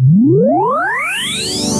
What? 0.00 1.77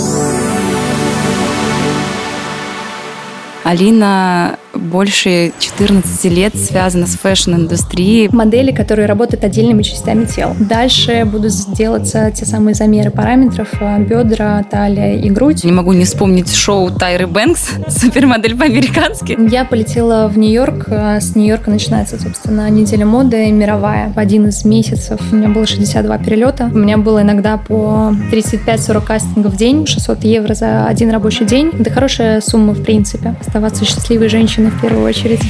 Алина 3.68 4.56
больше 4.74 5.52
14 5.58 6.24
лет 6.32 6.56
связана 6.56 7.06
с 7.06 7.16
фэшн-индустрией. 7.16 8.28
Модели, 8.32 8.72
которые 8.72 9.06
работают 9.06 9.44
отдельными 9.44 9.82
частями 9.82 10.24
тела. 10.24 10.54
Дальше 10.58 11.24
будут 11.24 11.52
делаться 11.74 12.30
те 12.30 12.46
самые 12.46 12.74
замеры 12.74 13.10
параметров 13.10 13.68
э, 13.80 14.02
бедра, 14.04 14.62
талия 14.70 15.16
и 15.16 15.28
грудь. 15.30 15.64
Не 15.64 15.72
могу 15.72 15.92
не 15.92 16.04
вспомнить 16.04 16.54
шоу 16.54 16.90
Тайры 16.90 17.26
Бэнкс, 17.26 17.70
супермодель 17.88 18.56
по-американски. 18.56 19.36
Я 19.50 19.64
полетела 19.64 20.28
в 20.28 20.38
Нью-Йорк. 20.38 20.86
Э, 20.88 21.20
с 21.20 21.34
Нью-Йорка 21.34 21.70
начинается, 21.70 22.18
собственно, 22.20 22.68
неделя 22.70 23.04
моды 23.04 23.50
мировая. 23.50 24.12
В 24.12 24.18
один 24.18 24.48
из 24.48 24.64
месяцев 24.64 25.20
у 25.32 25.34
меня 25.34 25.48
было 25.48 25.66
62 25.66 26.18
перелета. 26.18 26.70
У 26.72 26.78
меня 26.78 26.98
было 26.98 27.22
иногда 27.22 27.56
по 27.56 28.14
35-40 28.32 29.04
кастингов 29.04 29.52
в 29.52 29.56
день, 29.56 29.86
600 29.86 30.24
евро 30.24 30.54
за 30.54 30.86
один 30.86 31.10
рабочий 31.10 31.44
день. 31.44 31.72
Это 31.78 31.90
хорошая 31.90 32.40
сумма, 32.40 32.72
в 32.72 32.82
принципе. 32.82 33.34
Оставаться 33.58 33.84
счастливой 33.84 34.28
женщиной 34.28 34.70
в 34.70 34.80
первую 34.80 35.04
очередь. 35.04 35.40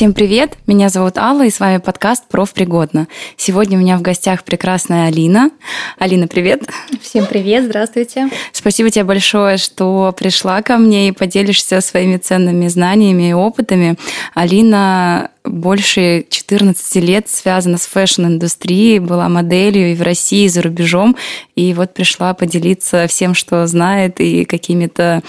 Всем 0.00 0.14
привет! 0.14 0.56
Меня 0.66 0.88
зовут 0.88 1.18
Алла, 1.18 1.44
и 1.44 1.50
с 1.50 1.60
вами 1.60 1.76
подкаст 1.76 2.26
«Профпригодно». 2.26 3.06
Сегодня 3.36 3.76
у 3.76 3.82
меня 3.82 3.98
в 3.98 4.00
гостях 4.00 4.44
прекрасная 4.44 5.08
Алина. 5.08 5.50
Алина, 5.98 6.26
привет! 6.26 6.62
Всем 7.02 7.26
привет, 7.26 7.64
здравствуйте! 7.64 8.30
Спасибо 8.50 8.88
тебе 8.88 9.04
большое, 9.04 9.58
что 9.58 10.14
пришла 10.18 10.62
ко 10.62 10.78
мне 10.78 11.08
и 11.08 11.12
поделишься 11.12 11.82
своими 11.82 12.16
ценными 12.16 12.68
знаниями 12.68 13.28
и 13.28 13.34
опытами. 13.34 13.96
Алина 14.32 15.32
больше 15.44 16.24
14 16.30 16.96
лет 17.04 17.28
связана 17.28 17.76
с 17.76 17.84
фэшн-индустрией, 17.84 19.00
была 19.00 19.28
моделью 19.28 19.92
и 19.92 19.94
в 19.94 20.00
России, 20.00 20.44
и 20.44 20.48
за 20.48 20.62
рубежом, 20.62 21.14
и 21.56 21.74
вот 21.74 21.92
пришла 21.92 22.32
поделиться 22.32 23.06
всем, 23.06 23.34
что 23.34 23.66
знает, 23.66 24.18
и 24.18 24.46
какими-то 24.46 25.22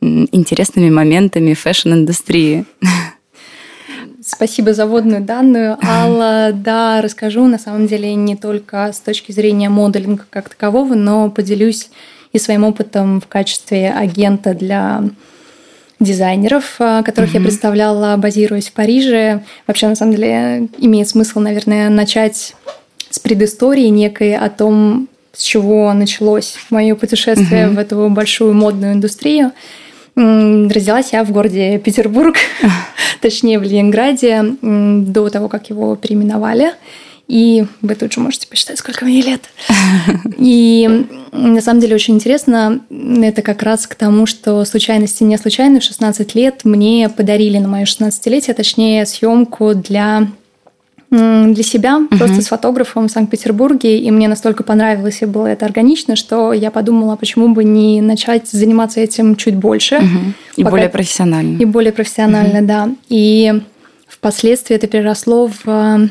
интересными 0.00 0.88
моментами 0.88 1.52
фэшн-индустрии. 1.52 2.64
Спасибо 4.26 4.72
за 4.72 4.86
вводную 4.86 5.22
данную. 5.22 5.76
Алла, 5.86 6.50
да, 6.52 7.02
расскажу 7.02 7.46
на 7.46 7.58
самом 7.58 7.86
деле 7.86 8.14
не 8.14 8.36
только 8.36 8.90
с 8.92 9.00
точки 9.00 9.32
зрения 9.32 9.68
моделинга 9.68 10.24
как 10.30 10.48
такового, 10.48 10.94
но 10.94 11.30
поделюсь 11.30 11.90
и 12.32 12.38
своим 12.38 12.64
опытом 12.64 13.20
в 13.20 13.26
качестве 13.26 13.90
агента 13.90 14.54
для 14.54 15.02
дизайнеров, 16.00 16.76
а, 16.78 17.02
которых 17.02 17.30
mm-hmm. 17.30 17.38
я 17.38 17.44
представляла, 17.44 18.16
базируясь 18.16 18.68
в 18.68 18.72
Париже. 18.72 19.42
Вообще, 19.66 19.88
на 19.88 19.94
самом 19.94 20.14
деле, 20.14 20.68
имеет 20.78 21.08
смысл, 21.08 21.40
наверное, 21.40 21.88
начать 21.90 22.54
с 23.10 23.18
предыстории 23.18 23.86
некой 23.88 24.36
о 24.36 24.48
том, 24.48 25.08
с 25.32 25.42
чего 25.42 25.92
началось 25.92 26.56
мое 26.70 26.94
путешествие 26.94 27.66
mm-hmm. 27.66 27.74
в 27.74 27.78
эту 27.78 28.08
большую 28.08 28.54
модную 28.54 28.94
индустрию. 28.94 29.52
Родилась 30.16 31.12
я 31.12 31.24
в 31.24 31.32
городе 31.32 31.78
Петербург, 31.78 32.36
точнее 33.20 33.58
в 33.58 33.62
Ленинграде, 33.62 34.56
до 34.62 35.28
того, 35.28 35.48
как 35.48 35.70
его 35.70 35.96
переименовали. 35.96 36.72
И 37.26 37.64
вы 37.80 37.94
тут 37.94 38.12
же 38.12 38.20
можете 38.20 38.46
посчитать, 38.46 38.78
сколько 38.78 39.04
мне 39.04 39.22
лет. 39.22 39.48
И 40.38 41.06
на 41.32 41.60
самом 41.62 41.80
деле 41.80 41.94
очень 41.94 42.14
интересно, 42.14 42.80
это 42.90 43.40
как 43.40 43.62
раз 43.62 43.86
к 43.86 43.94
тому, 43.94 44.26
что 44.26 44.64
случайности 44.64 45.22
не 45.22 45.38
случайны. 45.38 45.80
В 45.80 45.84
16 45.84 46.34
лет 46.34 46.60
мне 46.64 47.08
подарили 47.08 47.58
на 47.58 47.68
мое 47.68 47.84
16-летие, 47.84 48.52
точнее, 48.52 49.06
съемку 49.06 49.74
для 49.74 50.28
для 51.14 51.62
себя, 51.62 51.98
угу. 51.98 52.16
просто 52.16 52.42
с 52.42 52.48
фотографом 52.48 53.08
в 53.08 53.10
Санкт-Петербурге, 53.10 53.98
и 53.98 54.10
мне 54.10 54.28
настолько 54.28 54.62
понравилось 54.64 55.22
и 55.22 55.26
было 55.26 55.46
это 55.46 55.64
органично, 55.64 56.16
что 56.16 56.52
я 56.52 56.70
подумала, 56.70 57.16
почему 57.16 57.48
бы 57.48 57.62
не 57.64 58.00
начать 58.00 58.48
заниматься 58.48 59.00
этим 59.00 59.36
чуть 59.36 59.54
больше. 59.54 59.96
Угу. 59.96 60.32
И 60.56 60.64
пока... 60.64 60.70
более 60.70 60.88
профессионально. 60.88 61.58
И 61.58 61.64
более 61.64 61.92
профессионально, 61.92 62.58
угу. 62.58 62.66
да. 62.66 62.88
И 63.08 63.62
впоследствии 64.08 64.74
это 64.74 64.86
переросло 64.86 65.50
в 65.64 66.08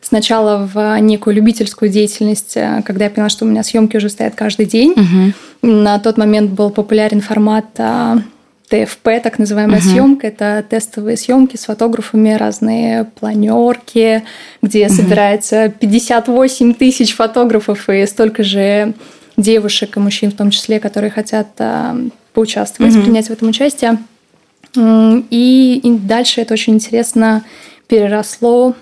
сначала 0.00 0.68
в 0.72 1.00
некую 1.00 1.34
любительскую 1.34 1.90
деятельность, 1.90 2.58
когда 2.84 3.04
я 3.06 3.10
поняла, 3.10 3.30
что 3.30 3.44
у 3.44 3.48
меня 3.48 3.62
съемки 3.62 3.96
уже 3.96 4.10
стоят 4.10 4.34
каждый 4.34 4.66
день. 4.66 4.92
Угу. 4.92 5.70
На 5.70 5.98
тот 5.98 6.18
момент 6.18 6.50
был 6.50 6.70
популярен 6.70 7.22
формат 7.22 7.64
а, 7.78 8.18
ТФП, 8.68 9.22
так 9.22 9.38
называемая 9.38 9.80
uh-huh. 9.80 9.92
съемка, 9.92 10.26
это 10.28 10.64
тестовые 10.68 11.16
съемки 11.16 11.56
с 11.56 11.66
фотографами, 11.66 12.32
разные 12.32 13.04
планерки, 13.04 14.24
где 14.62 14.84
uh-huh. 14.84 14.88
собирается 14.88 15.68
58 15.68 16.74
тысяч 16.74 17.14
фотографов 17.14 17.88
и 17.90 18.06
столько 18.06 18.42
же 18.42 18.94
девушек 19.36 19.96
и 19.96 20.00
мужчин 20.00 20.30
в 20.30 20.36
том 20.36 20.50
числе, 20.50 20.80
которые 20.80 21.10
хотят 21.10 21.48
а, 21.58 21.96
поучаствовать, 22.32 22.94
uh-huh. 22.94 23.02
принять 23.02 23.26
в 23.26 23.30
этом 23.30 23.48
участие. 23.48 23.98
И, 24.76 25.80
и 25.82 25.98
дальше 25.98 26.40
это 26.40 26.54
очень 26.54 26.74
интересно 26.74 27.44
переросло 27.86 28.74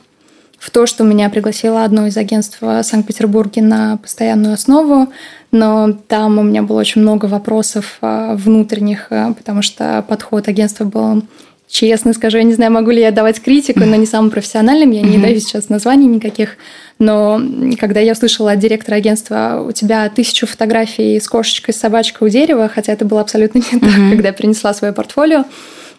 в 0.58 0.70
то, 0.70 0.86
что 0.86 1.02
меня 1.02 1.28
пригласило 1.28 1.84
одно 1.84 2.06
из 2.06 2.16
агентств 2.16 2.58
в 2.60 2.82
Санкт-Петербурге 2.84 3.62
на 3.62 3.96
постоянную 3.96 4.54
основу, 4.54 5.08
но 5.52 5.92
там 6.08 6.38
у 6.38 6.42
меня 6.42 6.62
было 6.62 6.80
очень 6.80 7.02
много 7.02 7.26
вопросов 7.26 7.98
а, 8.00 8.34
внутренних, 8.34 9.08
а, 9.10 9.34
потому 9.34 9.60
что 9.62 10.04
подход 10.08 10.48
агентства 10.48 10.84
был 10.84 11.22
честно 11.68 12.12
скажу, 12.12 12.38
я 12.38 12.44
не 12.44 12.52
знаю, 12.52 12.72
могу 12.72 12.90
ли 12.90 13.00
я 13.00 13.10
давать 13.12 13.40
критику, 13.40 13.80
но 13.80 13.96
не 13.96 14.04
самым 14.04 14.30
профессиональным, 14.30 14.90
я 14.90 15.00
не 15.00 15.16
даю 15.18 15.40
сейчас 15.40 15.70
названий 15.70 16.06
никаких, 16.06 16.56
но 16.98 17.40
когда 17.78 18.00
я 18.00 18.12
услышала 18.12 18.52
от 18.52 18.58
директора 18.58 18.96
агентства, 18.96 19.64
у 19.66 19.72
тебя 19.72 20.08
тысячу 20.10 20.46
фотографий 20.46 21.18
с 21.18 21.26
кошечкой, 21.28 21.72
с 21.72 21.78
собачкой 21.78 22.28
у 22.28 22.30
дерева, 22.30 22.70
хотя 22.72 22.92
это 22.92 23.06
было 23.06 23.22
абсолютно 23.22 23.58
не 23.58 23.80
так, 23.80 23.94
когда 24.10 24.28
я 24.28 24.34
принесла 24.34 24.74
свое 24.74 24.92
портфолио, 24.92 25.44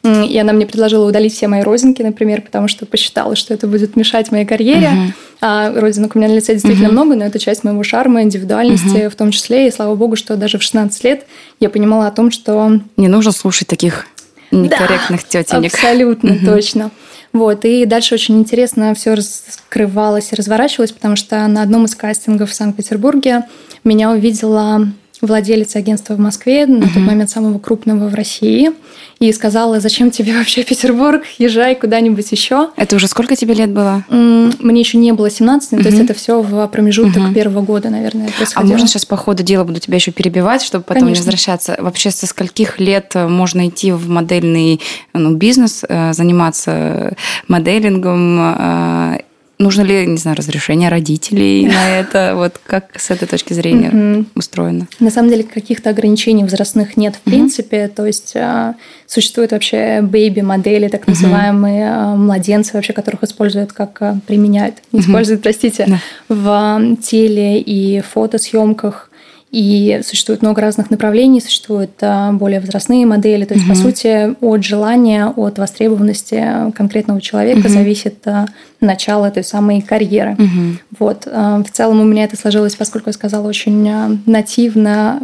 и 0.04 0.38
она 0.38 0.52
мне 0.52 0.66
предложила 0.66 1.08
удалить 1.08 1.34
все 1.34 1.48
мои 1.48 1.62
родинки, 1.62 2.02
например, 2.02 2.42
потому 2.42 2.68
что 2.68 2.86
посчитала, 2.86 3.36
что 3.36 3.54
это 3.54 3.68
будет 3.68 3.96
мешать 3.96 4.32
моей 4.32 4.46
карьере. 4.46 4.88
Uh-huh. 4.88 5.14
А 5.46 5.74
родинок 5.76 6.16
у 6.16 6.20
меня 6.20 6.30
на 6.30 6.36
лице 6.36 6.54
действительно 6.54 6.88
uh-huh. 6.88 6.92
много, 6.92 7.16
но 7.16 7.26
это 7.26 7.38
часть 7.38 7.66
моего 7.66 7.84
шарма, 7.84 8.24
индивидуальности 8.24 8.86
uh-huh. 8.86 9.10
в 9.10 9.16
том 9.16 9.32
числе. 9.32 9.68
И 9.68 9.72
слава 9.72 9.94
богу, 9.94 10.16
что 10.16 10.38
даже 10.38 10.58
в 10.58 10.64
16 10.64 11.04
лет 11.04 11.26
я 11.60 11.70
понимала 11.70 12.08
о 12.08 12.12
том, 12.12 12.32
что... 12.32 12.80
Не 12.96 13.10
нужно 13.10 13.34
слушать 13.34 13.68
таких 13.68 14.08
некорректных 14.52 15.20
да, 15.30 15.44
тетенек. 15.44 15.74
Абсолютно 15.74 16.30
uh-huh. 16.30 16.46
точно. 16.46 16.92
Вот, 17.34 17.66
и 17.66 17.86
дальше 17.86 18.16
очень 18.16 18.40
интересно 18.40 18.96
все 18.96 19.16
раскрывалось 19.16 20.32
и 20.32 20.36
разворачивалось, 20.36 20.94
потому 20.94 21.18
что 21.18 21.46
на 21.48 21.62
одном 21.62 21.86
из 21.86 21.96
кастингов 21.96 22.50
в 22.50 22.54
Санкт-Петербурге 22.54 23.44
меня 23.84 24.12
увидела 24.12 24.88
владелец 25.28 25.76
агентства 25.76 26.16
в 26.16 26.20
Москве, 26.20 26.66
на 26.66 26.88
тот 26.88 26.98
момент 26.98 27.30
самого 27.30 27.58
крупного 27.58 28.10
в 28.10 28.14
России, 28.14 28.72
и 29.20 29.32
сказала, 29.32 29.80
зачем 29.80 30.12
тебе 30.12 30.34
вообще 30.38 30.64
Петербург, 30.64 31.24
езжай 31.38 31.76
куда-нибудь 31.76 32.32
еще. 32.32 32.70
Это 32.76 32.96
уже 32.98 33.08
сколько 33.08 33.36
тебе 33.36 33.54
лет 33.54 33.72
было? 33.72 34.04
Мне 34.10 34.80
еще 34.80 34.98
не 34.98 35.14
было 35.14 35.30
17, 35.30 35.70
то 35.70 35.78
есть 35.78 36.00
это 36.00 36.14
все 36.14 36.42
в 36.42 36.68
промежуток 36.68 37.34
первого 37.34 37.62
года, 37.62 37.90
наверное, 37.90 38.28
а 38.28 38.32
происходило. 38.32 38.70
А 38.70 38.74
можно 38.74 38.88
сейчас 38.88 39.06
по 39.06 39.18
ходу 39.18 39.44
дела 39.44 39.64
буду 39.64 39.80
тебя 39.80 39.96
еще 39.96 40.12
перебивать, 40.12 40.62
чтобы 40.62 40.84
потом 40.84 41.04
Конечно. 41.04 41.22
не 41.22 41.26
возвращаться? 41.26 41.78
Вообще 41.80 42.12
со 42.12 42.28
скольких 42.28 42.80
лет 42.80 43.14
можно 43.16 43.68
идти 43.68 43.92
в 43.92 44.10
модельный 44.10 44.82
ну, 45.14 45.36
бизнес, 45.36 45.84
э, 45.88 46.14
заниматься 46.14 47.16
моделингом, 47.48 48.40
э, 48.58 49.20
Нужно 49.60 49.84
ли, 49.84 50.06
не 50.08 50.18
знаю, 50.18 50.36
разрешение 50.36 50.90
родителей 50.90 51.68
на 51.68 51.90
это? 52.00 52.34
Вот 52.36 52.60
как 52.66 53.00
с 53.00 53.12
этой 53.12 53.28
точки 53.28 53.54
зрения 53.54 54.26
устроено? 54.36 54.88
На 55.00 55.12
самом 55.12 55.30
деле 55.30 55.44
каких-то 55.44 55.90
ограничений 55.90 56.44
возрастных 56.44 56.98
нет 56.98 57.16
в 57.16 57.22
принципе. 57.22 57.88
То 57.88 58.06
есть 58.06 58.36
а, 58.36 58.76
существуют 59.06 59.52
вообще 59.52 60.02
бэйби-модели, 60.02 60.88
так 60.88 61.08
называемые 61.08 61.90
а, 61.90 62.16
младенцы, 62.16 62.72
вообще 62.74 62.94
которых 62.94 63.24
используют 63.24 63.74
как 63.74 64.02
а, 64.02 64.18
применяют, 64.28 64.76
используют, 64.92 65.44
простите, 65.44 66.00
в 66.30 66.98
теле 67.02 67.60
и 67.60 68.02
фотосъемках. 68.02 69.10
И 69.54 70.02
существует 70.04 70.42
много 70.42 70.62
разных 70.62 70.90
направлений, 70.90 71.40
существуют 71.40 71.92
а, 72.02 72.32
более 72.32 72.60
возрастные 72.60 73.06
модели. 73.06 73.46
То 73.46 73.54
есть, 73.54 73.68
угу. 73.68 73.76
по 73.76 73.80
сути, 73.80 74.36
от 74.44 74.64
желания, 74.64 75.28
от 75.28 75.60
востребованности 75.60 76.72
конкретного 76.76 77.22
человека 77.22 77.60
угу. 77.60 77.70
зависит 77.70 78.28
а, 78.28 78.48
начало 78.82 79.30
той 79.30 79.44
самой 79.44 79.82
карьеры. 79.82 80.32
Угу. 80.32 80.98
Вот. 80.98 81.28
А, 81.32 81.62
в 81.62 81.70
целом 81.70 82.02
у 82.02 82.04
меня 82.04 82.24
это 82.24 82.36
сложилось, 82.36 82.76
поскольку 82.76 83.10
я 83.10 83.14
сказала, 83.14 83.48
очень 83.48 83.88
нативно, 84.26 85.22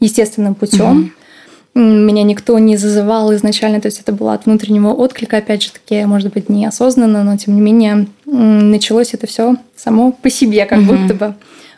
естественным 0.00 0.56
путем. 0.56 1.12
Угу. 1.74 1.80
Меня 1.80 2.24
никто 2.24 2.58
не 2.58 2.76
зазывал 2.76 3.32
изначально, 3.36 3.80
то 3.80 3.86
есть 3.86 4.00
это 4.00 4.10
было 4.10 4.32
от 4.32 4.46
внутреннего 4.46 4.88
отклика, 4.88 5.36
опять 5.36 5.62
же 5.62 5.70
таки, 5.70 6.04
может 6.04 6.32
быть, 6.32 6.48
неосознанно, 6.48 7.22
но 7.22 7.36
тем 7.36 7.54
не 7.54 7.60
менее 7.60 8.08
началось 8.24 9.14
это 9.14 9.28
все 9.28 9.54
само 9.76 10.10
по 10.10 10.30
себе, 10.30 10.66
как 10.66 10.80
угу. 10.80 10.96
будто 10.96 11.14
бы. 11.14 11.34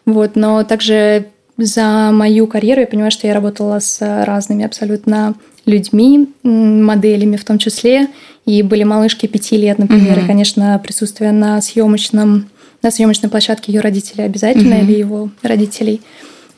Вот, 0.07 0.35
но 0.35 0.65
также 0.65 1.27
за 1.59 2.11
мою 2.13 2.47
карьеру 2.47 2.81
я 2.81 2.87
понимаю, 2.87 3.11
что 3.11 3.27
я 3.27 3.35
работала 3.35 3.81
с 3.81 3.99
разными 4.25 4.65
абсолютно 4.65 5.35
людьми, 5.67 6.29
моделями 6.43 7.37
в 7.37 7.45
том 7.45 7.59
числе. 7.59 8.09
И 8.47 8.63
были 8.63 8.85
малышки 8.85 9.27
пяти 9.27 9.57
лет, 9.57 9.79
например. 9.79 10.19
Mm-hmm. 10.19 10.25
И, 10.25 10.27
конечно, 10.27 10.81
присутствие 10.83 11.33
на 11.33 11.61
съемочном 11.61 12.49
на 12.81 12.93
съемочной 12.93 13.29
площадке 13.29 13.73
ее 13.73 13.81
родители 13.81 14.23
обязательно 14.23 14.75
mm-hmm. 14.75 14.85
или 14.85 14.99
его 14.99 15.31
родителей. 15.43 16.01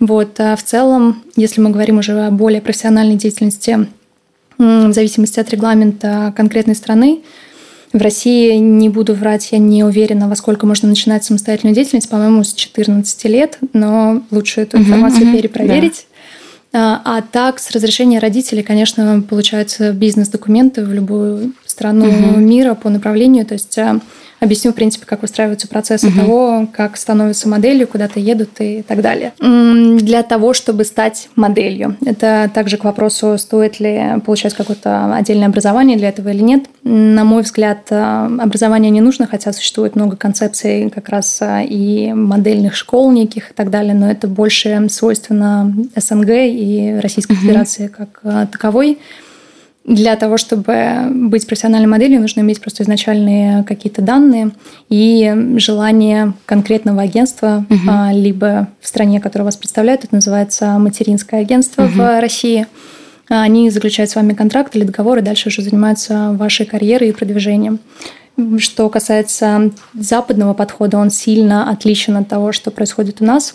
Вот. 0.01 0.39
А 0.39 0.55
в 0.55 0.63
целом, 0.63 1.23
если 1.35 1.63
мы 1.63 1.71
говорим 1.71 1.99
уже 1.99 2.13
о 2.27 2.31
более 2.31 2.61
профессиональной 2.61 3.17
деятельности, 3.17 3.87
в 4.59 4.93
зависимости 4.93 5.41
от 5.41 5.51
регламента 5.51 6.35
конкретной 6.37 6.75
страны, 6.75 7.23
в 7.93 8.01
России, 8.01 8.57
не 8.57 8.89
буду 8.89 9.15
врать, 9.15 9.49
я 9.53 9.59
не 9.59 9.83
уверена, 9.85 10.29
во 10.29 10.37
сколько 10.37 10.67
можно 10.67 10.89
начинать 10.89 11.25
самостоятельную 11.25 11.75
деятельность, 11.75 12.09
по-моему, 12.09 12.45
с 12.45 12.53
14 12.53 13.25
лет, 13.25 13.59
но 13.73 14.23
лучше 14.31 14.61
эту 14.61 14.79
информацию 14.79 15.27
uh-huh, 15.27 15.37
перепроверить. 15.37 16.07
Да. 16.73 17.03
А, 17.05 17.19
а 17.19 17.23
так, 17.23 17.59
с 17.59 17.71
разрешения 17.73 18.21
родителей, 18.21 18.63
конечно, 18.63 19.23
получаются 19.29 19.93
бизнес-документы 19.93 20.85
в 20.85 20.93
любую 20.93 21.53
страну 21.81 22.07
uh-huh. 22.07 22.37
мира 22.37 22.75
по 22.75 22.91
направлению. 22.91 23.47
То 23.47 23.55
есть 23.55 23.79
а, 23.79 24.01
объясню, 24.39 24.73
в 24.73 24.75
принципе, 24.75 25.07
как 25.07 25.23
выстраиваются 25.23 25.67
процессы 25.67 26.09
угу. 26.09 26.21
того, 26.21 26.69
как 26.75 26.99
становятся 26.99 27.49
моделью, 27.49 27.87
куда-то 27.87 28.21
едут 28.21 28.51
и 28.59 28.83
так 28.83 29.01
далее. 29.01 29.33
Для 29.39 30.23
того, 30.23 30.53
чтобы 30.53 30.85
стать 30.85 31.29
моделью. 31.37 31.97
Это 32.05 32.51
также 32.53 32.77
к 32.77 32.85
вопросу, 32.85 33.39
стоит 33.39 33.81
ли 33.81 34.21
получать 34.27 34.53
какое-то 34.53 35.15
отдельное 35.15 35.47
образование 35.47 35.97
для 35.97 36.11
этого 36.11 36.29
или 36.29 36.43
нет. 36.43 36.65
На 36.83 37.25
мой 37.25 37.43
взгляд, 37.43 37.87
э, 37.91 38.29
образование 38.41 38.91
не 38.91 39.01
нужно, 39.01 39.27
хотя 39.27 39.53
существует 39.53 39.97
много 39.97 40.17
концепций 40.17 40.91
как 40.91 41.09
раз 41.09 41.39
э, 41.41 41.65
и 41.65 42.13
модельных 42.13 42.75
школ 42.75 43.11
неких 43.13 43.53
и 43.53 43.55
так 43.55 43.71
далее, 43.71 43.95
но 43.95 44.11
это 44.11 44.29
больше 44.29 44.87
свойственно 44.91 45.75
СНГ 45.97 46.31
и 46.31 46.99
Российской 47.03 47.33
угу. 47.33 47.43
Федерации 47.43 47.87
как 47.89 48.21
э, 48.25 48.47
таковой. 48.53 48.99
Для 49.85 50.15
того, 50.17 50.37
чтобы 50.37 51.09
быть 51.11 51.47
профессиональной 51.47 51.89
моделью, 51.89 52.21
нужно 52.21 52.41
иметь 52.41 52.61
просто 52.61 52.83
изначальные 52.83 53.65
какие-то 53.65 54.03
данные 54.03 54.51
и 54.91 55.57
желание 55.57 56.35
конкретного 56.45 57.03
агентства, 57.03 57.65
угу. 57.69 57.91
либо 58.13 58.69
в 58.81 58.87
стране, 58.87 59.21
которая 59.21 59.47
вас 59.47 59.57
представляет, 59.57 60.05
это 60.05 60.15
называется 60.15 60.79
материнское 60.79 61.41
агентство 61.41 61.85
угу. 61.85 61.93
в 61.95 62.21
России. 62.21 62.67
Они 63.29 63.71
заключают 63.71 64.11
с 64.11 64.17
вами 64.17 64.35
контракт 64.35 64.77
или 64.77 64.85
договор 64.85 65.19
и 65.19 65.23
дальше 65.23 65.49
уже 65.49 65.63
занимаются 65.63 66.33
вашей 66.33 66.67
карьерой 66.67 67.09
и 67.09 67.13
продвижением. 67.13 67.81
Что 68.59 68.89
касается 68.91 69.71
западного 69.95 70.53
подхода, 70.53 70.99
он 70.99 71.11
сильно 71.11 71.71
отличен 71.71 72.17
от 72.17 72.29
того, 72.29 72.53
что 72.53 72.71
происходит 72.71 73.23
у 73.23 73.25
нас. 73.25 73.55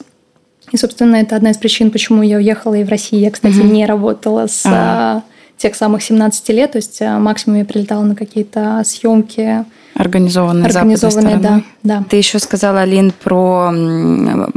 И, 0.72 0.78
собственно, 0.78 1.18
это 1.18 1.36
одна 1.36 1.52
из 1.52 1.58
причин, 1.58 1.92
почему 1.92 2.24
я 2.24 2.38
уехала 2.38 2.74
и 2.74 2.84
в 2.84 2.90
России. 2.90 3.20
Я, 3.20 3.30
кстати, 3.30 3.60
угу. 3.60 3.68
не 3.68 3.86
работала 3.86 4.48
с... 4.48 4.66
А-а 4.66 5.24
тех 5.58 5.76
самых 5.76 6.04
17 6.04 6.50
лет, 6.50 6.74
то 6.74 6.78
есть 6.78 7.02
э, 7.02 7.18
максимум 7.18 7.60
я 7.60 7.66
прилетала 7.66 8.04
на 8.04 8.16
какие-то 8.16 8.82
съемки. 8.86 9.66
Организованные, 9.96 10.66
Организованные, 10.66 11.38
да, 11.38 11.62
да. 11.84 12.04
Ты 12.10 12.18
еще 12.18 12.40
сказала, 12.40 12.82
Алин, 12.82 13.14
про 13.24 13.74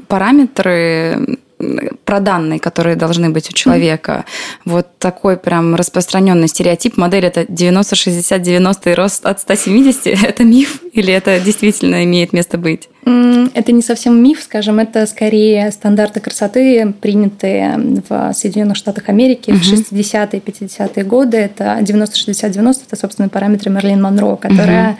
параметры 0.08 1.38
про 2.04 2.20
данные, 2.20 2.60
которые 2.60 2.96
должны 2.96 3.30
быть 3.30 3.50
у 3.50 3.52
человека. 3.52 4.24
Mm-hmm. 4.24 4.60
Вот 4.64 4.98
такой 4.98 5.36
прям 5.36 5.74
распространенный 5.74 6.48
стереотип. 6.48 6.96
Модель 6.96 7.26
это 7.26 7.42
90-60-90 7.42 8.92
и 8.92 8.94
рост 8.94 9.26
от 9.26 9.40
170. 9.40 10.06
Это 10.28 10.44
миф 10.44 10.80
или 10.92 11.12
это 11.12 11.40
действительно 11.40 12.04
имеет 12.04 12.32
место 12.32 12.58
быть? 12.58 12.88
Это 13.04 13.72
не 13.72 13.82
совсем 13.82 14.22
миф, 14.22 14.42
скажем, 14.42 14.78
это 14.78 15.06
скорее 15.06 15.70
стандарты 15.70 16.20
красоты, 16.20 16.92
принятые 17.00 18.02
в 18.08 18.32
Соединенных 18.34 18.76
Штатах 18.76 19.08
Америки 19.08 19.50
mm-hmm. 19.50 19.56
в 19.56 19.92
60-е, 19.92 20.40
50-е 20.40 21.04
годы. 21.04 21.36
Это 21.38 21.78
90-60-90, 21.80 22.76
это, 22.86 22.96
собственно, 22.96 23.28
параметры 23.28 23.70
Мерлин 23.70 24.02
Монро, 24.02 24.36
которая 24.36 24.98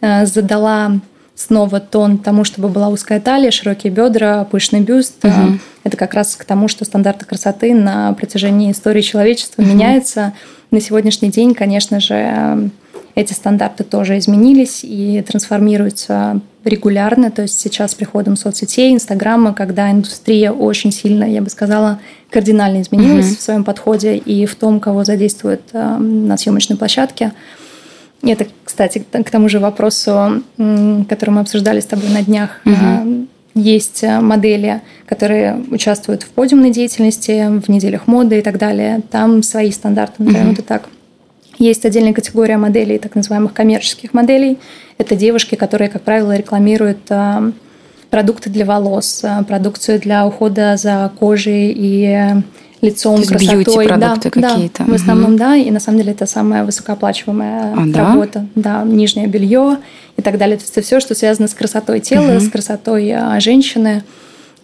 mm-hmm. 0.00 0.26
задала 0.26 1.00
снова 1.40 1.80
тон 1.80 2.18
тому, 2.18 2.44
чтобы 2.44 2.68
была 2.68 2.88
узкая 2.88 3.18
талия, 3.18 3.50
широкие 3.50 3.90
бедра, 3.90 4.44
пышный 4.44 4.80
бюст. 4.80 5.24
Угу. 5.24 5.58
Это 5.84 5.96
как 5.96 6.12
раз 6.12 6.36
к 6.36 6.44
тому, 6.44 6.68
что 6.68 6.84
стандарты 6.84 7.24
красоты 7.24 7.74
на 7.74 8.12
протяжении 8.12 8.70
истории 8.70 9.00
человечества 9.00 9.62
угу. 9.62 9.70
меняются. 9.70 10.34
На 10.70 10.80
сегодняшний 10.80 11.30
день, 11.30 11.54
конечно 11.54 11.98
же, 11.98 12.70
эти 13.14 13.32
стандарты 13.32 13.84
тоже 13.84 14.18
изменились 14.18 14.80
и 14.82 15.24
трансформируются 15.26 16.40
регулярно. 16.62 17.30
То 17.30 17.42
есть 17.42 17.58
сейчас 17.58 17.92
с 17.92 17.94
приходом 17.94 18.36
соцсетей, 18.36 18.92
Инстаграма, 18.92 19.54
когда 19.54 19.90
индустрия 19.90 20.52
очень 20.52 20.92
сильно, 20.92 21.24
я 21.24 21.40
бы 21.40 21.48
сказала, 21.48 22.00
кардинально 22.28 22.82
изменилась 22.82 23.30
угу. 23.30 23.36
в 23.36 23.40
своем 23.40 23.64
подходе 23.64 24.16
и 24.16 24.44
в 24.44 24.54
том, 24.56 24.78
кого 24.78 25.04
задействуют 25.04 25.62
э, 25.72 25.96
на 25.96 26.36
съемочной 26.36 26.76
площадке. 26.76 27.32
Это, 28.22 28.46
кстати, 28.64 29.04
к 29.10 29.30
тому 29.30 29.48
же 29.48 29.58
вопросу, 29.58 30.42
который 30.56 31.30
мы 31.30 31.40
обсуждали 31.40 31.80
с 31.80 31.86
тобой 31.86 32.10
на 32.10 32.22
днях. 32.22 32.60
Угу. 32.64 33.26
Есть 33.54 34.04
э, 34.04 34.20
модели, 34.20 34.80
которые 35.06 35.56
участвуют 35.70 36.22
в 36.22 36.28
подиумной 36.28 36.70
деятельности, 36.70 37.60
в 37.60 37.68
неделях 37.68 38.06
моды 38.06 38.38
и 38.38 38.42
так 38.42 38.58
далее. 38.58 39.00
Там 39.10 39.42
свои 39.42 39.72
стандарты, 39.72 40.22
назовем 40.22 40.48
угу. 40.48 40.52
это 40.52 40.62
так. 40.62 40.88
Есть 41.58 41.84
отдельная 41.84 42.12
категория 42.12 42.56
моделей, 42.58 42.98
так 42.98 43.14
называемых 43.14 43.52
коммерческих 43.52 44.14
моделей. 44.14 44.58
Это 44.98 45.16
девушки, 45.16 45.56
которые, 45.56 45.90
как 45.90 46.02
правило, 46.02 46.36
рекламируют 46.36 47.00
э, 47.10 47.52
продукты 48.10 48.50
для 48.50 48.64
волос, 48.64 49.24
продукцию 49.48 49.98
для 49.98 50.26
ухода 50.26 50.76
за 50.76 51.10
кожей 51.18 51.72
и 51.74 52.42
лицом, 52.80 53.22
То 53.22 53.28
красотой. 53.28 53.86
продукты 53.86 54.30
да, 54.34 54.50
какие-то. 54.50 54.84
Да, 54.84 54.92
в 54.92 54.94
основном, 54.94 55.32
угу. 55.32 55.38
да. 55.38 55.56
И 55.56 55.70
на 55.70 55.80
самом 55.80 55.98
деле 55.98 56.12
это 56.12 56.26
самая 56.26 56.64
высокооплачиваемая 56.64 57.74
а, 57.74 57.98
работа. 57.98 58.46
Да? 58.54 58.82
да, 58.82 58.90
нижнее 58.90 59.26
белье 59.26 59.78
и 60.16 60.22
так 60.22 60.38
далее. 60.38 60.56
То 60.56 60.62
есть 60.62 60.72
это 60.72 60.82
все, 60.82 61.00
что 61.00 61.14
связано 61.14 61.48
с 61.48 61.54
красотой 61.54 62.00
тела, 62.00 62.36
угу. 62.36 62.40
с 62.40 62.48
красотой 62.48 63.12
а, 63.12 63.38
женщины. 63.40 64.02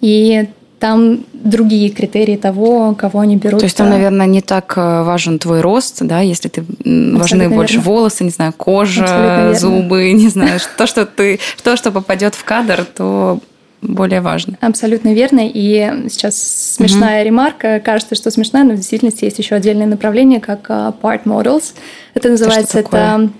И 0.01 0.49
там 0.79 1.21
другие 1.33 1.89
критерии 1.89 2.37
того, 2.37 2.95
кого 2.95 3.21
они 3.21 3.37
берут. 3.37 3.61
То 3.61 3.65
есть 3.65 3.77
там, 3.77 3.89
наверное, 3.89 4.27
не 4.27 4.43
так 4.43 4.75
э, 4.77 5.03
важен 5.03 5.39
твой 5.39 5.63
рост, 5.63 5.99
да, 6.03 6.21
если 6.21 6.49
ты 6.49 6.61
Абсолютно 6.61 7.19
важны 7.19 7.41
верно. 7.43 7.57
больше 7.57 7.81
волосы, 7.81 8.25
не 8.25 8.31
знаю, 8.31 8.53
кожа, 8.55 9.55
зубы, 9.59 10.13
не 10.13 10.29
знаю, 10.29 10.61
то, 10.77 10.87
что 10.87 11.07
ты, 11.07 11.41
то, 11.63 11.77
что 11.77 11.93
попадет 11.93 12.35
в 12.35 12.45
кадр, 12.45 12.85
то 12.85 13.41
более 13.83 14.21
важно. 14.21 14.57
Абсолютно 14.61 15.13
верно. 15.15 15.41
И 15.45 16.09
сейчас 16.09 16.37
смешная 16.77 17.21
угу. 17.21 17.27
ремарка. 17.27 17.81
Кажется, 17.81 18.15
что 18.15 18.31
смешная, 18.31 18.65
но 18.65 18.73
в 18.73 18.77
действительности 18.77 19.25
есть 19.25 19.39
еще 19.39 19.55
отдельное 19.55 19.87
направление, 19.87 20.41
как 20.41 20.67
а, 20.69 20.95
part 21.01 21.25
models. 21.25 21.75
Это 22.15 22.31
называется 22.31 22.81
это, 22.81 22.89
это 22.89 23.31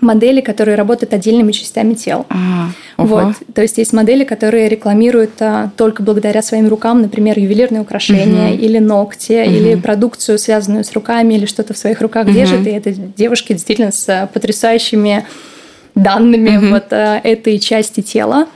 модели, 0.00 0.40
которые 0.40 0.76
работают 0.76 1.14
отдельными 1.14 1.52
частями 1.52 1.94
тела. 1.94 2.26
А, 2.28 2.68
вот. 2.96 3.36
То 3.54 3.62
есть 3.62 3.78
есть 3.78 3.92
модели, 3.92 4.24
которые 4.24 4.68
рекламируют 4.68 5.32
а, 5.40 5.70
только 5.76 6.02
благодаря 6.02 6.42
своим 6.42 6.68
рукам, 6.68 7.02
например, 7.02 7.38
ювелирные 7.38 7.80
украшения 7.80 8.50
угу. 8.50 8.62
или 8.62 8.78
ногти, 8.78 9.42
угу. 9.42 9.50
или 9.50 9.74
продукцию, 9.76 10.38
связанную 10.38 10.84
с 10.84 10.92
руками, 10.92 11.34
или 11.34 11.46
что-то 11.46 11.74
в 11.74 11.78
своих 11.78 12.00
руках 12.00 12.26
угу. 12.26 12.34
держат. 12.34 12.66
И 12.66 12.70
это 12.70 12.92
девушки 12.92 13.52
действительно 13.52 13.92
с 13.92 14.28
потрясающими 14.32 15.26
данными 15.94 16.56
угу. 16.56 16.66
вот 16.68 16.86
а, 16.90 17.20
этой 17.22 17.58
части 17.58 18.00
тела. 18.00 18.46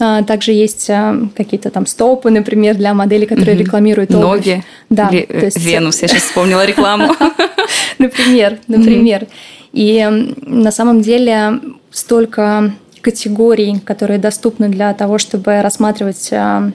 А, 0.00 0.22
также 0.22 0.52
есть 0.52 0.88
а, 0.88 1.14
какие-то 1.36 1.70
там 1.70 1.84
стопы, 1.86 2.30
например, 2.30 2.74
для 2.76 2.94
моделей, 2.94 3.26
которые 3.26 3.54
угу. 3.54 3.64
рекламируют 3.64 4.10
обувь. 4.14 4.24
Ноги. 4.24 4.64
Да. 4.88 5.10
Ли, 5.10 5.22
то 5.22 5.44
есть... 5.44 5.58
Венус, 5.58 6.00
я 6.02 6.08
сейчас 6.08 6.22
вспомнила 6.28 6.64
рекламу. 6.64 7.14
Например, 7.98 8.58
например. 8.66 9.26
И 9.72 10.34
на 10.42 10.72
самом 10.72 11.02
деле 11.02 11.60
столько 11.90 12.72
категорий, 13.02 13.78
которые 13.84 14.18
доступны 14.18 14.68
для 14.68 14.92
того, 14.94 15.18
чтобы 15.18 15.60
рассматривать 15.60 16.30
а, 16.32 16.72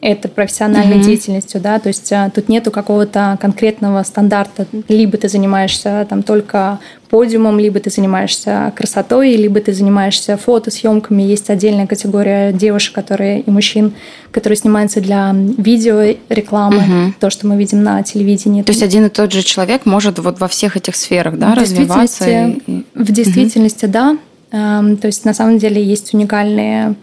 это 0.00 0.28
профессиональной 0.28 0.98
mm-hmm. 0.98 1.04
деятельностью, 1.04 1.60
да, 1.60 1.78
то 1.78 1.88
есть 1.88 2.12
а, 2.12 2.30
тут 2.30 2.48
нету 2.48 2.70
какого-то 2.70 3.38
конкретного 3.40 4.02
стандарта, 4.02 4.66
либо 4.88 5.16
ты 5.16 5.28
занимаешься 5.28 6.06
там 6.08 6.22
только 6.22 6.78
подиумом, 7.08 7.58
либо 7.58 7.80
ты 7.80 7.90
занимаешься 7.90 8.72
красотой, 8.76 9.36
либо 9.36 9.60
ты 9.60 9.72
занимаешься 9.72 10.36
фотосъемками. 10.36 11.22
Есть 11.22 11.50
отдельная 11.50 11.86
категория 11.86 12.52
девушек, 12.52 12.94
которые 12.94 13.40
и 13.40 13.50
мужчин, 13.50 13.94
которые 14.30 14.56
снимаются 14.56 15.00
для 15.00 15.34
видео 15.34 16.16
рекламы, 16.28 16.78
угу. 16.78 17.14
то, 17.20 17.30
что 17.30 17.46
мы 17.46 17.56
видим 17.56 17.82
на 17.82 18.02
телевидении. 18.02 18.62
То 18.62 18.72
есть 18.72 18.82
один 18.82 19.06
и 19.06 19.08
тот 19.08 19.32
же 19.32 19.42
человек 19.42 19.86
может 19.86 20.18
вот 20.18 20.40
во 20.40 20.48
всех 20.48 20.76
этих 20.76 20.96
сферах, 20.96 21.38
да, 21.38 21.54
в 21.54 21.58
развиваться? 21.58 22.24
Действительности, 22.24 22.84
и... 22.94 23.02
В 23.02 23.12
действительности, 23.12 23.84
угу. 23.86 23.92
да. 23.92 24.18
Эм, 24.52 24.96
то 24.96 25.06
есть 25.06 25.24
на 25.24 25.34
самом 25.34 25.58
деле 25.58 25.82
есть 25.82 26.14
уникальные 26.14 26.94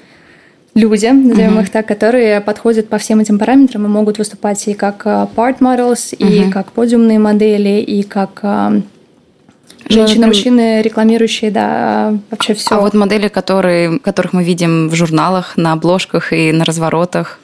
люди, 0.75 1.05
назовем 1.05 1.57
uh-huh. 1.57 1.63
их 1.63 1.69
так, 1.69 1.87
которые 1.87 2.41
подходят 2.41 2.89
по 2.89 2.97
всем 2.97 3.19
этим 3.19 3.39
параметрам 3.39 3.85
и 3.85 3.89
могут 3.89 4.17
выступать 4.17 4.67
и 4.67 4.73
как 4.73 5.05
э, 5.05 5.27
part 5.35 5.59
models, 5.59 6.13
uh-huh. 6.13 6.47
и 6.47 6.51
как 6.51 6.71
подиумные 6.71 7.19
модели, 7.19 7.79
и 7.81 8.03
как 8.03 8.39
э, 8.41 8.69
ну, 8.69 8.83
женщины, 9.89 10.27
мужчины, 10.27 10.81
рекламирующие, 10.81 11.51
да, 11.51 12.17
вообще 12.31 12.53
все. 12.53 12.75
А 12.75 12.81
вот 12.81 12.93
модели, 12.93 13.27
которые, 13.27 13.99
которых 13.99 14.33
мы 14.33 14.43
видим 14.43 14.89
в 14.89 14.95
журналах, 14.95 15.57
на 15.57 15.73
обложках 15.73 16.33
и 16.33 16.51
на 16.51 16.65
разворотах? 16.65 17.39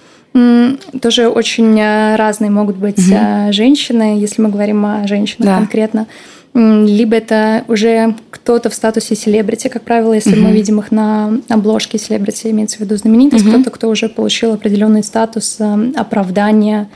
Тоже 1.02 1.28
очень 1.28 1.80
э, 1.80 2.16
разные 2.16 2.52
могут 2.52 2.78
быть 2.78 3.00
угу. 3.00 3.52
женщины, 3.52 4.20
если 4.20 4.42
мы 4.42 4.50
говорим 4.50 4.86
о 4.86 5.08
женщинах 5.08 5.50
да. 5.50 5.58
конкретно. 5.58 6.08
Либо 6.54 7.16
это 7.16 7.64
уже 7.68 8.16
кто-то 8.32 8.70
в 8.70 8.74
статусе 8.74 9.16
селебрити, 9.16 9.68
как 9.68 9.84
правило, 9.84 10.14
если 10.14 10.34
mm-hmm. 10.34 10.42
мы 10.42 10.52
видим 10.52 10.80
их 10.80 10.92
на 10.92 11.40
обложке 11.48 11.98
селебрити, 11.98 12.48
имеется 12.48 12.78
в 12.78 12.80
виду 12.82 12.96
знаменитость, 12.98 13.46
mm-hmm. 13.46 13.62
кто-то, 13.62 13.70
кто 13.72 13.90
уже 13.90 14.10
получил 14.10 14.54
определенный 14.54 15.04
статус 15.04 15.58
э, 15.60 15.92
оправдания 15.96 16.90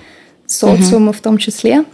социума 0.45 1.11
mm-hmm. 1.11 1.15
в 1.15 1.21
том 1.21 1.37
числе 1.37 1.85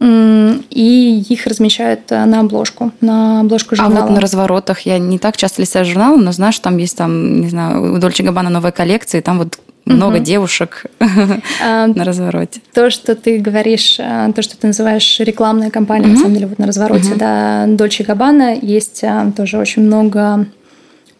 и 0.00 1.24
их 1.28 1.46
размещают 1.46 2.12
э, 2.12 2.24
на 2.24 2.40
обложку, 2.40 2.92
на 3.00 3.40
обложку 3.40 3.74
журнала. 3.74 3.98
А 3.98 4.02
вот 4.06 4.14
на 4.14 4.20
разворотах 4.20 4.80
я 4.82 4.98
не 4.98 5.18
так 5.18 5.36
часто 5.36 5.62
листаю 5.62 5.84
журнал, 5.84 6.16
но 6.16 6.30
что 6.32 6.62
там 6.62 6.76
есть 6.76 6.96
там, 6.96 7.40
не 7.40 7.48
знаю, 7.48 7.94
у 7.94 7.98
Дольче 7.98 8.22
Габбана 8.22 8.48
новая 8.48 8.70
коллекция, 8.70 9.20
и 9.20 9.24
там 9.24 9.38
вот 9.38 9.58
много 9.88 10.16
угу. 10.16 10.24
девушек 10.24 10.86
а, 11.00 11.86
на 11.86 12.04
развороте. 12.04 12.60
То, 12.72 12.90
что 12.90 13.14
ты 13.14 13.38
говоришь, 13.38 13.96
э, 13.98 14.32
то, 14.34 14.42
что 14.42 14.56
ты 14.56 14.66
называешь 14.66 15.20
рекламная 15.20 15.70
кампания, 15.70 16.06
угу. 16.06 16.12
на 16.12 16.18
самом 16.18 16.34
деле, 16.34 16.46
вот 16.46 16.58
на 16.58 16.66
развороте, 16.66 17.10
угу. 17.10 17.18
да, 17.18 17.66
Дольче 17.66 18.04
Габбана, 18.04 18.54
есть 18.54 19.02
э, 19.02 19.32
тоже 19.36 19.58
очень 19.58 19.82
много 19.82 20.46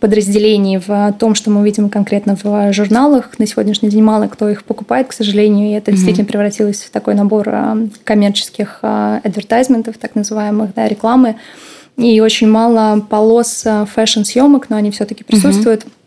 подразделений 0.01 0.79
в 0.79 1.13
том, 1.19 1.35
что 1.35 1.51
мы 1.51 1.65
видим 1.65 1.91
конкретно 1.91 2.37
в 2.41 2.73
журналах. 2.73 3.37
На 3.39 3.47
сегодняшний 3.47 3.89
день 3.89 4.03
мало 4.03 4.29
кто 4.29 4.49
их 4.49 4.63
покупает, 4.63 5.09
к 5.09 5.13
сожалению, 5.13 5.69
и 5.69 5.73
это 5.73 5.91
mm-hmm. 5.91 5.95
действительно 5.95 6.27
превратилось 6.27 6.83
в 6.83 6.91
такой 6.91 7.15
набор 7.15 7.53
коммерческих 8.05 8.79
advertisement 8.83 9.77
ов, 9.77 9.99
так 9.99 10.15
называемых, 10.15 10.73
да, 10.75 10.87
рекламы. 10.87 11.35
И 11.97 12.21
очень 12.21 12.49
мало 12.49 13.01
полос 13.01 13.67
фэшн-съемок, 13.93 14.71
но 14.71 14.77
они 14.77 14.93
все-таки 14.93 15.25
присутствуют. 15.25 15.83
Mm-hmm. 15.83 15.98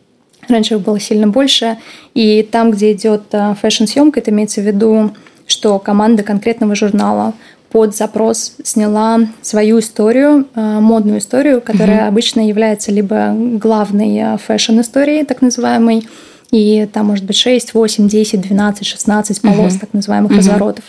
Раньше 0.48 0.76
их 0.76 0.82
было 0.82 1.00
сильно 1.00 1.28
больше. 1.28 1.78
И 2.14 2.48
там, 2.50 2.72
где 2.72 2.92
идет 2.94 3.24
э, 3.32 3.56
фэшн-съемка, 3.62 4.20
это 4.20 4.32
имеется 4.32 4.62
в 4.62 4.66
виду, 4.66 5.12
что 5.48 5.80
команда 5.80 6.24
конкретного 6.24 6.76
журнала 6.76 7.34
под 7.72 7.96
запрос 7.96 8.56
сняла 8.64 9.20
свою 9.42 9.80
историю, 9.80 10.48
э, 10.56 10.80
модную 10.80 11.20
историю, 11.20 11.62
которая 11.62 12.02
угу. 12.02 12.08
обычно 12.08 12.48
является 12.48 12.92
либо 12.92 13.34
главной 13.34 14.18
э, 14.18 14.38
фэшн-историей, 14.38 15.24
так 15.24 15.42
называемой, 15.42 16.08
и 16.52 16.88
там 16.92 17.08
может 17.08 17.24
быть 17.24 17.38
6, 17.38 17.74
8, 17.74 18.10
10, 18.10 18.42
12, 18.42 18.86
16 18.86 19.42
полос, 19.42 19.74
угу. 19.74 19.80
так 19.80 19.94
называемых 19.94 20.32
угу. 20.32 20.40
разворотов. 20.40 20.84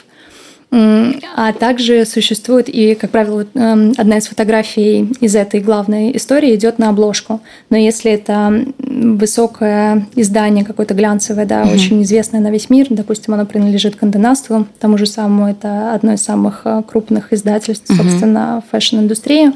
А 0.73 1.53
также 1.53 2.07
существует 2.07 2.69
и, 2.69 2.95
как 2.95 3.11
правило, 3.11 3.47
эм, 3.55 3.93
одна 3.99 4.17
из 4.17 4.27
фотографий 4.27 5.11
из 5.21 5.37
этой 5.37 5.61
главной 5.61 6.17
истории 6.17 6.55
идет 6.55 6.79
на 6.79 6.89
обложку. 6.89 7.41
Но 7.69 7.77
если 7.77 8.11
это 8.11 8.65
высокое 8.79 10.07
издание, 10.17 10.65
какое-то 10.65 10.95
глянцевое, 10.95 11.45
да, 11.45 11.63
mm-hmm. 11.63 11.75
очень 11.75 12.03
известное 12.03 12.41
на 12.41 12.51
весь 12.51 12.71
мир, 12.71 12.87
допустим, 12.89 13.35
оно 13.35 13.45
принадлежит 13.45 13.97
Condé 13.97 14.29
Nast 14.29 14.54
у, 14.54 14.67
тому 14.81 14.97
же 14.97 15.05
самому, 15.05 15.49
это 15.49 15.95
одно 15.95 16.15
из 16.15 16.23
самых 16.23 16.63
э, 16.65 16.83
крупных 16.87 17.35
издательств, 17.35 17.91
mm-hmm. 17.91 17.97
собственно, 17.97 18.63
фэшн-индустрии, 18.71 19.53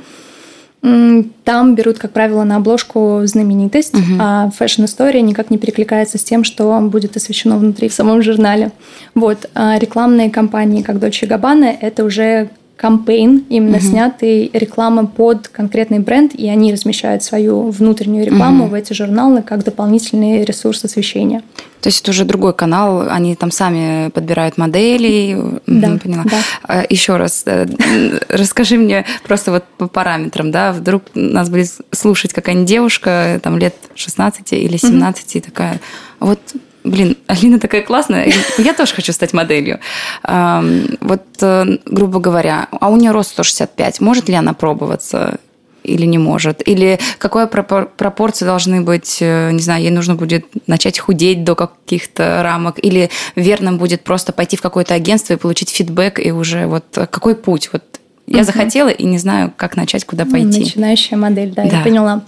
там 0.83 1.75
берут, 1.75 1.99
как 1.99 2.13
правило, 2.13 2.45
на 2.45 2.57
обложку 2.57 3.23
знаменитость, 3.25 3.95
угу. 3.95 4.03
а 4.21 4.51
фэшн-история 4.51 5.21
никак 5.21 5.51
не 5.51 5.59
перекликается 5.59 6.19
с 6.19 6.25
тем, 6.25 6.45
что 6.45 6.79
будет 6.81 7.17
освещено 7.17 7.59
внутри 7.59 7.89
в 7.89 7.95
самом 7.95 8.23
журнале. 8.23 8.71
Вот. 9.15 9.49
А 9.55 9.79
рекламные 9.79 10.31
кампании, 10.31 10.83
как 10.83 10.97
Dolce 10.97 11.29
Gabbana, 11.29 11.77
это 11.81 12.05
уже 12.05 12.51
кампейн, 12.77 13.45
именно 13.49 13.79
угу. 13.79 13.87
снятый 13.87 14.51
реклама 14.53 15.07
под 15.07 15.49
конкретный 15.49 15.99
бренд, 15.99 16.35
и 16.35 16.49
они 16.49 16.73
размещают 16.73 17.23
свою 17.23 17.71
внутреннюю 17.71 18.27
рекламу 18.27 18.65
угу. 18.65 18.73
в 18.73 18.75
эти 18.75 18.93
журналы 18.93 19.43
как 19.43 19.65
дополнительный 19.65 20.45
ресурс 20.45 20.85
освещения. 20.85 21.43
То 21.81 21.89
есть 21.89 22.03
это 22.03 22.11
уже 22.11 22.25
другой 22.25 22.53
канал, 22.53 23.07
они 23.09 23.35
там 23.37 23.51
сами 23.51 24.11
подбирают 24.11 24.59
модели. 24.59 25.61
Да, 25.67 25.99
поняла. 26.03 26.25
Да. 26.25 26.39
А, 26.65 26.85
Еще 26.89 27.17
раз, 27.17 27.45
э, 27.47 27.67
расскажи 28.29 28.77
мне 28.77 29.07
просто 29.25 29.53
вот 29.53 29.65
по 29.79 29.87
параметрам, 29.87 30.51
да, 30.51 30.73
вдруг 30.73 31.05
нас 31.15 31.49
будет 31.49 31.71
слушать 31.93 32.33
какая-нибудь 32.33 32.69
девушка, 32.69 33.41
там 33.43 33.57
лет 33.57 33.75
16 33.95 34.53
или 34.53 34.77
17, 34.77 35.25
угу. 35.25 35.39
и 35.39 35.41
такая, 35.41 35.81
вот 36.19 36.41
блин, 36.87 37.17
Алина 37.27 37.59
такая 37.59 37.83
классная, 37.83 38.33
я 38.59 38.75
тоже 38.75 38.95
хочу 38.95 39.13
стать 39.13 39.33
моделью. 39.33 39.81
Вот, 40.23 41.23
э, 41.41 41.79
грубо 41.85 42.21
говоря, 42.21 42.69
а 42.81 42.89
у 42.89 42.97
нее 42.97 43.11
рост 43.11 43.31
165, 43.31 44.01
может 44.01 44.29
ли 44.29 44.35
она 44.35 44.55
пробоваться? 44.55 45.39
или 45.83 46.05
не 46.05 46.19
может? 46.19 46.67
Или 46.67 46.99
какой 47.19 47.47
пропорции 47.47 48.45
должны 48.45 48.81
быть, 48.81 49.19
э, 49.21 49.53
не 49.53 49.61
знаю, 49.61 49.83
ей 49.83 49.93
нужно 49.93 50.17
будет 50.17 50.45
начать 50.67 50.99
худеть 50.99 51.45
до 51.45 51.55
каких-то 51.55 52.41
рамок, 52.43 52.85
или 52.85 53.09
верным 53.37 53.79
будет 53.79 54.03
просто 54.03 54.33
пойти 54.33 54.57
в 54.57 54.63
какое-то 54.63 54.95
агентство 54.95 55.35
и 55.35 55.37
получить 55.37 55.71
фидбэк, 55.71 56.19
и 56.19 56.33
уже 56.33 56.67
вот 56.67 56.87
какой 56.93 57.37
путь? 57.37 57.71
Вот 57.73 57.85
я 58.27 58.39
угу. 58.39 58.47
захотела 58.47 58.89
и 58.89 59.05
не 59.05 59.19
знаю, 59.19 59.53
как 59.57 59.77
начать, 59.77 60.05
куда 60.05 60.25
пойти. 60.25 60.61
Начинающая 60.61 61.17
модель, 61.17 61.53
да, 61.55 61.63
да. 61.63 61.79
я 61.79 61.85
поняла. 61.85 62.25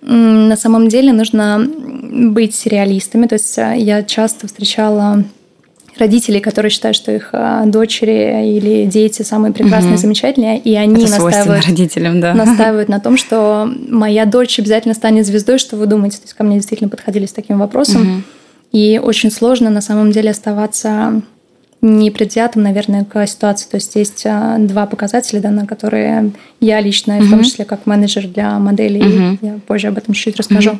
На 0.00 0.56
самом 0.56 0.88
деле 0.88 1.12
нужно 1.12 1.68
быть 1.68 2.66
реалистами. 2.66 3.26
То 3.26 3.34
есть 3.34 3.58
э, 3.58 3.74
я 3.78 4.02
часто 4.02 4.46
встречала 4.46 5.24
родителей, 5.98 6.40
которые 6.40 6.70
считают, 6.70 6.96
что 6.96 7.12
их 7.12 7.30
э, 7.32 7.64
дочери 7.66 8.56
или 8.56 8.86
дети 8.86 9.22
самые 9.22 9.52
прекрасные, 9.52 9.94
угу. 9.94 10.00
замечательные, 10.00 10.58
и 10.58 10.74
они 10.74 11.02
Это 11.04 11.18
настаивают, 11.18 11.66
родителям, 11.66 12.20
да. 12.20 12.34
настаивают 12.34 12.88
на 12.88 13.00
том, 13.00 13.16
что 13.16 13.68
моя 13.88 14.24
дочь 14.24 14.58
обязательно 14.58 14.94
станет 14.94 15.26
звездой, 15.26 15.58
что 15.58 15.76
вы 15.76 15.86
думаете? 15.86 16.18
То 16.18 16.24
есть 16.24 16.34
ко 16.34 16.44
мне 16.44 16.56
действительно 16.56 16.88
подходили 16.88 17.26
с 17.26 17.32
таким 17.32 17.58
вопросом. 17.58 18.02
Угу. 18.02 18.22
И 18.72 19.00
очень 19.02 19.30
сложно 19.30 19.70
на 19.70 19.80
самом 19.80 20.12
деле 20.12 20.30
оставаться 20.30 21.22
непредвзятым, 21.80 22.62
наверное, 22.62 23.04
к 23.04 23.26
ситуации. 23.26 23.68
То 23.68 23.76
есть 23.76 23.94
есть 23.94 24.24
а, 24.26 24.58
два 24.58 24.86
показателя, 24.86 25.40
да, 25.40 25.50
на 25.50 25.66
которые 25.66 26.32
я 26.60 26.80
лично, 26.80 27.12
mm-hmm. 27.12 27.22
в 27.22 27.30
том 27.30 27.44
числе 27.44 27.64
как 27.64 27.86
менеджер 27.86 28.26
для 28.26 28.58
моделей, 28.58 29.00
mm-hmm. 29.00 29.38
я 29.42 29.60
позже 29.66 29.88
об 29.88 29.98
этом 29.98 30.14
чуть-чуть 30.14 30.36
расскажу, 30.36 30.78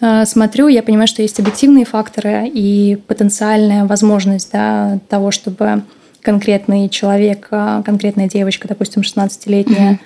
mm-hmm. 0.00 0.26
смотрю, 0.26 0.68
я 0.68 0.82
понимаю, 0.82 1.06
что 1.06 1.22
есть 1.22 1.38
объективные 1.38 1.84
факторы 1.84 2.50
и 2.52 2.98
потенциальная 3.06 3.84
возможность 3.84 4.50
да, 4.52 4.98
того, 5.08 5.30
чтобы 5.30 5.82
конкретный 6.20 6.88
человек, 6.88 7.46
а, 7.52 7.82
конкретная 7.82 8.28
девочка, 8.28 8.66
допустим, 8.66 9.02
16-летняя, 9.02 10.00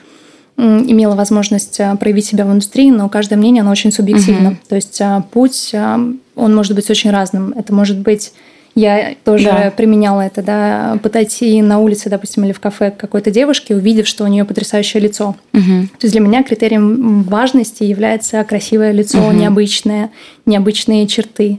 mm-hmm. 0.59 0.91
имела 0.91 1.15
возможность 1.15 1.81
проявить 2.01 2.27
себя 2.27 2.45
в 2.45 2.53
индустрии, 2.53 2.91
но 2.91 3.09
каждое 3.09 3.37
мнение, 3.37 3.63
оно 3.63 3.71
очень 3.71 3.93
субъективно. 3.93 4.49
Mm-hmm. 4.49 4.69
То 4.69 4.75
есть 4.75 5.01
путь, 5.31 5.75
он 5.75 6.55
может 6.55 6.75
быть 6.75 6.91
очень 6.91 7.11
разным. 7.11 7.55
Это 7.57 7.73
может 7.73 7.99
быть 7.99 8.33
я 8.79 9.15
тоже 9.25 9.45
да. 9.45 9.73
применяла 9.77 10.21
это, 10.21 10.43
да, 10.43 10.99
подойти 11.03 11.61
на 11.63 11.81
улице, 11.81 12.09
допустим, 12.09 12.45
или 12.45 12.53
в 12.53 12.61
кафе 12.61 12.91
к 12.91 12.97
какой-то 12.97 13.31
девушке, 13.31 13.75
увидев, 13.75 14.07
что 14.07 14.25
у 14.25 14.29
нее 14.29 14.45
потрясающее 14.45 15.03
лицо. 15.03 15.35
Угу. 15.53 15.89
То 15.99 16.05
есть 16.05 16.13
для 16.13 16.21
меня 16.21 16.43
критерием 16.45 17.23
важности 17.23 17.83
является 17.83 18.43
красивое 18.45 18.93
лицо, 18.93 19.19
угу. 19.19 19.33
необычное, 19.33 20.11
необычные 20.47 21.09
черты. 21.09 21.59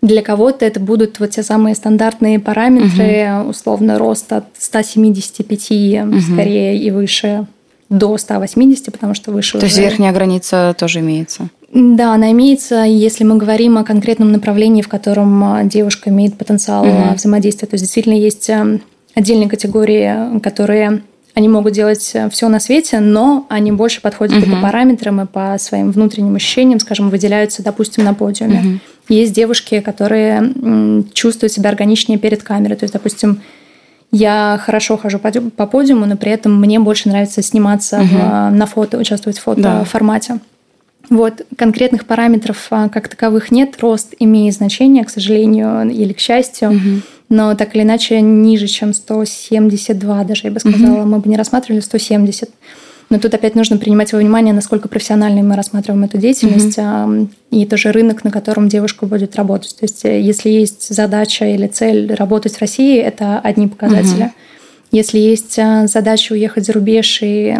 Для 0.00 0.22
кого-то 0.22 0.64
это 0.64 0.80
будут 0.80 1.20
вот 1.20 1.30
те 1.30 1.42
самые 1.42 1.74
стандартные 1.74 2.40
параметры, 2.40 3.40
угу. 3.40 3.50
условно, 3.50 3.98
рост 3.98 4.32
от 4.32 4.46
175 4.58 5.50
угу. 5.50 6.20
скорее 6.20 6.78
и 6.78 6.90
выше 6.90 7.46
до 7.88 8.16
180, 8.16 8.92
потому 8.92 9.14
что 9.14 9.30
выше 9.30 9.52
То 9.52 9.58
уже... 9.58 9.66
есть 9.66 9.78
верхняя 9.78 10.12
граница 10.12 10.74
тоже 10.78 11.00
имеется? 11.00 11.48
Да, 11.72 12.14
она 12.14 12.30
имеется, 12.32 12.84
если 12.84 13.24
мы 13.24 13.36
говорим 13.36 13.76
о 13.76 13.84
конкретном 13.84 14.30
направлении, 14.30 14.82
в 14.82 14.88
котором 14.88 15.42
а, 15.44 15.64
девушка 15.64 16.10
имеет 16.10 16.38
потенциал 16.38 16.86
угу. 16.86 17.14
взаимодействия. 17.14 17.66
То 17.66 17.74
есть 17.74 17.84
действительно 17.84 18.14
есть 18.14 18.48
а, 18.50 18.78
отдельные 19.14 19.48
категории, 19.48 20.38
которые 20.40 21.02
они 21.34 21.48
могут 21.48 21.74
делать 21.74 22.16
все 22.30 22.48
на 22.48 22.60
свете, 22.60 23.00
но 23.00 23.46
они 23.50 23.72
больше 23.72 24.00
подходят 24.00 24.38
угу. 24.38 24.46
и 24.46 24.54
по 24.54 24.62
параметрам, 24.62 25.20
и 25.20 25.26
по 25.26 25.56
своим 25.58 25.90
внутренним 25.90 26.36
ощущениям, 26.36 26.80
скажем, 26.80 27.10
выделяются, 27.10 27.62
допустим, 27.62 28.04
на 28.04 28.14
подиуме. 28.14 28.60
Угу. 28.60 29.14
Есть 29.14 29.34
девушки, 29.34 29.80
которые 29.80 31.04
чувствуют 31.12 31.52
себя 31.52 31.70
органичнее 31.70 32.18
перед 32.18 32.42
камерой. 32.42 32.76
То 32.76 32.84
есть, 32.84 32.94
допустим, 32.94 33.42
я 34.12 34.58
хорошо 34.64 34.96
хожу 34.96 35.18
по 35.18 35.66
подиуму, 35.66 36.06
но 36.06 36.16
при 36.16 36.32
этом 36.32 36.58
мне 36.58 36.78
больше 36.80 37.08
нравится 37.08 37.42
сниматься 37.42 38.00
в, 38.00 38.50
на 38.50 38.66
фото, 38.66 38.98
участвовать 38.98 39.38
в 39.38 39.42
фото-формате. 39.42 40.34
Да. 40.34 40.40
Вот, 41.08 41.46
конкретных 41.56 42.04
параметров 42.04 42.66
а, 42.70 42.88
как 42.88 43.08
таковых 43.08 43.50
нет. 43.50 43.76
Рост 43.80 44.14
имеет 44.18 44.54
значение, 44.54 45.04
к 45.04 45.10
сожалению, 45.10 45.88
или 45.88 46.12
к 46.12 46.18
счастью. 46.18 46.70
Угу. 46.70 47.02
Но 47.28 47.54
так 47.54 47.74
или 47.74 47.82
иначе 47.82 48.20
ниже, 48.20 48.66
чем 48.66 48.92
172 48.92 50.24
даже, 50.24 50.42
я 50.44 50.50
бы 50.50 50.60
сказала. 50.60 51.00
Угу. 51.00 51.08
Мы 51.08 51.18
бы 51.18 51.28
не 51.28 51.36
рассматривали 51.36 51.80
170. 51.80 52.50
Но 53.08 53.18
тут 53.20 53.34
опять 53.34 53.54
нужно 53.54 53.76
принимать 53.76 54.12
во 54.12 54.18
внимание, 54.18 54.52
насколько 54.52 54.88
профессионально 54.88 55.42
мы 55.42 55.54
рассматриваем 55.54 56.02
эту 56.04 56.18
деятельность 56.18 56.76
угу. 56.76 57.28
и 57.52 57.64
тоже 57.64 57.92
рынок, 57.92 58.24
на 58.24 58.32
котором 58.32 58.68
девушка 58.68 59.06
будет 59.06 59.36
работать. 59.36 59.76
То 59.78 59.84
есть, 59.84 60.04
э, 60.04 60.20
если 60.20 60.50
есть 60.50 60.92
задача 60.92 61.44
или 61.44 61.68
цель 61.68 62.12
работать 62.14 62.56
в 62.56 62.60
России, 62.60 62.98
это 62.98 63.38
одни 63.38 63.68
показатели. 63.68 64.24
Угу. 64.24 64.32
Если 64.92 65.18
есть 65.18 65.58
а, 65.58 65.86
задача 65.86 66.32
уехать 66.32 66.64
за 66.66 66.72
рубеж 66.72 67.18
и 67.22 67.56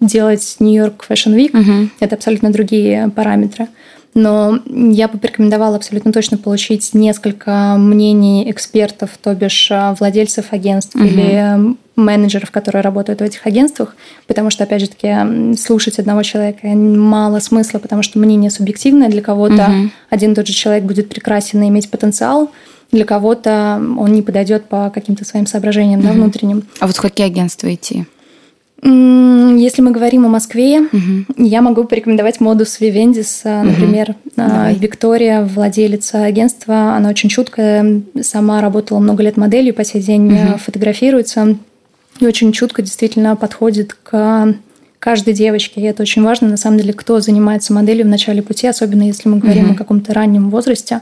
делать 0.00 0.56
Нью-Йорк 0.58 1.06
Fashion 1.08 1.34
Week. 1.34 1.58
Угу. 1.58 1.90
Это 2.00 2.16
абсолютно 2.16 2.50
другие 2.50 3.10
параметры. 3.14 3.68
Но 4.12 4.58
я 4.66 5.06
бы 5.06 5.18
порекомендовала 5.18 5.76
абсолютно 5.76 6.12
точно 6.12 6.36
получить 6.36 6.94
несколько 6.94 7.76
мнений 7.78 8.50
экспертов, 8.50 9.10
то 9.22 9.34
бишь 9.34 9.68
а, 9.70 9.94
владельцев 9.98 10.46
агентств 10.52 10.96
угу. 10.96 11.04
или 11.04 11.76
менеджеров, 11.94 12.50
которые 12.50 12.82
работают 12.82 13.20
в 13.20 13.22
этих 13.22 13.46
агентствах, 13.46 13.94
потому 14.26 14.50
что, 14.50 14.64
опять 14.64 14.80
же 14.80 14.88
таки, 14.88 15.54
слушать 15.56 15.98
одного 15.98 16.22
человека 16.22 16.66
мало 16.66 17.38
смысла, 17.40 17.78
потому 17.78 18.02
что 18.02 18.18
мнение 18.18 18.50
субъективное 18.50 19.08
для 19.08 19.22
кого-то. 19.22 19.66
Угу. 19.66 19.90
Один 20.08 20.32
и 20.32 20.34
тот 20.34 20.46
же 20.46 20.54
человек 20.54 20.84
будет 20.84 21.08
прекрасен 21.08 21.62
и 21.62 21.68
иметь 21.68 21.90
потенциал, 21.90 22.50
для 22.90 23.04
кого-то 23.04 23.80
он 23.98 24.12
не 24.12 24.22
подойдет 24.22 24.64
по 24.64 24.90
каким-то 24.90 25.24
своим 25.24 25.46
соображениям 25.46 26.00
угу. 26.00 26.08
да, 26.08 26.14
внутренним. 26.14 26.64
А 26.80 26.88
вот 26.88 26.96
в 26.96 27.00
какие 27.00 27.26
агентства 27.26 27.72
идти? 27.72 28.06
Если 28.82 29.82
мы 29.82 29.90
говорим 29.90 30.24
о 30.24 30.28
Москве, 30.28 30.80
угу. 30.80 31.26
я 31.36 31.60
могу 31.60 31.84
порекомендовать 31.84 32.40
модус 32.40 32.80
Вивендис, 32.80 33.42
например. 33.44 34.14
Угу. 34.36 34.46
Виктория, 34.78 35.42
владелица 35.44 36.24
агентства, 36.24 36.94
она 36.94 37.10
очень 37.10 37.28
чуткая, 37.28 38.02
сама 38.22 38.60
работала 38.60 38.98
много 38.98 39.22
лет 39.22 39.36
моделью, 39.36 39.74
по 39.74 39.84
сей 39.84 40.00
день 40.00 40.32
угу. 40.32 40.58
фотографируется 40.58 41.56
и 42.20 42.26
очень 42.26 42.52
чутко 42.52 42.82
действительно 42.82 43.36
подходит 43.36 43.94
к 43.94 44.54
каждой 44.98 45.34
девочке. 45.34 45.80
И 45.80 45.84
это 45.84 46.02
очень 46.02 46.22
важно, 46.22 46.48
на 46.48 46.56
самом 46.56 46.78
деле, 46.78 46.92
кто 46.92 47.20
занимается 47.20 47.72
моделью 47.72 48.06
в 48.06 48.08
начале 48.08 48.42
пути, 48.42 48.66
особенно 48.66 49.02
если 49.02 49.28
мы 49.28 49.38
говорим 49.38 49.66
угу. 49.66 49.74
о 49.74 49.76
каком-то 49.76 50.14
раннем 50.14 50.50
возрасте 50.50 51.00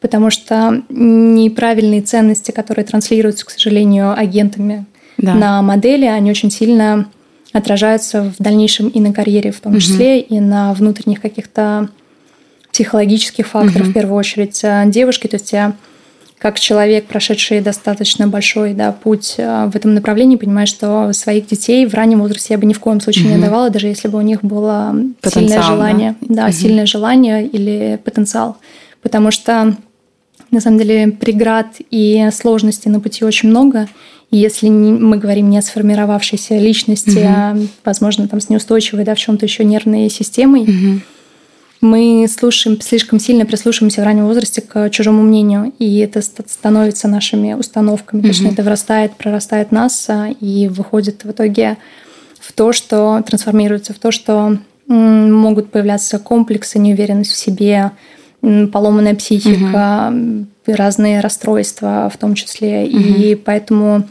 потому 0.00 0.30
что 0.30 0.82
неправильные 0.88 2.02
ценности, 2.02 2.50
которые 2.50 2.84
транслируются, 2.84 3.44
к 3.44 3.50
сожалению, 3.50 4.16
агентами 4.16 4.86
да. 5.16 5.34
на 5.34 5.62
модели, 5.62 6.04
они 6.04 6.30
очень 6.30 6.50
сильно 6.50 7.08
отражаются 7.52 8.32
в 8.38 8.42
дальнейшем 8.42 8.88
и 8.88 9.00
на 9.00 9.12
карьере 9.12 9.52
в 9.52 9.60
том 9.60 9.78
числе, 9.78 10.18
угу. 10.18 10.34
и 10.34 10.40
на 10.40 10.74
внутренних 10.74 11.20
каких-то 11.20 11.88
психологических 12.72 13.46
факторах 13.46 13.86
угу. 13.86 13.90
в 13.90 13.94
первую 13.94 14.18
очередь 14.18 14.60
э, 14.62 14.84
девушки. 14.86 15.26
То 15.26 15.36
есть 15.36 15.52
я 15.52 15.74
как 16.38 16.60
человек, 16.60 17.06
прошедший 17.06 17.60
достаточно 17.60 18.28
большой 18.28 18.72
да, 18.72 18.92
путь 18.92 19.34
э, 19.38 19.68
в 19.72 19.74
этом 19.74 19.94
направлении, 19.94 20.36
понимаю, 20.36 20.66
что 20.66 21.12
своих 21.12 21.46
детей 21.46 21.84
в 21.86 21.94
раннем 21.94 22.20
возрасте 22.20 22.54
я 22.54 22.58
бы 22.58 22.66
ни 22.66 22.72
в 22.72 22.80
коем 22.80 23.00
случае 23.00 23.24
угу. 23.24 23.34
не 23.34 23.38
отдавала, 23.38 23.70
даже 23.70 23.88
если 23.88 24.08
бы 24.08 24.18
у 24.18 24.22
них 24.22 24.42
было 24.42 24.94
потенциал, 25.20 25.42
сильное 25.42 25.62
желание, 25.62 26.14
да, 26.20 26.34
да 26.34 26.44
угу. 26.44 26.52
сильное 26.52 26.86
желание 26.86 27.46
или 27.46 27.98
потенциал, 28.04 28.56
потому 29.02 29.30
что 29.30 29.76
на 30.50 30.60
самом 30.60 30.78
деле 30.78 31.08
преград 31.08 31.76
и 31.90 32.28
сложностей 32.32 32.90
на 32.90 33.00
пути 33.00 33.24
очень 33.24 33.48
много. 33.48 33.88
Если 34.30 34.66
не, 34.66 34.92
мы 34.92 35.16
говорим 35.16 35.48
не 35.48 35.58
о 35.58 35.62
сформировавшейся 35.62 36.58
личности, 36.58 37.18
угу. 37.18 37.28
а, 37.28 37.56
возможно, 37.84 38.28
там 38.28 38.40
с 38.40 38.50
неустойчивой, 38.50 39.04
да, 39.04 39.14
в 39.14 39.18
чем-то 39.18 39.46
еще 39.46 39.64
нервной 39.64 40.10
системой, 40.10 40.62
угу. 40.62 41.00
мы 41.80 42.26
слушаем, 42.28 42.78
слишком 42.80 43.20
сильно 43.20 43.46
прислушиваемся 43.46 44.02
в 44.02 44.04
раннем 44.04 44.26
возрасте 44.26 44.60
к 44.60 44.90
чужому 44.90 45.22
мнению, 45.22 45.72
и 45.78 45.98
это 45.98 46.20
становится 46.20 47.08
нашими 47.08 47.54
установками. 47.54 48.20
Угу. 48.20 48.28
Точнее, 48.28 48.50
это 48.50 48.62
вырастает, 48.62 49.14
прорастает 49.16 49.72
нас 49.72 50.04
а, 50.10 50.28
и 50.28 50.68
выходит 50.68 51.24
в 51.24 51.30
итоге 51.30 51.78
в 52.38 52.52
то, 52.52 52.72
что 52.72 53.22
трансформируется 53.26 53.94
в 53.94 53.98
то, 53.98 54.10
что 54.10 54.58
могут 54.88 55.70
появляться 55.70 56.18
комплексы, 56.18 56.78
неуверенность 56.78 57.32
в 57.32 57.36
себе, 57.36 57.92
поломанная 58.40 59.14
психика, 59.14 60.12
угу. 60.12 60.46
разные 60.66 61.20
расстройства 61.20 62.10
в 62.12 62.16
том 62.16 62.34
числе. 62.34 62.84
Угу. 62.84 62.98
И 62.98 63.34
поэтому 63.34 64.06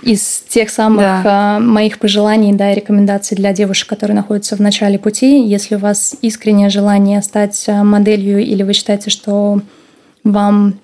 из 0.00 0.44
тех 0.48 0.70
самых 0.70 1.00
да. 1.00 1.22
А, 1.24 1.60
моих 1.60 1.98
пожеланий 1.98 2.52
да, 2.52 2.72
и 2.72 2.76
рекомендаций 2.76 3.36
для 3.36 3.52
девушек, 3.52 3.88
которые 3.88 4.14
находятся 4.14 4.56
в 4.56 4.60
начале 4.60 4.98
пути, 4.98 5.46
если 5.46 5.74
у 5.74 5.78
вас 5.78 6.16
искреннее 6.22 6.70
желание 6.70 7.20
стать 7.20 7.64
а, 7.68 7.84
моделью 7.84 8.40
или 8.40 8.62
вы 8.62 8.72
считаете, 8.72 9.10
что 9.10 9.60
вам 10.24 10.78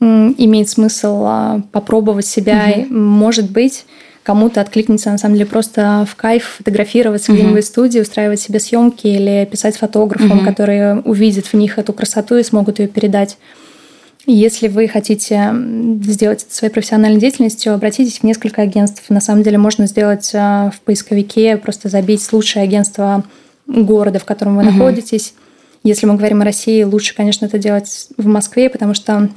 имеет 0.00 0.68
смысл 0.68 1.24
а, 1.26 1.60
попробовать 1.72 2.26
себя, 2.26 2.72
угу. 2.76 2.94
может 2.94 3.50
быть, 3.50 3.84
кому-то 4.24 4.60
откликнется 4.60 5.10
на 5.10 5.18
самом 5.18 5.34
деле 5.34 5.46
просто 5.46 6.06
в 6.10 6.16
кайф 6.16 6.56
фотографироваться 6.56 7.30
mm-hmm. 7.30 7.34
где-нибудь 7.34 7.64
в 7.64 7.68
студии, 7.68 8.00
устраивать 8.00 8.40
себе 8.40 8.58
съемки 8.58 9.06
или 9.06 9.46
писать 9.50 9.76
фотографам, 9.76 10.40
mm-hmm. 10.40 10.44
которые 10.46 11.00
увидят 11.00 11.46
в 11.46 11.54
них 11.54 11.78
эту 11.78 11.92
красоту 11.92 12.36
и 12.36 12.42
смогут 12.42 12.78
ее 12.78 12.88
передать. 12.88 13.36
Если 14.26 14.68
вы 14.68 14.88
хотите 14.88 15.54
сделать 16.02 16.44
это 16.44 16.54
своей 16.54 16.72
профессиональной 16.72 17.20
деятельностью, 17.20 17.74
обратитесь 17.74 18.20
в 18.20 18.22
несколько 18.22 18.62
агентств. 18.62 19.02
На 19.10 19.20
самом 19.20 19.42
деле 19.42 19.58
можно 19.58 19.86
сделать 19.86 20.30
а, 20.34 20.70
в 20.70 20.80
поисковике, 20.80 21.58
просто 21.58 21.90
забить 21.90 22.32
лучшее 22.32 22.62
агентство 22.62 23.24
города, 23.66 24.18
в 24.18 24.24
котором 24.24 24.56
вы 24.56 24.62
mm-hmm. 24.62 24.70
находитесь. 24.72 25.34
Если 25.82 26.06
мы 26.06 26.16
говорим 26.16 26.40
о 26.40 26.44
России, 26.46 26.82
лучше, 26.82 27.14
конечно, 27.14 27.44
это 27.44 27.58
делать 27.58 28.08
в 28.16 28.26
Москве, 28.26 28.70
потому 28.70 28.94
что 28.94 29.28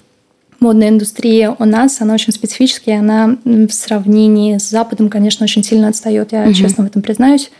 модная 0.61 0.89
индустрия 0.89 1.53
у 1.59 1.65
нас, 1.65 1.99
она 1.99 2.13
очень 2.13 2.31
специфическая, 2.31 2.99
она 2.99 3.37
в 3.43 3.69
сравнении 3.69 4.57
с 4.57 4.69
Западом, 4.69 5.09
конечно, 5.09 5.43
очень 5.43 5.63
сильно 5.63 5.89
отстает, 5.89 6.31
я 6.31 6.43
угу. 6.43 6.53
честно 6.53 6.85
в 6.85 6.87
этом 6.87 7.01
признаюсь. 7.01 7.51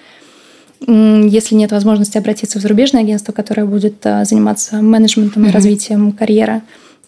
Если 0.79 1.55
нет 1.55 1.71
возможности 1.71 2.17
обратиться 2.17 2.59
в 2.59 2.61
зарубежное 2.61 3.01
агентство, 3.01 3.33
которое 3.33 3.65
будет 3.65 4.05
а, 4.05 4.23
заниматься 4.25 4.77
менеджментом 4.77 5.43
угу. 5.43 5.49
и 5.49 5.53
развитием 5.53 6.11
карьеры, 6.13 6.61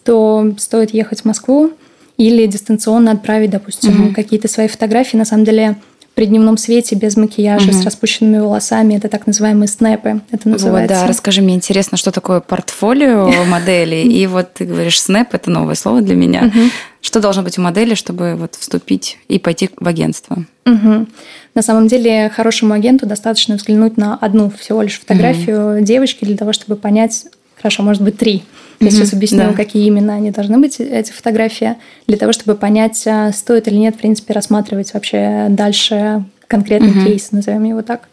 то 0.04 0.54
стоит 0.58 0.92
ехать 0.92 1.22
в 1.22 1.24
Москву 1.24 1.72
или 2.16 2.46
дистанционно 2.46 3.12
отправить, 3.12 3.50
допустим, 3.50 4.06
угу. 4.06 4.14
какие-то 4.14 4.48
свои 4.48 4.68
фотографии. 4.68 5.16
На 5.16 5.24
самом 5.24 5.44
деле 5.44 5.76
при 6.14 6.26
дневном 6.26 6.58
свете, 6.58 6.96
без 6.96 7.16
макияжа, 7.16 7.70
угу. 7.70 7.72
с 7.72 7.84
распущенными 7.84 8.38
волосами. 8.38 8.94
Это 8.94 9.08
так 9.08 9.26
называемые 9.26 9.68
снэпы. 9.68 10.20
Это 10.30 10.48
называется. 10.48 10.94
Вот, 10.94 11.02
да, 11.02 11.08
расскажи 11.08 11.40
мне 11.40 11.54
интересно, 11.54 11.96
что 11.96 12.10
такое 12.10 12.40
портфолио 12.40 13.30
модели. 13.46 13.96
И 13.96 14.26
вот 14.26 14.52
ты 14.54 14.66
говоришь, 14.66 15.00
снэп– 15.00 15.28
это 15.32 15.50
новое 15.50 15.74
слово 15.76 16.02
для 16.02 16.14
меня. 16.14 16.52
Что 17.00 17.20
должно 17.20 17.42
быть 17.42 17.56
у 17.58 17.62
модели, 17.62 17.94
чтобы 17.94 18.34
вот 18.36 18.54
вступить 18.56 19.16
и 19.28 19.38
пойти 19.38 19.70
в 19.78 19.88
агентство? 19.88 20.44
Угу. 20.66 21.06
На 21.54 21.62
самом 21.62 21.88
деле 21.88 22.28
хорошему 22.28 22.74
агенту 22.74 23.06
достаточно 23.06 23.56
взглянуть 23.56 23.96
на 23.96 24.16
одну 24.16 24.50
всего 24.50 24.82
лишь 24.82 25.00
фотографию 25.00 25.80
девочки 25.80 26.26
для 26.26 26.36
того, 26.36 26.52
чтобы 26.52 26.76
понять, 26.76 27.26
хорошо, 27.56 27.82
может 27.82 28.02
быть, 28.02 28.18
три. 28.18 28.42
Я 28.80 28.88
mm 28.88 28.90
сейчас 28.90 29.12
объясню, 29.12 29.38
да. 29.38 29.52
какие 29.52 29.86
именно 29.86 30.14
они 30.14 30.30
должны 30.30 30.58
быть, 30.58 30.80
эти 30.80 31.12
фотографии, 31.12 31.76
для 32.06 32.16
того, 32.16 32.32
чтобы 32.32 32.54
понять, 32.54 33.06
а, 33.06 33.30
стоит 33.30 33.68
или 33.68 33.76
нет, 33.76 33.96
в 33.96 33.98
принципе, 33.98 34.32
рассматривать 34.32 34.94
вообще 34.94 35.46
дальше 35.50 36.24
конкретный 36.46 36.90
mm 36.90 37.04
кейс, 37.04 37.32
назовем 37.32 37.64
его 37.64 37.82
так. 37.82 38.08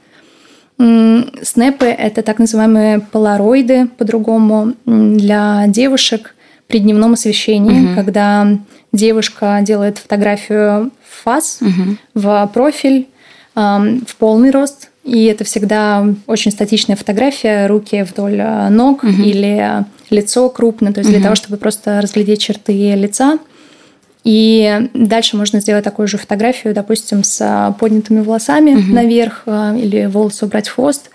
Снэпы– 0.77 1.85
это 1.85 2.21
так 2.21 2.37
называемые 2.37 2.99
полароиды, 2.99 3.87
по-другому, 3.97 4.73
для 4.85 5.65
девушек 5.67 6.35
при 6.67 6.79
дневном 6.79 7.13
освещении, 7.13 7.91
mm 7.91 7.95
когда 7.95 8.47
девушка 8.91 9.59
делает 9.61 9.97
фотографию 9.99 10.91
в 11.07 11.23
фас, 11.23 11.59
mm 11.61 11.95
в 12.13 12.51
профиль, 12.53 13.07
в 13.55 14.15
полный 14.19 14.51
рост– 14.51 14.89
и 15.07 15.23
это 15.23 15.45
всегда 15.45 16.05
очень 16.27 16.51
статичная 16.51 16.97
фотография, 16.97 17.67
руки 17.67 18.03
вдоль 18.03 18.41
э, 18.41 18.67
ног 18.67 19.05
угу. 19.05 19.13
или 19.13 19.85
лицо 20.09 20.49
крупно, 20.49 20.91
то 20.91 20.99
есть 20.99 21.09
угу. 21.09 21.15
для 21.15 21.23
того, 21.23 21.35
чтобы 21.35 21.55
просто 21.55 22.01
разглядеть 22.01 22.41
черты 22.41 22.73
лица. 22.93 23.39
И 24.25 24.89
дальше 24.93 25.37
можно 25.37 25.61
сделать 25.61 25.85
такую 25.85 26.09
же 26.09 26.17
фотографию, 26.17 26.73
допустим, 26.73 27.23
с 27.23 27.73
поднятыми 27.79 28.19
волосами 28.19 28.75
угу. 28.75 28.93
наверх 28.93 29.43
э, 29.45 29.79
или 29.79 30.07
волосы 30.07 30.45
убрать 30.45 30.67
в 30.67 30.75
хвост, 30.75 31.09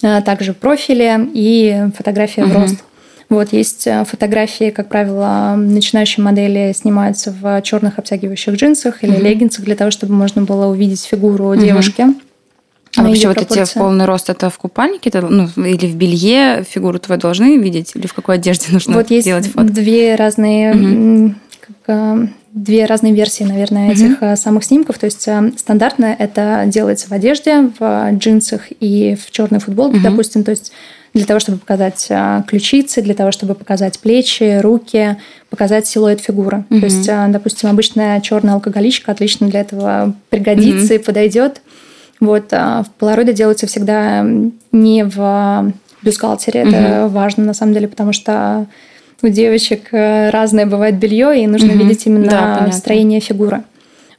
э, 0.00 0.22
также 0.22 0.54
в 0.54 0.56
профиле 0.56 1.28
и 1.34 1.88
фотография 1.94 2.44
угу. 2.44 2.50
в 2.50 2.56
рост. 2.56 2.84
Вот 3.28 3.52
есть 3.52 3.86
фотографии, 4.06 4.70
как 4.70 4.88
правило, 4.88 5.54
начинающие 5.56 6.24
модели 6.24 6.72
снимаются 6.74 7.30
в 7.38 7.60
черных 7.60 7.98
обтягивающих 7.98 8.54
джинсах 8.54 9.04
или 9.04 9.18
mm 9.18 9.22
леггинсах 9.22 9.64
для 9.66 9.76
того, 9.76 9.90
чтобы 9.90 10.14
можно 10.14 10.42
было 10.42 10.66
увидеть 10.66 11.04
фигуру 11.04 11.52
mm 11.52 11.60
девушки. 11.60 12.06
А 12.96 13.02
вообще 13.02 13.28
вот 13.28 13.38
эти 13.38 13.64
в 13.64 13.74
полный 13.74 14.04
рост 14.04 14.30
это 14.30 14.50
в 14.50 14.58
купальнике 14.58 15.10
это, 15.10 15.22
ну, 15.22 15.48
или 15.56 15.86
в 15.86 15.96
белье 15.96 16.64
фигуру 16.64 16.98
твою 16.98 17.20
должны 17.20 17.58
видеть? 17.58 17.92
Или 17.94 18.06
в 18.06 18.14
какой 18.14 18.36
одежде 18.36 18.66
нужно 18.72 18.94
вот 18.94 19.06
делать 19.08 19.46
фото? 19.46 19.58
Вот 19.58 19.64
есть 19.64 19.74
две 19.74 20.14
разные... 20.14 20.74
Угу. 20.74 21.34
Как, 21.60 21.76
а, 21.88 22.28
две 22.52 22.84
разные 22.86 23.12
версии, 23.12 23.42
наверное, 23.42 23.90
этих 23.90 24.22
mm 24.22 24.36
самых 24.36 24.64
снимков. 24.64 24.98
То 24.98 25.06
есть 25.06 25.26
а, 25.28 25.50
стандартно 25.56 26.14
это 26.18 26.64
делается 26.66 27.08
в 27.08 27.12
одежде, 27.12 27.70
в 27.78 28.10
джинсах 28.12 28.68
и 28.80 29.16
в 29.16 29.30
черной 29.30 29.60
футболке, 29.60 29.98
mm 29.98 30.02
допустим. 30.02 30.44
То 30.44 30.52
есть 30.52 30.72
для 31.14 31.24
того, 31.26 31.40
чтобы 31.40 31.58
показать 31.58 32.08
ключицы, 32.46 33.02
для 33.02 33.14
того, 33.14 33.32
чтобы 33.32 33.54
показать 33.54 33.98
плечи, 33.98 34.60
руки, 34.60 35.16
показать 35.50 35.86
силуэт 35.86 36.20
фигуры. 36.20 36.64
mm 36.70 36.80
То 36.80 36.86
есть, 36.86 37.10
допустим, 37.32 37.70
обычная 37.70 38.20
черная 38.20 38.54
алкоголичка 38.54 39.10
отлично 39.12 39.48
для 39.48 39.60
этого 39.60 40.14
пригодится 40.30 40.94
mm 40.94 40.96
и 40.96 41.02
подойдет. 41.02 41.60
Вот, 42.24 42.52
а 42.52 42.82
в 42.82 42.90
полароиде 42.98 43.32
делаются 43.32 43.66
всегда 43.66 44.26
не 44.72 45.04
в 45.04 45.72
бюстгальтере. 46.02 46.62
Угу. 46.62 46.70
Это 46.70 47.08
важно, 47.08 47.44
на 47.44 47.54
самом 47.54 47.74
деле, 47.74 47.88
потому 47.88 48.12
что 48.12 48.66
у 49.22 49.28
девочек 49.28 49.88
э, 49.92 50.30
разное 50.30 50.66
бывает 50.66 50.96
белье, 50.96 51.42
и 51.42 51.46
нужно 51.46 51.72
угу. 51.72 51.78
видеть 51.78 52.06
именно 52.06 52.30
да, 52.30 52.72
строение 52.72 53.20
фигуры. 53.20 53.62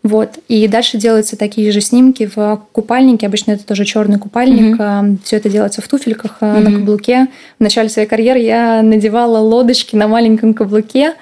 Вот. 0.06 0.38
И 0.48 0.68
дальше 0.68 0.98
делаются 0.98 1.36
такие 1.36 1.72
же 1.72 1.82
снимки 1.82 2.30
в 2.34 2.62
купальнике. 2.72 3.26
Обычно 3.26 3.54
это 3.54 3.66
тоже 3.66 3.86
черный 3.86 4.20
купальник. 4.20 4.80
Mm-hmm. 4.80 5.18
Все 5.24 5.38
это 5.38 5.50
делается 5.50 5.82
в 5.82 5.88
туфельках 5.88 6.38
mm-hmm. 6.42 6.60
на 6.60 6.72
каблуке. 6.72 7.28
В 7.58 7.64
начале 7.64 7.90
своей 7.90 8.08
карьеры 8.08 8.38
я 8.40 8.84
надевала 8.84 9.40
лодочки 9.40 9.96
на 9.96 10.08
маленьком 10.08 10.54
каблуке. 10.54 11.16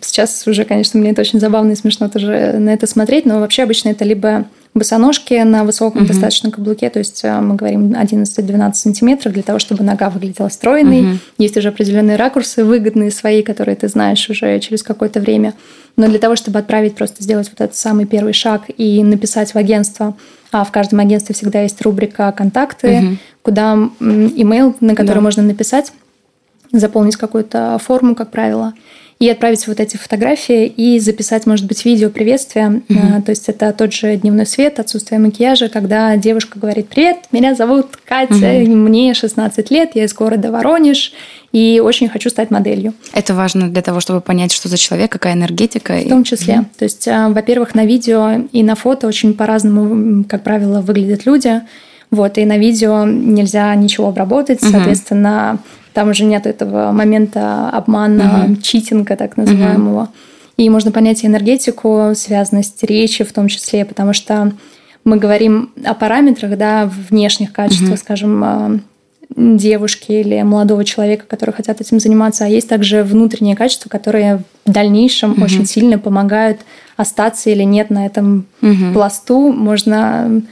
Сейчас 0.00 0.46
уже, 0.46 0.64
конечно, 0.64 1.00
мне 1.00 1.10
это 1.10 1.22
очень 1.22 1.40
забавно 1.40 1.72
и 1.72 1.74
смешно 1.74 2.08
тоже 2.08 2.54
на 2.58 2.70
это 2.70 2.86
смотреть, 2.86 3.26
но 3.26 3.40
вообще 3.40 3.64
обычно 3.64 3.88
это 3.88 4.04
либо 4.04 4.46
босоножки 4.72 5.34
на 5.42 5.64
высоком 5.64 6.02
угу. 6.02 6.08
достаточно 6.08 6.52
каблуке, 6.52 6.88
то 6.90 7.00
есть 7.00 7.24
э, 7.24 7.40
мы 7.40 7.56
говорим 7.56 7.92
11-12 7.92 8.74
сантиметров 8.74 9.32
для 9.32 9.42
того, 9.42 9.58
чтобы 9.58 9.82
нога 9.82 10.10
выглядела 10.10 10.48
стройной. 10.48 11.00
Угу. 11.00 11.18
Есть 11.38 11.56
уже 11.56 11.70
определенные 11.70 12.16
ракурсы 12.16 12.62
выгодные 12.62 13.10
свои, 13.10 13.42
которые 13.42 13.74
ты 13.74 13.88
знаешь 13.88 14.30
уже 14.30 14.60
через 14.60 14.84
какое-то 14.84 15.18
время. 15.18 15.54
Но 15.96 16.06
для 16.06 16.20
того, 16.20 16.36
чтобы 16.36 16.60
отправить, 16.60 16.94
просто 16.94 17.20
сделать 17.24 17.48
вот 17.48 17.60
этот 17.60 17.76
самый 17.76 18.06
первый 18.06 18.34
шаг 18.34 18.66
и 18.76 19.02
написать 19.02 19.54
в 19.54 19.56
агентство, 19.56 20.16
а 20.52 20.62
в 20.62 20.70
каждом 20.70 21.00
агентстве 21.00 21.34
всегда 21.34 21.62
есть 21.62 21.82
рубрика 21.82 22.30
«Контакты», 22.30 22.98
угу. 22.98 23.16
куда 23.42 23.72
имейл, 23.74 24.76
на 24.80 24.94
который 24.94 25.18
да. 25.18 25.22
можно 25.22 25.42
написать, 25.42 25.92
заполнить 26.70 27.16
какую-то 27.16 27.80
форму, 27.82 28.14
как 28.14 28.30
правило– 28.30 28.74
и 29.18 29.28
отправить 29.28 29.66
вот 29.66 29.80
эти 29.80 29.96
фотографии 29.96 30.66
и 30.66 31.00
записать, 31.00 31.44
может 31.44 31.66
быть, 31.66 31.84
видео 31.84 32.08
приветствия. 32.08 32.82
Mm-hmm. 32.88 33.22
То 33.22 33.30
есть 33.30 33.48
это 33.48 33.72
тот 33.72 33.92
же 33.92 34.16
дневной 34.16 34.46
свет, 34.46 34.78
отсутствие 34.78 35.18
макияжа, 35.18 35.68
когда 35.68 36.16
девушка 36.16 36.58
говорит 36.58 36.88
«Привет, 36.88 37.18
меня 37.32 37.56
зовут 37.56 37.96
Катя, 38.04 38.34
mm-hmm. 38.34 38.66
мне 38.68 39.14
16 39.14 39.70
лет, 39.72 39.90
я 39.94 40.04
из 40.04 40.14
города 40.14 40.52
Воронеж, 40.52 41.12
и 41.50 41.82
очень 41.82 42.08
хочу 42.08 42.30
стать 42.30 42.52
моделью». 42.52 42.94
Это 43.12 43.34
важно 43.34 43.68
для 43.68 43.82
того, 43.82 43.98
чтобы 43.98 44.20
понять, 44.20 44.52
что 44.52 44.68
за 44.68 44.76
человек, 44.76 45.10
какая 45.10 45.32
энергетика. 45.32 45.94
В 45.94 46.08
том 46.08 46.22
числе. 46.22 46.54
Mm-hmm. 46.54 46.78
То 46.78 46.84
есть, 46.84 47.08
а, 47.08 47.28
во-первых, 47.28 47.74
на 47.74 47.84
видео 47.84 48.46
и 48.52 48.62
на 48.62 48.76
фото 48.76 49.08
очень 49.08 49.34
по-разному, 49.34 50.24
как 50.24 50.44
правило, 50.44 50.80
выглядят 50.80 51.26
люди. 51.26 51.60
Вот, 52.10 52.38
и 52.38 52.44
на 52.46 52.56
видео 52.56 53.04
нельзя 53.04 53.74
ничего 53.74 54.08
обработать, 54.08 54.62
угу. 54.62 54.70
соответственно, 54.70 55.58
там 55.98 56.10
уже 56.10 56.22
нет 56.22 56.46
этого 56.46 56.92
момента 56.92 57.70
обмана, 57.70 58.44
угу. 58.44 58.62
читинга 58.62 59.16
так 59.16 59.36
называемого. 59.36 60.02
Угу. 60.02 60.10
И 60.56 60.70
можно 60.70 60.92
понять 60.92 61.24
энергетику, 61.24 62.12
связанность 62.14 62.84
речи 62.84 63.24
в 63.24 63.32
том 63.32 63.48
числе, 63.48 63.84
потому 63.84 64.12
что 64.12 64.52
мы 65.02 65.16
говорим 65.16 65.72
о 65.84 65.94
параметрах, 65.94 66.56
да, 66.56 66.88
внешних 67.10 67.52
качествах, 67.52 67.90
угу. 67.90 67.96
скажем, 67.96 68.44
а, 68.44 68.78
девушки 69.34 70.12
или 70.12 70.40
молодого 70.42 70.84
человека, 70.84 71.26
которые 71.26 71.56
хотят 71.56 71.80
этим 71.80 71.98
заниматься, 71.98 72.44
а 72.44 72.48
есть 72.48 72.68
также 72.68 73.02
внутренние 73.02 73.56
качества, 73.56 73.88
которые 73.88 74.44
в 74.66 74.70
дальнейшем 74.70 75.32
угу. 75.32 75.42
очень 75.42 75.66
сильно 75.66 75.98
помогают 75.98 76.60
остаться 76.96 77.50
или 77.50 77.64
нет 77.64 77.90
на 77.90 78.06
этом 78.06 78.46
угу. 78.62 78.92
пласту. 78.94 79.52
Можно 79.52 80.42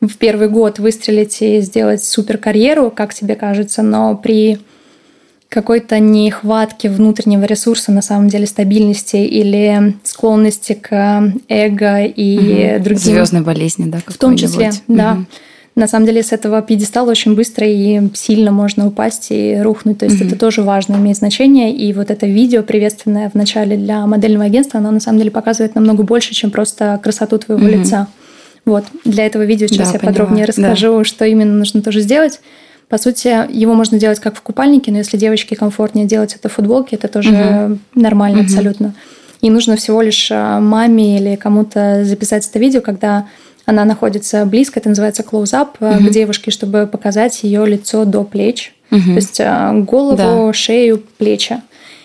в 0.00 0.16
первый 0.16 0.48
год 0.48 0.80
выстрелить 0.80 1.40
и 1.42 1.60
сделать 1.60 2.02
супер 2.02 2.38
карьеру, 2.38 2.90
как 2.90 3.14
тебе 3.14 3.36
кажется, 3.36 3.84
но 3.84 4.16
при 4.16 4.58
какой-то 5.56 5.98
нехватки 6.00 6.86
внутреннего 6.86 7.44
ресурса, 7.44 7.90
на 7.90 8.02
самом 8.02 8.28
деле 8.28 8.46
стабильности 8.46 9.16
или 9.16 9.94
склонности 10.02 10.74
к 10.74 11.32
эго 11.48 12.04
и 12.04 12.74
угу. 12.74 12.84
другим... 12.84 12.98
Звездной 12.98 13.40
болезни, 13.40 13.86
да? 13.86 14.00
В 14.06 14.18
том 14.18 14.36
числе, 14.36 14.68
угу. 14.68 14.96
да. 14.98 15.18
На 15.74 15.88
самом 15.88 16.04
деле 16.04 16.22
с 16.22 16.32
этого 16.32 16.60
пьедестала 16.60 17.10
очень 17.10 17.34
быстро 17.34 17.66
и 17.66 18.02
сильно 18.12 18.52
можно 18.52 18.86
упасть 18.86 19.28
и 19.30 19.58
рухнуть. 19.62 19.96
То 19.96 20.04
есть 20.04 20.20
mm 20.20 20.26
это 20.26 20.36
тоже 20.38 20.60
важно, 20.60 20.96
имеет 20.96 21.16
значение. 21.16 21.74
И 21.74 21.90
вот 21.94 22.10
это 22.10 22.26
видео 22.26 22.62
приветственное 22.62 23.30
в 23.30 23.34
начале 23.34 23.78
для 23.78 24.06
модельного 24.06 24.44
агентства, 24.44 24.78
оно 24.78 24.90
на 24.90 25.00
самом 25.00 25.20
деле 25.20 25.30
показывает 25.30 25.74
намного 25.74 26.02
больше, 26.02 26.34
чем 26.34 26.50
просто 26.50 27.00
красоту 27.02 27.38
твоего 27.38 27.66
mm 27.66 27.78
лица. 27.78 28.08
Вот. 28.66 28.84
Для 29.06 29.24
этого 29.24 29.44
видео 29.46 29.68
сейчас 29.68 29.88
да, 29.88 29.94
я 29.94 30.00
поняла. 30.00 30.12
подробнее 30.12 30.44
расскажу, 30.44 30.98
да. 30.98 31.04
что 31.04 31.24
именно 31.24 31.54
нужно 31.54 31.80
тоже 31.80 32.00
сделать. 32.00 32.40
По 32.88 32.98
сути, 32.98 33.52
его 33.52 33.74
можно 33.74 33.98
делать 33.98 34.20
как 34.20 34.36
в 34.36 34.42
купальнике, 34.42 34.92
но 34.92 34.98
если 34.98 35.16
девочке 35.16 35.56
комфортнее 35.56 36.06
делать 36.06 36.34
это 36.34 36.48
в 36.48 36.52
футболке, 36.52 36.96
это 36.96 37.08
тоже 37.08 37.30
угу. 37.30 37.78
нормально 37.94 38.38
угу. 38.40 38.46
абсолютно. 38.46 38.94
И 39.40 39.50
нужно 39.50 39.76
всего 39.76 40.02
лишь 40.02 40.28
а, 40.30 40.60
маме 40.60 41.18
или 41.18 41.36
кому-то 41.36 42.04
записать 42.04 42.48
это 42.48 42.58
видео, 42.58 42.80
когда 42.80 43.26
она 43.64 43.84
находится 43.84 44.46
близко, 44.46 44.78
это 44.78 44.88
называется 44.88 45.22
close-up 45.22 45.76
угу. 45.80 46.08
к 46.08 46.10
девушке, 46.10 46.50
чтобы 46.50 46.86
показать 46.86 47.42
ее 47.42 47.66
лицо 47.66 48.04
до 48.04 48.22
плеч. 48.22 48.72
Угу. 48.92 49.00
То 49.00 49.14
есть 49.14 49.40
а, 49.40 49.72
голову, 49.72 50.16
да. 50.16 50.52
шею, 50.52 51.02
плечи. 51.18 51.60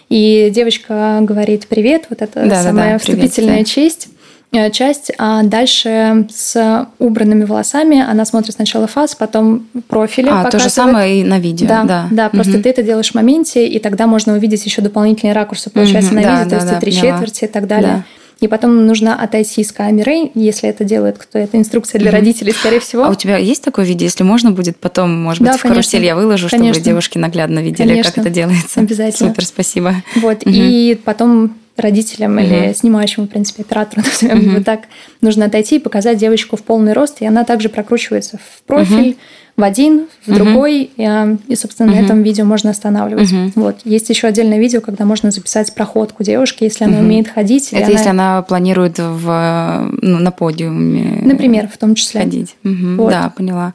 И 0.09 0.51
девочка 0.53 1.19
говорит 1.21 1.67
привет, 1.67 2.07
вот 2.09 2.21
это 2.21 2.45
да, 2.45 2.63
самая 2.63 2.85
да, 2.85 2.91
да, 2.93 2.97
вступительная 2.97 3.63
честь. 3.63 4.09
Э, 4.53 4.69
часть, 4.69 5.13
а 5.17 5.43
дальше 5.43 6.27
с 6.29 6.87
убранными 6.99 7.45
волосами 7.45 8.01
она 8.01 8.25
смотрит 8.25 8.55
сначала 8.55 8.85
фас, 8.85 9.15
потом 9.15 9.65
профили. 9.87 10.27
А, 10.27 10.43
показывает. 10.43 10.51
то 10.51 10.59
же 10.59 10.69
самое 10.69 11.21
и 11.21 11.23
на 11.23 11.39
видео. 11.39 11.67
Да, 11.67 11.83
да, 11.83 12.07
да 12.11 12.27
угу. 12.27 12.35
просто 12.35 12.61
ты 12.61 12.69
это 12.69 12.83
делаешь 12.83 13.11
в 13.11 13.15
моменте, 13.15 13.65
и 13.65 13.79
тогда 13.79 14.07
можно 14.07 14.33
увидеть 14.33 14.65
еще 14.65 14.81
дополнительные 14.81 15.33
ракурсы, 15.33 15.69
получается, 15.69 16.11
угу, 16.11 16.17
на 16.17 16.23
да, 16.23 16.43
видео, 16.43 16.43
да, 16.43 16.49
то 16.49 16.55
есть 16.55 16.67
да, 16.67 16.79
три 16.81 16.91
поняла. 16.91 17.11
четверти 17.13 17.43
и 17.45 17.47
так 17.47 17.67
далее. 17.67 17.93
Да. 17.93 18.03
И 18.41 18.47
потом 18.47 18.87
нужно 18.87 19.15
отойти 19.15 19.63
с 19.63 19.71
камерой, 19.71 20.31
если 20.33 20.67
это 20.67 20.83
делает 20.83 21.19
кто. 21.19 21.37
Это 21.37 21.57
инструкция 21.57 21.99
для 21.99 22.09
mm 22.09 22.13
родителей, 22.13 22.51
скорее 22.51 22.79
всего. 22.79 23.05
А 23.05 23.09
у 23.09 23.15
тебя 23.15 23.37
есть 23.37 23.63
такое 23.63 23.85
видео? 23.85 24.05
Если 24.05 24.23
можно 24.23 24.51
будет 24.51 24.77
потом, 24.77 25.15
может 25.15 25.43
да, 25.43 25.51
быть, 25.51 25.59
в 25.59 25.61
конечно. 25.61 25.83
карусель 25.83 26.03
я 26.03 26.15
выложу, 26.15 26.49
конечно. 26.49 26.73
чтобы 26.73 26.85
девушки 26.85 27.19
наглядно 27.19 27.59
видели, 27.59 27.89
конечно. 27.89 28.11
как 28.11 28.25
это 28.25 28.29
делается. 28.31 28.79
Обязательно. 28.81 29.29
Супер, 29.29 29.45
спасибо. 29.45 29.95
Вот. 30.15 30.41
Угу. 30.41 30.49
И 30.51 30.99
потом 31.05 31.53
родителям 31.81 32.37
угу. 32.37 32.41
или 32.41 32.73
снимающему, 32.73 33.25
в 33.25 33.29
принципе, 33.29 33.63
оператору, 33.63 34.01
назовем 34.05 34.39
угу. 34.39 34.49
его 34.51 34.63
так, 34.63 34.83
нужно 35.21 35.45
отойти 35.45 35.77
и 35.77 35.79
показать 35.79 36.17
девочку 36.17 36.55
в 36.55 36.63
полный 36.63 36.93
рост, 36.93 37.21
и 37.21 37.25
она 37.25 37.43
также 37.43 37.69
прокручивается 37.69 38.37
в 38.37 38.63
профиль, 38.63 39.11
угу 39.11 39.17
в 39.57 39.63
один, 39.63 40.07
в 40.25 40.29
угу. 40.29 40.37
другой, 40.37 40.89
и, 40.95 41.03
а, 41.03 41.37
и 41.47 41.55
собственно, 41.55 41.91
угу. 41.91 41.99
на 41.99 42.03
этом 42.03 42.23
видео 42.23 42.45
можно 42.45 42.69
останавливать. 42.69 43.31
Угу. 43.31 43.51
Вот. 43.55 43.79
Есть 43.83 44.09
еще 44.09 44.27
отдельное 44.27 44.59
видео, 44.59 44.81
когда 44.81 45.05
можно 45.05 45.31
записать 45.31 45.73
проходку 45.75 46.23
девушки, 46.23 46.63
если 46.63 46.85
она 46.85 46.97
угу. 46.97 47.05
умеет 47.05 47.27
ходить. 47.27 47.69
Это 47.71 47.85
она... 47.85 47.91
если 47.91 48.09
она 48.09 48.41
планирует 48.41 48.97
в, 48.97 49.89
ну, 50.01 50.19
на 50.19 50.31
подиуме. 50.31 51.21
Например, 51.23 51.67
в 51.67 51.77
том 51.77 51.95
числе. 51.95 52.21
Ходить. 52.21 52.55
Угу. 52.63 52.95
Вот. 52.97 53.11
Да, 53.11 53.31
поняла. 53.35 53.73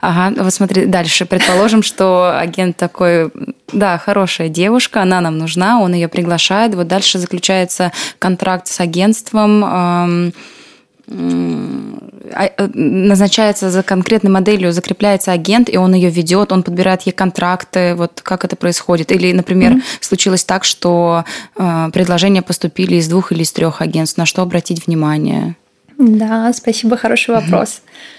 Ага, 0.00 0.42
вот 0.42 0.52
смотри, 0.52 0.86
дальше. 0.86 1.26
Предположим, 1.26 1.82
что 1.82 2.38
агент 2.38 2.76
такой, 2.76 3.30
да, 3.72 3.98
хорошая 3.98 4.48
девушка, 4.48 5.02
она 5.02 5.20
нам 5.20 5.38
нужна, 5.38 5.80
он 5.80 5.94
ее 5.94 6.08
приглашает. 6.08 6.74
Вот 6.74 6.88
дальше 6.88 7.18
заключается 7.18 7.92
контракт 8.18 8.66
с 8.66 8.80
агентством 8.80 9.64
э, 9.64 10.32
назначается 12.74 13.70
за 13.70 13.82
конкретной 13.82 14.30
моделью, 14.30 14.72
закрепляется 14.72 15.32
агент, 15.32 15.68
и 15.72 15.76
он 15.76 15.94
ее 15.94 16.10
ведет, 16.10 16.52
он 16.52 16.62
подбирает 16.62 17.02
ей 17.02 17.12
контракты, 17.12 17.94
вот 17.94 18.20
как 18.22 18.44
это 18.44 18.56
происходит. 18.56 19.12
Или, 19.12 19.32
например, 19.32 19.72
mm-hmm. 19.72 19.82
случилось 20.00 20.44
так, 20.44 20.64
что 20.64 21.24
э, 21.56 21.90
предложения 21.92 22.42
поступили 22.42 22.96
из 22.96 23.08
двух 23.08 23.32
или 23.32 23.42
из 23.42 23.52
трех 23.52 23.80
агентств. 23.80 24.18
На 24.18 24.26
что 24.26 24.42
обратить 24.42 24.86
внимание? 24.86 25.56
Да, 25.96 26.52
спасибо, 26.52 26.96
хороший 26.96 27.34
вопрос. 27.34 27.80
Mm-hmm. 27.80 28.17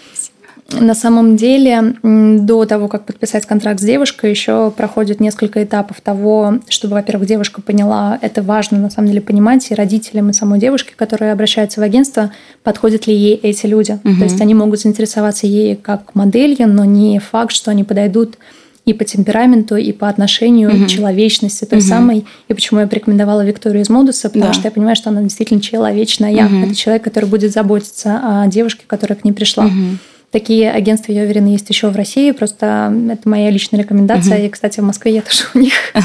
На 0.71 0.93
самом 0.93 1.35
деле, 1.35 1.95
до 2.03 2.65
того, 2.65 2.87
как 2.87 3.05
подписать 3.05 3.45
контракт 3.45 3.79
с 3.79 3.83
девушкой, 3.83 4.29
еще 4.29 4.71
проходит 4.71 5.19
несколько 5.19 5.63
этапов 5.63 6.01
того, 6.01 6.59
чтобы, 6.69 6.95
во-первых, 6.95 7.27
девушка 7.27 7.61
поняла, 7.61 8.17
это 8.21 8.41
важно 8.41 8.77
на 8.77 8.89
самом 8.89 9.09
деле 9.09 9.21
понимать, 9.21 9.71
и 9.71 9.75
родителям, 9.75 10.29
и 10.29 10.33
самой 10.33 10.59
девушке, 10.59 10.93
которая 10.95 11.33
обращается 11.33 11.81
в 11.81 11.83
агентство, 11.83 12.31
подходят 12.63 13.07
ли 13.07 13.15
ей 13.15 13.35
эти 13.35 13.65
люди. 13.65 13.99
Угу. 14.03 14.17
То 14.17 14.23
есть 14.23 14.41
они 14.41 14.53
могут 14.53 14.79
заинтересоваться 14.79 15.47
ей 15.47 15.75
как 15.75 16.15
моделью, 16.15 16.67
но 16.67 16.85
не 16.85 17.19
факт, 17.19 17.51
что 17.51 17.71
они 17.71 17.83
подойдут 17.83 18.37
и 18.85 18.93
по 18.93 19.03
темпераменту, 19.03 19.75
и 19.75 19.91
по 19.91 20.09
отношению, 20.09 20.69
угу. 20.69 20.83
и 20.83 20.87
человечности 20.87 21.65
той 21.65 21.79
угу. 21.79 21.87
самой. 21.87 22.25
И 22.47 22.53
почему 22.53 22.79
я 22.79 22.87
порекомендовала 22.87 23.45
Викторию 23.45 23.83
из 23.83 23.89
Модуса, 23.89 24.29
потому 24.29 24.47
да. 24.47 24.53
что 24.53 24.63
я 24.67 24.71
понимаю, 24.71 24.95
что 24.95 25.09
она 25.09 25.21
действительно 25.21 25.61
человечная. 25.61 26.45
Угу. 26.45 26.65
Это 26.65 26.75
человек, 26.75 27.03
который 27.03 27.25
будет 27.25 27.51
заботиться 27.51 28.19
о 28.23 28.47
девушке, 28.47 28.83
которая 28.87 29.17
к 29.17 29.23
ней 29.23 29.31
пришла. 29.31 29.65
Угу. 29.65 29.73
Такие 30.31 30.71
агентства, 30.71 31.11
я 31.11 31.23
уверена, 31.23 31.47
есть 31.47 31.67
еще 31.69 31.89
в 31.89 31.95
России. 31.95 32.31
Просто 32.31 32.93
это 33.09 33.27
моя 33.27 33.49
личная 33.49 33.79
рекомендация. 33.79 34.37
Угу. 34.37 34.45
И, 34.45 34.49
кстати, 34.49 34.79
в 34.79 34.83
Москве 34.83 35.15
я 35.15 35.21
тоже 35.23 35.45
у 35.53 35.59
них. 35.59 35.73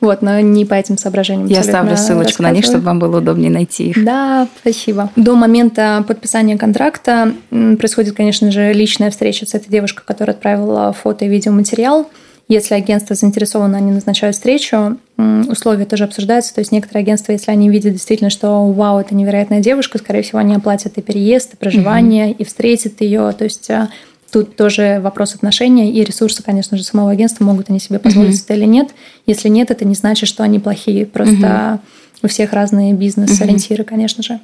Вот, 0.00 0.22
но 0.22 0.38
не 0.38 0.64
по 0.64 0.74
этим 0.74 0.96
соображениям. 0.96 1.48
Я 1.48 1.64
ставлю 1.64 1.96
ссылочку 1.96 2.42
на 2.42 2.52
них, 2.52 2.64
чтобы 2.64 2.84
вам 2.84 3.00
было 3.00 3.18
удобнее 3.18 3.50
найти 3.50 3.90
их. 3.90 4.04
Да, 4.04 4.46
спасибо. 4.60 5.10
До 5.16 5.34
момента 5.34 6.04
подписания 6.06 6.56
контракта 6.56 7.34
происходит, 7.50 8.14
конечно 8.14 8.52
же, 8.52 8.72
личная 8.72 9.10
встреча 9.10 9.44
с 9.44 9.54
этой 9.54 9.68
девушкой, 9.68 10.04
которая 10.06 10.36
отправила 10.36 10.92
фото 10.92 11.24
и 11.24 11.28
видеоматериал. 11.28 12.08
Если 12.48 12.74
агентство 12.74 13.14
заинтересовано, 13.14 13.76
они 13.76 13.92
назначают 13.92 14.34
встречу. 14.34 14.96
Условия 15.18 15.84
тоже 15.84 16.04
обсуждаются. 16.04 16.54
То 16.54 16.60
есть 16.60 16.72
некоторые 16.72 17.02
агентства, 17.02 17.32
если 17.32 17.50
они 17.50 17.68
видят 17.68 17.92
действительно, 17.92 18.30
что 18.30 18.66
вау, 18.72 18.98
это 18.98 19.14
невероятная 19.14 19.60
девушка, 19.60 19.98
скорее 19.98 20.22
всего, 20.22 20.38
они 20.38 20.54
оплатят 20.54 20.96
и 20.96 21.02
переезд, 21.02 21.54
и 21.54 21.56
проживание, 21.58 22.30
mm-hmm. 22.30 22.36
и 22.38 22.44
встретят 22.44 23.00
ее. 23.02 23.32
То 23.32 23.44
есть 23.44 23.70
а, 23.70 23.90
Тут 24.30 24.56
тоже 24.56 25.00
вопрос 25.02 25.34
отношения 25.34 25.90
и 25.90 26.04
ресурсы, 26.04 26.42
конечно 26.42 26.76
же, 26.76 26.84
самого 26.84 27.10
агентства, 27.10 27.44
могут 27.44 27.70
они 27.70 27.80
себе 27.80 27.98
позволить 27.98 28.34
mm-hmm. 28.34 28.44
это 28.44 28.54
или 28.54 28.64
нет. 28.64 28.88
Если 29.24 29.48
нет, 29.48 29.70
это 29.70 29.86
не 29.86 29.94
значит, 29.94 30.28
что 30.28 30.42
они 30.42 30.58
плохие. 30.58 31.06
Просто 31.06 31.34
mm-hmm. 31.34 31.78
у 32.24 32.28
всех 32.28 32.52
разные 32.52 32.92
бизнес-ориентиры, 32.92 33.84
mm-hmm. 33.84 33.86
конечно 33.86 34.22
же. 34.22 34.38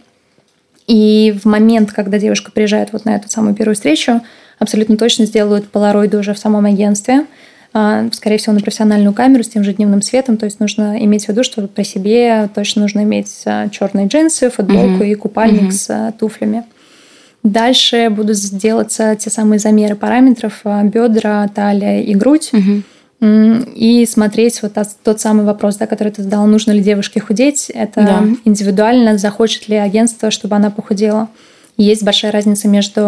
И 0.86 1.38
в 1.42 1.46
момент, 1.46 1.92
когда 1.92 2.18
девушка 2.18 2.50
приезжает 2.50 2.92
вот 2.92 3.04
на 3.04 3.16
эту 3.16 3.30
самую 3.30 3.54
первую 3.54 3.74
встречу, 3.74 4.22
абсолютно 4.58 4.96
точно 4.96 5.26
сделают 5.26 5.68
полароиды 5.68 6.18
уже 6.18 6.34
в 6.34 6.38
самом 6.38 6.66
агентстве– 6.66 7.24
скорее 8.12 8.38
всего, 8.38 8.52
на 8.52 8.60
профессиональную 8.60 9.12
камеру 9.12 9.42
с 9.42 9.48
тем 9.48 9.64
же 9.64 9.72
дневным 9.72 10.00
светом. 10.00 10.37
То 10.37 10.44
есть 10.44 10.60
нужно 10.60 10.96
иметь 11.04 11.26
в 11.26 11.28
виду, 11.28 11.42
что 11.42 11.66
при 11.66 11.82
себе 11.82 12.48
точно 12.54 12.82
нужно 12.82 13.02
иметь 13.02 13.42
а, 13.46 13.68
черные 13.68 14.06
джинсы, 14.06 14.48
футболку 14.48 15.02
mm-hmm. 15.02 15.10
и 15.10 15.14
купальник 15.14 15.62
mm-hmm. 15.62 15.72
с 15.72 15.90
а, 15.90 16.12
туфлями. 16.12 16.64
Дальше 17.42 18.10
будут 18.10 18.37
сделаться 18.37 19.16
те 19.16 19.28
самые 19.28 19.58
замеры 19.58 19.96
параметров 19.96 20.60
бедра, 20.64 21.48
талия 21.52 22.00
и 22.00 22.14
грудь. 22.14 22.50
Mm-hmm 22.52 22.82
и 23.20 24.06
смотреть 24.06 24.60
вот 24.60 24.72
тот 25.02 25.20
самый 25.20 25.46
вопрос, 25.46 25.76
да, 25.76 25.87
который 25.87 26.12
ты 26.12 26.22
задал, 26.22 26.46
нужно 26.46 26.72
ли 26.72 26.82
девушке 26.82 27.20
худеть, 27.20 27.70
это 27.70 28.02
да. 28.02 28.24
индивидуально, 28.44 29.16
захочет 29.16 29.68
ли 29.68 29.76
агентство, 29.76 30.30
чтобы 30.30 30.56
она 30.56 30.70
похудела. 30.70 31.28
Есть 31.76 32.04
большая 32.04 32.30
разница 32.30 32.68
между, 32.68 33.00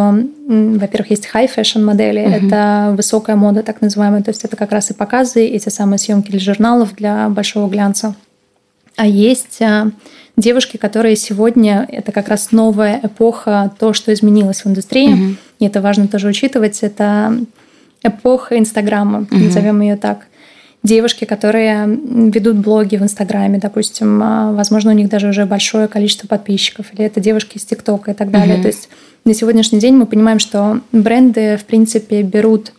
во-первых, 0.49 1.11
есть 1.11 1.29
high 1.33 1.49
fashion 1.55 1.85
модели, 1.85 2.21
угу. 2.27 2.47
это 2.47 2.95
высокая 2.97 3.37
мода, 3.37 3.63
так 3.63 3.81
называемая, 3.81 4.23
то 4.23 4.31
есть 4.31 4.45
это 4.45 4.57
как 4.57 4.73
раз 4.73 4.91
и 4.91 4.95
показы, 4.95 5.47
эти 5.47 5.69
самые 5.69 5.99
съемки 5.99 6.31
для 6.31 6.41
журналов, 6.41 6.95
для 6.97 7.29
большого 7.29 7.71
глянца. 7.71 8.17
А 8.97 9.07
есть 9.07 9.63
а, 9.63 9.93
девушки, 10.37 10.79
которые 10.79 11.15
сегодня, 11.15 11.87
это 11.89 12.11
как 12.11 12.29
раз 12.29 12.51
новая 12.51 12.99
эпоха, 13.03 13.71
то, 13.79 13.93
что 13.93 14.13
изменилось 14.13 14.65
в 14.65 14.67
индустрии, 14.67 15.13
угу. 15.13 15.37
и 15.61 15.67
это 15.67 15.81
важно 15.81 16.09
тоже 16.09 16.27
учитывать, 16.27 16.83
это 16.83 17.39
эпоха 18.03 18.59
Инстаграма, 18.59 19.21
угу. 19.21 19.37
назовем 19.37 19.81
ее 19.81 19.97
так 19.97 20.27
девушки, 20.83 21.25
которые 21.25 21.87
ведут 21.87 22.57
блоги 22.57 22.97
в 22.97 23.03
Инстаграме, 23.03 23.59
допустим, 23.59 24.23
а, 24.23 24.53
возможно, 24.53 24.93
у 24.93 24.95
них 24.95 25.09
даже 25.09 25.29
уже 25.29 25.45
большое 25.47 25.89
количество 25.89 26.27
подписчиков, 26.27 26.87
или 26.93 27.05
это 27.05 27.21
девушки 27.21 27.57
из 27.57 27.65
ТикТока 27.65 28.13
и 28.13 28.15
так 28.15 28.31
далее. 28.31 28.59
Mm-hmm. 28.59 28.63
То 28.63 28.69
есть 28.69 28.89
на 29.25 29.35
сегодняшний 29.35 29.81
день 29.81 29.95
мы 29.95 30.07
понимаем, 30.07 30.39
что 30.39 30.81
бренды, 30.93 31.57
в 31.57 31.65
принципе, 31.65 32.23
берут 32.23 32.73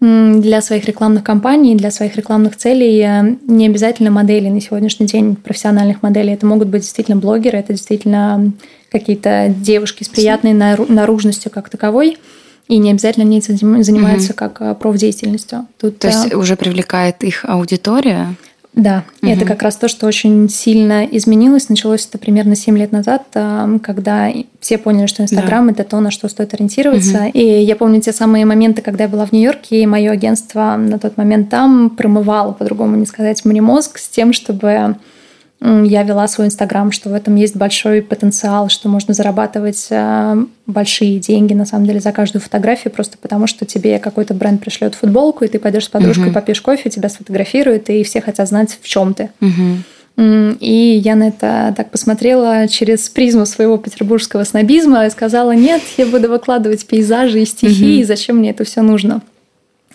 для 0.00 0.60
своих 0.60 0.84
рекламных 0.84 1.24
кампаний, 1.24 1.74
для 1.74 1.90
своих 1.90 2.14
рекламных 2.14 2.56
целей 2.56 3.00
э, 3.00 3.36
не 3.48 3.66
обязательно 3.66 4.12
модели 4.12 4.48
на 4.48 4.60
сегодняшний 4.60 5.06
день, 5.06 5.34
профессиональных 5.34 6.04
моделей. 6.04 6.34
Это 6.34 6.46
могут 6.46 6.68
быть 6.68 6.82
действительно 6.82 7.16
блогеры, 7.16 7.58
это 7.58 7.72
действительно 7.72 8.52
какие-то 8.92 9.52
девушки 9.56 10.04
с 10.04 10.08
приятной 10.08 10.52
наружностью 10.52 11.50
как 11.50 11.68
таковой– 11.68 12.16
и 12.68 12.76
не 12.78 12.90
обязательно 12.90 13.24
они 13.24 13.38
этим 13.38 13.82
занимаются 13.82 14.32
угу. 14.32 14.38
как 14.38 14.60
а, 14.60 14.74
профдеятельностью. 14.74 15.66
Тут, 15.80 15.98
то 15.98 16.08
есть 16.08 16.32
а, 16.32 16.36
уже 16.36 16.54
привлекает 16.54 17.24
их 17.24 17.44
аудитория? 17.44 18.34
Да, 18.74 19.04
угу. 19.22 19.30
это 19.32 19.44
как 19.44 19.62
раз 19.62 19.76
то, 19.76 19.88
что 19.88 20.06
очень 20.06 20.48
сильно 20.50 21.04
изменилось. 21.04 21.70
Началось 21.70 22.06
это 22.06 22.18
примерно 22.18 22.54
7 22.54 22.78
лет 22.78 22.92
назад, 22.92 23.24
когда 23.82 24.30
все 24.60 24.78
поняли, 24.78 25.06
что 25.06 25.22
Инстаграм 25.22 25.66
да. 25.66 25.72
это 25.72 25.84
то, 25.84 25.98
на 25.98 26.10
что 26.10 26.28
стоит 26.28 26.54
ориентироваться. 26.54 27.24
Угу. 27.24 27.30
И 27.32 27.42
я 27.42 27.74
помню 27.74 28.00
те 28.00 28.12
самые 28.12 28.44
моменты, 28.44 28.82
когда 28.82 29.04
я 29.04 29.10
была 29.10 29.26
в 29.26 29.32
Нью-Йорке, 29.32 29.82
и 29.82 29.86
мое 29.86 30.12
агентство 30.12 30.76
на 30.76 30.98
тот 30.98 31.16
момент 31.16 31.48
там 31.48 31.90
промывало, 31.90 32.52
по-другому 32.52 32.96
не 32.96 33.06
сказать, 33.06 33.44
мне 33.44 33.62
мозг 33.62 33.98
с 33.98 34.08
тем, 34.08 34.32
чтобы 34.32 34.96
я 35.60 36.04
вела 36.04 36.28
свой 36.28 36.46
Инстаграм, 36.46 36.92
что 36.92 37.10
в 37.10 37.14
этом 37.14 37.34
есть 37.34 37.56
большой 37.56 38.00
потенциал, 38.00 38.68
что 38.68 38.88
можно 38.88 39.12
зарабатывать 39.12 39.88
э, 39.90 40.44
большие 40.66 41.18
деньги, 41.18 41.52
на 41.52 41.64
самом 41.64 41.84
деле, 41.86 41.98
за 41.98 42.12
каждую 42.12 42.40
фотографию, 42.40 42.92
просто 42.92 43.18
потому 43.18 43.48
что 43.48 43.64
тебе 43.64 43.98
какой-то 43.98 44.34
бренд 44.34 44.60
пришлет 44.60 44.94
футболку, 44.94 45.44
и 45.44 45.48
ты 45.48 45.58
пойдешь 45.58 45.86
с 45.86 45.88
подружкой, 45.88 46.28
uh 46.28 46.32
попьешь 46.32 46.60
кофе, 46.60 46.90
тебя 46.90 47.08
сфотографируют, 47.08 47.90
и 47.90 48.04
все 48.04 48.20
хотят 48.20 48.46
знать, 48.48 48.78
в 48.80 48.86
чем 48.86 49.14
ты. 49.14 49.30
uh 49.40 50.56
И 50.60 51.00
я 51.04 51.16
на 51.16 51.28
это 51.28 51.74
так 51.76 51.90
посмотрела 51.90 52.68
через 52.68 53.08
призму 53.08 53.44
своего 53.44 53.78
петербургского 53.78 54.44
снобизма 54.44 55.06
и 55.06 55.10
сказала, 55.10 55.52
нет, 55.52 55.82
я 55.96 56.06
буду 56.06 56.28
выкладывать 56.28 56.86
пейзажи 56.86 57.42
и 57.42 57.44
стихи, 57.44 57.98
uh 57.98 58.00
и 58.02 58.04
зачем 58.04 58.36
мне 58.36 58.50
это 58.50 58.62
все 58.62 58.82
нужно? 58.82 59.22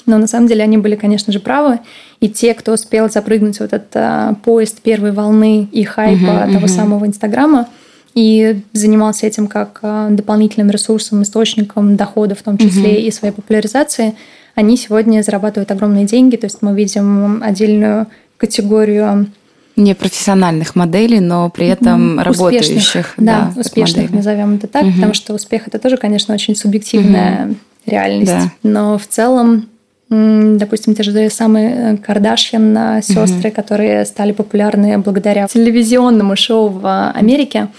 Но 0.06 0.18
на 0.18 0.28
самом 0.28 0.48
деле 0.48 0.64
они 0.64 0.78
были, 0.78 0.96
конечно 0.96 1.32
же, 1.32 1.40
правы. 1.40 1.80
И 2.20 2.30
те, 2.30 2.54
кто 2.54 2.74
успел 2.74 3.10
запрыгнуть 3.10 3.58
в 3.58 3.62
этот 3.62 3.86
а, 3.96 4.36
поезд 4.44 4.82
первой 4.82 5.12
волны 5.12 5.68
и 5.72 5.84
хайпа 5.84 6.24
uh-huh, 6.24 6.54
того 6.54 6.66
uh-huh. 6.66 6.76
самого 6.76 7.06
Инстаграма, 7.06 7.68
и 8.16 8.62
занимался 8.74 9.26
этим 9.26 9.48
как 9.48 9.80
а, 9.82 10.10
дополнительным 10.10 10.70
ресурсом, 10.70 11.24
источником 11.24 11.96
дохода, 11.96 12.36
в 12.36 12.42
том 12.42 12.58
числе 12.58 12.96
uh-huh. 12.96 13.08
и 13.08 13.12
своей 13.12 13.34
популяризации, 13.34 14.16
они 14.56 14.78
сегодня 14.78 15.24
зарабатывают 15.24 15.72
огромные 15.72 16.06
деньги. 16.06 16.36
То 16.36 16.46
есть 16.46 16.62
мы 16.62 16.76
видим 16.76 17.42
отдельную 17.42 18.08
категорию 18.38 19.28
непрофессиональных 19.76 20.76
моделей, 20.76 21.20
но 21.20 21.50
при 21.50 21.68
этом 21.68 22.20
успешных, 22.20 22.26
работающих. 22.26 23.14
Да, 23.18 23.52
да 23.56 23.62
успешных, 23.62 24.04
модели. 24.04 24.18
назовем 24.18 24.56
это 24.56 24.68
так, 24.68 24.84
угу. 24.84 24.94
потому 24.94 25.14
что 25.14 25.34
успех 25.34 25.68
это 25.68 25.80
тоже, 25.80 25.98
конечно, 25.98 26.34
очень 26.34 26.56
субъективная 26.56 27.48
угу. 27.48 27.56
реальность. 27.88 28.32
Да. 28.32 28.52
Но 28.62 28.98
в 28.98 29.08
целом 29.08 29.70
допустим, 30.10 30.96
те 30.96 31.04
же 31.04 31.30
самые 31.30 31.70
э, 31.70 31.98
Кардашьян 31.98 32.78
э, 32.78 33.02
сестры, 33.02 33.50
угу. 33.50 33.56
которые 33.56 34.06
стали 34.06 34.32
популярны 34.32 34.98
благодаря 34.98 35.48
телевизионному 35.48 36.36
шоу 36.36 36.70
в 36.70 37.12
Америке 37.12 37.70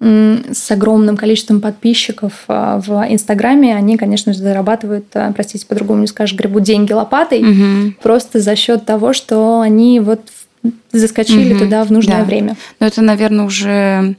с 0.00 0.68
огромным 0.72 1.16
количеством 1.16 1.60
подписчиков 1.60 2.32
э, 2.48 2.80
в 2.84 3.06
Инстаграме, 3.08 3.76
они, 3.76 3.96
конечно 3.96 4.32
же, 4.32 4.40
зарабатывают, 4.40 5.06
простите, 5.34 5.66
по-другому 5.66 6.00
не 6.00 6.08
скажешь, 6.08 6.36
гребут 6.36 6.64
деньги 6.64 6.92
лопатой, 6.92 7.42
угу. 7.42 7.94
просто 8.02 8.40
за 8.40 8.56
счет 8.56 8.84
того, 8.84 9.12
что 9.12 9.60
они 9.60 10.00
вот 10.00 10.20
заскочили 10.90 11.54
угу. 11.54 11.64
туда 11.64 11.84
в 11.84 11.92
нужное 11.92 12.18
да. 12.18 12.24
время. 12.24 12.56
Но 12.80 12.86
это, 12.86 13.02
наверное, 13.02 13.44
уже 13.44 14.16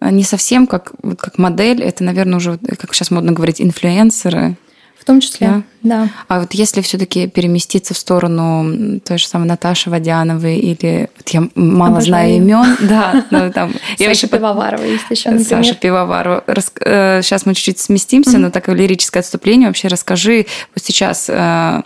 не 0.00 0.22
совсем 0.22 0.66
как, 0.66 0.92
как 1.18 1.38
модель, 1.38 1.82
это, 1.82 2.04
наверное, 2.04 2.36
уже, 2.36 2.58
как 2.58 2.94
сейчас 2.94 3.10
модно 3.10 3.32
говорить, 3.32 3.60
инфлюенсеры. 3.60 4.56
В 5.00 5.04
том 5.06 5.20
числе, 5.20 5.46
да. 5.46 5.62
да. 5.82 6.08
А 6.28 6.40
вот 6.40 6.52
если 6.52 6.82
все-таки 6.82 7.26
переместиться 7.26 7.94
в 7.94 7.96
сторону 7.96 9.00
той 9.00 9.16
же 9.16 9.26
самой 9.26 9.48
Наташи 9.48 9.88
Водяновой 9.88 10.58
или 10.58 11.08
вот 11.16 11.28
я 11.30 11.48
мало 11.54 11.92
Обожаю. 11.92 12.06
знаю 12.06 12.36
имен, 12.36 12.76
да, 12.88 13.26
ну 13.30 13.50
там 13.50 13.72
Саша 13.98 14.28
Пивоварова 14.28 14.84
есть 14.84 15.04
еще. 15.08 15.38
Саша 15.38 15.74
Пивоварова. 15.74 16.44
Сейчас 16.46 17.42
э, 17.42 17.44
мы 17.46 17.54
чуть-чуть 17.54 17.78
сместимся, 17.78 18.36
но 18.36 18.50
такое 18.50 18.74
лирическое 18.74 19.22
отступление. 19.22 19.68
Вообще 19.68 19.88
расскажи 19.88 20.44
вот 20.74 20.84
сейчас 20.84 21.30
э, 21.30 21.82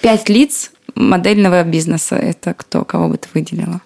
пять 0.00 0.28
лиц 0.28 0.70
модельного 0.94 1.64
бизнеса. 1.64 2.14
Это 2.14 2.54
кто, 2.54 2.84
кого 2.84 3.08
бы 3.08 3.16
ты 3.16 3.28
выделила? 3.34 3.80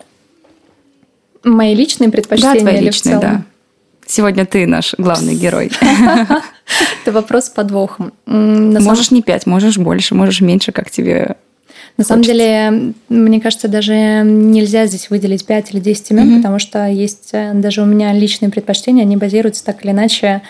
Мои 1.43 1.75
личные 1.75 2.11
предпочтения 2.11 2.55
да, 2.55 2.61
твои 2.61 2.81
личные, 2.81 3.19
да. 3.19 3.43
Сегодня 4.07 4.47
ты 4.47 4.67
наш 4.67 4.95
главный 4.99 5.35
герой. 5.35 5.71
Это 7.03 7.13
вопрос 7.13 7.47
с 7.47 7.51
подвохом. 7.51 8.13
Можешь 8.27 9.11
не 9.11 9.23
пять, 9.23 9.47
можешь 9.47 9.79
больше, 9.79 10.15
можешь 10.15 10.41
меньше, 10.41 10.73
как 10.73 10.91
тебе 10.91 11.37
на 11.97 12.05
самом 12.05 12.23
деле, 12.23 12.93
мне 13.09 13.41
кажется, 13.41 13.69
даже 13.69 14.23
нельзя 14.23 14.87
здесь 14.87 15.09
выделить 15.09 15.47
5 15.47 15.73
или 15.73 15.81
10 15.81 16.11
имен, 16.11 16.29
mm-hmm. 16.29 16.37
потому 16.37 16.59
что 16.59 16.87
есть 16.87 17.31
э, 17.33 17.53
даже 17.55 17.81
у 17.81 17.87
меня 17.87 18.13
личные 18.13 18.51
предпочтения, 18.51 19.03
они 19.03 19.17
базируются 19.17 19.65
так 19.65 19.83
или 19.83 19.93
иначе. 19.93 20.43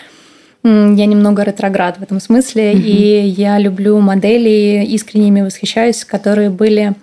Я 0.63 1.05
немного 1.05 1.43
ретроград 1.43 1.99
в 1.99 2.03
этом 2.03 2.19
смысле, 2.19 2.73
mm-hmm. 2.73 2.81
и 2.81 3.27
я 3.27 3.59
люблю 3.59 3.97
модели, 3.99 4.85
искренне 4.89 5.29
ими 5.29 5.41
восхищаюсь, 5.41 6.03
которые 6.03 6.49
были 6.49 6.95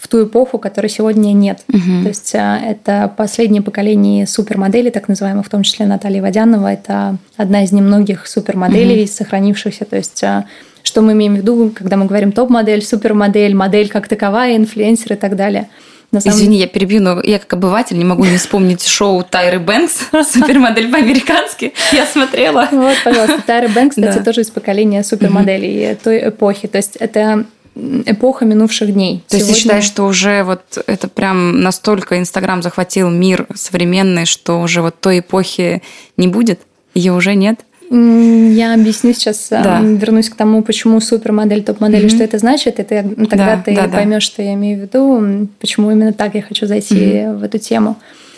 в 0.00 0.08
ту 0.08 0.24
эпоху, 0.24 0.58
которой 0.58 0.88
сегодня 0.88 1.32
нет. 1.32 1.62
Угу. 1.68 2.02
То 2.02 2.08
есть 2.08 2.34
а, 2.34 2.58
это 2.58 3.12
последнее 3.14 3.60
поколение 3.60 4.26
супермоделей, 4.26 4.90
так 4.90 5.08
называемых, 5.08 5.44
в 5.44 5.50
том 5.50 5.62
числе 5.62 5.84
Наталья 5.84 6.22
Водянова. 6.22 6.72
Это 6.72 7.18
одна 7.36 7.64
из 7.64 7.72
немногих 7.72 8.26
супермоделей, 8.26 9.04
угу. 9.04 9.10
сохранившихся. 9.10 9.84
То 9.84 9.96
есть 9.96 10.24
а, 10.24 10.46
что 10.82 11.02
мы 11.02 11.12
имеем 11.12 11.34
в 11.34 11.38
виду, 11.38 11.72
когда 11.74 11.98
мы 11.98 12.06
говорим 12.06 12.32
топ-модель, 12.32 12.82
супермодель, 12.82 13.54
модель 13.54 13.90
как 13.90 14.08
таковая, 14.08 14.56
инфлюенсер 14.56 15.12
и 15.12 15.16
так 15.16 15.36
далее. 15.36 15.68
На 16.12 16.20
самом... 16.20 16.38
Извини, 16.38 16.58
я 16.58 16.66
перебью, 16.66 17.02
но 17.02 17.20
я 17.22 17.38
как 17.38 17.52
обыватель 17.52 17.96
не 17.96 18.04
могу 18.04 18.24
не 18.24 18.38
вспомнить 18.38 18.84
шоу 18.84 19.22
Тайры 19.22 19.60
Бэнкс, 19.60 20.08
супермодель 20.32 20.90
по-американски. 20.90 21.74
Я 21.92 22.06
смотрела. 22.06 22.68
Вот, 22.72 22.96
пожалуйста, 23.04 23.42
Тайры 23.46 23.68
Бэнкс, 23.68 23.96
кстати, 24.00 24.24
тоже 24.24 24.40
из 24.40 24.50
поколения 24.50 25.04
супермоделей 25.04 25.94
той 25.94 26.30
эпохи. 26.30 26.66
То 26.68 26.78
есть 26.78 26.96
это 26.96 27.44
эпоха 27.76 28.44
минувших 28.44 28.92
дней. 28.92 29.22
То 29.28 29.36
Сегодня... 29.36 29.46
есть 29.46 29.48
ты 29.48 29.62
считаешь, 29.62 29.84
что 29.84 30.04
уже 30.04 30.42
вот 30.44 30.62
это 30.86 31.08
прям 31.08 31.60
настолько 31.60 32.18
Инстаграм 32.18 32.62
захватил 32.62 33.10
мир 33.10 33.46
современный, 33.54 34.26
что 34.26 34.60
уже 34.60 34.82
вот 34.82 35.00
той 35.00 35.20
эпохи 35.20 35.82
не 36.16 36.28
будет? 36.28 36.60
Ее 36.94 37.12
уже 37.12 37.34
нет? 37.34 37.60
Я 37.90 38.74
объясню 38.74 39.12
сейчас, 39.14 39.50
э, 39.50 39.62
да. 39.64 39.80
вернусь 39.80 40.28
к 40.28 40.36
тому, 40.36 40.62
почему 40.62 41.00
супермодель, 41.00 41.64
топ-модель, 41.64 42.06
mm-hmm. 42.06 42.08
что 42.08 42.22
это 42.22 42.38
значит, 42.38 42.78
и 42.78 42.84
ты, 42.84 43.02
тогда 43.28 43.56
да, 43.56 43.62
ты 43.64 43.74
да, 43.74 43.88
поймешь, 43.88 44.28
да. 44.28 44.32
что 44.32 44.42
я 44.42 44.54
имею 44.54 44.78
в 44.78 44.82
виду, 44.82 45.48
почему 45.58 45.90
именно 45.90 46.12
так 46.12 46.36
я 46.36 46.42
хочу 46.42 46.66
зайти 46.66 46.94
mm-hmm. 46.94 47.38
в 47.38 47.42
эту 47.42 47.58
тему. 47.58 47.96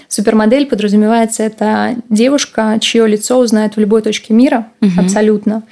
Супермодель 0.09 0.67
подразумевается 0.67 1.43
это 1.43 1.97
девушка, 2.09 2.79
чье 2.81 3.07
лицо 3.07 3.39
узнают 3.39 3.77
в 3.77 3.81
любой 3.81 4.01
точке 4.01 4.33
мира, 4.33 4.69
mm-hmm. 4.81 5.01
абсолютно 5.01 5.65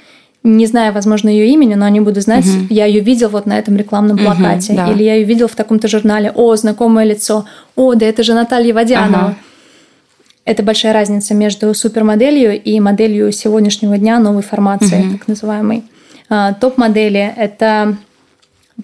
не 0.43 0.65
знаю, 0.65 0.93
возможно, 0.93 1.29
ее 1.29 1.47
имени, 1.49 1.75
но 1.75 1.85
они 1.85 1.99
будут 1.99 2.23
знать, 2.23 2.45
угу. 2.45 2.65
я 2.69 2.85
ее 2.85 3.01
видел 3.01 3.29
вот 3.29 3.45
на 3.45 3.59
этом 3.59 3.77
рекламном 3.77 4.17
плакате, 4.17 4.73
угу, 4.73 4.81
да. 4.81 4.91
или 4.91 5.03
я 5.03 5.15
ее 5.15 5.23
видел 5.23 5.47
в 5.47 5.55
таком-то 5.55 5.87
журнале, 5.87 6.31
о, 6.33 6.55
знакомое 6.55 7.05
лицо, 7.05 7.45
о, 7.75 7.93
да 7.93 8.05
это 8.05 8.23
же 8.23 8.33
Наталья 8.33 8.73
Водянова. 8.73 9.19
Ага. 9.19 9.35
Это 10.43 10.63
большая 10.63 10.93
разница 10.93 11.35
между 11.35 11.71
супермоделью 11.75 12.59
и 12.59 12.79
моделью 12.79 13.31
сегодняшнего 13.31 13.97
дня 13.97 14.19
новой 14.19 14.41
формации, 14.41 15.01
угу. 15.01 15.17
так 15.17 15.27
называемой. 15.27 15.83
А, 16.29 16.53
топ-модели– 16.53 17.33
это 17.37 17.97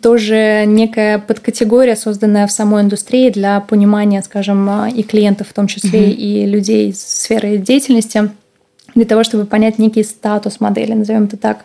тоже 0.01 0.65
некая 0.67 1.17
подкатегория, 1.17 1.95
созданная 1.95 2.45
в 2.45 2.51
самой 2.51 2.83
индустрии 2.83 3.29
для 3.29 3.59
понимания, 3.61 4.21
скажем, 4.21 4.87
и 4.87 5.01
клиентов 5.01 5.47
в 5.49 5.53
том 5.53 5.67
числе, 5.67 6.09
mm-hmm. 6.09 6.13
и 6.13 6.45
людей 6.45 6.89
из 6.89 7.01
сферы 7.01 7.57
деятельности, 7.57 8.29
для 8.97 9.05
того, 9.05 9.23
чтобы 9.23 9.45
понять 9.45 9.77
некий 9.79 10.03
статус 10.03 10.59
модели, 10.59 10.93
назовем 10.93 11.25
это 11.25 11.37
так. 11.37 11.59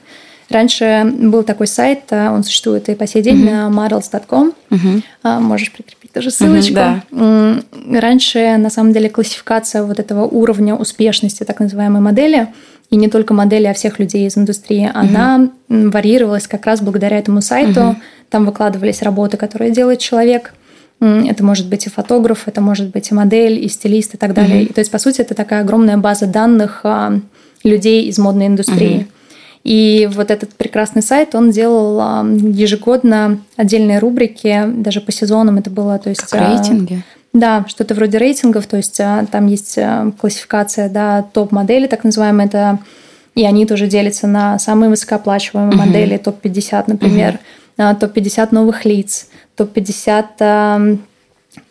Раньше 0.50 1.10
был 1.16 1.44
такой 1.44 1.66
сайт, 1.66 2.00
а, 2.10 2.30
он 2.30 2.44
существует 2.44 2.88
и 2.90 2.94
по 2.94 3.06
сей 3.06 3.22
день 3.22 3.42
mm-hmm. 3.42 3.68
на 3.68 3.88
models.com. 3.88 4.52
Mm-hmm. 4.70 5.40
Можешь 5.40 5.72
прикрепить 5.72 6.12
тоже 6.12 6.30
ссылочку. 6.30 6.74
Mm-hmm, 6.74 7.64
да. 7.90 8.00
Раньше, 8.00 8.56
на 8.58 8.68
самом 8.68 8.92
деле, 8.92 9.08
классификация 9.08 9.82
вот 9.82 9.98
этого 9.98 10.24
уровня 10.26 10.74
успешности 10.74 11.44
так 11.44 11.60
называемой 11.60 12.02
модели 12.02 12.48
и 12.90 12.96
не 12.96 13.08
только 13.08 13.32
модели, 13.32 13.66
а 13.66 13.72
всех 13.72 13.98
людей 13.98 14.26
из 14.26 14.36
индустрии, 14.36 14.84
mm-hmm. 14.84 14.92
она 14.94 15.50
варьировалась 15.68 16.46
как 16.46 16.66
раз 16.66 16.82
благодаря 16.82 17.18
этому 17.18 17.40
сайту. 17.40 17.80
Mm-hmm. 17.80 17.96
Там 18.28 18.44
выкладывались 18.44 19.00
работы, 19.00 19.38
которые 19.38 19.70
делает 19.70 20.00
человек. 20.00 20.52
Это 21.02 21.44
может 21.44 21.68
быть 21.68 21.86
и 21.86 21.90
фотограф, 21.90 22.46
это 22.46 22.60
может 22.60 22.90
быть 22.90 23.10
и 23.10 23.14
модель, 23.14 23.64
и 23.64 23.68
стилист 23.68 24.14
и 24.14 24.16
так 24.16 24.34
далее. 24.34 24.62
Mm-hmm. 24.62 24.70
И, 24.70 24.72
то 24.72 24.80
есть, 24.80 24.90
по 24.90 24.98
сути, 24.98 25.20
это 25.20 25.34
такая 25.34 25.62
огромная 25.62 25.96
база 25.96 26.26
данных 26.26 26.80
а, 26.84 27.18
людей 27.64 28.04
из 28.04 28.18
модной 28.18 28.46
индустрии. 28.46 29.00
Mm-hmm. 29.00 29.06
И 29.64 30.08
вот 30.12 30.30
этот 30.30 30.54
прекрасный 30.54 31.02
сайт, 31.02 31.34
он 31.34 31.50
делал 31.50 31.98
а, 32.00 32.24
ежегодно 32.24 33.40
отдельные 33.56 33.98
рубрики, 33.98 34.64
даже 34.66 35.00
по 35.00 35.10
сезонам 35.10 35.58
это 35.58 35.70
было. 35.70 35.98
То 35.98 36.10
есть, 36.10 36.22
как 36.22 36.40
рейтинги? 36.40 37.02
Да, 37.32 37.64
что-то 37.66 37.94
вроде 37.94 38.18
рейтингов, 38.18 38.66
то 38.66 38.76
есть 38.76 39.00
а, 39.00 39.26
там 39.30 39.46
есть 39.46 39.78
а, 39.78 40.12
классификация, 40.20 40.88
да, 40.88 41.24
топ-модели, 41.32 41.86
так 41.86 42.04
называемые, 42.04 42.46
это 42.46 42.78
и 43.34 43.44
они 43.44 43.64
тоже 43.64 43.86
делятся 43.86 44.26
на 44.26 44.58
самые 44.58 44.90
высокооплачиваемые 44.90 45.72
uh-huh. 45.72 45.86
модели, 45.86 46.16
топ-50, 46.18 46.84
например, 46.86 47.34
uh-huh. 47.34 47.38
Топ-50 47.76 48.48
новых 48.50 48.84
лиц, 48.84 49.28
топ-50 49.56 50.98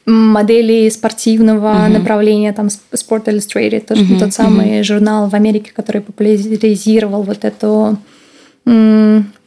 моделей 0.06 0.90
спортивного 0.90 1.68
uh-huh. 1.68 1.88
направления, 1.88 2.54
там 2.54 2.68
Sport 2.68 3.26
Illustrated, 3.26 3.82
тот, 3.82 3.98
uh-huh. 3.98 4.20
тот 4.20 4.34
самый 4.34 4.80
uh-huh. 4.80 4.84
журнал 4.84 5.30
в 5.30 5.36
Америке, 5.36 5.72
который 5.76 6.02
популяризировал 6.02 7.24
вот 7.24 7.46
эту 7.46 7.98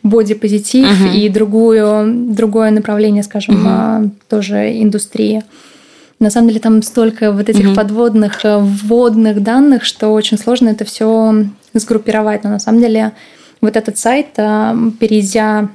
боди-позитив 0.02 0.86
uh-huh. 0.86 1.16
и 1.16 1.28
другую, 1.28 2.34
другое 2.34 2.70
направление, 2.70 3.22
скажем, 3.22 3.66
uh-huh. 3.66 4.10
тоже 4.28 4.82
индустрии. 4.82 5.42
На 6.18 6.30
самом 6.30 6.48
деле 6.48 6.60
там 6.60 6.82
столько 6.82 7.32
вот 7.32 7.48
этих 7.48 7.66
uh-huh. 7.66 7.74
подводных, 7.74 8.44
э, 8.44 8.58
вводных 8.58 9.42
данных, 9.42 9.84
что 9.84 10.08
очень 10.08 10.38
сложно 10.38 10.70
это 10.70 10.84
все 10.84 11.46
сгруппировать. 11.74 12.44
Но 12.44 12.50
на 12.50 12.58
самом 12.58 12.80
деле 12.80 13.12
вот 13.60 13.76
этот 13.76 13.98
сайт, 13.98 14.28
э, 14.36 14.74
перейдя 14.98 15.68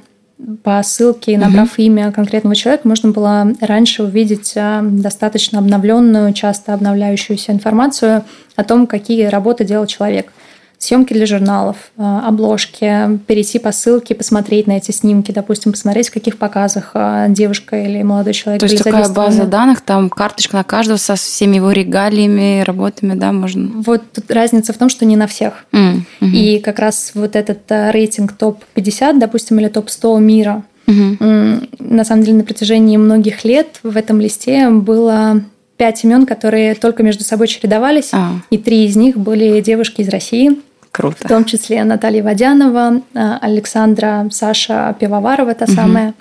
по 0.62 0.82
ссылке, 0.82 1.38
набрав 1.38 1.74
угу. 1.74 1.82
имя 1.82 2.12
конкретного 2.12 2.54
человека, 2.54 2.88
можно 2.88 3.10
было 3.10 3.52
раньше 3.60 4.02
увидеть 4.02 4.52
э, 4.56 4.80
достаточно 4.82 5.58
обновленную, 5.58 6.32
часто 6.32 6.74
обновляющуюся 6.74 7.52
информацию 7.52 8.24
о 8.56 8.64
том, 8.64 8.86
какие 8.86 9.26
работы 9.26 9.64
делал 9.64 9.86
человек 9.86 10.32
съемки 10.80 11.12
для 11.12 11.26
журналов, 11.26 11.76
э, 11.98 12.20
обложки, 12.24 13.18
перейти 13.26 13.58
по 13.58 13.70
ссылке, 13.70 14.14
посмотреть 14.14 14.66
на 14.66 14.72
эти 14.72 14.92
снимки, 14.92 15.30
допустим, 15.30 15.72
посмотреть, 15.72 16.08
в 16.08 16.12
каких 16.12 16.38
показах 16.38 16.92
э, 16.94 17.26
девушка 17.28 17.76
или 17.76 18.02
молодой 18.02 18.32
человек 18.32 18.60
То 18.60 18.66
есть 18.66 18.82
такая 18.82 19.10
база 19.10 19.44
данных, 19.44 19.82
там 19.82 20.08
карточка 20.08 20.56
на 20.56 20.64
каждого 20.64 20.96
со 20.96 21.16
всеми 21.16 21.56
его 21.56 21.70
регалиями, 21.70 22.62
работами, 22.62 23.14
да, 23.14 23.30
можно? 23.30 23.82
Вот 23.82 24.10
тут 24.10 24.30
разница 24.30 24.72
в 24.72 24.78
том, 24.78 24.88
что 24.88 25.04
не 25.04 25.16
на 25.16 25.26
всех. 25.26 25.66
Mm, 25.72 26.00
hmm 26.22 26.30
И 26.30 26.60
как 26.60 26.78
раз 26.78 27.12
вот 27.14 27.36
этот 27.36 27.70
э, 27.70 27.90
рейтинг 27.90 28.32
топ-50, 28.32 29.18
допустим, 29.18 29.60
или 29.60 29.68
топ-100 29.68 30.18
мира, 30.18 30.62
mm-hmm. 30.86 31.76
на 31.78 32.04
самом 32.04 32.22
деле 32.24 32.38
на 32.38 32.44
протяжении 32.44 32.96
многих 32.96 33.44
лет 33.44 33.80
в 33.82 33.98
этом 33.98 34.18
листе 34.18 34.70
было 34.70 35.42
пять 35.76 36.04
имен, 36.04 36.24
которые 36.24 36.74
только 36.74 37.02
между 37.02 37.24
собой 37.24 37.48
чередовались, 37.48 38.10
а. 38.12 38.32
и 38.50 38.56
три 38.56 38.86
из 38.86 38.96
них 38.96 39.18
были 39.18 39.60
девушки 39.60 40.00
из 40.00 40.08
России. 40.08 40.58
Круто. 41.00 41.16
В 41.24 41.28
том 41.28 41.44
числе 41.46 41.82
Наталья 41.84 42.22
Водянова, 42.22 43.00
э, 43.14 43.38
Александра 43.40 44.28
Саша 44.30 44.94
Пивоварова, 45.00 45.54
та 45.54 45.64
угу. 45.64 45.72
самая. 45.72 46.14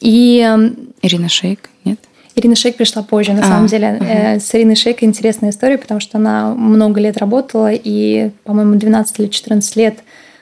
И... 0.00 0.40
Эм, 0.44 0.76
Ирина 1.02 1.28
Шейк, 1.28 1.70
нет? 1.84 2.00
Ирина 2.34 2.56
Шейк 2.56 2.76
пришла 2.76 3.02
позже, 3.02 3.32
на 3.32 3.42
а, 3.42 3.44
самом 3.44 3.66
деле. 3.68 3.96
Угу. 4.00 4.40
С 4.40 4.54
Ириной 4.54 4.74
Шейк 4.74 5.04
интересная 5.04 5.50
история, 5.50 5.78
потому 5.78 6.00
что 6.00 6.18
она 6.18 6.52
много 6.54 7.00
лет 7.00 7.18
работала, 7.18 7.70
и, 7.72 8.30
по-моему, 8.42 8.74
12 8.74 9.20
или 9.20 9.26
14 9.28 9.76
лет 9.76 9.98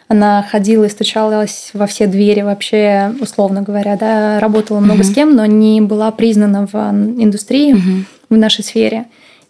она 0.09 0.43
ходила 0.43 0.85
и 0.85 0.89
стучалась 0.89 1.71
во 1.75 1.87
все 1.87 2.07
двери 2.07 2.43
вообще, 2.43 3.12
условно 3.21 3.62
говоря, 3.62 3.97
да, 3.97 4.41
работала 4.41 4.81
много 4.81 5.01
угу. 5.01 5.07
с 5.07 5.12
кем, 5.12 5.35
но 5.35 5.45
не 5.45 5.83
была 5.83 6.11
признана 6.12 6.67
в 6.67 6.75
индустрии, 6.75 7.75
угу. 7.75 8.05
в 8.31 8.37
нашей 8.37 8.65
сфере. 8.65 9.07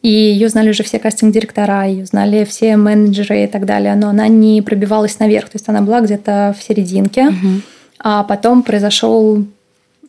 И 0.07 0.09
ее 0.09 0.49
знали 0.49 0.71
уже 0.71 0.85
все 0.85 1.01
кастинг-директора, 1.01 1.85
ее 1.88 2.07
знали 2.07 2.45
все 2.45 2.77
менеджеры 2.77 3.42
и 3.42 3.47
так 3.49 3.66
далее, 3.66 3.97
но 3.97 4.11
она 4.11 4.29
не 4.29 4.62
пробивалась 4.62 5.19
наверх, 5.19 5.47
то 5.47 5.57
есть 5.57 5.69
она 5.69 5.81
была 5.81 6.01
где-то 6.01 6.55
в 6.57 6.62
серединке. 6.62 7.27
Угу. 7.27 7.49
А 7.99 8.23
потом 8.23 8.62
произошел 8.62 9.45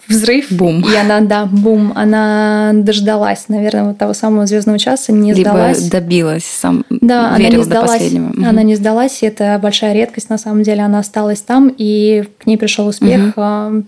взрыв. 0.08 0.52
Бум. 0.52 0.86
И 0.88 0.96
она, 0.96 1.22
да, 1.22 1.48
бум. 1.48 1.94
Она 1.96 2.74
дождалась, 2.76 3.46
наверное, 3.48 3.86
вот 3.86 3.98
того 3.98 4.14
самого 4.14 4.46
звездного 4.46 4.78
часа, 4.78 5.12
не 5.14 5.34
Либо 5.34 5.50
сдалась. 5.50 5.90
добилась, 5.90 6.46
сам 6.46 6.86
да, 6.92 7.34
она 7.34 7.50
не 7.50 7.64
сдалась. 7.64 8.14
Она 8.14 8.62
не 8.62 8.76
сдалась, 8.76 9.24
и 9.24 9.26
это 9.26 9.58
большая 9.60 9.96
редкость, 9.96 10.30
на 10.30 10.38
самом 10.38 10.62
деле. 10.62 10.84
Она 10.84 11.00
осталась 11.00 11.42
там, 11.42 11.74
и 11.76 12.24
к 12.38 12.46
ней 12.46 12.58
пришел 12.58 12.86
успех. 12.86 13.36
Угу 13.36 13.84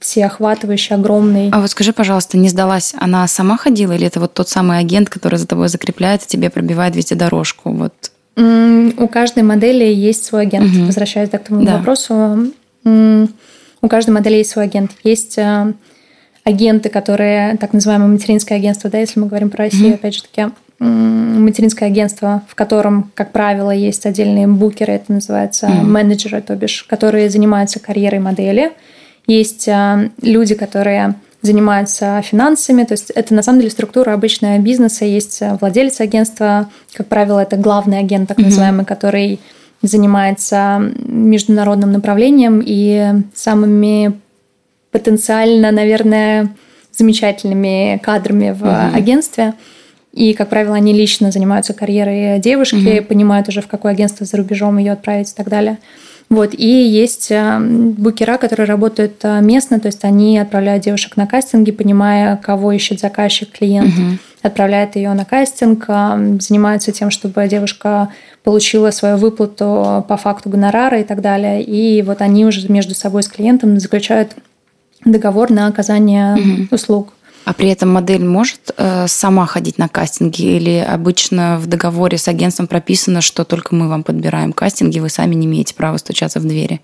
всеохватывающий, 0.00 0.94
огромный. 0.94 1.50
А 1.52 1.60
вот 1.60 1.70
скажи, 1.70 1.92
пожалуйста, 1.92 2.36
не 2.36 2.48
сдалась, 2.48 2.94
она 2.98 3.26
сама 3.26 3.56
ходила 3.56 3.92
или 3.92 4.06
это 4.06 4.20
вот 4.20 4.34
тот 4.34 4.48
самый 4.48 4.78
агент, 4.78 5.08
который 5.08 5.38
за 5.38 5.46
тобой 5.46 5.68
закрепляет 5.68 6.22
и 6.22 6.26
тебе 6.26 6.50
пробивает 6.50 6.94
везде 6.94 7.14
дорожку? 7.14 7.70
Вот. 7.70 7.92
У 8.36 9.08
каждой 9.08 9.42
модели 9.42 9.84
есть 9.84 10.24
свой 10.24 10.42
агент. 10.42 10.74
Угу. 10.74 10.86
Возвращаясь 10.86 11.30
к 11.30 11.38
твоему 11.38 11.64
да. 11.64 11.78
вопросу, 11.78 12.52
у 12.84 13.88
каждой 13.88 14.10
модели 14.10 14.36
есть 14.36 14.50
свой 14.50 14.64
агент. 14.64 14.92
Есть 15.02 15.38
э, 15.38 15.72
агенты, 16.44 16.88
которые 16.88 17.56
так 17.56 17.72
называемое 17.72 18.08
материнское 18.08 18.58
агентство, 18.58 18.90
да, 18.90 18.98
если 18.98 19.18
мы 19.20 19.26
говорим 19.26 19.50
про 19.50 19.64
Россию, 19.64 19.92
mm 19.92 19.94
опять 19.94 20.14
же 20.14 20.22
таки, 20.22 20.46
материнское 20.78 21.88
агентство, 21.88 22.42
в 22.48 22.54
котором, 22.54 23.10
как 23.14 23.32
правило, 23.32 23.70
есть 23.70 24.06
отдельные 24.06 24.46
букеры, 24.46 24.92
это 24.92 25.12
называется 25.12 25.66
mm 25.66 25.82
менеджеры, 25.82 26.42
то 26.42 26.54
бишь, 26.54 26.84
которые 26.84 27.30
занимаются 27.30 27.80
карьерой 27.80 28.20
модели. 28.20 28.72
Есть 29.26 29.66
э, 29.68 30.10
люди, 30.22 30.54
которые 30.54 31.14
занимаются 31.42 32.20
финансами, 32.22 32.84
то 32.84 32.92
есть 32.92 33.10
это 33.10 33.34
на 33.34 33.42
самом 33.42 33.60
деле 33.60 33.70
структура 33.70 34.12
обычного 34.12 34.58
бизнеса, 34.58 35.04
есть 35.04 35.40
э, 35.42 35.56
владелец 35.60 36.00
агентства, 36.00 36.70
как 36.92 37.06
правило, 37.06 37.40
это 37.40 37.56
главный 37.56 37.98
агент, 37.98 38.28
так 38.28 38.38
называемый, 38.38 38.84
mm 38.84 38.86
который 38.86 39.40
занимается 39.82 40.92
международным 41.04 41.92
направлением 41.92 42.62
и 42.64 43.22
самыми 43.34 44.18
потенциально, 44.90 45.70
наверное, 45.70 46.54
замечательными 46.92 48.00
кадрами 48.02 48.52
в 48.52 48.62
mm 48.62 48.94
агентстве. 48.94 49.54
И, 50.12 50.32
как 50.32 50.48
правило, 50.48 50.76
они 50.76 50.94
лично 50.94 51.30
занимаются 51.30 51.74
карьерой 51.74 52.40
девушки, 52.40 52.76
mm 52.76 53.02
понимают 53.02 53.48
уже, 53.48 53.60
в 53.60 53.66
какое 53.66 53.92
агентство 53.92 54.24
за 54.24 54.36
рубежом 54.36 54.78
ее 54.78 54.92
отправить 54.92 55.30
и 55.30 55.34
так 55.34 55.48
далее. 55.48 55.78
Вот. 56.28 56.54
И 56.54 56.66
есть 56.66 57.30
э, 57.30 57.58
букера, 57.60 58.36
которые 58.36 58.66
работают 58.66 59.20
э, 59.22 59.40
местно, 59.40 59.78
то 59.78 59.86
есть 59.86 60.04
они 60.04 60.38
отправляют 60.38 60.82
девушек 60.82 61.16
на 61.16 61.26
кастинги, 61.26 61.70
понимая, 61.70 62.36
кого 62.36 62.72
ищет 62.72 62.98
заказчик, 62.98 63.50
клиент, 63.52 63.94
угу. 63.94 64.18
отправляет 64.42 64.96
ее 64.96 65.12
на 65.12 65.24
кастинг, 65.24 65.84
э, 65.86 66.38
занимаются 66.40 66.90
тем, 66.90 67.10
чтобы 67.10 67.46
девушка 67.46 68.08
получила 68.42 68.90
свою 68.90 69.18
выплату 69.18 70.04
по 70.08 70.16
факту 70.16 70.50
гонорара 70.50 71.00
и 71.00 71.04
так 71.04 71.20
далее. 71.20 71.62
И 71.62 72.02
вот 72.02 72.20
они 72.20 72.44
уже 72.44 72.70
между 72.72 72.94
собой 72.94 73.22
с 73.22 73.28
клиентом 73.28 73.78
заключают 73.78 74.32
договор 75.04 75.50
на 75.50 75.68
оказание 75.68 76.34
угу. 76.34 76.74
услуг. 76.74 77.12
А 77.46 77.52
при 77.52 77.68
этом 77.68 77.92
модель 77.92 78.24
может 78.24 78.72
э, 78.76 79.06
сама 79.06 79.46
ходить 79.46 79.78
на 79.78 79.88
кастинги 79.88 80.42
или 80.42 80.78
обычно 80.78 81.58
в 81.58 81.68
договоре 81.68 82.18
с 82.18 82.26
агентством 82.26 82.66
прописано, 82.66 83.20
что 83.20 83.44
только 83.44 83.72
мы 83.72 83.88
вам 83.88 84.02
подбираем 84.02 84.52
кастинги, 84.52 84.98
вы 84.98 85.08
сами 85.08 85.36
не 85.36 85.46
имеете 85.46 85.72
права 85.76 85.96
стучаться 85.98 86.40
в 86.40 86.42
двери? 86.42 86.80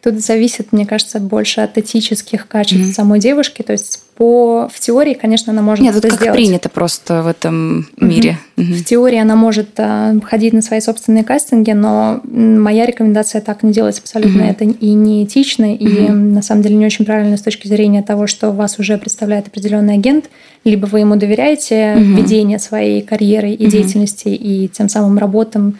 Тут 0.00 0.20
зависит, 0.20 0.72
мне 0.72 0.86
кажется, 0.86 1.18
больше 1.18 1.60
от 1.60 1.76
этических 1.76 2.46
качеств 2.46 2.90
mm-hmm. 2.90 2.92
самой 2.92 3.18
девушки. 3.18 3.62
То 3.62 3.72
есть 3.72 4.00
по 4.16 4.68
в 4.72 4.78
теории, 4.78 5.14
конечно, 5.14 5.52
она 5.52 5.60
может 5.60 5.84
Нет, 5.84 5.96
это 5.96 6.08
как 6.08 6.20
сделать. 6.20 6.36
принято 6.36 6.68
просто 6.68 7.22
в 7.22 7.26
этом 7.26 7.88
мире. 7.96 8.38
Mm-hmm. 8.56 8.62
Mm-hmm. 8.62 8.74
В 8.74 8.84
теории 8.84 9.18
она 9.18 9.34
может 9.34 9.76
uh, 9.78 10.24
ходить 10.24 10.52
на 10.52 10.62
свои 10.62 10.80
собственные 10.80 11.24
кастинги, 11.24 11.72
но 11.72 12.20
моя 12.22 12.86
рекомендация 12.86 13.40
так 13.40 13.64
не 13.64 13.72
делать 13.72 13.98
абсолютно. 13.98 14.42
Mm-hmm. 14.42 14.50
Это 14.50 14.64
и 14.64 14.92
не 14.92 15.24
этично, 15.24 15.64
mm-hmm. 15.64 15.76
и 15.76 16.08
на 16.10 16.42
самом 16.42 16.62
деле 16.62 16.76
не 16.76 16.86
очень 16.86 17.04
правильно 17.04 17.36
с 17.36 17.42
точки 17.42 17.66
зрения 17.66 18.02
того, 18.02 18.28
что 18.28 18.52
вас 18.52 18.78
уже 18.78 18.98
представляет 18.98 19.48
определенный 19.48 19.94
агент, 19.94 20.30
либо 20.62 20.86
вы 20.86 21.00
ему 21.00 21.16
доверяете 21.16 21.74
mm-hmm. 21.74 22.14
ведение 22.14 22.58
своей 22.60 23.02
карьеры 23.02 23.50
и 23.50 23.56
mm-hmm. 23.56 23.70
деятельности 23.70 24.28
и 24.28 24.68
тем 24.68 24.88
самым 24.88 25.18
работам 25.18 25.78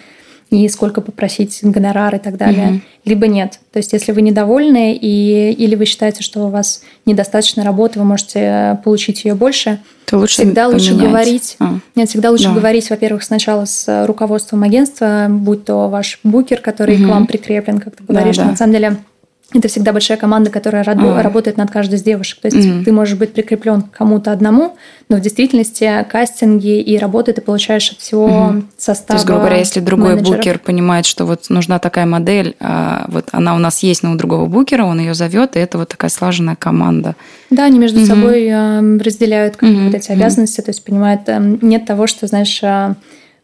и 0.51 0.69
сколько 0.69 1.01
попросить 1.01 1.59
гонорар 1.63 2.15
и 2.17 2.19
так 2.19 2.37
далее, 2.37 2.69
угу. 2.69 2.81
либо 3.05 3.27
нет. 3.27 3.61
То 3.73 3.79
есть, 3.79 3.93
если 3.93 4.13
вы 4.13 4.23
недовольны 4.23 4.95
и, 4.95 5.53
или 5.53 5.75
вы 5.75 5.85
считаете, 5.85 6.23
что 6.23 6.47
у 6.47 6.51
вас 6.51 6.83
недостаточно 7.05 7.65
работы, 7.65 7.99
вы 7.99 8.05
можете 8.05 8.81
получить 8.85 9.25
ее 9.25 9.35
больше, 9.35 9.81
то 10.07 10.19
лучше 10.19 10.35
всегда 10.35 10.67
поменять. 10.69 10.91
лучше 10.91 11.03
говорить. 11.03 11.57
А. 11.59 11.79
Нет, 11.95 12.09
всегда 12.09 12.31
лучше 12.31 12.49
да. 12.49 12.55
говорить, 12.55 12.89
во-первых, 12.89 13.23
сначала 13.23 13.67
с 13.67 14.07
руководством 14.07 14.63
агентства, 14.63 15.27
будь 15.29 15.65
то 15.65 15.89
ваш 15.89 16.21
букер, 16.25 16.61
который 16.61 16.97
угу. 16.97 17.05
к 17.05 17.09
вам 17.09 17.27
прикреплен, 17.27 17.79
как 17.79 17.97
ты 17.97 18.05
говоришь. 18.05 18.37
Да, 18.37 18.45
да. 18.45 18.51
На 18.51 18.57
самом 18.57 18.73
деле 18.73 18.97
это 19.55 19.69
всегда 19.69 19.93
большая 19.93 20.19
команда, 20.19 20.51
которая 20.51 20.85
а. 20.85 21.23
работает 21.23 21.57
над 21.57 21.71
каждой 21.71 21.95
из 21.95 22.03
девушек. 22.03 22.39
То 22.41 22.49
есть 22.49 22.59
mm 22.59 22.85
ты 22.85 22.93
можешь 22.93 23.17
быть 23.17 23.33
прикреплен 23.33 23.83
к 23.83 23.91
кому-то 23.91 24.31
одному, 24.31 24.77
но 25.09 25.17
в 25.17 25.21
действительности 25.21 26.07
кастинги 26.11 26.81
и 26.81 26.99
работы 26.99 27.33
ты 27.33 27.41
получаешь 27.41 27.91
от 27.93 27.99
всего 27.99 28.29
mm 28.29 28.63
состава. 28.77 29.07
То 29.07 29.15
есть, 29.15 29.27
грубо 29.27 29.41
говоря, 29.41 29.57
если 29.57 29.81
другой 29.81 30.15
менеджеров. 30.17 30.37
букер 30.37 30.59
понимает, 30.59 31.07
что 31.07 31.25
вот 31.25 31.49
нужна 31.49 31.79
такая 31.79 32.05
модель, 32.05 32.57
а 32.61 33.07
вот 33.09 33.29
она 33.33 33.55
у 33.55 33.59
нас 33.59 33.83
есть, 33.83 34.03
но 34.03 34.13
у 34.13 34.17
другого 34.17 34.47
букера, 34.47 34.85
он 34.85 35.01
ее 35.01 35.15
зовет, 35.15 35.57
и 35.57 35.61
это 35.61 35.79
вот 35.79 35.89
такая 35.89 36.11
слаженная 36.11 36.57
команда. 36.57 37.17
Да, 37.49 37.65
они 37.65 37.79
между 37.79 38.01
mm 38.01 38.05
собой 38.05 38.47
э, 38.47 38.99
разделяют 38.99 39.57
как 39.57 39.71
mm 39.71 39.87
вот 39.87 39.95
эти 39.95 40.13
обязанности, 40.13 40.61
то 40.61 40.71
есть 40.71 40.85
понимают, 40.85 41.23
э, 41.27 41.57
нет 41.63 41.87
того, 41.87 42.07
что, 42.07 42.27
знаешь, 42.27 42.63
э, 42.63 42.95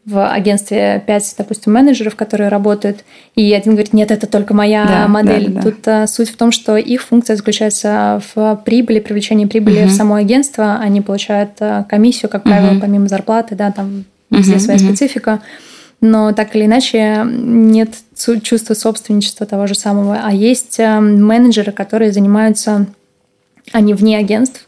в 0.05 0.23
агентстве 0.31 1.03
5, 1.05 1.35
допустим, 1.39 1.73
менеджеров, 1.73 2.15
которые 2.15 2.49
работают, 2.49 3.03
и 3.35 3.51
один 3.53 3.73
говорит, 3.73 3.93
нет, 3.93 4.11
это 4.11 4.27
только 4.27 4.53
моя 4.53 4.85
да, 4.85 5.07
модель. 5.07 5.49
Да, 5.49 5.61
да. 5.61 5.61
Тут 5.61 5.87
а, 5.87 6.07
суть 6.07 6.29
в 6.29 6.37
том, 6.37 6.51
что 6.51 6.77
их 6.77 7.01
функция 7.01 7.35
заключается 7.35 8.21
в 8.33 8.61
прибыли, 8.63 8.99
привлечении 8.99 9.45
прибыли 9.45 9.81
угу. 9.81 9.89
в 9.89 9.91
само 9.91 10.15
агентство. 10.15 10.75
Они 10.75 11.01
получают 11.01 11.51
а, 11.59 11.83
комиссию, 11.85 12.29
как 12.29 12.43
правило, 12.43 12.73
угу. 12.73 12.81
помимо 12.81 13.07
зарплаты, 13.07 13.55
да, 13.55 13.71
там 13.71 14.05
везде 14.29 14.53
угу, 14.53 14.59
своя 14.59 14.77
угу. 14.77 14.85
специфика. 14.85 15.41
Но 16.01 16.33
так 16.33 16.55
или 16.55 16.65
иначе 16.65 17.25
нет 17.25 17.89
чувства 18.43 18.75
собственничества 18.75 19.47
того 19.47 19.65
же 19.65 19.73
самого. 19.73 20.19
А 20.23 20.31
есть 20.31 20.79
а, 20.79 21.01
менеджеры, 21.01 21.71
которые 21.71 22.11
занимаются, 22.11 22.85
они 23.71 23.95
вне 23.95 24.19
агентств, 24.19 24.67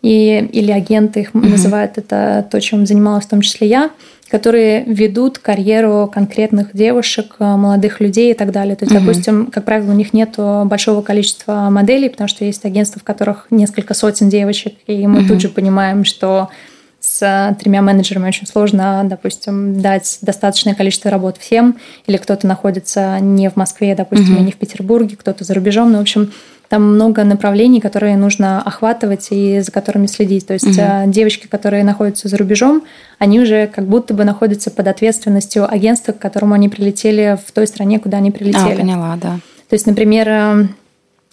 и, 0.00 0.48
или 0.52 0.70
агенты 0.70 1.20
их 1.20 1.34
угу. 1.34 1.46
называют, 1.46 1.98
это 1.98 2.46
то, 2.50 2.58
чем 2.58 2.86
занималась 2.86 3.26
в 3.26 3.28
том 3.28 3.42
числе 3.42 3.68
я– 3.68 3.90
которые 4.28 4.84
ведут 4.84 5.38
карьеру 5.38 6.10
конкретных 6.12 6.74
девушек, 6.74 7.36
э, 7.38 7.44
молодых 7.56 8.00
людей 8.00 8.32
и 8.32 8.34
так 8.34 8.52
далее. 8.52 8.76
То 8.76 8.84
есть, 8.84 8.94
угу. 8.94 9.04
допустим, 9.04 9.46
как 9.46 9.64
правило, 9.64 9.90
у 9.90 9.94
них 9.94 10.12
нет 10.12 10.34
большого 10.36 11.02
количества 11.02 11.68
моделей, 11.70 12.08
потому 12.08 12.28
что 12.28 12.44
есть 12.44 12.64
агентства, 12.64 13.00
в 13.00 13.04
которых 13.04 13.46
несколько 13.50 13.94
сотен 13.94 14.28
девочек, 14.28 14.74
и 14.86 15.06
мы 15.06 15.20
угу. 15.20 15.28
тут 15.28 15.40
же 15.40 15.48
понимаем, 15.48 16.04
что 16.04 16.48
с 17.00 17.56
тремя 17.60 17.80
менеджерами 17.80 18.28
очень 18.28 18.46
сложно, 18.46 19.02
допустим, 19.04 19.80
дать 19.80 20.18
достаточное 20.20 20.74
количество 20.74 21.10
работ 21.10 21.38
всем, 21.38 21.78
или 22.06 22.16
кто-то 22.16 22.46
находится 22.46 23.18
не 23.20 23.48
в 23.48 23.56
Москве, 23.56 23.94
допустим, 23.94 24.34
угу. 24.34 24.42
и 24.42 24.46
не 24.46 24.52
в 24.52 24.56
Петербурге, 24.56 25.16
кто-то 25.16 25.44
за 25.44 25.54
рубежом. 25.54 25.92
Ну, 25.92 25.98
в 25.98 26.02
общем, 26.02 26.32
там 26.68 26.94
много 26.94 27.24
направлений, 27.24 27.80
которые 27.80 28.16
нужно 28.16 28.60
охватывать 28.62 29.28
и 29.30 29.60
за 29.60 29.72
которыми 29.72 30.06
следить. 30.06 30.46
То 30.46 30.52
есть 30.52 30.66
угу. 30.66 31.10
девочки, 31.10 31.46
которые 31.46 31.82
находятся 31.82 32.28
за 32.28 32.36
рубежом, 32.36 32.82
они 33.18 33.40
уже 33.40 33.66
как 33.66 33.86
будто 33.86 34.12
бы 34.12 34.24
находятся 34.24 34.70
под 34.70 34.86
ответственностью 34.86 35.70
агентства, 35.70 36.12
к 36.12 36.18
которому 36.18 36.54
они 36.54 36.68
прилетели 36.68 37.38
в 37.44 37.52
той 37.52 37.66
стране, 37.66 37.98
куда 37.98 38.18
они 38.18 38.30
прилетели. 38.30 38.74
А, 38.74 38.76
поняла, 38.76 39.18
да. 39.20 39.38
То 39.68 39.74
есть, 39.74 39.86
например, 39.86 40.28
э, 40.28 40.66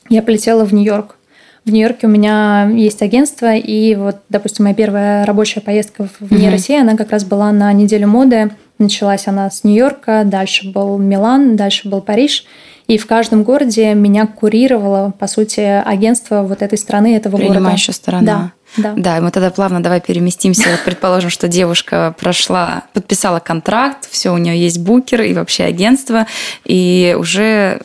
я 0.09 0.21
полетела 0.21 0.63
в 0.65 0.73
Нью-Йорк. 0.73 1.17
В 1.65 1.71
Нью-Йорке 1.71 2.07
у 2.07 2.09
меня 2.09 2.69
есть 2.69 3.01
агентство, 3.01 3.55
и 3.55 3.95
вот, 3.95 4.17
допустим, 4.29 4.65
моя 4.65 4.75
первая 4.75 5.25
рабочая 5.25 5.61
поездка 5.61 6.07
вне 6.19 6.47
угу. 6.47 6.51
России, 6.51 6.79
она 6.79 6.95
как 6.95 7.11
раз 7.11 7.25
была 7.25 7.51
на 7.51 7.73
неделю 7.73 8.07
моды. 8.07 8.51
Началась 8.77 9.27
она 9.27 9.49
с 9.49 9.63
Нью-Йорка, 9.63 10.23
дальше 10.25 10.69
был 10.71 10.97
Милан, 10.97 11.55
дальше 11.55 11.89
был 11.89 12.01
Париж. 12.01 12.45
И 12.87 12.97
в 12.97 13.07
каждом 13.07 13.43
городе 13.43 13.93
меня 13.93 14.27
курировало, 14.27 15.11
по 15.17 15.27
сути, 15.27 15.59
агентство 15.59 16.43
вот 16.43 16.61
этой 16.61 16.77
страны, 16.77 17.15
этого 17.15 17.37
Принимающая 17.37 17.47
города. 17.47 17.59
Принимающая 17.59 17.93
сторона. 17.93 18.21
Да, 18.21 18.51
да. 18.77 18.93
Да, 18.95 19.17
и 19.17 19.21
мы 19.21 19.31
тогда 19.31 19.49
плавно 19.49 19.81
давай 19.81 20.01
переместимся. 20.01 20.69
Вот 20.69 20.81
предположим, 20.85 21.29
что 21.29 21.47
девушка 21.47 22.13
прошла, 22.19 22.83
подписала 22.93 23.39
контракт, 23.39 24.07
все, 24.09 24.31
у 24.31 24.37
нее 24.37 24.59
есть 24.59 24.79
букер 24.79 25.21
и 25.21 25.33
вообще 25.33 25.63
агентство, 25.63 26.27
и 26.63 27.15
уже 27.17 27.81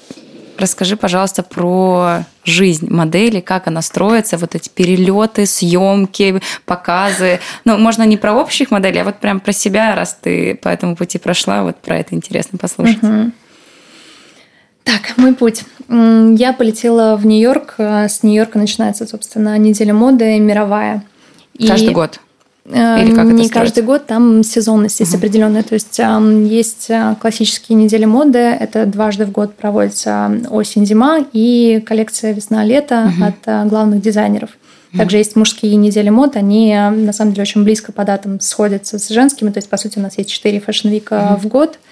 расскажи, 0.58 0.96
пожалуйста, 0.96 1.42
про 1.42 2.24
жизнь 2.44 2.88
модели, 2.90 3.40
как 3.40 3.66
она 3.66 3.82
строится, 3.82 4.36
вот 4.36 4.54
эти 4.54 4.68
перелеты, 4.68 5.46
съемки, 5.46 6.42
показы. 6.66 7.40
Ну, 7.64 7.78
можно 7.78 8.02
не 8.02 8.16
про 8.16 8.34
общих 8.34 8.70
моделей, 8.70 9.00
а 9.00 9.04
вот 9.04 9.16
прям 9.16 9.40
про 9.40 9.52
себя, 9.52 9.94
раз 9.94 10.18
ты 10.20 10.54
по 10.56 10.68
этому 10.68 10.96
пути 10.96 11.18
прошла, 11.18 11.62
вот 11.62 11.76
про 11.76 11.98
это 11.98 12.14
интересно 12.14 12.58
послушать. 12.58 13.02
Угу. 13.02 13.32
Так, 14.84 15.16
мой 15.16 15.34
путь. 15.34 15.64
Я 15.88 16.52
полетела 16.52 17.16
в 17.16 17.26
Нью-Йорк. 17.26 17.74
А 17.78 18.08
с 18.08 18.22
Нью-Йорка 18.22 18.58
начинается, 18.58 19.06
собственно, 19.06 19.58
неделя 19.58 19.94
моды 19.94 20.38
мировая. 20.38 21.04
Каждый 21.58 21.90
И... 21.90 21.94
год? 21.94 22.20
Э, 22.66 23.02
Или 23.02 23.14
как 23.14 23.26
не 23.26 23.46
это 23.46 23.52
каждый 23.52 23.82
год, 23.82 24.06
там 24.06 24.42
сезонность 24.42 25.00
есть 25.00 25.12
угу. 25.12 25.18
определенная. 25.18 25.62
То 25.62 25.74
есть 25.74 25.98
есть 25.98 26.86
э, 26.90 27.16
классические 27.20 27.76
недели 27.76 28.04
моды, 28.04 28.38
это 28.38 28.86
дважды 28.86 29.24
в 29.24 29.32
год 29.32 29.54
проводится 29.54 30.30
осень-зима 30.50 31.24
и 31.32 31.82
коллекция 31.84 32.32
весна-лето 32.32 33.10
угу. 33.12 33.24
от 33.24 33.36
э, 33.46 33.64
главных 33.66 34.00
дизайнеров. 34.00 34.50
Также 34.96 35.18
есть 35.18 35.36
мужские 35.36 35.76
недели 35.76 36.08
мод, 36.08 36.34
они 36.34 36.74
на 36.74 37.12
самом 37.12 37.30
деле 37.30 37.42
очень 37.42 37.62
близко 37.62 37.92
по 37.92 38.04
датам 38.04 38.40
сходятся 38.40 38.98
с 38.98 39.08
женскими. 39.08 39.50
То 39.50 39.58
есть, 39.58 39.68
по 39.68 39.76
сути, 39.76 40.00
у 40.00 40.02
нас 40.02 40.18
есть 40.18 40.30
4 40.30 40.58
fashion 40.58 41.03
week 41.03 41.28
а 41.28 41.34
угу. 41.34 41.40
в 41.42 41.46
год– 41.46 41.78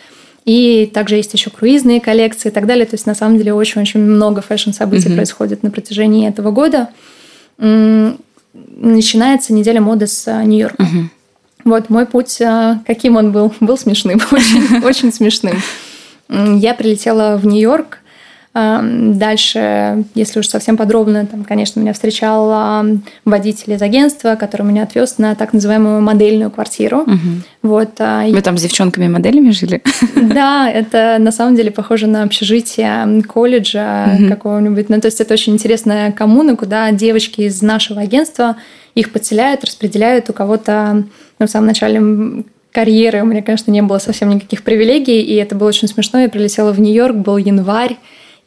и 0.49 0.87
также 0.87 1.17
есть 1.17 1.35
еще 1.35 1.51
круизные 1.51 2.01
коллекции 2.01 2.49
и 2.49 2.51
так 2.51 2.67
далее. 2.67 2.87
То 2.87 2.95
есть, 2.95 3.05
на 3.05 3.15
самом 3.15 3.37
деле, 3.37 3.53
очень-очень 3.53 4.01
много 4.01 4.41
fashion-событий 4.41 5.11
mm-hmm. 5.11 5.15
происходит 5.15 5.63
на 5.63 5.71
протяжении 5.71 6.27
этого 6.27 6.51
года. 6.53 6.89
Начинается 7.59 9.53
неделя 9.53 9.83
моды 9.83 10.07
с 10.07 10.27
а, 10.27 10.43
Нью-Йорка. 10.43 10.83
Mm-hmm. 10.83 11.05
Вот 11.65 11.91
мой 11.91 12.07
путь, 12.07 12.41
а, 12.41 12.81
каким 12.87 13.17
он 13.17 13.31
был? 13.31 13.53
Был 13.61 13.77
смешным, 13.77 14.23
очень, 14.31 14.83
очень 14.83 15.13
смешным. 15.13 15.59
Я 16.31 16.73
прилетела 16.73 17.37
в 17.37 17.47
Нью-Йорк 17.47 17.99
Дальше, 18.55 20.05
если 20.15 20.41
уж 20.41 20.49
совсем 20.49 20.77
подробно, 20.77 21.27
там, 21.27 21.45
конечно, 21.45 21.81
меня 21.81 21.93
встречал 21.93 22.85
водитель 23.25 23.75
из 23.75 23.83
агентства, 23.83 24.35
который 24.35 24.63
меня 24.63 24.83
отвез 24.83 25.19
на 25.19 25.35
так 25.35 25.53
называемую 25.53 26.01
модельную 26.01 26.51
квартиру. 26.51 27.03
Угу. 27.03 27.19
Вот, 27.63 27.91
а, 27.99 28.27
Вы 28.27 28.41
там 28.41 28.57
с 28.57 28.63
девчонками-моделями 28.63 29.51
жили? 29.51 29.83
Да, 30.15 30.71
это 30.71 31.17
на 31.19 31.33
самом 31.33 31.57
деле 31.57 31.71
похоже 31.71 32.07
на 32.07 32.23
общежитие 32.23 33.23
колледжа 33.23 34.17
угу. 34.19 34.29
какого-нибудь. 34.29 34.89
Ну, 34.89 35.01
то 35.01 35.07
есть 35.07 35.21
это 35.21 35.35
очень 35.35 35.55
интересная 35.55 36.13
коммуна, 36.13 36.57
куда 36.57 36.91
девочки 36.93 37.43
из 37.43 37.63
нашего 37.63 38.01
агентства 38.01 38.57
их 38.95 39.13
подселяют, 39.13 39.65
распределяют 39.65 40.31
у 40.31 40.33
кого-то 40.33 41.05
ну, 41.39 41.47
в 41.47 41.51
самом 41.51 41.67
начале 41.67 42.45
карьеры. 42.73 43.23
У 43.23 43.27
меня, 43.27 43.43
конечно, 43.43 43.71
не 43.71 43.83
было 43.83 43.99
совсем 43.99 44.31
никаких 44.31 44.63
привилегий, 44.63 45.21
и 45.21 45.35
это 45.35 45.55
было 45.55 45.69
очень 45.69 45.89
смешно. 45.89 46.21
Я 46.21 46.29
прилетела 46.29 46.73
в 46.73 46.81
Нью-Йорк, 46.81 47.17
был 47.17 47.37
январь, 47.37 47.97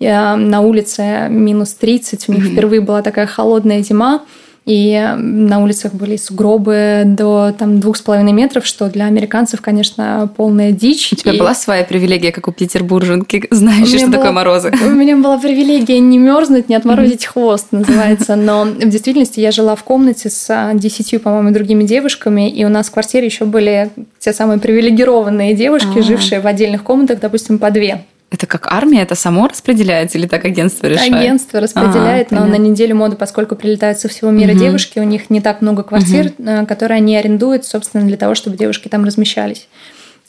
на 0.01 0.61
улице 0.61 1.27
минус 1.29 1.73
30, 1.73 2.29
у 2.29 2.33
них 2.33 2.45
mm-hmm. 2.45 2.51
впервые 2.51 2.81
была 2.81 3.01
такая 3.01 3.27
холодная 3.27 3.81
зима, 3.81 4.21
и 4.65 5.15
на 5.17 5.63
улицах 5.63 5.93
были 5.93 6.17
сугробы 6.17 7.01
до 7.05 7.51
там 7.57 7.79
двух 7.79 7.97
с 7.97 8.01
половиной 8.01 8.31
метров, 8.31 8.65
что 8.65 8.89
для 8.89 9.05
американцев, 9.05 9.59
конечно, 9.59 10.29
полная 10.37 10.71
дичь. 10.71 11.11
У 11.13 11.15
тебя 11.15 11.33
и... 11.33 11.39
была 11.39 11.55
своя 11.55 11.83
привилегия, 11.83 12.31
как 12.31 12.47
у 12.47 12.51
петербурженки, 12.51 13.47
знаешь, 13.51 13.87
что 13.87 14.05
была... 14.05 14.11
такое 14.11 14.31
морозы? 14.31 14.71
У 14.85 14.89
меня 14.89 15.17
была 15.17 15.39
привилегия 15.39 15.99
не 15.99 16.19
мерзнуть, 16.19 16.69
не 16.69 16.75
отморозить 16.75 17.25
хвост, 17.25 17.67
называется. 17.71 18.35
Но 18.35 18.65
в 18.65 18.87
действительности 18.87 19.39
я 19.39 19.51
жила 19.51 19.75
в 19.75 19.83
комнате 19.83 20.29
с 20.29 20.71
десятью, 20.75 21.19
по-моему, 21.19 21.51
другими 21.51 21.83
девушками, 21.83 22.47
и 22.47 22.63
у 22.63 22.69
нас 22.69 22.89
в 22.89 22.91
квартире 22.91 23.25
еще 23.25 23.45
были 23.45 23.89
те 24.19 24.31
самые 24.31 24.59
привилегированные 24.59 25.55
девушки, 25.55 25.87
А-а-а. 25.95 26.03
жившие 26.03 26.39
в 26.39 26.45
отдельных 26.45 26.83
комнатах, 26.83 27.19
допустим, 27.19 27.57
по 27.57 27.71
две. 27.71 28.05
Это 28.31 28.47
как 28.47 28.71
армия, 28.71 29.01
это 29.01 29.13
само 29.15 29.47
распределяется 29.47 30.17
или 30.17 30.25
так 30.25 30.45
агентство 30.45 30.87
решает? 30.87 31.13
Агентство 31.13 31.59
распределяет, 31.59 32.27
ага, 32.27 32.35
но 32.35 32.41
понятно. 32.45 32.57
на 32.57 32.69
неделю 32.69 32.95
моды, 32.95 33.17
поскольку 33.17 33.57
прилетают 33.57 33.99
со 33.99 34.07
всего 34.07 34.31
мира 34.31 34.51
угу. 34.51 34.59
девушки, 34.59 34.99
у 34.99 35.03
них 35.03 35.29
не 35.29 35.41
так 35.41 35.61
много 35.61 35.83
квартир, 35.83 36.31
угу. 36.37 36.65
которые 36.65 36.97
они 36.97 37.17
арендуют, 37.17 37.65
собственно, 37.65 38.05
для 38.05 38.15
того, 38.15 38.33
чтобы 38.33 38.55
девушки 38.55 38.87
там 38.87 39.03
размещались. 39.03 39.67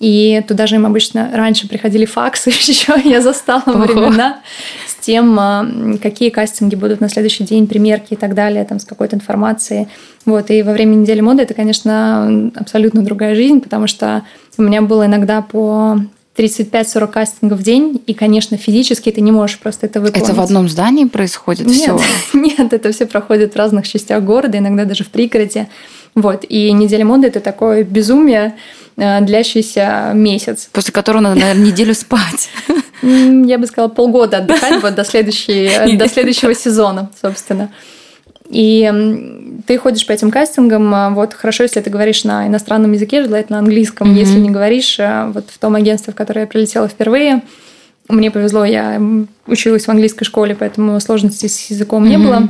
И 0.00 0.42
туда 0.48 0.66
же 0.66 0.74
им 0.74 0.84
обычно 0.84 1.30
раньше 1.32 1.68
приходили 1.68 2.04
факсы, 2.04 2.50
еще 2.50 3.00
я 3.04 3.20
застала 3.20 3.62
Ого. 3.66 3.84
времена 3.84 4.40
с 4.88 4.96
тем, 4.96 5.38
а, 5.38 5.64
какие 6.02 6.30
кастинги 6.30 6.74
будут 6.74 7.00
на 7.00 7.08
следующий 7.08 7.44
день, 7.44 7.68
примерки 7.68 8.14
и 8.14 8.16
так 8.16 8.34
далее, 8.34 8.64
там, 8.64 8.80
с 8.80 8.84
какой-то 8.84 9.14
информацией. 9.14 9.86
Вот, 10.26 10.50
и 10.50 10.64
во 10.64 10.72
время 10.72 10.96
недели 10.96 11.20
моды 11.20 11.42
это, 11.44 11.54
конечно, 11.54 12.50
абсолютно 12.56 13.02
другая 13.02 13.36
жизнь, 13.36 13.60
потому 13.60 13.86
что 13.86 14.24
у 14.58 14.62
меня 14.62 14.82
было 14.82 15.06
иногда 15.06 15.40
по 15.40 16.00
35-40 16.36 17.06
кастингов 17.08 17.58
в 17.58 17.62
день, 17.62 18.02
и, 18.06 18.14
конечно, 18.14 18.56
физически 18.56 19.10
ты 19.10 19.20
не 19.20 19.30
можешь 19.30 19.58
просто 19.58 19.86
это 19.86 20.00
выполнить. 20.00 20.28
Это 20.28 20.34
в 20.34 20.40
одном 20.40 20.68
здании 20.68 21.04
происходит 21.04 21.66
нет, 21.66 21.76
все? 21.76 22.00
Нет, 22.38 22.72
это 22.72 22.90
все 22.90 23.06
проходит 23.06 23.52
в 23.52 23.56
разных 23.56 23.86
частях 23.86 24.22
города, 24.22 24.56
иногда 24.56 24.84
даже 24.84 25.04
в 25.04 25.08
пригороде. 25.08 25.68
Вот. 26.14 26.44
И 26.48 26.72
неделя 26.72 27.04
моды– 27.04 27.26
это 27.28 27.40
такое 27.40 27.84
безумие, 27.84 28.54
длящийся 28.96 30.12
месяц. 30.14 30.68
После 30.72 30.92
которого 30.92 31.20
надо, 31.22 31.40
наверное, 31.40 31.66
неделю 31.66 31.94
спать. 31.94 32.50
Я 33.02 33.58
бы 33.58 33.66
сказала, 33.66 33.88
полгода 33.88 34.38
отдыхать 34.38 34.80
вот 34.82 34.94
до, 34.94 35.04
следующей, 35.04 35.96
до 35.96 36.08
следующего 36.08 36.54
сезона, 36.54 37.10
собственно. 37.20 37.70
И 38.52 39.60
ты 39.66 39.78
ходишь 39.78 40.06
по 40.06 40.12
этим 40.12 40.30
кастингам, 40.30 40.94
а 40.94 41.10
вот 41.10 41.32
хорошо, 41.32 41.62
если 41.62 41.80
ты 41.80 41.88
говоришь 41.88 42.24
на 42.24 42.46
иностранном 42.46 42.92
языке, 42.92 43.24
желательно 43.24 43.58
на 43.60 43.64
английском. 43.64 44.10
Mm-hmm. 44.10 44.18
Если 44.18 44.38
не 44.38 44.50
говоришь, 44.50 44.96
а 45.00 45.30
вот 45.32 45.46
в 45.48 45.58
том 45.58 45.74
агентстве, 45.74 46.12
в 46.12 46.16
которое 46.16 46.42
я 46.42 46.46
прилетела 46.46 46.86
впервые, 46.86 47.42
мне 48.08 48.30
повезло, 48.30 48.64
я 48.64 49.00
училась 49.46 49.86
в 49.86 49.88
английской 49.88 50.24
школе, 50.24 50.54
поэтому 50.54 51.00
сложностей 51.00 51.48
с 51.48 51.70
языком 51.70 52.04
mm-hmm. 52.04 52.08
не 52.08 52.18
было. 52.18 52.48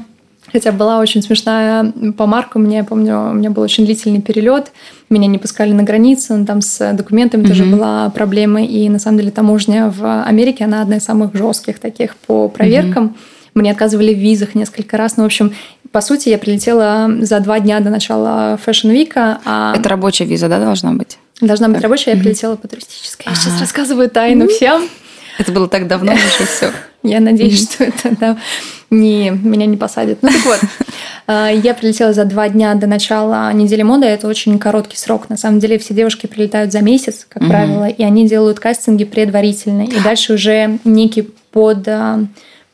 Хотя 0.51 0.73
была 0.73 0.99
очень 0.99 1.23
смешная 1.23 1.93
помарка. 2.19 2.59
Мне, 2.59 2.79
я 2.79 2.85
помню, 2.85 3.31
у 3.31 3.33
меня 3.33 3.51
был 3.51 3.63
очень 3.63 3.87
длительный 3.87 4.21
перелет. 4.21 4.73
Меня 5.09 5.29
не 5.29 5.39
пускали 5.39 5.73
на 5.73 5.85
границу. 5.85 6.45
Там 6.45 6.61
с 6.61 6.93
документами 6.95 7.43
mm-hmm. 7.43 7.49
тоже 7.49 7.65
была 7.65 8.11
проблема. 8.11 8.63
И 8.63 8.89
на 8.89 8.99
самом 8.99 9.19
деле 9.19 9.31
таможня 9.31 9.89
в 9.97 10.25
Америке, 10.25 10.65
она 10.65 10.83
одна 10.83 10.97
из 10.97 11.05
самых 11.05 11.35
жестких 11.35 11.79
таких 11.79 12.17
по 12.17 12.49
проверкам. 12.49 13.05
Mm-hmm. 13.05 13.32
Мне 13.55 13.73
отказывали 13.73 14.15
в 14.15 14.19
визах 14.19 14.55
несколько 14.55 14.97
раз. 14.97 15.17
Ну, 15.17 15.25
в 15.25 15.27
общем, 15.27 15.55
по 15.91 16.01
сути, 16.01 16.31
я 16.31 16.39
прилетела 16.39 17.11
за 17.21 17.41
два 17.41 17.61
дня 17.61 17.81
до 17.81 17.91
начала 17.91 18.59
Fashion 18.65 18.93
Week. 18.93 19.13
А... 19.17 19.75
Это 19.77 19.89
рабочая 19.89 20.25
виза, 20.25 20.49
да, 20.49 20.59
должна 20.59 20.93
быть? 20.93 21.19
Должна 21.41 21.69
быть 21.69 21.81
рабочая, 21.83 22.13
я 22.13 22.17
прилетела 22.17 22.57
по 22.57 22.69
туристической. 22.69 23.27
Я 23.29 23.35
сейчас 23.35 23.61
рассказываю 23.61 24.09
тайну 24.09 24.49
всем. 24.49 24.89
Это 25.39 25.53
было 25.53 25.69
так 25.69 25.87
давно, 25.89 26.13
уже 26.39 26.47
все. 26.47 26.71
Я 27.03 27.21
надеюсь, 27.21 27.71
что 27.71 27.85
это 27.85 28.17
да, 28.19 28.39
не, 28.91 29.31
меня 29.31 29.67
не 29.67 29.77
посадят. 29.77 30.23
Ну 30.23 30.29
так 30.29 30.45
вот, 30.45 30.61
а, 31.27 31.51
я 31.51 31.75
прилетела 31.75 32.13
за 32.13 32.25
два 32.25 32.49
дня 32.49 32.75
до 32.75 32.87
начала 32.87 33.53
недели 33.53 33.83
моды. 33.83 34.07
Это 34.07 34.29
очень 34.29 34.59
короткий 34.59 34.97
срок. 34.97 35.29
На 35.29 35.37
самом 35.37 35.59
деле 35.59 35.79
все 35.79 35.95
девушки 35.95 36.27
прилетают 36.27 36.73
за 36.73 36.81
месяц, 36.81 37.27
как 37.29 37.47
правило, 37.49 37.89
и 37.89 38.03
они 38.03 38.29
делают 38.29 38.61
кастинги 38.61 39.05
предварительно. 39.05 39.83
И 39.83 40.01
дальше 40.01 40.35
уже 40.35 40.79
некий 40.85 41.29
под 41.51 41.89
а, 41.89 42.25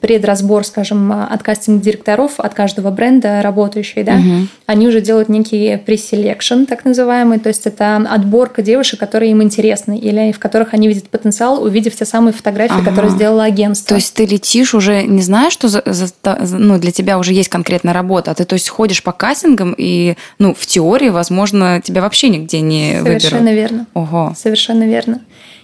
предразбор, 0.00 0.64
скажем, 0.64 1.10
от 1.12 1.42
кастинг-директоров, 1.42 2.38
от 2.38 2.54
каждого 2.54 2.90
бренда 2.90 3.42
работающие, 3.42 4.04
да, 4.04 4.14
угу. 4.14 4.46
они 4.66 4.86
уже 4.86 5.00
делают 5.00 5.28
некий 5.28 5.76
preselection, 5.76 6.64
так 6.64 6.84
называемый, 6.84 7.40
то 7.40 7.48
есть 7.48 7.66
это 7.66 7.96
отборка 7.96 8.62
девушек, 8.62 9.00
которые 9.00 9.32
им 9.32 9.42
интересны, 9.42 9.98
или 9.98 10.30
в 10.30 10.38
которых 10.38 10.72
они 10.72 10.86
видят 10.86 11.08
потенциал, 11.08 11.62
увидев 11.62 11.96
те 11.96 12.04
самые 12.04 12.32
фотографии, 12.32 12.76
ага. 12.80 12.90
которые 12.90 13.10
сделало 13.10 13.42
агентство. 13.42 13.88
То 13.88 13.94
есть 13.96 14.14
ты 14.14 14.24
летишь 14.24 14.72
уже, 14.72 15.02
не 15.02 15.22
знаешь, 15.22 15.52
что 15.52 15.66
за, 15.68 15.82
за, 15.84 16.08
ну, 16.52 16.78
для 16.78 16.92
тебя 16.92 17.18
уже 17.18 17.32
есть 17.32 17.48
конкретная 17.48 17.92
работа, 17.92 18.30
а 18.30 18.34
ты, 18.34 18.44
то 18.44 18.54
есть, 18.54 18.68
ходишь 18.68 19.02
по 19.02 19.10
кастингам, 19.10 19.74
и, 19.76 20.14
ну, 20.38 20.54
в 20.54 20.64
теории, 20.66 21.08
возможно, 21.08 21.80
тебя 21.82 22.02
вообще 22.02 22.28
нигде 22.28 22.60
не 22.60 23.00
Совершенно 23.00 23.02
выберут. 23.02 23.22
Совершенно 23.22 23.54
верно. 23.54 23.86
Ого. 23.94 24.34
Совершенно 24.36 24.84
верно. 24.84 25.20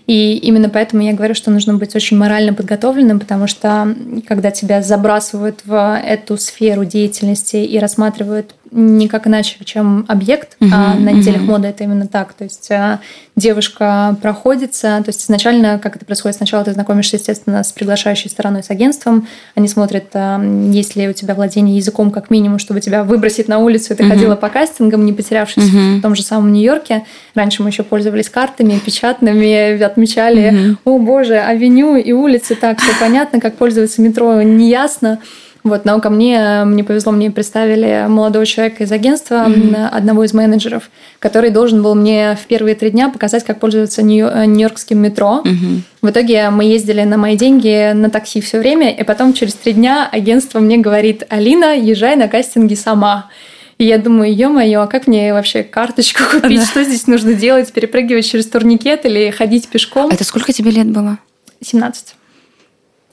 И 0.07 0.37
именно 0.37 0.69
поэтому 0.69 1.03
я 1.03 1.15
говорю, 1.15 1.35
что 1.35 1.51
нужно 1.51 1.75
быть 1.75 1.97
очень 1.97 2.19
морально 2.19 2.53
подготовленным, 2.53 3.21
потому 3.21 3.47
что 3.47 3.95
когда 4.29 4.51
тебя 4.51 4.83
забрасывают 4.83 5.61
в 5.65 5.99
эту 6.05 6.37
сферу 6.37 6.85
деятельности 6.85 7.57
и 7.57 7.79
рассматривают 7.79 8.55
никак 8.75 9.27
иначе, 9.29 9.57
чем 9.65 10.05
объект, 10.09 10.57
uh-huh, 10.61 10.69
а 10.73 10.95
на 10.95 11.11
неделях 11.11 11.43
uh-huh. 11.43 11.47
моды 11.47 11.69
это 11.69 11.85
именно 11.85 12.09
так. 12.09 12.33
То 12.33 12.45
есть 12.45 12.71
а, 12.73 13.01
девушка 13.37 14.17
проходится, 14.21 15.01
то 15.05 15.09
есть 15.09 15.25
изначально, 15.25 15.79
как 15.79 15.95
это 15.97 16.05
происходит, 16.05 16.37
сначала 16.37 16.65
ты 16.65 16.73
знакомишься, 16.73 17.17
естественно, 17.17 17.63
с 17.63 17.71
приглашающей 17.73 18.29
стороной, 18.29 18.65
с 18.65 18.71
агентством, 18.71 19.29
они 19.55 19.69
смотрят, 19.69 20.07
а, 20.15 20.41
есть 20.71 20.97
ли 20.97 21.09
у 21.09 21.13
тебя 21.13 21.35
владение 21.35 21.77
языком 21.77 22.11
как 22.11 22.31
минимум, 22.31 22.59
чтобы 22.59 22.81
тебя 22.81 23.05
выбросить 23.05 23.47
на 23.47 23.59
улицу, 23.59 23.93
и 23.93 23.97
ты 23.97 24.03
uh-huh. 24.03 24.09
ходила 24.09 24.35
по 24.35 24.49
кастингам, 24.49 25.05
не 25.05 25.13
потерявшись 25.13 25.65
uh-huh. 25.65 25.99
в 25.99 26.03
том 26.03 26.17
же 26.17 26.23
самом 26.23 26.53
Нью-Йорке. 26.53 27.05
Раньше 27.37 27.63
мы 27.63 27.69
еще 27.69 27.85
пользовались 27.85 28.29
картами 28.29 28.79
печатными, 28.85 29.81
отмечали, 29.81 30.53
uh-huh. 30.53 30.77
о 30.85 30.99
боже, 30.99 31.39
авеню 31.39 31.97
и 31.97 32.11
улицы, 32.13 32.57
так, 32.57 32.81
все 32.81 32.93
понятно, 32.99 33.41
как 33.41 33.55
пользоваться 33.57 34.03
метро, 34.03 34.43
неясно. 34.43 35.21
Вот, 35.65 35.87
но 35.87 35.99
ко 35.99 36.11
мне, 36.11 36.65
мне 36.67 36.85
повезло, 36.85 37.11
мне 37.11 37.31
представили 37.31 38.05
молодого 38.07 38.45
человека 38.45 38.85
из 38.85 38.93
агентства, 38.93 39.47
mm-hmm. 39.49 39.89
одного 39.89 40.25
из 40.25 40.35
менеджеров, 40.35 40.91
который 41.19 41.49
должен 41.49 41.83
был 41.83 41.95
мне 41.95 42.37
в 42.41 42.45
первые 42.47 42.75
три 42.75 42.91
дня 42.91 43.09
показать, 43.09 43.45
как 43.45 43.61
пользоваться 43.61 44.03
нью-йоркским 44.03 44.99
метро. 44.99 45.41
Mm-hmm. 45.43 45.81
В 46.03 46.11
итоге 46.11 46.51
мы 46.51 46.65
ездили 46.65 47.01
на 47.05 47.17
мои 47.17 47.35
деньги 47.39 47.93
на 47.95 48.11
такси 48.11 48.43
все 48.43 48.59
время, 48.59 48.91
и 48.91 49.03
потом 49.05 49.33
через 49.33 49.55
три 49.55 49.73
дня 49.73 50.07
агентство 50.07 50.61
мне 50.61 50.77
говорит, 50.77 51.25
Алина, 51.31 51.75
езжай 51.75 52.15
на 52.17 52.29
кастинги 52.29 52.75
сама. 52.75 53.31
И 53.79 53.87
я 53.87 53.97
думаю, 53.97 54.35
ё-моё, 54.35 54.83
а 54.83 54.87
как 54.87 55.07
мне 55.07 55.33
вообще 55.33 55.63
карточку 55.63 56.25
купить? 56.31 56.61
Да. 56.61 56.67
Что 56.67 56.85
здесь 56.85 57.07
нужно 57.07 57.33
делать? 57.33 57.73
Перепрыгивать 57.73 58.27
через 58.27 58.47
турникет 58.49 59.07
или 59.07 59.31
ходить 59.31 59.69
пешком? 59.69 60.11
Это 60.11 60.25
сколько 60.25 60.53
тебе 60.53 60.71
лет 60.73 60.91
было? 60.91 61.17
17. 61.63 62.15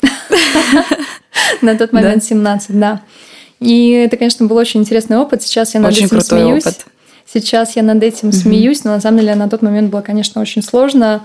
На 1.62 1.78
тот 1.78 1.94
момент 1.94 2.24
17, 2.24 2.80
да. 2.80 3.02
И 3.60 3.92
это, 3.92 4.18
конечно, 4.18 4.48
был 4.48 4.58
очень 4.58 4.82
интересный 4.82 5.18
опыт. 5.18 5.44
Сейчас 5.44 5.74
я 5.74 5.80
над 5.80 5.92
этим 5.92 6.20
смеюсь. 6.22 6.64
Сейчас 7.32 7.76
я 7.76 7.84
над 7.84 8.04
этим 8.04 8.32
смеюсь, 8.32 8.84
но 8.84 8.92
на 8.92 9.00
самом 9.00 9.20
деле 9.20 9.36
на 9.36 9.48
тот 9.48 9.62
момент 9.62 9.90
было, 9.90 10.02
конечно, 10.02 10.42
очень 10.42 10.62
сложно. 10.62 11.24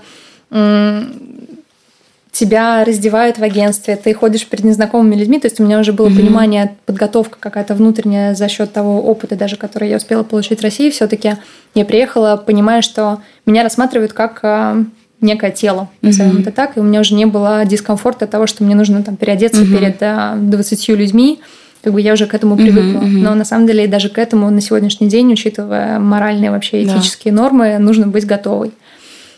Тебя 2.31 2.85
раздевают 2.85 3.39
в 3.39 3.43
агентстве, 3.43 3.95
ты 3.95 4.13
ходишь 4.13 4.45
перед 4.45 4.63
незнакомыми 4.63 5.15
людьми, 5.15 5.39
то 5.39 5.47
есть 5.47 5.59
у 5.59 5.63
меня 5.63 5.79
уже 5.79 5.91
было 5.91 6.07
понимание, 6.07 6.77
подготовка 6.85 7.37
какая-то 7.39 7.73
внутренняя 7.73 8.35
за 8.35 8.47
счет 8.47 8.71
того 8.71 9.01
опыта, 9.01 9.35
даже 9.35 9.55
который 9.55 9.89
я 9.89 9.97
успела 9.97 10.21
получить 10.21 10.59
в 10.59 10.63
России, 10.63 10.91
все-таки 10.91 11.33
я 11.73 11.85
приехала, 11.85 12.37
понимая, 12.37 12.83
что 12.83 13.21
меня 13.47 13.63
рассматривают 13.63 14.13
как 14.13 14.39
а, 14.43 14.83
некое 15.21 15.51
тело, 15.51 15.89
назовем 16.01 16.37
mm-hmm. 16.37 16.41
это 16.41 16.51
так, 16.51 16.77
и 16.77 16.79
у 16.79 16.83
меня 16.83 16.99
уже 16.99 17.15
не 17.15 17.25
было 17.25 17.65
дискомфорта 17.65 18.27
того, 18.27 18.47
что 18.47 18.63
мне 18.63 18.75
нужно 18.75 19.03
там 19.03 19.15
переодеться 19.15 19.63
mm-hmm. 19.63 19.77
перед 19.77 19.97
да, 19.99 20.35
20 20.37 20.89
людьми, 20.89 21.39
как 21.83 21.93
бы 21.93 22.01
я 22.01 22.13
уже 22.13 22.27
к 22.27 22.33
этому 22.33 22.55
привыкла. 22.55 22.99
Mm-hmm. 22.99 23.21
Но 23.21 23.33
на 23.33 23.45
самом 23.45 23.65
деле 23.65 23.87
даже 23.87 24.09
к 24.09 24.17
этому 24.17 24.49
на 24.49 24.61
сегодняшний 24.61 25.07
день, 25.07 25.31
учитывая 25.31 25.99
моральные 25.99 26.51
вообще 26.51 26.83
этические 26.83 27.33
да. 27.33 27.41
нормы, 27.41 27.77
нужно 27.79 28.07
быть 28.07 28.25
готовой. 28.25 28.71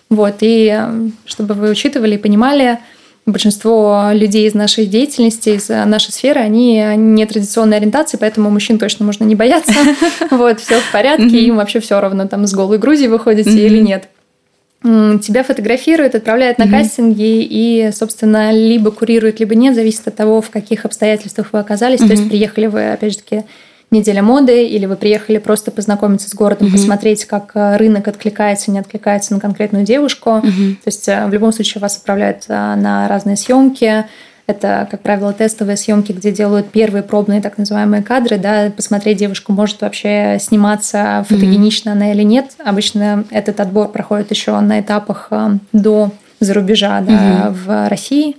Вот, 0.09 0.37
и 0.41 0.75
э, 0.75 1.09
чтобы 1.25 1.53
вы 1.53 1.69
учитывали 1.69 2.15
и 2.15 2.17
понимали, 2.17 2.79
большинство 3.25 4.09
людей 4.11 4.47
из 4.47 4.55
нашей 4.55 4.87
деятельности, 4.87 5.49
из 5.49 5.69
нашей 5.69 6.11
сферы, 6.11 6.41
они 6.41 6.83
не 6.95 7.25
традиционной 7.27 7.77
ориентации, 7.77 8.17
поэтому 8.19 8.49
мужчин 8.49 8.79
точно 8.79 9.05
можно 9.05 9.23
не 9.23 9.35
бояться. 9.35 9.73
Вот, 10.31 10.59
все 10.59 10.79
в 10.79 10.91
порядке, 10.91 11.41
им 11.41 11.57
вообще 11.57 11.79
все 11.79 12.01
равно, 12.01 12.27
там, 12.27 12.47
с 12.47 12.53
голой 12.53 12.79
Грузии 12.79 13.07
выходите 13.07 13.65
или 13.65 13.79
нет 13.79 14.09
тебя 14.81 15.43
фотографируют, 15.43 16.15
отправляют 16.15 16.57
на 16.57 16.63
mm-hmm. 16.63 16.71
кастинги 16.71 17.43
и, 17.43 17.91
собственно, 17.93 18.51
либо 18.51 18.91
курируют, 18.91 19.39
либо 19.39 19.53
нет, 19.53 19.75
зависит 19.75 20.07
от 20.07 20.15
того, 20.15 20.41
в 20.41 20.49
каких 20.49 20.85
обстоятельствах 20.85 21.49
вы 21.51 21.59
оказались. 21.59 21.99
Mm-hmm. 21.99 22.07
То 22.07 22.13
есть 22.13 22.29
приехали 22.29 22.67
вы, 22.67 22.91
опять 22.93 23.13
же 23.13 23.19
таки, 23.19 23.43
неделя 23.91 24.21
моды, 24.21 24.65
или 24.67 24.85
вы 24.85 24.95
приехали 24.95 25.37
просто 25.37 25.71
познакомиться 25.71 26.29
с 26.29 26.33
городом, 26.33 26.67
mm-hmm. 26.67 26.71
посмотреть, 26.71 27.25
как 27.25 27.51
э, 27.55 27.77
рынок 27.77 28.07
откликается, 28.07 28.71
не 28.71 28.79
откликается 28.79 29.33
на 29.33 29.39
конкретную 29.39 29.83
девушку. 29.83 30.29
Mm-hmm. 30.29 30.73
То 30.75 30.87
есть 30.87 31.07
э, 31.09 31.25
в 31.25 31.33
любом 31.33 31.51
случае 31.51 31.81
вас 31.81 31.97
отправляют 31.97 32.45
э, 32.47 32.53
на 32.53 33.07
разные 33.07 33.35
съемки, 33.35 34.05
это, 34.49 34.87
как 34.89 35.01
правило, 35.01 35.31
тестовые 35.31 35.77
съемки, 35.77 36.11
где 36.11 36.31
делают 36.31 36.71
первые 36.71 37.03
пробные 37.03 37.39
так 37.39 37.59
называемые 37.59 38.01
кадры, 38.01 38.37
да, 38.37 38.71
посмотреть 38.75 39.17
девушку 39.17 39.53
может 39.53 39.81
вообще 39.81 40.37
сниматься 40.39 41.23
фотогенично 41.29 41.89
mm-hmm. 41.89 41.93
она 41.93 42.11
или 42.11 42.23
нет. 42.23 42.53
Обычно 42.65 43.25
этот 43.29 43.59
отбор 43.59 43.89
проходит 43.89 44.31
еще 44.31 44.59
на 44.59 44.79
этапах 44.79 45.27
э, 45.29 45.57
до 45.71 46.11
зарубежа, 46.39 46.99
да, 47.01 47.13
mm-hmm. 47.13 47.51
в 47.51 47.89
России. 47.89 48.37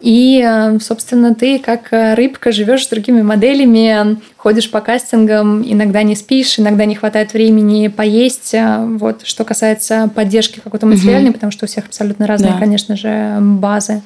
И, 0.00 0.44
э, 0.44 0.80
собственно, 0.80 1.32
ты 1.32 1.60
как 1.60 1.90
рыбка 1.92 2.50
живешь 2.50 2.84
с 2.84 2.88
другими 2.88 3.22
моделями, 3.22 4.16
ходишь 4.36 4.68
по 4.68 4.80
кастингам, 4.80 5.62
иногда 5.62 6.02
не 6.02 6.16
спишь, 6.16 6.58
иногда 6.58 6.86
не 6.86 6.96
хватает 6.96 7.34
времени 7.34 7.86
поесть. 7.86 8.52
Вот, 8.52 9.20
что 9.24 9.44
касается 9.44 10.10
поддержки 10.12 10.58
какой-то 10.58 10.86
материальной, 10.86 11.30
mm-hmm. 11.30 11.34
потому 11.34 11.52
что 11.52 11.66
у 11.66 11.68
всех 11.68 11.86
абсолютно 11.86 12.26
разные, 12.26 12.54
да. 12.54 12.58
конечно 12.58 12.96
же, 12.96 13.38
базы. 13.40 14.02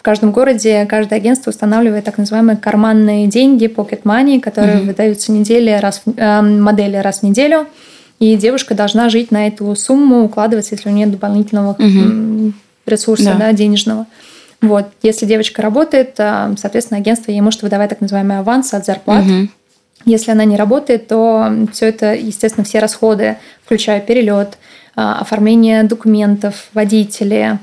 В 0.00 0.02
каждом 0.02 0.32
городе 0.32 0.86
каждое 0.86 1.16
агентство 1.16 1.50
устанавливает 1.50 2.06
так 2.06 2.16
называемые 2.16 2.56
карманные 2.56 3.26
деньги, 3.26 3.66
pocket 3.66 4.04
money, 4.04 4.40
которые 4.40 4.78
mm-hmm. 4.78 4.86
выдаются 4.86 5.30
недели 5.30 5.72
раз, 5.78 6.00
э, 6.16 6.40
модели 6.40 6.96
раз 6.96 7.18
в 7.18 7.22
неделю. 7.24 7.66
И 8.18 8.34
девушка 8.36 8.74
должна 8.74 9.10
жить 9.10 9.30
на 9.30 9.46
эту 9.46 9.76
сумму, 9.76 10.24
укладываться, 10.24 10.74
если 10.74 10.88
у 10.88 10.92
нее 10.92 11.06
дополнительного 11.06 11.76
mm-hmm. 11.78 12.52
ресурса 12.86 13.24
да. 13.24 13.34
Да, 13.34 13.52
денежного. 13.52 14.06
Вот. 14.62 14.86
Если 15.02 15.26
девочка 15.26 15.60
работает, 15.60 16.14
э, 16.16 16.54
соответственно, 16.56 16.98
агентство 16.98 17.30
ей 17.30 17.42
может 17.42 17.60
выдавать 17.60 17.90
так 17.90 18.00
называемый 18.00 18.38
аванс 18.38 18.72
от 18.72 18.86
зарплат. 18.86 19.26
Mm-hmm. 19.26 19.48
Если 20.06 20.30
она 20.30 20.46
не 20.46 20.56
работает, 20.56 21.08
то 21.08 21.52
все 21.74 21.88
это, 21.88 22.14
естественно, 22.14 22.64
все 22.64 22.78
расходы, 22.78 23.36
включая 23.66 24.00
перелет, 24.00 24.56
э, 24.96 25.00
оформление 25.02 25.82
документов, 25.82 26.68
водители, 26.72 27.58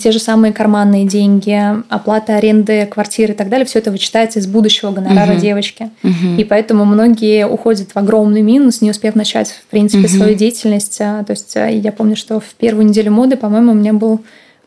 те 0.00 0.12
же 0.12 0.20
самые 0.20 0.52
карманные 0.52 1.04
деньги, 1.06 1.60
оплата 1.88 2.36
аренды 2.36 2.86
квартиры 2.86 3.32
и 3.32 3.36
так 3.36 3.48
далее, 3.48 3.66
все 3.66 3.80
это 3.80 3.90
вычитается 3.90 4.38
из 4.38 4.46
будущего 4.46 4.92
гонорара 4.92 5.32
угу. 5.32 5.40
девочки. 5.40 5.90
Угу. 6.04 6.38
И 6.38 6.44
поэтому 6.44 6.84
многие 6.84 7.48
уходят 7.48 7.90
в 7.92 7.96
огромный 7.96 8.42
минус, 8.42 8.80
не 8.80 8.90
успев 8.90 9.16
начать, 9.16 9.50
в 9.50 9.66
принципе, 9.66 10.06
угу. 10.06 10.08
свою 10.08 10.34
деятельность. 10.36 11.00
А, 11.00 11.24
то 11.24 11.32
есть 11.32 11.56
а, 11.56 11.66
я 11.68 11.90
помню, 11.90 12.14
что 12.14 12.38
в 12.38 12.54
первую 12.56 12.86
неделю 12.86 13.10
моды, 13.10 13.36
по-моему, 13.36 13.72
у 13.72 13.74
меня 13.74 13.92
был 13.92 14.20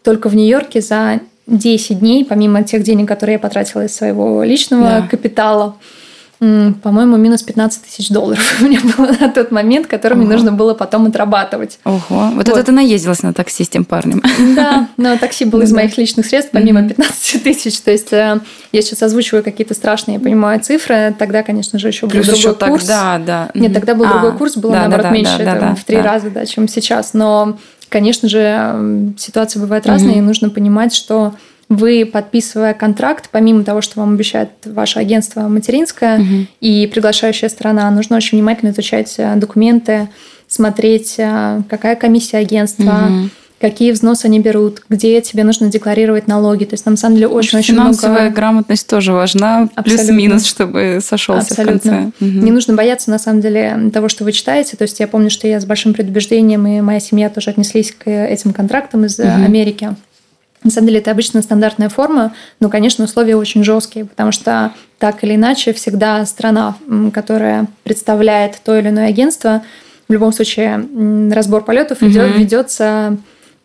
только 0.03 0.27
в 0.27 0.35
Нью-Йорке 0.35 0.81
за 0.81 1.21
10 1.47 1.99
дней, 1.99 2.25
помимо 2.25 2.63
тех 2.63 2.83
денег, 2.83 3.07
которые 3.07 3.35
я 3.35 3.39
потратила 3.39 3.85
из 3.85 3.95
своего 3.95 4.43
личного 4.43 4.83
да. 4.83 5.07
капитала, 5.09 5.75
по-моему, 6.39 7.17
минус 7.17 7.43
15 7.43 7.83
тысяч 7.83 8.09
долларов 8.09 8.41
у 8.61 8.63
меня 8.63 8.79
было 8.97 9.11
на 9.19 9.29
тот 9.29 9.51
момент, 9.51 9.87
который 9.87 10.13
мне 10.13 10.25
нужно 10.25 10.53
было 10.53 10.73
потом 10.73 11.07
отрабатывать. 11.07 11.79
Ого, 11.83 11.99
вот, 12.09 12.33
вот. 12.35 12.47
это 12.47 12.63
ты 12.63 12.71
наездилась 12.71 13.23
на 13.23 13.33
такси 13.33 13.65
с 13.65 13.69
тем 13.69 13.83
парнем. 13.83 14.23
Да, 14.55 14.87
но 14.95 15.17
такси 15.17 15.45
было 15.45 15.63
из 15.63 15.73
моих 15.73 15.97
личных 15.97 16.25
средств, 16.25 16.51
помимо 16.53 16.87
15 16.87 17.43
тысяч. 17.43 17.79
То 17.81 17.91
есть 17.91 18.13
э, 18.13 18.39
я 18.71 18.81
сейчас 18.81 19.03
озвучиваю 19.03 19.43
какие-то 19.43 19.73
страшные, 19.73 20.15
я 20.15 20.21
понимаю, 20.21 20.61
цифры. 20.61 21.13
Тогда, 21.17 21.43
конечно 21.43 21.77
же, 21.77 21.89
еще 21.89 22.07
был 22.07 22.21
другой 22.21 22.55
курс. 22.55 22.85
Тогда, 22.85 23.19
да. 23.19 23.49
Нет, 23.53 23.73
тогда 23.73 23.95
был 23.95 24.05
а, 24.05 24.13
другой 24.13 24.37
курс, 24.37 24.55
было, 24.55 24.71
да, 24.71 24.79
наоборот, 24.81 25.03
да, 25.03 25.09
меньше, 25.09 25.37
да, 25.39 25.59
да, 25.59 25.75
в 25.75 25.83
три 25.83 25.97
да. 25.97 26.03
раза, 26.03 26.29
да, 26.29 26.45
чем 26.45 26.67
сейчас. 26.69 27.13
Но, 27.13 27.57
конечно 27.89 28.29
же, 28.29 29.13
ситуация 29.17 29.59
бывает 29.59 29.85
разная, 29.85 30.15
и 30.15 30.21
нужно 30.21 30.49
понимать, 30.49 30.95
что 30.95 31.33
вы, 31.69 32.09
подписывая 32.11 32.73
контракт, 32.73 33.29
помимо 33.31 33.63
того, 33.63 33.81
что 33.81 33.99
вам 33.99 34.15
обещает 34.15 34.49
ваше 34.65 34.99
агентство 34.99 35.41
материнское 35.41 36.19
угу. 36.19 36.47
и 36.61 36.87
приглашающая 36.87 37.47
страна, 37.47 37.89
нужно 37.91 38.17
очень 38.17 38.39
внимательно 38.39 38.71
изучать 38.71 39.13
э, 39.19 39.35
документы, 39.35 40.09
смотреть, 40.47 41.15
э, 41.19 41.61
какая 41.69 41.95
комиссия 41.95 42.37
агентства, 42.37 43.07
угу. 43.07 43.29
какие 43.61 43.91
взносы 43.91 44.25
они 44.25 44.39
берут, 44.39 44.81
где 44.89 45.21
тебе 45.21 45.43
нужно 45.43 45.67
декларировать 45.67 46.27
налоги. 46.27 46.63
То 46.63 46.73
есть, 46.73 46.87
на 46.87 46.97
самом 46.97 47.17
деле, 47.17 47.27
очень-очень 47.27 47.75
много... 47.75 47.93
Финансовая 47.93 48.31
грамотность 48.31 48.87
тоже 48.87 49.13
важна, 49.13 49.69
плюс-минус, 49.85 50.45
чтобы 50.47 50.97
сошелся 51.03 51.49
Абсолютно. 51.51 51.77
в 51.79 51.83
конце. 51.83 52.11
Угу. 52.19 52.45
Не 52.45 52.51
нужно 52.51 52.73
бояться, 52.73 53.11
на 53.11 53.19
самом 53.19 53.41
деле, 53.41 53.91
того, 53.93 54.09
что 54.09 54.23
вы 54.23 54.31
читаете. 54.31 54.75
То 54.75 54.85
есть, 54.85 54.99
я 54.99 55.07
помню, 55.07 55.29
что 55.29 55.47
я 55.47 55.61
с 55.61 55.65
большим 55.65 55.93
предубеждением, 55.93 56.65
и 56.65 56.81
моя 56.81 56.99
семья 56.99 57.29
тоже 57.29 57.51
отнеслись 57.51 57.91
к 57.91 58.09
этим 58.09 58.53
контрактам 58.53 59.05
из 59.05 59.19
угу. 59.19 59.27
Америки. 59.27 59.95
На 60.63 60.71
самом 60.71 60.87
деле 60.87 60.99
это 60.99 61.11
обычно 61.11 61.41
стандартная 61.41 61.89
форма, 61.89 62.33
но, 62.59 62.69
конечно, 62.69 63.05
условия 63.05 63.35
очень 63.35 63.63
жесткие, 63.63 64.05
потому 64.05 64.31
что 64.31 64.73
так 64.97 65.23
или 65.23 65.35
иначе 65.35 65.71
всегда 65.71 66.25
страна, 66.25 66.75
которая 67.13 67.67
представляет 67.83 68.59
то 68.63 68.77
или 68.77 68.89
иное 68.89 69.07
агентство, 69.07 69.63
в 70.09 70.13
любом 70.13 70.33
случае 70.33 70.85
разбор 71.31 71.63
полетов 71.63 72.01
угу. 72.01 72.09
ведется 72.09 73.17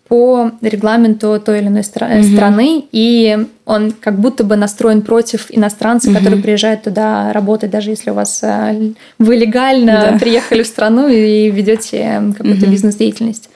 по 0.06 0.52
регламенту 0.60 1.40
той 1.44 1.60
или 1.60 1.68
иной 1.68 1.80
стра- 1.80 2.20
угу. 2.20 2.36
страны, 2.36 2.84
и 2.92 3.46
он 3.64 3.92
как 3.92 4.20
будто 4.20 4.44
бы 4.44 4.54
настроен 4.54 5.02
против 5.02 5.46
иностранцев, 5.48 6.10
угу. 6.10 6.18
которые 6.18 6.42
приезжают 6.42 6.82
туда 6.82 7.32
работать, 7.32 7.70
даже 7.70 7.90
если 7.90 8.10
у 8.10 8.14
вас 8.14 8.40
э, 8.42 8.92
вы 9.18 9.36
легально 9.36 10.10
да. 10.12 10.18
приехали 10.18 10.62
в 10.62 10.66
страну 10.66 11.08
и 11.08 11.50
ведете 11.50 12.22
какую-то 12.36 12.66
угу. 12.66 12.72
бизнес-деятельность. 12.72 13.48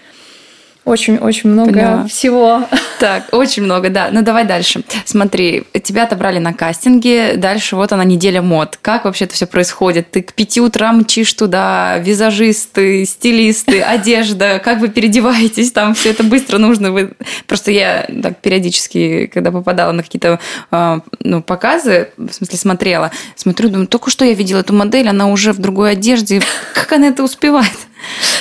Очень-очень 0.88 1.50
много 1.50 1.72
Поняла. 1.72 2.06
всего. 2.06 2.68
Так, 2.98 3.28
очень 3.30 3.62
много, 3.62 3.90
да. 3.90 4.08
Ну, 4.10 4.22
давай 4.22 4.44
дальше. 4.44 4.82
Смотри, 5.04 5.62
тебя 5.84 6.02
отобрали 6.02 6.40
на 6.40 6.52
кастинге, 6.52 7.34
дальше 7.36 7.76
вот 7.76 7.92
она 7.92 8.02
неделя 8.02 8.42
мод. 8.42 8.76
Как 8.82 9.04
вообще 9.04 9.26
это 9.26 9.34
все 9.34 9.46
происходит? 9.46 10.10
Ты 10.10 10.20
к 10.20 10.32
пяти 10.32 10.60
утра 10.60 10.90
мчишь 10.90 11.32
туда, 11.34 11.98
визажисты, 11.98 13.04
стилисты, 13.04 13.82
одежда, 13.82 14.58
как 14.58 14.80
вы 14.80 14.88
переодеваетесь, 14.88 15.70
там 15.70 15.94
все 15.94 16.10
это 16.10 16.24
быстро 16.24 16.58
нужно. 16.58 16.90
Вы... 16.90 17.12
Просто 17.46 17.70
я 17.70 18.04
так 18.20 18.38
периодически, 18.38 19.30
когда 19.32 19.52
попадала 19.52 19.92
на 19.92 20.02
какие-то 20.02 20.40
а, 20.72 21.02
ну, 21.20 21.40
показы, 21.40 22.08
в 22.16 22.32
смысле 22.32 22.58
смотрела, 22.58 23.12
смотрю, 23.36 23.68
думаю, 23.68 23.86
только 23.86 24.10
что 24.10 24.24
я 24.24 24.34
видела 24.34 24.58
эту 24.58 24.72
модель, 24.72 25.08
она 25.08 25.28
уже 25.28 25.52
в 25.52 25.60
другой 25.60 25.92
одежде. 25.92 26.42
Как 26.74 26.90
она 26.90 27.06
это 27.06 27.22
успевает? 27.22 27.78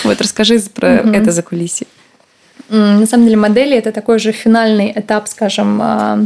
Вот 0.03 0.19
расскажи 0.19 0.59
про 0.73 0.87
это 0.87 1.31
за 1.31 1.43
кулисье. 1.43 1.85
На 2.69 3.05
самом 3.05 3.25
деле 3.25 3.37
модели 3.37 3.77
это 3.77 3.91
такой 3.91 4.19
же 4.19 4.31
финальный 4.31 4.91
этап, 4.95 5.27
скажем, 5.27 5.79
а, 5.81 6.19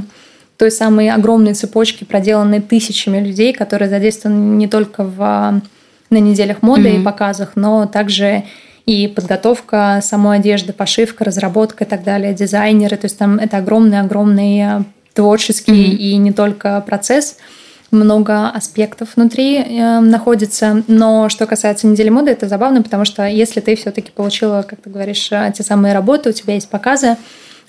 той 0.57 0.71
самой 0.71 1.09
огромной 1.09 1.53
цепочки, 1.53 2.03
проделанной 2.03 2.61
тысячами 2.61 3.19
людей, 3.19 3.53
которые 3.53 3.89
задействованы 3.89 4.55
не 4.55 4.67
только 4.67 5.03
в, 5.03 5.17
а, 5.19 5.61
на 6.09 6.17
неделях 6.17 6.61
моды 6.61 6.89
mm-hmm. 6.89 7.01
и 7.01 7.03
показах, 7.03 7.51
но 7.55 7.85
также 7.85 8.43
и 8.85 9.07
подготовка 9.07 9.99
самой 10.03 10.39
одежды, 10.39 10.73
пошивка, 10.73 11.23
разработка 11.23 11.83
и 11.83 11.87
так 11.87 12.03
далее, 12.03 12.33
дизайнеры. 12.33 12.97
То 12.97 13.05
есть 13.05 13.17
там 13.17 13.37
это 13.37 13.57
огромный-огромный 13.57 14.61
а, 14.61 14.83
творческий 15.13 15.91
mm-hmm. 15.91 15.97
и 15.97 16.17
не 16.17 16.31
только 16.31 16.81
процесс– 16.81 17.37
много 17.91 18.49
аспектов 18.49 19.09
внутри 19.15 19.57
э, 19.57 19.99
находится. 19.99 20.83
Но 20.87 21.29
что 21.29 21.45
касается 21.45 21.87
недели 21.87 22.09
моды, 22.09 22.31
это 22.31 22.47
забавно, 22.47 22.81
потому 22.81 23.05
что 23.05 23.27
если 23.27 23.59
ты 23.59 23.75
все-таки 23.75 24.11
получила, 24.11 24.65
как 24.67 24.81
ты 24.81 24.89
говоришь, 24.89 25.31
э, 25.31 25.51
те 25.55 25.63
самые 25.63 25.93
работы, 25.93 26.29
у 26.29 26.33
тебя 26.33 26.55
есть 26.55 26.69
показы, 26.69 27.17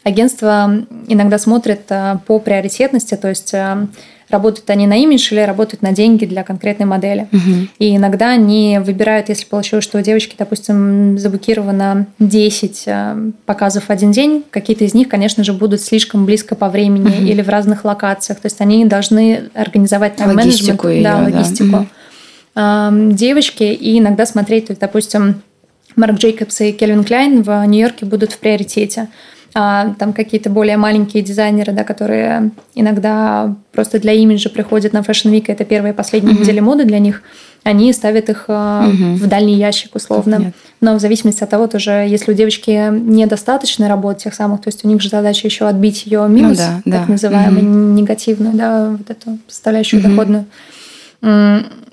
агентство 0.05 0.71
иногда 1.09 1.39
смотрит 1.39 1.83
э, 1.91 2.17
по 2.27 2.39
приоритетности, 2.39 3.17
то 3.17 3.29
есть 3.29 3.53
э, 3.55 3.87
работают 4.33 4.69
они 4.71 4.87
на 4.87 4.97
имидж 5.03 5.33
или 5.33 5.41
работают 5.41 5.83
на 5.83 5.93
деньги 5.93 6.25
для 6.25 6.43
конкретной 6.43 6.87
модели. 6.87 7.29
Угу. 7.31 7.69
И 7.79 7.97
иногда 7.97 8.31
они 8.31 8.81
выбирают, 8.83 9.29
если 9.29 9.45
получилось, 9.45 9.85
что 9.85 9.99
у 9.99 10.01
девочки, 10.01 10.35
допустим, 10.37 11.19
заблокировано 11.19 12.07
10 12.19 12.83
э, 12.87 13.31
показов 13.47 13.85
в 13.85 13.91
один 13.91 14.11
день, 14.11 14.45
какие-то 14.51 14.85
из 14.85 14.95
них, 14.95 15.09
конечно 15.09 15.45
же, 15.45 15.53
будут 15.53 15.81
слишком 15.83 16.25
близко 16.25 16.55
по 16.57 16.69
времени 16.69 17.09
угу. 17.09 17.23
или 17.23 17.43
в 17.43 17.49
разных 17.49 17.85
локациях. 17.85 18.41
То 18.41 18.47
есть 18.47 18.61
они 18.61 18.85
должны 18.87 19.51
организовать 19.55 20.17
там 20.17 20.35
логистику 20.35 20.89
ее, 20.89 21.05
да, 21.05 21.19
логистику. 21.19 21.87
Да. 22.55 22.89
Угу. 22.89 23.13
Девочки 23.13 23.63
и 23.63 23.99
иногда 23.99 24.27
смотреть, 24.27 24.67
то 24.67 24.73
есть, 24.73 24.81
допустим, 24.81 25.43
Марк 25.97 26.17
Джейкобс 26.17 26.61
и 26.63 26.73
Кельвин 26.73 27.05
Кляйн 27.05 27.43
в 27.43 27.67
Нью-Йорке 27.67 28.07
будут 28.07 28.33
в 28.33 28.39
приоритете 28.39 29.09
а 29.55 29.95
там 29.99 30.13
какие-то 30.13 30.49
более 30.51 30.77
маленькие 30.77 31.23
дизайнеры, 31.23 31.73
да, 31.73 31.85
которые 31.85 32.53
иногда 32.75 33.55
просто 33.73 33.99
для 33.99 34.13
имиджа 34.13 34.49
приходят 34.49 34.93
на 34.93 34.99
Fashion 34.99 35.31
Week, 35.31 35.45
это 35.49 35.65
первые 35.65 35.93
и 35.93 35.97
последние 35.97 36.35
mm-hmm. 36.35 36.41
недели 36.41 36.61
моды 36.61 36.85
для 36.85 36.99
них, 36.99 37.23
они 37.65 37.93
ставят 37.93 38.29
их 38.29 38.47
mm-hmm. 38.49 39.15
в 39.15 39.27
дальний 39.29 39.57
ящик 39.57 39.95
условно. 39.95 40.37
Нет. 40.37 40.55
Но 40.81 40.95
в 40.95 41.01
зависимости 41.01 41.45
от 41.45 41.51
того, 41.51 41.67
тоже, 41.67 42.07
если 42.09 42.33
у 42.33 42.35
девочки 42.35 42.91
недостаточно 42.91 43.89
работ 43.89 44.19
тех 44.19 44.35
самых, 44.35 44.63
то 44.63 44.69
есть 44.69 44.85
у 44.85 44.89
них 44.89 45.01
же 45.01 45.11
задача 45.11 45.47
еще 45.47 45.69
отбить 45.69 46.07
ее 46.07 46.27
минус, 46.29 46.59
ну, 46.59 46.83
да, 46.87 46.99
так 46.99 47.07
да. 47.07 47.13
называемую, 47.13 47.65
mm-hmm. 47.65 47.93
негативную, 47.95 48.55
да, 48.55 48.91
вот 48.99 49.11
эту 49.11 49.39
составляющую 49.49 50.01
mm-hmm. 50.01 50.09
доходную 50.09 50.47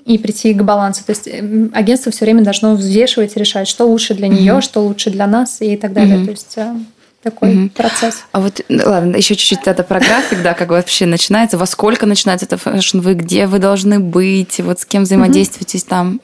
и 0.06 0.18
прийти 0.18 0.54
к 0.54 0.62
балансу. 0.62 1.04
То 1.04 1.10
есть 1.10 1.28
агентство 1.72 2.10
все 2.10 2.24
время 2.24 2.42
должно 2.42 2.74
взвешивать 2.74 3.36
и 3.36 3.38
решать, 3.38 3.68
что 3.68 3.86
лучше 3.86 4.14
для 4.14 4.26
нее, 4.26 4.54
mm-hmm. 4.54 4.60
что 4.62 4.80
лучше 4.80 5.10
для 5.10 5.28
нас 5.28 5.58
и 5.60 5.76
так 5.76 5.92
далее. 5.92 6.16
Mm-hmm. 6.16 6.24
То 6.24 6.30
есть 6.30 6.54
э, 6.56 6.74
такой 7.22 7.54
угу. 7.54 7.68
процесс. 7.70 8.24
А 8.32 8.40
вот, 8.40 8.60
ладно, 8.68 9.16
еще 9.16 9.34
чуть-чуть 9.34 9.66
это 9.66 9.82
про 9.82 10.00
график, 10.00 10.42
да, 10.42 10.54
как 10.54 10.70
вообще 10.70 11.06
начинается, 11.06 11.58
во 11.58 11.66
сколько 11.66 12.06
начинается 12.06 12.46
это 12.46 12.56
fashion 12.56 13.00
week, 13.00 13.14
где 13.14 13.46
вы 13.46 13.58
должны 13.58 14.00
быть, 14.00 14.60
вот 14.60 14.80
с 14.80 14.84
кем 14.84 15.02
взаимодействуете 15.02 15.78
угу. 15.78 15.86
там. 15.88 16.20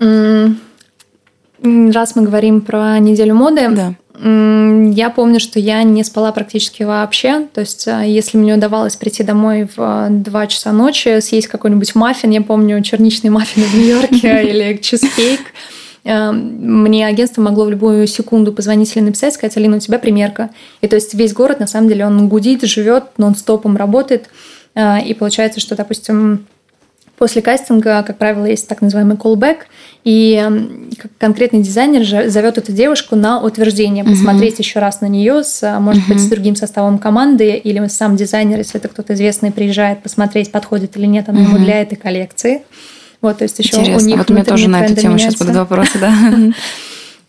Угу. 0.00 0.54
Раз 1.92 2.16
мы 2.16 2.22
говорим 2.22 2.60
про 2.60 2.98
неделю 2.98 3.34
моды, 3.34 3.68
да. 3.68 3.94
Я 4.24 5.10
помню, 5.10 5.40
что 5.40 5.58
я 5.58 5.82
не 5.82 6.04
спала 6.04 6.32
практически 6.32 6.82
вообще. 6.82 7.46
То 7.52 7.62
есть, 7.62 7.88
а, 7.88 8.02
если 8.02 8.36
мне 8.36 8.54
удавалось 8.54 8.94
прийти 8.94 9.22
домой 9.24 9.68
в 9.74 10.08
2 10.10 10.46
часа 10.46 10.70
ночи, 10.70 11.18
съесть 11.20 11.48
какой-нибудь 11.48 11.94
маффин, 11.94 12.30
я 12.30 12.42
помню 12.42 12.80
черничный 12.82 13.30
маффин 13.30 13.64
в 13.64 13.74
Нью-Йорке 13.74 14.44
или 14.48 14.76
чизкейк, 14.76 15.40
мне 16.04 17.06
агентство 17.06 17.42
могло 17.42 17.64
в 17.64 17.70
любую 17.70 18.06
секунду 18.06 18.52
позвонить 18.52 18.96
или 18.96 19.04
написать, 19.04 19.34
сказать, 19.34 19.56
Алина, 19.56 19.76
у 19.76 19.80
тебя 19.80 19.98
примерка. 19.98 20.50
И 20.80 20.88
то 20.88 20.96
есть 20.96 21.14
весь 21.14 21.32
город, 21.32 21.60
на 21.60 21.66
самом 21.66 21.88
деле, 21.88 22.06
он 22.06 22.28
гудит, 22.28 22.62
живет, 22.62 23.04
нон-стопом 23.18 23.76
работает. 23.76 24.28
Э, 24.74 25.00
и 25.00 25.14
получается, 25.14 25.60
что, 25.60 25.76
допустим, 25.76 26.46
после 27.22 27.40
кастинга, 27.40 28.02
как 28.02 28.18
правило, 28.18 28.46
есть 28.46 28.66
так 28.66 28.80
называемый 28.80 29.16
callback, 29.16 29.58
и 30.02 30.34
эм, 30.34 30.90
конкретный 31.18 31.62
дизайнер 31.62 32.28
зовет 32.28 32.58
эту 32.58 32.72
девушку 32.72 33.14
на 33.14 33.40
утверждение, 33.40 34.02
посмотреть 34.02 34.54
uh-huh. 34.54 34.62
еще 34.62 34.80
раз 34.80 35.00
на 35.00 35.06
нее, 35.06 35.44
с, 35.44 35.78
может 35.78 36.02
uh-huh. 36.02 36.14
быть, 36.14 36.20
с 36.20 36.26
другим 36.26 36.56
составом 36.56 36.98
команды, 36.98 37.52
или 37.52 37.86
сам 37.86 38.16
дизайнер, 38.16 38.58
если 38.58 38.80
это 38.80 38.88
кто-то 38.88 39.14
известный, 39.14 39.52
приезжает 39.52 40.02
посмотреть, 40.02 40.50
подходит 40.50 40.96
или 40.96 41.06
нет 41.06 41.28
она 41.28 41.42
uh-huh. 41.42 41.44
ему 41.44 41.58
для 41.58 41.82
этой 41.82 41.94
коллекции. 41.94 42.62
Вот, 43.22 43.38
то 43.38 43.44
есть 43.44 43.58
еще 43.58 43.78
Интересно. 43.78 44.04
у 44.04 44.08
них 44.08 44.18
вот 44.18 44.30
у 44.30 44.34
меня 44.34 44.44
тоже 44.44 44.68
на 44.68 44.84
эту 44.84 45.00
тему 45.00 45.16
сейчас 45.16 45.36
будут 45.36 45.56
вопросы, 45.56 45.98
да. 45.98 46.12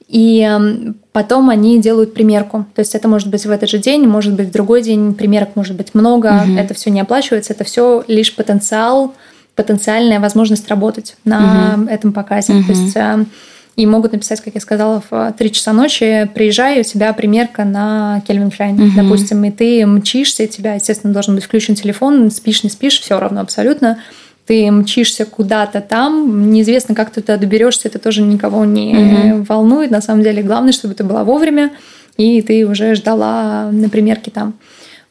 И 0.09 0.41
эм, 0.41 0.95
потом 1.11 1.49
они 1.49 1.79
делают 1.79 2.13
примерку. 2.13 2.67
То 2.75 2.81
есть 2.81 2.93
это 2.93 3.07
может 3.07 3.29
быть 3.29 3.47
в 3.47 3.49
этот 3.49 3.67
же 3.67 3.79
день, 3.79 4.05
может 4.05 4.33
быть 4.33 4.49
в 4.49 4.51
другой 4.51 4.83
день, 4.83 5.15
примерок 5.15 5.55
может 5.55 5.75
быть 5.75 5.95
много, 5.95 6.43
угу. 6.43 6.55
это 6.55 6.75
все 6.75 6.91
не 6.91 7.01
оплачивается, 7.01 7.53
это 7.53 7.63
все 7.63 8.03
лишь 8.07 8.35
потенциал, 8.35 9.15
потенциальная 9.55 10.19
возможность 10.19 10.67
работать 10.67 11.15
на 11.25 11.77
угу. 11.77 11.89
этом 11.89 12.13
показе. 12.13 12.53
Угу. 12.53 12.63
То 12.63 12.71
есть 12.73 12.95
эм, 12.95 13.27
и 13.75 13.87
могут 13.87 14.11
написать, 14.11 14.39
как 14.41 14.53
я 14.53 14.61
сказала, 14.61 15.01
в 15.09 15.33
3 15.35 15.51
часа 15.51 15.73
ночи, 15.73 16.29
приезжай, 16.35 16.79
у 16.79 16.83
тебя 16.83 17.11
примерка 17.13 17.63
на 17.63 18.21
Кельвин 18.27 18.51
Кляйн, 18.51 18.79
угу. 18.79 18.91
допустим, 18.95 19.43
и 19.45 19.51
ты 19.51 19.83
мчишься, 19.87 20.43
и 20.43 20.47
тебя, 20.47 20.75
естественно, 20.75 21.11
должен 21.11 21.33
быть 21.33 21.43
включен 21.43 21.73
телефон, 21.73 22.29
спишь, 22.29 22.63
не 22.63 22.69
спишь, 22.69 22.99
все 22.99 23.19
равно 23.19 23.41
абсолютно. 23.41 23.97
Ты 24.45 24.69
мчишься 24.71 25.25
куда-то 25.25 25.79
там, 25.81 26.51
неизвестно, 26.51 26.95
как 26.95 27.11
ты 27.11 27.21
туда 27.21 27.37
доберешься, 27.37 27.87
это 27.87 27.99
тоже 27.99 28.21
никого 28.21 28.65
не 28.65 28.95
угу. 28.95 29.45
волнует. 29.47 29.91
На 29.91 30.01
самом 30.01 30.23
деле, 30.23 30.43
главное, 30.43 30.73
чтобы 30.73 30.93
ты 30.95 31.03
была 31.03 31.23
вовремя, 31.23 31.71
и 32.17 32.41
ты 32.41 32.67
уже 32.67 32.95
ждала 32.95 33.69
на 33.71 33.89
примерке 33.89 34.31
там. 34.31 34.55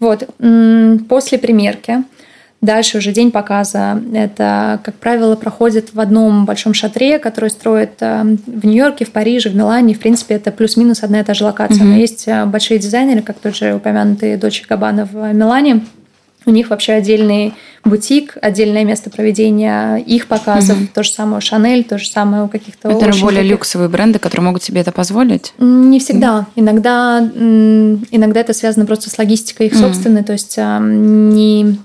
Вот. 0.01 0.29
После 1.09 1.39
примерки 1.39 2.05
Дальше 2.63 2.99
уже 2.99 3.11
день 3.11 3.33
показа. 3.33 4.01
Это, 4.15 4.79
как 4.85 4.95
правило, 4.95 5.35
проходит 5.35 5.95
в 5.95 6.01
одном 6.01 6.45
большом 6.45 6.75
шатре, 6.75 7.19
который 7.19 7.51
строят 7.51 7.95
э, 7.99 8.23
в 8.47 8.65
Нью-Йорке, 8.65 9.05
в 9.05 9.11
Париже, 9.11 9.51
в 9.51 9.57
Милане. 9.57 9.95
В 9.95 9.99
принципе, 9.99 10.37
это 10.37 10.53
плюс-минус 10.53 11.03
одна 11.03 11.19
и 11.19 11.25
та 11.25 11.35
же 11.35 11.43
локация. 11.43 11.83
Mm-hmm. 11.83 11.89
Но 11.89 11.97
есть 11.97 12.29
э, 12.29 12.45
большие 12.47 12.79
дизайнеры, 12.79 13.23
как 13.23 13.39
тот 13.41 13.57
же 13.57 13.75
упомянутый 13.75 14.37
Дочи 14.37 14.65
Габбана 14.69 15.09
в 15.13 15.33
Милане. 15.33 15.81
У 16.45 16.51
них 16.51 16.71
вообще 16.71 16.95
отдельный 16.95 17.55
бутик, 17.85 18.37
отдельное 18.41 18.85
место 18.85 19.11
проведения 19.11 19.97
их 19.97 20.27
показов. 20.27 20.79
Mm-hmm. 20.79 20.89
То 20.95 21.03
же 21.03 21.11
самое 21.11 21.39
у 21.39 21.41
Шанель, 21.41 21.85
то 21.85 21.99
же 21.99 22.09
самое 22.09 22.45
у 22.45 22.49
каких-то... 22.49 22.91
Это 22.91 23.11
более 23.21 23.41
таких... 23.41 23.53
люксовые 23.53 23.89
бренды, 23.89 24.19
которые 24.19 24.45
могут 24.47 24.63
себе 24.63 24.81
это 24.81 24.93
позволить? 24.93 25.53
Не 25.59 25.99
всегда. 26.01 26.41
Mm-hmm. 26.41 26.53
Иногда, 26.57 27.19
иногда 27.19 28.41
это 28.41 28.53
связано 28.53 28.87
просто 28.87 29.11
с 29.11 29.19
логистикой 29.19 29.67
их 29.67 29.75
mm-hmm. 29.75 29.81
собственной. 29.81 30.25
То 30.25 30.33
есть 30.33 30.57
не 30.59 31.79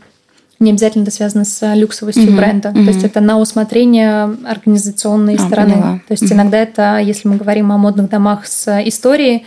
не 0.60 0.72
обязательно 0.72 1.04
это 1.04 1.12
связано 1.12 1.46
с 1.46 1.76
люксовостью 1.76 2.24
mm-hmm. 2.24 2.36
бренда. 2.36 2.70
Mm-hmm. 2.70 2.86
То 2.86 2.92
есть 2.92 3.04
это 3.04 3.22
на 3.22 3.38
усмотрение 3.40 4.36
организационной 4.44 5.36
а, 5.36 5.40
стороны. 5.40 5.74
Поняла. 5.74 6.02
То 6.08 6.12
есть 6.12 6.24
mm-hmm. 6.24 6.34
иногда 6.34 6.58
это, 6.58 6.98
если 6.98 7.28
мы 7.28 7.36
говорим 7.38 7.72
о 7.72 7.78
модных 7.78 8.10
домах 8.10 8.48
с 8.48 8.82
историей, 8.86 9.46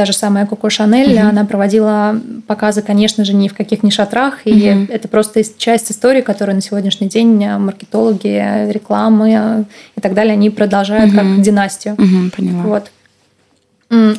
та 0.00 0.06
же 0.06 0.14
самая 0.14 0.46
Коко 0.46 0.70
Шанель, 0.70 1.12
mm-hmm. 1.12 1.28
она 1.28 1.44
проводила 1.44 2.18
показы, 2.46 2.80
конечно 2.80 3.22
же, 3.22 3.34
ни 3.34 3.48
в 3.48 3.54
каких 3.54 3.82
ни 3.82 3.90
шатрах, 3.90 4.46
и 4.46 4.50
mm-hmm. 4.50 4.90
это 4.90 5.08
просто 5.08 5.42
часть 5.58 5.92
истории, 5.92 6.22
которую 6.22 6.54
на 6.54 6.62
сегодняшний 6.62 7.06
день 7.06 7.46
маркетологи, 7.58 8.72
рекламы 8.72 9.66
и 9.94 10.00
так 10.00 10.14
далее, 10.14 10.32
они 10.32 10.48
продолжают 10.48 11.12
mm-hmm. 11.12 11.34
как 11.34 11.42
династию. 11.42 11.94
Mm-hmm, 11.96 12.30
поняла. 12.34 12.62
Вот. 12.62 12.90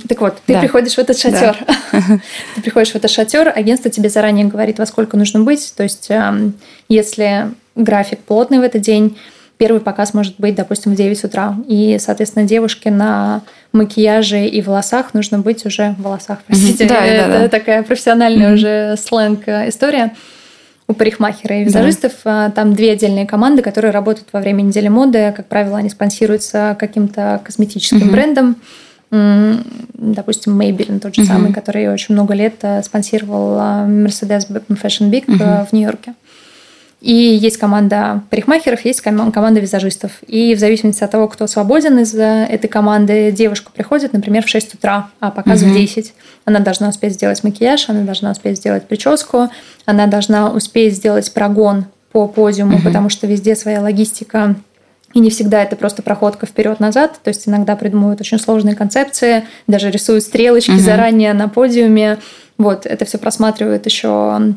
Так 0.07 0.21
вот, 0.21 0.37
ты 0.45 0.53
да. 0.53 0.59
приходишь 0.59 0.93
в 0.93 0.99
этот 0.99 1.17
шатер. 1.17 1.57
Да. 1.91 1.99
ты 2.55 2.61
приходишь 2.61 2.91
в 2.91 2.95
этот 2.97 3.09
шатер, 3.09 3.51
агентство 3.55 3.89
тебе 3.89 4.09
заранее 4.09 4.45
говорит, 4.45 4.77
во 4.77 4.85
сколько 4.85 5.17
нужно 5.17 5.39
быть. 5.39 5.73
То 5.75 5.81
есть, 5.81 6.11
эм, 6.11 6.53
если 6.89 7.47
график 7.75 8.19
плотный 8.19 8.59
в 8.59 8.61
этот 8.61 8.83
день, 8.83 9.17
первый 9.61 9.79
показ 9.79 10.15
может 10.15 10.33
быть, 10.39 10.55
допустим, 10.55 10.93
в 10.93 10.95
9 10.95 11.23
утра. 11.23 11.55
И, 11.67 11.97
соответственно, 11.99 12.47
девушке 12.47 12.89
на 12.89 13.43
макияже 13.73 14.47
и 14.47 14.59
волосах 14.59 15.13
нужно 15.13 15.37
быть 15.37 15.67
уже 15.67 15.93
в 15.99 16.01
волосах, 16.01 16.39
простите. 16.47 16.87
Да, 16.87 17.05
это 17.05 17.31
да, 17.31 17.39
да. 17.41 17.47
такая 17.47 17.83
профессиональная 17.83 18.55
уже 18.55 18.95
сленг 18.97 19.43
э, 19.45 19.69
история 19.69 20.15
у 20.87 20.95
парикмахера 20.95 21.61
и 21.61 21.65
визажистов. 21.65 22.13
Да. 22.25 22.49
Там 22.49 22.73
две 22.73 22.93
отдельные 22.93 23.27
команды, 23.27 23.61
которые 23.61 23.91
работают 23.91 24.29
во 24.33 24.39
время 24.39 24.63
недели 24.63 24.87
моды. 24.87 25.31
Как 25.37 25.45
правило, 25.45 25.77
они 25.77 25.89
спонсируются 25.89 26.75
каким-то 26.79 27.39
косметическим 27.43 28.07
угу. 28.07 28.11
брендом 28.13 28.55
допустим, 29.11 30.59
Maybelline 30.59 30.99
тот 30.99 31.13
же 31.13 31.21
mm-hmm. 31.21 31.25
самый, 31.25 31.53
который 31.53 31.91
очень 31.91 32.15
много 32.15 32.33
лет 32.33 32.55
э, 32.61 32.81
спонсировал 32.81 33.57
э, 33.57 33.61
Mercedes 33.85 34.47
Fashion 34.69 35.09
Week 35.11 35.25
mm-hmm. 35.25 35.67
в 35.67 35.73
Нью-Йорке. 35.73 36.13
И 37.01 37.13
есть 37.13 37.57
команда 37.57 38.21
парикмахеров, 38.29 38.85
есть 38.85 39.01
команда 39.01 39.59
визажистов. 39.59 40.11
И 40.27 40.53
в 40.53 40.59
зависимости 40.59 41.03
от 41.03 41.09
того, 41.09 41.27
кто 41.27 41.47
свободен 41.47 41.97
из 41.97 42.13
этой 42.13 42.67
команды, 42.67 43.31
девушка 43.31 43.71
приходит, 43.73 44.13
например, 44.13 44.45
в 44.45 44.49
6 44.49 44.75
утра, 44.75 45.09
а 45.19 45.31
показ 45.31 45.63
mm-hmm. 45.63 45.71
в 45.71 45.77
10. 45.77 46.13
Она 46.45 46.59
должна 46.59 46.89
успеть 46.89 47.13
сделать 47.13 47.43
макияж, 47.43 47.89
она 47.89 48.01
должна 48.01 48.31
успеть 48.31 48.57
сделать 48.57 48.87
прическу, 48.87 49.49
она 49.85 50.05
должна 50.05 50.51
успеть 50.51 50.95
сделать 50.95 51.33
прогон 51.33 51.85
по 52.11 52.27
подиуму, 52.27 52.77
mm-hmm. 52.77 52.83
потому 52.83 53.09
что 53.09 53.25
везде 53.25 53.55
своя 53.55 53.81
логистика 53.81 54.55
и 55.13 55.19
не 55.19 55.29
всегда 55.29 55.63
это 55.63 55.75
просто 55.75 56.01
проходка 56.01 56.45
вперед-назад, 56.45 57.19
то 57.23 57.29
есть 57.29 57.47
иногда 57.47 57.75
придумывают 57.75 58.21
очень 58.21 58.39
сложные 58.39 58.75
концепции, 58.75 59.45
даже 59.67 59.91
рисуют 59.91 60.23
стрелочки 60.23 60.71
угу. 60.71 60.79
заранее 60.79 61.33
на 61.33 61.49
подиуме. 61.49 62.19
Вот, 62.57 62.85
это 62.85 63.05
все 63.05 63.17
просматривает 63.17 63.85
еще 63.85 64.53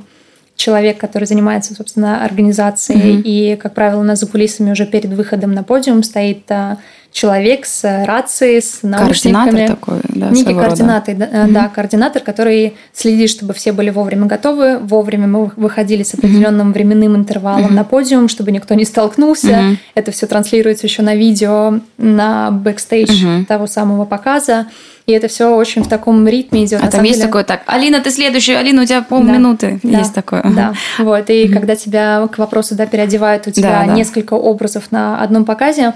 человек, 0.57 0.99
который 0.99 1.25
занимается, 1.25 1.75
собственно, 1.75 2.25
организацией. 2.25 3.19
Угу. 3.19 3.23
И, 3.25 3.57
как 3.57 3.75
правило, 3.75 4.01
у 4.01 4.05
нас 4.05 4.21
за 4.21 4.27
кулисами 4.27 4.71
уже 4.71 4.87
перед 4.87 5.11
выходом 5.13 5.53
на 5.53 5.63
подиум 5.63 6.03
стоит 6.03 6.51
а, 6.51 6.79
человек 7.15 7.65
с 7.65 8.05
рацией, 8.05 8.61
с 8.61 8.83
наушниками. 8.83 9.67
Координатор 9.67 9.77
такой, 9.77 10.01
да, 10.09 10.31
Некий 10.31 10.53
координатор, 10.53 11.15
да, 11.15 11.27
mm-hmm. 11.27 11.53
да, 11.53 11.69
координатор, 11.69 12.23
который 12.23 12.77
следит, 12.93 13.31
чтобы 13.31 13.55
все 13.55 13.73
были 13.73 13.91
вовремя 13.91 14.27
готовы. 14.27 14.79
Вовремя 14.79 15.29
мы 15.29 15.53
выходили 15.57 16.03
с 16.03 16.15
определенным 16.15 16.71
mm-hmm. 16.71 16.75
временным 16.75 17.17
интервалом 17.17 17.67
mm-hmm. 17.67 17.75
на 17.75 17.85
подиум, 17.85 18.29
чтобы 18.29 18.51
никто 18.51 18.75
не 18.75 18.85
столкнулся. 18.85 19.49
Mm-hmm. 19.49 19.77
Это 19.95 20.11
все 20.11 20.27
транслируется 20.27 20.87
еще 20.89 21.03
на 21.03 21.15
видео 21.15 21.81
на 21.99 22.51
бэкстейдж 22.51 23.25
mm-hmm. 23.25 23.45
того 23.47 23.69
самого 23.69 24.07
показа. 24.07 24.67
И 25.07 25.13
это 25.13 25.29
все 25.29 25.55
очень 25.55 25.85
в 25.85 25.89
таком 25.89 26.27
ритме 26.27 26.65
идет. 26.65 26.83
А 26.83 26.91
там 26.91 27.03
есть 27.03 27.19
деле... 27.19 27.27
такое 27.27 27.45
так, 27.45 27.63
Алина, 27.67 28.01
ты 28.01 28.11
следующая, 28.11 28.57
Алина, 28.57 28.83
у 28.83 28.85
тебя 28.87 29.03
полминуты. 29.03 29.79
Да, 29.83 29.99
есть 29.99 30.15
да, 30.15 30.23
такое. 30.23 30.43
Да, 30.45 30.73
вот. 30.99 31.29
И 31.29 31.45
mm-hmm. 31.45 31.53
когда 31.53 31.77
тебя 31.77 32.29
к 32.33 32.39
вопросу 32.39 32.75
да, 32.75 32.87
переодевают, 32.87 33.47
у 33.47 33.51
тебя 33.51 33.85
да, 33.87 33.93
несколько 33.93 34.35
да. 34.35 34.41
образов 34.41 34.91
на 34.91 35.21
одном 35.21 35.45
показе, 35.45 35.95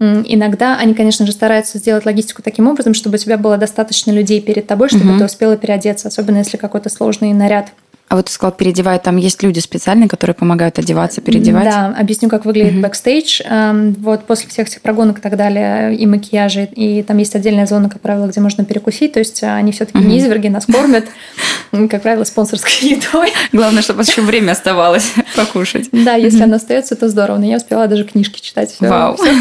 Иногда 0.00 0.76
они, 0.76 0.94
конечно 0.94 1.26
же, 1.26 1.32
стараются 1.32 1.78
сделать 1.78 2.06
логистику 2.06 2.40
таким 2.40 2.68
образом, 2.68 2.94
чтобы 2.94 3.16
у 3.16 3.18
тебя 3.18 3.36
было 3.36 3.56
достаточно 3.56 4.12
людей 4.12 4.40
перед 4.40 4.64
тобой, 4.64 4.88
чтобы 4.88 5.10
угу. 5.10 5.18
ты 5.18 5.24
успела 5.24 5.56
переодеться, 5.56 6.06
особенно 6.06 6.38
если 6.38 6.56
какой-то 6.56 6.88
сложный 6.88 7.32
наряд. 7.32 7.72
А 8.08 8.16
вот 8.16 8.26
ты 8.26 8.32
сказал, 8.32 8.52
переодевают, 8.52 9.02
там 9.02 9.18
есть 9.18 9.42
люди 9.42 9.58
специальные, 9.58 10.08
которые 10.08 10.34
помогают 10.34 10.78
одеваться, 10.78 11.20
переодевать? 11.20 11.64
Да, 11.64 11.94
объясню, 11.98 12.30
как 12.30 12.46
выглядит 12.46 12.74
mm-hmm. 12.74 12.80
бэкстейдж. 12.80 13.42
Эм, 13.44 13.92
вот 13.98 14.24
после 14.24 14.48
всех 14.48 14.68
этих 14.68 14.80
прогонок 14.80 15.18
и 15.18 15.20
так 15.20 15.36
далее, 15.36 15.94
и 15.94 16.06
макияжи, 16.06 16.64
и 16.64 17.02
там 17.02 17.18
есть 17.18 17.34
отдельная 17.34 17.66
зона, 17.66 17.90
как 17.90 18.00
правило, 18.00 18.26
где 18.26 18.40
можно 18.40 18.64
перекусить, 18.64 19.12
то 19.12 19.18
есть 19.18 19.42
они 19.42 19.72
все 19.72 19.84
таки 19.84 19.98
mm-hmm. 19.98 20.06
не 20.06 20.18
изверги, 20.18 20.48
нас 20.48 20.64
кормят, 20.64 21.04
как 21.90 22.02
правило, 22.02 22.24
спонсорской 22.24 22.72
едой. 22.90 23.32
Главное, 23.52 23.82
чтобы 23.82 24.02
еще 24.02 24.22
время 24.22 24.52
оставалось 24.52 25.12
покушать. 25.36 25.88
Да, 25.92 26.14
если 26.14 26.42
она 26.42 26.56
остается, 26.56 26.96
то 26.96 27.08
здорово, 27.08 27.38
но 27.38 27.44
я 27.44 27.56
успела 27.56 27.86
даже 27.88 28.04
книжки 28.04 28.40
читать, 28.40 28.70
все 28.70 28.88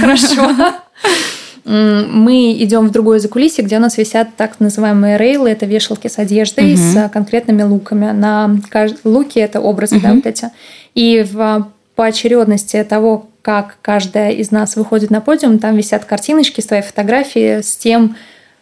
хорошо 0.01 0.51
мы 1.67 2.53
идем 2.53 2.87
в 2.87 2.91
другое 2.91 3.19
закулисье, 3.19 3.63
где 3.63 3.75
у 3.75 3.81
нас 3.81 3.97
висят 3.97 4.29
так 4.37 4.61
называемые 4.61 5.17
рейлы, 5.17 5.49
это 5.49 5.65
вешалки 5.65 6.07
с 6.07 6.17
одеждой, 6.17 6.73
угу. 6.73 6.81
с 6.81 7.09
конкретными 7.09 7.63
луками. 7.63 8.11
На 8.11 8.57
луки 9.03 9.39
это 9.39 9.59
образы, 9.59 9.97
угу. 9.97 10.03
да, 10.03 10.13
вот 10.13 10.25
эти. 10.25 10.49
И 10.95 11.25
в 11.29 11.67
поочередности 11.95 12.81
того, 12.87 13.27
как 13.41 13.77
каждая 13.81 14.31
из 14.31 14.51
нас 14.51 14.77
выходит 14.77 15.09
на 15.09 15.19
подиум, 15.19 15.59
там 15.59 15.75
висят 15.75 16.05
картиночки 16.05 16.61
с 16.61 16.67
твоей 16.67 16.83
фотографией 16.83 17.61
с 17.61 17.75
тем, 17.75 18.15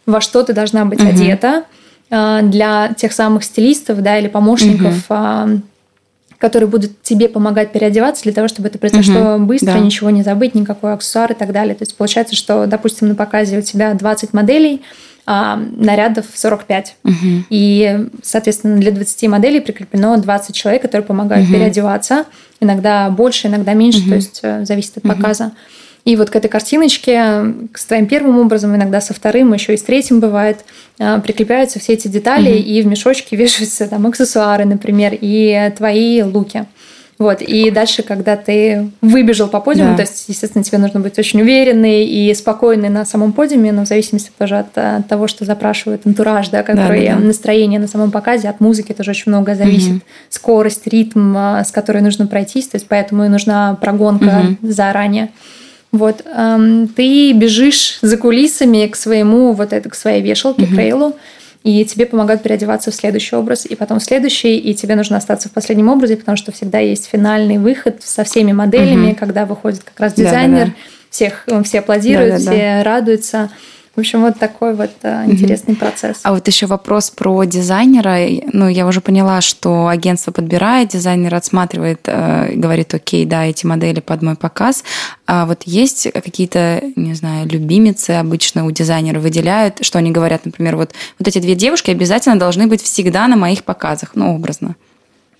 во 0.07 0.19
что 0.19 0.43
ты 0.43 0.53
должна 0.53 0.85
быть 0.85 0.99
угу. 0.99 1.09
одета 1.09 1.63
а, 2.09 2.41
для 2.41 2.93
тех 2.97 3.13
самых 3.13 3.43
стилистов, 3.43 4.01
да, 4.01 4.17
или 4.17 4.27
помощников. 4.27 5.05
Угу 5.09 5.61
которые 6.37 6.69
будут 6.69 7.01
тебе 7.01 7.29
помогать 7.29 7.71
переодеваться 7.71 8.23
для 8.23 8.33
того, 8.33 8.47
чтобы 8.47 8.67
это 8.67 8.77
произошло 8.77 9.35
угу, 9.35 9.45
быстро, 9.45 9.73
да. 9.73 9.79
ничего 9.79 10.09
не 10.09 10.23
забыть, 10.23 10.55
никакой 10.55 10.93
аксессуар 10.93 11.31
и 11.31 11.35
так 11.35 11.51
далее. 11.51 11.75
То 11.75 11.83
есть 11.83 11.95
получается, 11.95 12.35
что, 12.35 12.65
допустим, 12.65 13.07
на 13.07 13.15
показе 13.15 13.59
у 13.59 13.61
тебя 13.61 13.93
20 13.93 14.33
моделей, 14.33 14.81
а 15.25 15.55
нарядов 15.55 16.25
45. 16.33 16.97
Угу. 17.03 17.13
И, 17.49 18.07
соответственно, 18.21 18.77
для 18.77 18.91
20 18.91 19.29
моделей 19.29 19.59
прикреплено 19.59 20.17
20 20.17 20.55
человек, 20.55 20.83
которые 20.83 21.05
помогают 21.05 21.45
угу. 21.47 21.55
переодеваться. 21.55 22.25
Иногда 22.59 23.09
больше, 23.09 23.47
иногда 23.47 23.73
меньше, 23.73 24.01
угу. 24.01 24.09
то 24.09 24.15
есть 24.15 24.39
э, 24.43 24.65
зависит 24.65 24.97
от 24.97 25.05
угу. 25.05 25.15
показа. 25.15 25.51
И 26.05 26.15
вот 26.15 26.29
к 26.29 26.35
этой 26.35 26.49
картиночке, 26.49 27.53
с 27.73 27.85
твоим 27.85 28.05
первым 28.05 28.37
образом, 28.37 28.75
иногда 28.75 29.01
со 29.01 29.13
вторым, 29.13 29.53
еще 29.53 29.73
и 29.73 29.77
с 29.77 29.81
третьим 29.81 30.19
бывает, 30.19 30.63
а, 30.99 31.19
прикрепляются 31.19 31.79
все 31.79 31.93
эти 31.93 32.07
детали, 32.07 32.51
угу. 32.51 32.63
и 32.63 32.81
в 32.83 32.87
мешочке 32.87 33.35
вешаются 33.35 33.87
там 33.87 34.05
аксессуары, 34.05 34.65
например, 34.65 35.17
и 35.19 35.71
твои 35.75 36.21
луки. 36.21 36.65
Вот, 37.17 37.41
и 37.41 37.71
дальше, 37.71 38.03
когда 38.03 38.35
ты 38.35 38.91
выбежал 39.01 39.47
по 39.47 39.61
подиуму, 39.61 39.91
да. 39.91 39.95
то 39.95 40.01
есть, 40.01 40.25
естественно, 40.27 40.65
тебе 40.65 40.79
нужно 40.79 40.99
быть 40.99 41.17
очень 41.17 41.41
уверенный 41.41 42.05
и 42.05 42.33
спокойный 42.33 42.89
на 42.89 43.05
самом 43.05 43.31
подиуме, 43.31 43.71
но 43.71 43.85
в 43.85 43.87
зависимости 43.87 44.31
тоже 44.37 44.57
от, 44.57 44.77
от 44.77 45.07
того, 45.07 45.27
что 45.27 45.45
запрашивает 45.45 46.05
антураж, 46.05 46.49
да, 46.49 46.61
который 46.61 47.07
да, 47.07 47.13
да, 47.13 47.19
да. 47.21 47.25
настроение 47.25 47.79
на 47.79 47.87
самом 47.87 48.11
показе, 48.11 48.49
от 48.49 48.59
музыки 48.59 48.91
тоже 48.91 49.11
очень 49.11 49.31
много 49.31 49.55
зависит. 49.55 49.93
Угу. 49.93 50.01
Скорость, 50.29 50.87
ритм, 50.87 51.35
а, 51.37 51.63
с 51.63 51.71
которой 51.71 52.01
нужно 52.01 52.27
пройтись, 52.27 52.67
то 52.67 52.75
есть 52.75 52.87
поэтому 52.89 53.23
и 53.23 53.29
нужна 53.29 53.75
прогонка 53.75 54.43
угу. 54.61 54.71
заранее. 54.71 55.29
Вот, 55.97 56.23
эм, 56.25 56.87
ты 56.87 57.33
бежишь 57.33 57.99
за 58.01 58.17
кулисами 58.17 58.87
к 58.87 58.95
своему, 58.95 59.53
вот 59.53 59.73
это, 59.73 59.89
к 59.89 59.95
своей 59.95 60.21
вешалке, 60.21 60.63
mm-hmm. 60.63 60.75
к 60.75 60.77
рейлу, 60.77 61.15
и 61.63 61.83
тебе 61.85 62.05
помогают 62.05 62.43
переодеваться 62.43 62.91
в 62.91 62.95
следующий 62.95 63.35
образ, 63.35 63.65
и 63.65 63.75
потом 63.75 63.99
в 63.99 64.03
следующий, 64.03 64.57
и 64.57 64.73
тебе 64.75 64.95
нужно 64.95 65.17
остаться 65.17 65.49
в 65.49 65.51
последнем 65.51 65.89
образе, 65.89 66.15
потому 66.15 66.37
что 66.37 66.51
всегда 66.51 66.79
есть 66.79 67.07
финальный 67.07 67.57
выход 67.57 67.97
со 68.03 68.23
всеми 68.23 68.51
моделями, 68.51 69.11
mm-hmm. 69.11 69.15
когда 69.15 69.45
выходит 69.45 69.83
как 69.83 69.99
раз 69.99 70.13
дизайнер, 70.13 70.65
Да-да-да 70.67 70.95
всех, 71.15 71.47
все 71.63 71.79
аплодируют, 71.79 72.31
да, 72.31 72.37
да, 72.37 72.51
все 72.51 72.59
да. 72.59 72.83
радуются. 72.83 73.49
В 73.95 73.99
общем, 73.99 74.21
вот 74.21 74.37
такой 74.37 74.75
вот 74.75 74.91
э, 75.03 75.25
интересный 75.25 75.73
угу. 75.73 75.79
процесс. 75.79 76.19
А 76.23 76.33
вот 76.33 76.45
еще 76.45 76.65
вопрос 76.65 77.11
про 77.11 77.45
дизайнера. 77.45 78.17
Ну, 78.51 78.67
я 78.67 78.87
уже 78.87 78.99
поняла, 78.99 79.39
что 79.39 79.87
агентство 79.87 80.31
подбирает, 80.31 80.89
дизайнер 80.89 81.33
отсматривает, 81.33 82.01
э, 82.05 82.51
говорит, 82.55 82.93
окей, 82.93 83.25
да, 83.25 83.45
эти 83.45 83.65
модели 83.65 84.01
под 84.01 84.21
мой 84.21 84.35
показ. 84.35 84.83
А 85.27 85.45
вот 85.45 85.63
есть 85.63 86.11
какие-то, 86.11 86.81
не 86.97 87.13
знаю, 87.13 87.47
любимицы 87.47 88.11
обычно 88.11 88.65
у 88.65 88.71
дизайнера 88.71 89.19
выделяют, 89.19 89.77
что 89.81 89.99
они 89.99 90.11
говорят, 90.11 90.45
например, 90.45 90.75
вот, 90.75 90.91
вот 91.17 91.27
эти 91.27 91.39
две 91.39 91.55
девушки 91.55 91.89
обязательно 91.89 92.37
должны 92.37 92.67
быть 92.67 92.81
всегда 92.81 93.27
на 93.29 93.37
моих 93.37 93.63
показах, 93.63 94.11
ну, 94.15 94.35
образно. 94.35 94.75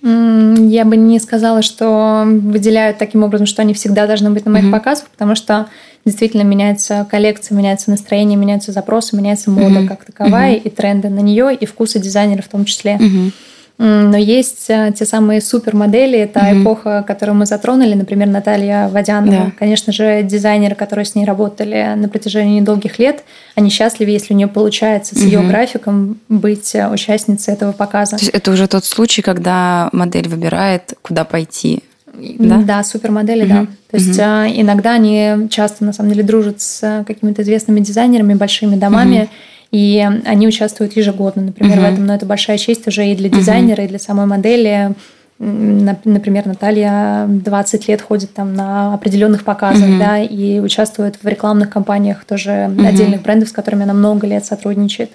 Я 0.02 0.84
бы 0.84 0.96
не 0.96 1.18
сказала, 1.18 1.62
что 1.62 2.24
выделяют 2.26 2.98
таким 2.98 3.22
образом, 3.22 3.46
что 3.46 3.62
они 3.62 3.74
всегда 3.74 4.06
должны 4.06 4.30
быть 4.30 4.44
на 4.44 4.50
моих 4.52 4.66
mm-hmm. 4.66 4.70
показах, 4.70 5.08
потому 5.08 5.34
что 5.34 5.66
действительно 6.04 6.42
меняется 6.42 7.06
коллекция, 7.10 7.56
меняется 7.56 7.90
настроение, 7.90 8.36
меняются 8.36 8.72
запросы, 8.72 9.16
меняется 9.16 9.50
мода 9.50 9.80
mm-hmm. 9.80 9.88
как 9.88 10.04
таковая 10.04 10.54
mm-hmm. 10.54 10.62
и 10.62 10.70
тренды 10.70 11.08
на 11.08 11.20
нее, 11.20 11.54
и 11.54 11.66
вкусы 11.66 11.98
дизайнера 11.98 12.42
в 12.42 12.48
том 12.48 12.64
числе. 12.64 12.98
Mm-hmm. 13.00 13.32
Но 13.78 14.16
есть 14.16 14.70
э, 14.70 14.92
те 14.96 15.04
самые 15.04 15.42
супермодели, 15.42 16.18
это 16.18 16.40
mm-hmm. 16.40 16.62
эпоха, 16.62 17.04
которую 17.06 17.36
мы 17.36 17.44
затронули, 17.44 17.92
например, 17.92 18.26
Наталья 18.28 18.88
Водянова. 18.88 19.46
Да. 19.46 19.52
Конечно 19.58 19.92
же, 19.92 20.22
дизайнеры, 20.22 20.74
которые 20.74 21.04
с 21.04 21.14
ней 21.14 21.26
работали 21.26 21.92
на 21.94 22.08
протяжении 22.08 22.62
долгих 22.62 22.98
лет, 22.98 23.24
они 23.54 23.68
счастливы, 23.68 24.12
если 24.12 24.32
у 24.32 24.36
нее 24.36 24.48
получается 24.48 25.14
с 25.14 25.18
mm-hmm. 25.18 25.26
ее 25.26 25.42
графиком 25.42 26.18
быть 26.30 26.74
э, 26.74 26.88
участницей 26.88 27.52
этого 27.52 27.72
показа. 27.72 28.16
То 28.16 28.22
есть 28.22 28.34
это 28.34 28.50
уже 28.50 28.66
тот 28.66 28.86
случай, 28.86 29.20
когда 29.20 29.90
модель 29.92 30.28
выбирает, 30.28 30.94
куда 31.02 31.24
пойти. 31.24 31.82
Да, 32.14 32.62
да 32.62 32.82
супермодели, 32.82 33.44
mm-hmm. 33.44 33.48
да. 33.48 33.66
То 33.90 33.96
есть 33.98 34.18
mm-hmm. 34.18 34.60
иногда 34.62 34.92
они 34.92 35.48
часто, 35.50 35.84
на 35.84 35.92
самом 35.92 36.12
деле, 36.12 36.22
дружат 36.22 36.62
с 36.62 37.04
какими-то 37.06 37.42
известными 37.42 37.80
дизайнерами, 37.80 38.32
большими 38.32 38.76
домами. 38.76 39.16
Mm-hmm 39.16 39.55
и 39.76 40.08
они 40.24 40.48
участвуют 40.48 40.96
ежегодно, 40.96 41.42
например, 41.42 41.76
uh-huh. 41.76 41.90
в 41.90 41.92
этом. 41.92 42.06
Но 42.06 42.14
это 42.14 42.24
большая 42.24 42.56
честь 42.56 42.88
уже 42.88 43.06
и 43.06 43.14
для 43.14 43.28
дизайнера, 43.28 43.82
uh-huh. 43.82 43.84
и 43.84 43.88
для 43.88 43.98
самой 43.98 44.24
модели. 44.24 44.94
Например, 45.38 46.46
Наталья 46.46 47.26
20 47.28 47.88
лет 47.88 48.00
ходит 48.00 48.32
там 48.32 48.54
на 48.54 48.94
определенных 48.94 49.44
показах, 49.44 49.86
uh-huh. 49.86 49.98
да, 49.98 50.18
и 50.18 50.60
участвует 50.60 51.18
в 51.22 51.28
рекламных 51.28 51.68
кампаниях 51.68 52.24
тоже 52.24 52.50
uh-huh. 52.50 52.86
отдельных 52.86 53.20
брендов, 53.20 53.50
с 53.50 53.52
которыми 53.52 53.82
она 53.82 53.92
много 53.92 54.26
лет 54.26 54.46
сотрудничает. 54.46 55.10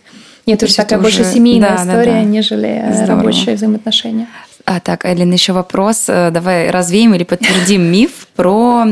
И 0.45 0.51
это 0.51 0.66
уже 0.66 0.76
такая 0.76 0.99
это 0.99 1.03
больше 1.03 1.24
семейная 1.24 1.70
да, 1.70 1.76
история, 1.78 2.12
да, 2.12 2.20
да. 2.20 2.24
нежели 2.24 2.86
Здорово. 2.93 3.18
рабочие 3.18 3.55
взаимоотношения. 3.55 4.28
А, 4.72 4.80
так, 4.80 5.05
Элин, 5.05 5.34
еще 5.34 5.51
вопрос. 5.51 6.05
Э, 6.07 6.30
давай 6.32 6.69
развеем 6.69 7.13
или 7.13 7.26
подтвердим 7.26 7.82
миф 7.91 8.28
про, 8.38 8.86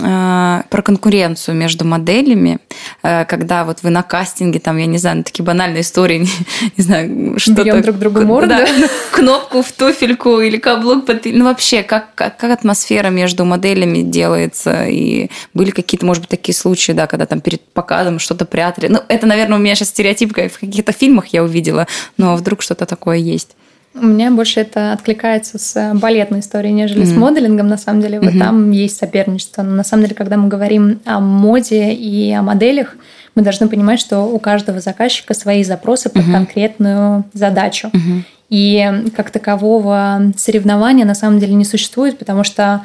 э, 0.00 0.62
про 0.70 0.82
конкуренцию 0.82 1.56
между 1.56 1.84
моделями, 1.84 2.60
э, 3.02 3.24
когда 3.24 3.64
вот 3.64 3.82
вы 3.82 3.90
на 3.90 4.04
кастинге, 4.04 4.60
там, 4.60 4.76
я 4.76 4.86
не 4.86 4.98
знаю, 4.98 5.16
ну, 5.16 5.22
такие 5.24 5.44
банальные 5.44 5.80
истории, 5.80 6.18
не, 6.18 6.28
не 6.76 6.84
знаю, 6.84 7.38
что-то... 7.40 7.64
Берем 7.64 7.82
друг 7.82 7.98
другу 7.98 8.20
морду. 8.20 8.50
Да, 8.50 8.64
кнопку 9.10 9.62
в 9.62 9.72
туфельку 9.72 10.38
или 10.38 10.56
каблук 10.56 11.04
под... 11.04 11.24
Ну, 11.24 11.46
вообще, 11.46 11.82
как, 11.82 12.14
как, 12.14 12.36
как 12.36 12.52
атмосфера 12.52 13.08
между 13.08 13.44
моделями 13.44 14.02
делается? 14.02 14.86
И 14.86 15.30
были 15.52 15.70
какие-то, 15.70 16.06
может 16.06 16.22
быть, 16.22 16.30
такие 16.30 16.54
случаи, 16.54 16.92
да, 16.92 17.08
когда 17.08 17.26
там 17.26 17.40
перед 17.40 17.60
показом 17.72 18.20
что-то 18.20 18.44
прятали? 18.44 18.86
Ну, 18.86 19.00
это, 19.08 19.26
наверное, 19.26 19.58
у 19.58 19.60
меня 19.60 19.74
сейчас 19.74 19.88
стереотип, 19.88 20.30
в 20.30 20.60
каких-то 20.60 20.92
фильмах 20.92 21.26
я 21.28 21.42
увидела, 21.42 21.88
но 22.18 22.36
вдруг 22.36 22.62
что-то 22.62 22.86
такое 22.86 23.16
есть. 23.16 23.56
У 23.94 24.06
меня 24.06 24.32
больше 24.32 24.60
это 24.60 24.92
откликается 24.92 25.58
с 25.58 25.92
балетной 25.94 26.40
историей, 26.40 26.72
нежели 26.72 27.02
mm-hmm. 27.02 27.14
с 27.14 27.16
моделингом. 27.16 27.68
На 27.68 27.78
самом 27.78 28.00
деле, 28.00 28.18
вот 28.20 28.34
mm-hmm. 28.34 28.38
там 28.38 28.70
есть 28.72 28.96
соперничество. 28.96 29.62
Но 29.62 29.70
на 29.76 29.84
самом 29.84 30.04
деле, 30.04 30.16
когда 30.16 30.36
мы 30.36 30.48
говорим 30.48 31.00
о 31.04 31.20
моде 31.20 31.92
и 31.92 32.32
о 32.32 32.42
моделях, 32.42 32.96
мы 33.36 33.42
должны 33.42 33.68
понимать, 33.68 34.00
что 34.00 34.22
у 34.22 34.38
каждого 34.40 34.80
заказчика 34.80 35.32
свои 35.34 35.62
запросы 35.62 36.08
под 36.08 36.22
mm-hmm. 36.22 36.32
конкретную 36.32 37.24
задачу. 37.34 37.90
Mm-hmm. 37.92 38.22
И 38.50 39.10
как 39.16 39.30
такового 39.30 40.32
соревнования 40.36 41.04
на 41.04 41.14
самом 41.14 41.38
деле 41.38 41.54
не 41.54 41.64
существует, 41.64 42.18
потому 42.18 42.42
что 42.42 42.84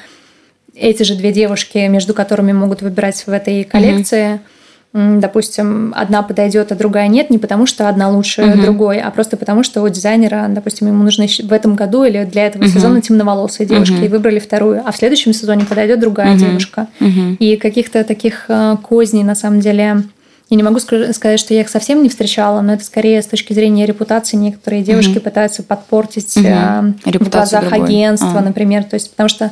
эти 0.75 1.01
же 1.01 1.15
две 1.15 1.33
девушки, 1.33 1.79
между 1.87 2.13
которыми 2.13 2.51
могут 2.53 2.83
выбирать 2.83 3.23
в 3.25 3.29
этой 3.29 3.63
коллекции, 3.63 4.35
mm-hmm 4.35 4.39
допустим, 4.91 5.93
одна 5.95 6.23
подойдет, 6.23 6.71
а 6.71 6.75
другая 6.75 7.07
нет, 7.07 7.29
не 7.29 7.37
потому 7.37 7.67
что 7.67 7.87
одна 7.87 8.09
лучше 8.09 8.41
uh-huh. 8.41 8.61
другой, 8.61 8.99
а 8.99 9.11
просто 9.11 9.37
потому 9.37 9.61
что 9.63 9.83
у 9.83 9.89
дизайнера, 9.89 10.47
допустим, 10.49 10.87
ему 10.87 11.03
нужны 11.03 11.27
в 11.27 11.53
этом 11.53 11.75
году 11.75 12.03
или 12.03 12.23
для 12.23 12.47
этого 12.47 12.63
uh-huh. 12.63 12.73
сезона 12.73 13.01
темноволосые 13.01 13.67
девушки, 13.67 13.93
uh-huh. 13.93 14.05
и 14.05 14.09
выбрали 14.09 14.39
вторую, 14.39 14.81
а 14.83 14.91
в 14.91 14.97
следующем 14.97 15.31
сезоне 15.33 15.65
подойдет 15.65 15.99
другая 15.99 16.33
uh-huh. 16.33 16.39
девушка. 16.39 16.87
Uh-huh. 16.99 17.35
И 17.37 17.57
каких-то 17.57 18.03
таких 18.03 18.45
э, 18.47 18.77
козней, 18.81 19.23
на 19.23 19.35
самом 19.35 19.59
деле, 19.59 20.03
я 20.49 20.57
не 20.57 20.63
могу 20.63 20.79
сказать, 20.79 21.39
что 21.39 21.53
я 21.53 21.61
их 21.61 21.69
совсем 21.69 22.01
не 22.01 22.09
встречала, 22.09 22.61
но 22.61 22.73
это 22.73 22.83
скорее 22.83 23.21
с 23.21 23.27
точки 23.27 23.53
зрения 23.53 23.85
репутации. 23.85 24.37
Некоторые 24.37 24.81
девушки 24.81 25.17
uh-huh. 25.17 25.21
пытаются 25.21 25.61
подпортить 25.61 26.35
uh-huh. 26.35 26.95
в 27.05 27.29
глазах 27.29 27.69
другой. 27.69 27.85
агентства, 27.85 28.39
uh-huh. 28.39 28.45
например. 28.45 28.85
То 28.85 28.95
есть, 28.95 29.11
потому 29.11 29.29
что 29.29 29.51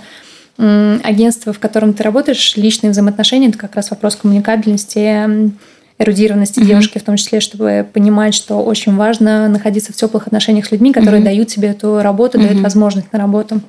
агентство, 0.57 1.53
в 1.53 1.59
котором 1.59 1.93
ты 1.93 2.03
работаешь, 2.03 2.55
личные 2.55 2.91
взаимоотношения, 2.91 3.49
это 3.49 3.57
как 3.57 3.75
раз 3.75 3.91
вопрос 3.91 4.15
коммуникабельности, 4.15 5.51
эрудированности 5.99 6.59
mm-hmm. 6.59 6.65
девушки, 6.65 6.97
в 6.99 7.03
том 7.03 7.15
числе, 7.15 7.39
чтобы 7.39 7.85
понимать, 7.91 8.33
что 8.33 8.63
очень 8.63 8.95
важно 8.95 9.47
находиться 9.47 9.93
в 9.93 9.95
теплых 9.95 10.27
отношениях 10.27 10.65
с 10.65 10.71
людьми, 10.71 10.93
которые 10.93 11.21
mm-hmm. 11.21 11.25
дают 11.25 11.47
тебе 11.47 11.69
эту 11.69 12.01
работу, 12.01 12.37
mm-hmm. 12.37 12.47
дают 12.47 12.59
возможность 12.61 13.11
на 13.13 13.19
работу. 13.19 13.61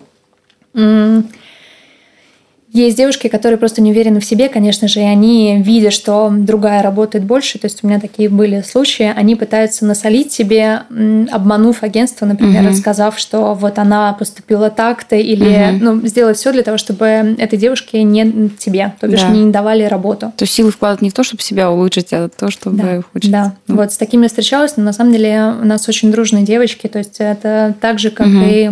Есть 2.73 2.99
девушки, 2.99 3.29
которые 3.29 3.59
просто 3.59 3.81
не 3.81 3.93
уверены 3.93 4.21
в 4.21 4.25
себе, 4.25 4.49
конечно 4.49 4.89
же, 4.89 5.01
и 5.01 5.05
они, 5.05 5.63
видя, 5.63 5.91
что 5.91 6.31
другая 6.31 6.83
работает 6.83 7.25
больше, 7.25 7.59
то 7.59 7.67
есть 7.67 7.83
у 7.83 7.87
меня 7.87 7.99
такие 7.99 8.29
были 8.29 8.61
случаи, 8.61 9.11
они 9.15 9.37
пытаются 9.37 9.87
насолить 9.87 10.33
себе, 10.33 10.83
обманув 11.31 11.83
агентство, 11.83 12.27
например, 12.27 12.67
угу. 12.67 12.75
сказав, 12.75 13.19
что 13.19 13.55
вот 13.55 13.79
она 13.79 14.13
поступила 14.13 14.69
так-то, 14.71 15.17
или 15.17 15.77
угу. 15.77 15.85
ну, 15.85 16.07
сделать 16.07 16.37
все 16.37 16.53
для 16.53 16.63
того, 16.63 16.77
чтобы 16.77 17.07
этой 17.39 17.59
девушке 17.59 18.03
не 18.03 18.51
тебе, 18.51 18.93
то 19.01 19.09
бишь 19.09 19.23
да. 19.23 19.29
не 19.29 19.51
давали 19.51 19.85
работу. 19.85 20.33
То 20.37 20.43
есть 20.43 20.53
силы 20.53 20.71
вкладывать 20.71 21.03
не 21.03 21.11
в 21.11 21.15
то, 21.15 21.23
чтобы 21.23 21.43
себя 21.43 21.71
улучшить, 21.71 22.13
а 22.13 22.29
то, 22.29 22.51
чтобы 22.51 22.77
да. 22.77 22.99
ухудшить. 22.99 23.31
Да, 23.31 23.55
ну. 23.67 23.77
вот 23.77 23.93
с 23.93 23.97
такими 23.97 24.27
встречалась, 24.27 24.77
но 24.77 24.85
на 24.85 24.93
самом 24.93 25.13
деле 25.13 25.55
у 25.61 25.65
нас 25.65 25.89
очень 25.89 26.13
дружные 26.13 26.45
девочки, 26.45 26.87
то 26.87 26.99
есть 26.99 27.17
это 27.19 27.75
так 27.81 27.99
же, 27.99 28.11
как 28.11 28.27
угу. 28.27 28.43
и 28.45 28.71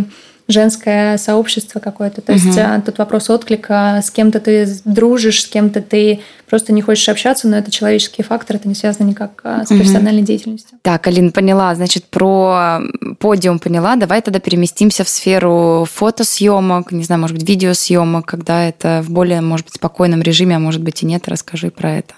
женское 0.49 1.19
сообщество 1.19 1.81
какое-то. 1.81 2.21
То 2.21 2.33
угу. 2.33 2.41
есть 2.41 2.59
а, 2.59 2.81
тут 2.81 2.99
вопрос 2.99 3.31
отклика, 3.31 4.01
с 4.03 4.11
кем-то 4.11 4.39
ты 4.41 4.69
дружишь, 4.85 5.43
с 5.43 5.47
кем-то 5.47 5.81
ты 5.81 6.21
просто 6.49 6.73
не 6.73 6.83
хочешь 6.83 7.09
общаться, 7.09 7.49
но 7.49 7.57
это 7.57 7.71
человеческий 7.71 8.23
фактор, 8.23 8.57
это 8.57 8.69
не 8.69 8.75
связано 8.75 9.09
никак 9.09 9.41
а, 9.43 9.65
с 9.65 9.69
профессиональной 9.69 10.21
угу. 10.21 10.27
деятельностью. 10.27 10.79
Так, 10.83 11.07
Алина, 11.07 11.33
поняла. 11.33 11.75
Значит, 11.75 12.05
про 12.05 12.81
подиум 13.19 13.59
поняла. 13.59 13.97
Давай 13.97 14.23
тогда 14.23 14.39
переместимся 14.39 15.05
в 15.05 15.09
сферу 15.09 15.87
фотосъемок, 15.91 16.93
не 16.93 17.05
знаю, 17.05 17.21
может 17.21 17.37
быть, 17.37 17.49
видеосъемок, 17.49 18.27
когда 18.27 18.65
это 18.65 19.03
в 19.05 19.11
более, 19.11 19.41
может 19.41 19.67
быть, 19.67 19.75
спокойном 19.75 20.23
режиме, 20.23 20.57
а 20.57 20.61
может 20.61 20.83
быть 20.83 21.03
и 21.03 21.07
нет. 21.07 21.27
Расскажи 21.27 21.71
про 21.71 21.97
это. 21.97 22.15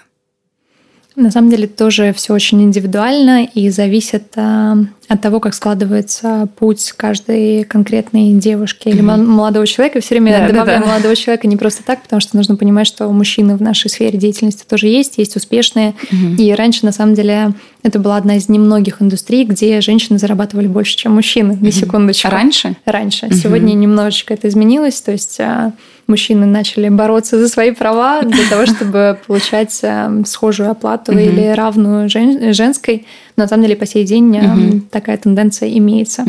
На 1.19 1.31
самом 1.31 1.49
деле 1.49 1.67
тоже 1.67 2.13
все 2.13 2.33
очень 2.33 2.63
индивидуально 2.63 3.43
и 3.43 3.69
зависит 3.69 4.31
а, 4.37 4.77
от 5.09 5.21
того, 5.21 5.41
как 5.41 5.53
складывается 5.53 6.47
путь 6.57 6.93
каждой 6.95 7.65
конкретной 7.65 8.35
девушки 8.35 8.87
или 8.87 9.01
mm-hmm. 9.01 9.23
молодого 9.23 9.67
человека. 9.67 9.99
Все 9.99 10.15
время 10.15 10.31
да, 10.31 10.47
добавляю 10.47 10.79
да, 10.79 10.85
да. 10.85 10.91
молодого 10.93 11.15
человека 11.17 11.45
не 11.47 11.57
просто 11.57 11.83
так, 11.83 12.03
потому 12.03 12.21
что 12.21 12.37
нужно 12.37 12.55
понимать, 12.55 12.87
что 12.87 13.09
мужчины 13.11 13.57
в 13.57 13.61
нашей 13.61 13.89
сфере 13.89 14.17
деятельности 14.17 14.63
тоже 14.65 14.87
есть, 14.87 15.17
есть 15.17 15.35
успешные. 15.35 15.93
Mm-hmm. 16.09 16.35
И 16.37 16.53
раньше, 16.53 16.85
на 16.85 16.93
самом 16.93 17.15
деле, 17.15 17.51
это 17.81 17.97
была 17.99 18.17
одна 18.17 18.35
из 18.35 18.49
немногих 18.49 19.01
индустрий, 19.01 19.45
где 19.45 19.79
женщины 19.79 20.19
зарабатывали 20.19 20.67
больше, 20.67 20.97
чем 20.97 21.15
мужчины. 21.15 21.57
На 21.61 21.71
секундочку. 21.71 22.29
раньше? 22.29 22.75
Раньше. 22.85 23.27
Mm-hmm. 23.27 23.33
Сегодня 23.35 23.73
немножечко 23.73 24.33
это 24.33 24.49
изменилось. 24.49 24.99
То 25.01 25.13
есть 25.13 25.39
а, 25.39 25.71
мужчины 26.07 26.45
начали 26.45 26.89
бороться 26.89 27.39
за 27.39 27.47
свои 27.47 27.71
права 27.71 28.23
для 28.23 28.49
того, 28.49 28.65
чтобы 28.65 29.17
получать 29.27 29.79
э, 29.81 30.23
схожую 30.25 30.71
оплату 30.71 31.13
или 31.17 31.53
равную 31.55 32.09
женской. 32.09 33.05
Но 33.37 33.43
на 33.43 33.47
самом 33.47 33.63
деле 33.63 33.77
по 33.77 33.85
сей 33.85 34.03
день 34.03 34.87
такая 34.91 35.17
тенденция 35.17 35.69
имеется. 35.69 36.25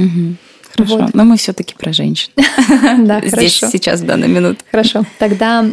Хорошо, 0.76 0.98
вот. 0.98 1.14
но 1.14 1.24
мы 1.24 1.36
все-таки 1.36 1.74
про 1.76 1.92
женщин. 1.92 2.30
Да, 3.00 3.20
Здесь 3.20 3.58
хорошо. 3.58 3.68
сейчас, 3.72 4.00
в 4.00 4.06
данную 4.06 4.30
минуту. 4.30 4.58
Хорошо. 4.70 5.04
Тогда 5.18 5.64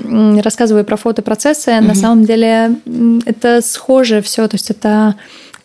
рассказываю 0.42 0.84
про 0.84 0.98
фотопроцессы. 0.98 1.80
На 1.82 1.94
самом 1.94 2.26
деле 2.26 2.72
это 3.26 3.62
схоже 3.62 4.22
все. 4.22 4.48
То 4.48 4.56
есть 4.56 4.72
это 4.72 5.16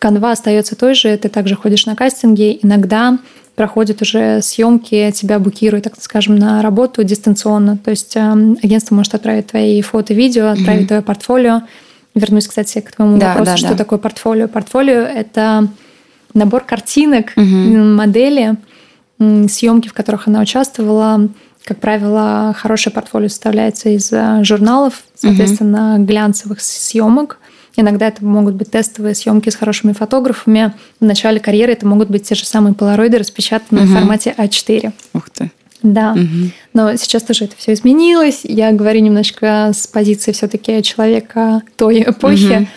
канва 0.03 0.31
остается 0.31 0.75
той 0.75 0.95
же. 0.95 1.15
Ты 1.17 1.29
также 1.29 1.55
ходишь 1.55 1.85
на 1.85 1.95
кастинги. 1.95 2.59
Иногда 2.61 3.19
проходят 3.55 4.01
уже 4.01 4.41
съемки, 4.41 5.13
тебя 5.15 5.39
букируют, 5.39 5.85
так 5.85 5.93
скажем, 5.97 6.35
на 6.35 6.61
работу 6.61 7.03
дистанционно. 7.05 7.77
То 7.77 7.91
есть 7.91 8.17
э, 8.17 8.19
агентство 8.61 8.95
может 8.95 9.15
отправить 9.15 9.47
твои 9.47 9.81
фото, 9.81 10.13
видео, 10.13 10.49
отправить 10.49 10.83
mm-hmm. 10.83 10.87
твое 10.87 11.01
портфолио. 11.03 11.61
Вернусь, 12.15 12.47
кстати, 12.47 12.81
к 12.81 12.91
твоему 12.91 13.17
да, 13.17 13.29
вопросу, 13.29 13.51
да, 13.51 13.57
что 13.57 13.69
да. 13.69 13.75
такое 13.75 13.97
портфолио. 13.97 14.49
Портфолио– 14.49 14.99
это 15.21 15.69
набор 16.33 16.65
картинок, 16.65 17.37
mm-hmm. 17.37 17.93
модели, 17.95 18.55
съемки, 19.47 19.87
в 19.87 19.93
которых 19.93 20.27
она 20.27 20.41
участвовала, 20.41 21.29
Как 21.63 21.79
правило, 21.79 22.53
хорошее 22.57 22.93
портфолио 22.93 23.29
составляется 23.29 23.87
из 23.87 24.11
э, 24.11 24.43
журналов, 24.43 25.03
соответственно, 25.15 25.95
угу. 25.95 26.03
глянцевых 26.03 26.59
съемок. 26.59 27.39
Иногда 27.75 28.07
это 28.07 28.23
могут 28.23 28.55
быть 28.55 28.69
тестовые 28.69 29.15
съемки 29.15 29.49
с 29.49 29.55
хорошими 29.55 29.93
фотографами. 29.93 30.73
В 30.99 31.05
начале 31.05 31.39
карьеры 31.39 31.73
это 31.73 31.87
могут 31.87 32.09
быть 32.09 32.23
те 32.23 32.35
же 32.35 32.45
самые 32.45 32.73
полароиды, 32.73 33.17
распечатанные 33.17 33.85
угу. 33.85 33.91
в 33.91 33.95
формате 33.95 34.35
А4. 34.37 34.91
Ух 35.13 35.29
ты. 35.31 35.51
Да, 35.81 36.13
угу. 36.13 36.51
но 36.73 36.95
сейчас 36.95 37.23
тоже 37.23 37.45
это 37.45 37.55
все 37.57 37.73
изменилось. 37.73 38.41
Я 38.43 38.71
говорю 38.71 39.01
немножко 39.01 39.71
с 39.73 39.85
позиции 39.85 40.31
все-таки 40.31 40.81
человека 40.81 41.61
той 41.75 42.03
эпохи. 42.03 42.61
Угу. 42.61 42.67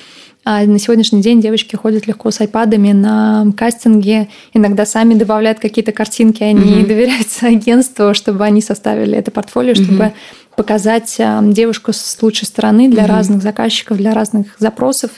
А 0.48 0.62
на 0.62 0.78
сегодняшний 0.78 1.22
день 1.22 1.40
девочки 1.40 1.74
ходят 1.74 2.06
легко 2.06 2.30
с 2.30 2.40
айпадами 2.40 2.92
на 2.92 3.46
кастинге, 3.56 4.28
иногда 4.54 4.86
сами 4.86 5.14
добавляют 5.14 5.58
какие-то 5.58 5.90
картинки, 5.90 6.44
они 6.44 6.82
угу. 6.82 6.86
доверяются 6.86 7.48
агентству, 7.48 8.14
чтобы 8.14 8.44
они 8.44 8.60
составили 8.60 9.18
это 9.18 9.32
портфолио, 9.32 9.74
чтобы 9.74 10.04
угу. 10.06 10.12
Показать 10.56 11.16
а, 11.18 11.40
девушку 11.42 11.92
с 11.92 12.18
лучшей 12.20 12.46
стороны 12.46 12.88
для 12.88 13.04
угу. 13.04 13.12
разных 13.12 13.42
заказчиков, 13.42 13.96
для 13.98 14.14
разных 14.14 14.56
запросов. 14.58 15.10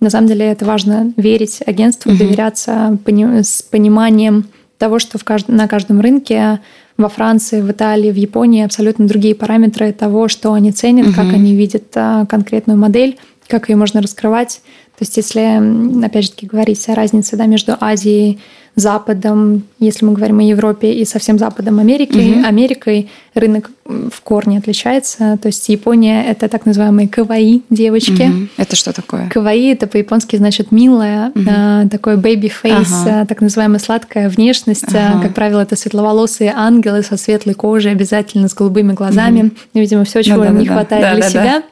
На 0.00 0.10
самом 0.10 0.28
деле 0.28 0.46
это 0.46 0.64
важно 0.64 1.12
верить 1.16 1.62
агентству, 1.66 2.10
угу. 2.10 2.18
доверяться 2.18 2.98
с 3.42 3.62
пониманием 3.62 4.46
того, 4.78 4.98
что 4.98 5.18
в 5.18 5.24
кажд... 5.24 5.48
на 5.48 5.68
каждом 5.68 6.00
рынке 6.00 6.60
во 6.98 7.08
Франции, 7.08 7.60
в 7.60 7.70
Италии, 7.70 8.10
в 8.10 8.16
Японии 8.16 8.64
абсолютно 8.64 9.06
другие 9.06 9.34
параметры 9.34 9.92
того, 9.92 10.28
что 10.28 10.52
они 10.52 10.72
ценят, 10.72 11.08
угу. 11.08 11.14
как 11.14 11.32
они 11.32 11.54
видят 11.54 11.84
а, 11.94 12.26
конкретную 12.26 12.78
модель 12.78 13.18
как 13.48 13.68
ее 13.68 13.76
можно 13.76 14.02
раскрывать. 14.02 14.60
То 14.98 15.02
есть 15.02 15.16
если, 15.16 16.04
опять 16.04 16.24
же 16.24 16.30
таки, 16.30 16.46
говорить 16.46 16.88
о 16.88 16.94
разнице 16.94 17.36
да, 17.36 17.46
между 17.46 17.76
Азией, 17.80 18.38
Западом, 18.76 19.62
если 19.80 20.04
мы 20.04 20.12
говорим 20.12 20.38
о 20.38 20.42
Европе 20.42 20.92
и 20.92 21.06
совсем 21.06 21.38
Западом 21.38 21.78
Америки, 21.78 22.40
угу. 22.40 22.46
Америкой 22.46 23.08
рынок 23.32 23.70
в 23.86 24.20
корне 24.22 24.58
отличается. 24.58 25.38
То 25.40 25.46
есть 25.46 25.66
Япония– 25.70 26.22
это 26.28 26.48
так 26.48 26.66
называемые 26.66 27.08
каваи 27.08 27.62
девочки. 27.70 28.28
Угу. 28.28 28.48
Это 28.58 28.76
что 28.76 28.92
такое? 28.92 29.30
Каваи– 29.30 29.72
это 29.72 29.86
по-японски 29.86 30.36
значит 30.36 30.72
милая, 30.72 31.32
угу. 31.34 31.88
такой 31.88 32.16
baby 32.16 32.52
face, 32.62 32.86
ага. 32.92 33.24
так 33.24 33.40
называемая 33.40 33.78
сладкая 33.78 34.28
внешность. 34.28 34.94
Ага. 34.94 35.22
Как 35.22 35.34
правило, 35.34 35.60
это 35.60 35.74
светловолосые 35.74 36.52
ангелы 36.54 37.02
со 37.02 37.16
светлой 37.16 37.54
кожей, 37.54 37.92
обязательно 37.92 38.46
с 38.46 38.54
голубыми 38.54 38.92
глазами. 38.92 39.40
Угу. 39.40 39.50
Видимо, 39.72 40.04
все, 40.04 40.22
чего 40.22 40.42
да, 40.42 40.48
им 40.48 40.54
да, 40.56 40.60
не 40.60 40.68
да. 40.68 40.74
хватает 40.74 41.02
да, 41.02 41.14
для 41.14 41.22
да, 41.22 41.30
себя. 41.30 41.44
Да 41.44 41.62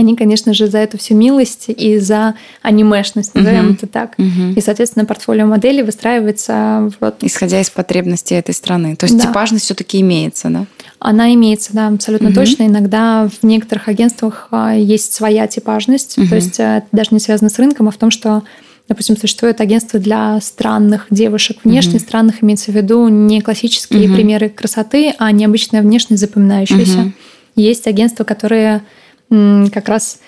они, 0.00 0.16
конечно 0.16 0.54
же, 0.54 0.66
за 0.68 0.78
эту 0.78 0.98
всю 0.98 1.14
милость 1.14 1.66
и 1.68 1.98
за 1.98 2.34
анимешность, 2.62 3.34
назовем 3.34 3.70
uh-huh. 3.70 3.74
это 3.74 3.86
так. 3.86 4.18
Uh-huh. 4.18 4.54
И, 4.54 4.60
соответственно, 4.60 5.04
портфолио 5.04 5.46
модели 5.46 5.82
выстраивается 5.82 6.90
вот... 7.00 7.16
Исходя 7.22 7.60
из 7.60 7.70
потребностей 7.70 8.34
этой 8.34 8.54
страны. 8.54 8.96
То 8.96 9.06
есть 9.06 9.16
да. 9.18 9.26
типажность 9.26 9.64
все-таки 9.64 10.00
имеется, 10.00 10.48
да? 10.48 10.66
Она 10.98 11.32
имеется, 11.34 11.70
да, 11.72 11.88
абсолютно 11.88 12.28
uh-huh. 12.28 12.34
точно. 12.34 12.66
Иногда 12.66 13.28
в 13.28 13.44
некоторых 13.44 13.88
агентствах 13.88 14.48
а, 14.50 14.74
есть 14.74 15.12
своя 15.12 15.46
типажность. 15.46 16.18
Uh-huh. 16.18 16.28
То 16.28 16.34
есть 16.36 16.60
э, 16.60 16.78
это 16.78 16.86
даже 16.92 17.10
не 17.12 17.20
связано 17.20 17.50
с 17.50 17.58
рынком, 17.58 17.88
а 17.88 17.90
в 17.90 17.96
том, 17.96 18.10
что 18.10 18.42
Допустим, 18.88 19.16
существует 19.16 19.60
агентство 19.60 19.98
для 19.98 20.40
странных 20.40 21.06
девушек. 21.10 21.58
Внешне 21.64 21.96
mm-hmm. 21.96 22.00
странных 22.00 22.44
имеется 22.44 22.70
в 22.70 22.74
виду 22.76 23.08
не 23.08 23.40
классические 23.40 24.04
mm-hmm. 24.04 24.14
примеры 24.14 24.48
красоты, 24.48 25.12
а 25.18 25.32
необычная 25.32 25.82
внешность 25.82 26.20
запоминающаяся. 26.20 26.98
Mm-hmm. 26.98 27.12
Есть 27.56 27.86
агентства, 27.88 28.22
которые 28.22 28.82
как 29.28 29.88
раз 29.88 30.20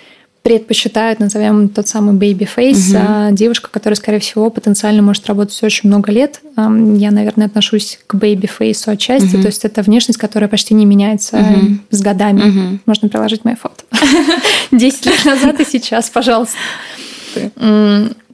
предпочитают, 0.42 1.20
назовем 1.20 1.68
тот 1.68 1.88
самый 1.88 2.14
baby 2.14 2.49
face, 2.57 2.96
угу. 2.96 3.05
а 3.07 3.32
девушка, 3.32 3.68
которая, 3.70 3.96
скорее 3.96 4.20
всего, 4.20 4.49
потенциально 4.49 5.03
может 5.03 5.26
работать 5.26 5.62
очень 5.62 5.88
много 5.88 6.11
лет. 6.11 6.40
Я, 6.57 7.11
наверное, 7.11 7.49
отношусь 7.49 7.99
к 8.07 8.14
baby 8.14 8.49
face 8.49 8.90
отчасти, 8.90 9.34
угу. 9.34 9.42
то 9.42 9.49
есть 9.49 9.64
это 9.64 9.82
внешность, 9.82 10.18
которая 10.18 10.49
почти 10.49 10.72
не 10.72 10.86
меняется 10.86 11.36
угу. 11.36 11.78
с 11.90 12.01
годами. 12.01 12.49
Угу. 12.49 12.78
Можно 12.86 13.09
приложить 13.09 13.44
мои 13.44 13.57
фото. 13.57 13.84
Десять 14.70 15.07
лет 15.07 15.24
назад 15.24 15.61
и 15.61 15.64
сейчас, 15.64 16.09
пожалуйста. 16.09 16.57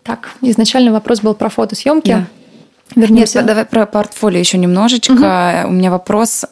Так, 0.05 0.31
изначально 0.43 0.93
вопрос 0.93 1.21
был 1.21 1.35
про 1.35 1.49
фотосъемки. 1.49 2.11
Да. 2.11 2.27
Вернемся. 2.95 3.39
Нет, 3.39 3.47
давай 3.47 3.65
про 3.65 3.87
портфолио 3.87 4.39
еще 4.39 4.59
немножечко. 4.59 5.63
Угу. 5.65 5.71
У 5.71 5.73
меня 5.73 5.91
вопрос 5.91 6.45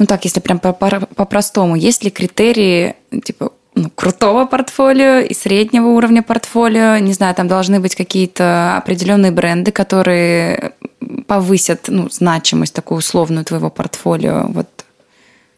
ну 0.00 0.06
так, 0.06 0.24
если 0.24 0.40
прям 0.40 0.58
по-простому, 0.58 1.76
есть 1.76 2.02
ли 2.02 2.10
критерии, 2.10 2.94
типа, 3.22 3.52
ну, 3.74 3.90
крутого 3.94 4.46
портфолио 4.46 5.18
и 5.18 5.34
среднего 5.34 5.88
уровня 5.88 6.22
портфолио? 6.22 6.96
Не 6.96 7.12
знаю, 7.12 7.34
там 7.34 7.48
должны 7.48 7.80
быть 7.80 7.94
какие-то 7.94 8.78
определенные 8.78 9.30
бренды, 9.30 9.72
которые 9.72 10.72
повысят 11.26 11.88
ну, 11.88 12.08
значимость 12.10 12.72
такую 12.72 12.98
условную 12.98 13.44
твоего 13.44 13.68
портфолио. 13.68 14.46
Вот 14.48 14.68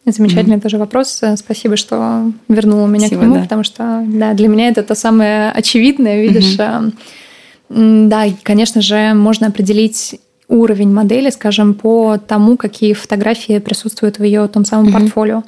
Замечательный 0.05 0.57
mm-hmm. 0.57 0.61
тоже 0.61 0.77
вопрос. 0.77 1.21
Спасибо, 1.37 1.77
что 1.77 2.29
вернула 2.49 2.87
меня 2.87 3.07
Спасибо, 3.07 3.21
к 3.21 3.23
нему, 3.23 3.35
да. 3.35 3.41
потому 3.43 3.63
что 3.63 4.03
да, 4.05 4.33
для 4.33 4.49
меня 4.49 4.67
это 4.67 4.83
то 4.83 4.93
самое 4.93 5.51
очевидное, 5.51 6.21
видишь. 6.21 6.57
Mm-hmm. 6.57 8.07
Да, 8.09 8.25
конечно 8.43 8.81
же, 8.81 9.13
можно 9.13 9.47
определить 9.47 10.19
уровень 10.53 10.93
модели, 10.93 11.29
скажем, 11.29 11.73
по 11.73 12.17
тому, 12.17 12.57
какие 12.57 12.93
фотографии 12.93 13.59
присутствуют 13.59 14.19
в 14.19 14.23
ее 14.23 14.47
том 14.47 14.65
самом 14.65 14.87
mm-hmm. 14.87 14.93
портфолио. 14.93 15.43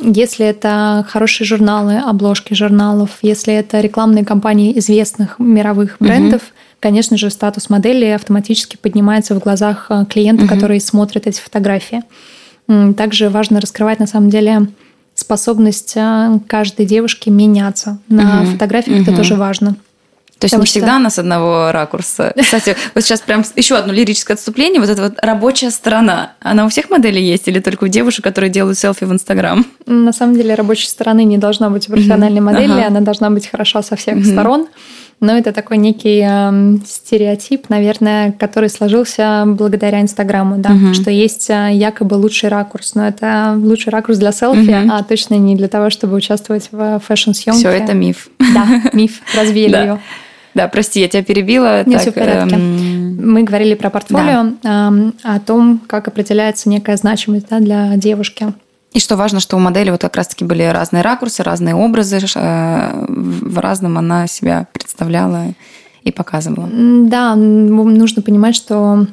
Если 0.00 0.46
это 0.46 1.04
хорошие 1.08 1.46
журналы, 1.46 1.98
обложки 1.98 2.54
журналов, 2.54 3.18
если 3.22 3.52
это 3.54 3.80
рекламные 3.80 4.24
кампании 4.24 4.78
известных 4.78 5.38
мировых 5.38 5.96
брендов, 5.98 6.42
mm-hmm. 6.42 6.76
конечно 6.80 7.16
же, 7.16 7.30
статус 7.30 7.68
модели 7.68 8.04
автоматически 8.06 8.76
поднимается 8.76 9.34
в 9.34 9.40
глазах 9.40 9.86
э, 9.88 10.04
клиента, 10.08 10.44
mm-hmm. 10.44 10.48
который 10.48 10.80
смотрит 10.80 11.26
эти 11.26 11.40
фотографии. 11.40 12.02
Также 12.96 13.30
важно 13.30 13.60
раскрывать 13.60 13.98
на 13.98 14.06
самом 14.06 14.30
деле 14.30 14.68
способность 15.14 15.94
э, 15.96 16.38
каждой 16.46 16.86
девушки 16.86 17.28
меняться 17.28 17.98
на 18.08 18.42
mm-hmm. 18.42 18.52
фотографиях. 18.52 18.98
Mm-hmm. 18.98 19.02
Это 19.02 19.16
тоже 19.16 19.34
важно. 19.34 19.76
То 20.38 20.44
есть 20.44 20.52
Потому 20.52 20.62
не 20.62 20.66
что... 20.66 20.78
всегда 20.78 20.96
она 20.96 21.10
с 21.10 21.18
одного 21.18 21.72
ракурса. 21.72 22.32
Кстати, 22.40 22.76
вот 22.94 23.02
сейчас 23.02 23.20
прям 23.20 23.44
еще 23.56 23.76
одно 23.76 23.92
лирическое 23.92 24.36
отступление. 24.36 24.80
Вот 24.80 24.88
эта 24.88 25.02
вот 25.02 25.14
рабочая 25.20 25.70
сторона. 25.70 26.32
Она 26.40 26.64
у 26.64 26.68
всех 26.68 26.90
моделей 26.90 27.22
есть 27.22 27.48
или 27.48 27.58
только 27.58 27.84
у 27.84 27.88
девушек, 27.88 28.24
которые 28.24 28.50
делают 28.50 28.78
селфи 28.78 29.04
в 29.04 29.12
Инстаграм? 29.12 29.66
На 29.86 30.12
самом 30.12 30.34
деле 30.34 30.54
рабочей 30.54 30.86
стороны 30.86 31.24
не 31.24 31.38
должна 31.38 31.70
быть 31.70 31.88
у 31.88 31.92
профессиональной 31.92 32.40
mm-hmm. 32.40 32.54
модели. 32.54 32.72
Ага. 32.72 32.86
Она 32.86 33.00
должна 33.00 33.30
быть 33.30 33.48
хороша 33.48 33.82
со 33.82 33.96
всех 33.96 34.18
mm-hmm. 34.18 34.32
сторон. 34.32 34.68
Но 35.20 35.36
это 35.36 35.52
такой 35.52 35.78
некий 35.78 36.24
э, 36.24 36.78
стереотип, 36.86 37.68
наверное, 37.70 38.30
который 38.30 38.68
сложился 38.68 39.42
благодаря 39.46 40.00
Инстаграму, 40.00 40.58
да, 40.58 40.70
угу. 40.70 40.94
что 40.94 41.10
есть 41.10 41.50
э, 41.50 41.70
якобы 41.72 42.14
лучший 42.14 42.48
ракурс, 42.50 42.94
но 42.94 43.08
это 43.08 43.54
лучший 43.56 43.90
ракурс 43.90 44.18
для 44.18 44.30
селфи, 44.30 44.84
угу. 44.84 44.92
а 44.92 45.02
точно 45.02 45.34
не 45.34 45.56
для 45.56 45.66
того, 45.66 45.90
чтобы 45.90 46.14
участвовать 46.14 46.68
в 46.70 47.00
фэшн-съемке. 47.00 47.58
Все 47.58 47.70
это 47.70 47.94
миф. 47.94 48.28
Да, 48.38 48.90
миф, 48.92 49.20
развеяли 49.36 49.76
ее. 49.76 50.00
Да, 50.54 50.68
прости, 50.68 51.00
я 51.00 51.08
тебя 51.08 51.22
перебила. 51.22 51.84
Нет, 51.84 51.92
так, 51.92 52.00
все 52.02 52.10
в 52.10 52.14
порядке. 52.14 52.54
Эм... 52.56 53.32
Мы 53.32 53.42
говорили 53.42 53.74
про 53.74 53.90
портфолио, 53.90 54.52
да. 54.62 54.92
э, 54.92 55.12
о 55.22 55.40
том, 55.40 55.80
как 55.86 56.08
определяется 56.08 56.68
некая 56.68 56.96
значимость 56.96 57.48
да, 57.48 57.58
для 57.58 57.96
девушки. 57.96 58.52
И 58.92 59.00
что 59.00 59.16
важно, 59.16 59.40
что 59.40 59.56
у 59.56 59.60
модели 59.60 59.90
вот 59.90 60.00
как 60.00 60.16
раз-таки 60.16 60.44
были 60.44 60.62
разные 60.62 61.02
ракурсы, 61.02 61.42
разные 61.42 61.74
образы, 61.74 62.18
э, 62.18 63.06
в 63.06 63.58
разном 63.58 63.98
она 63.98 64.26
себя 64.26 64.66
представляла 64.72 65.46
и 66.04 66.10
показывала. 66.10 66.68
Да, 66.72 67.34
нужно 67.34 68.22
понимать, 68.22 68.56
что 68.56 69.06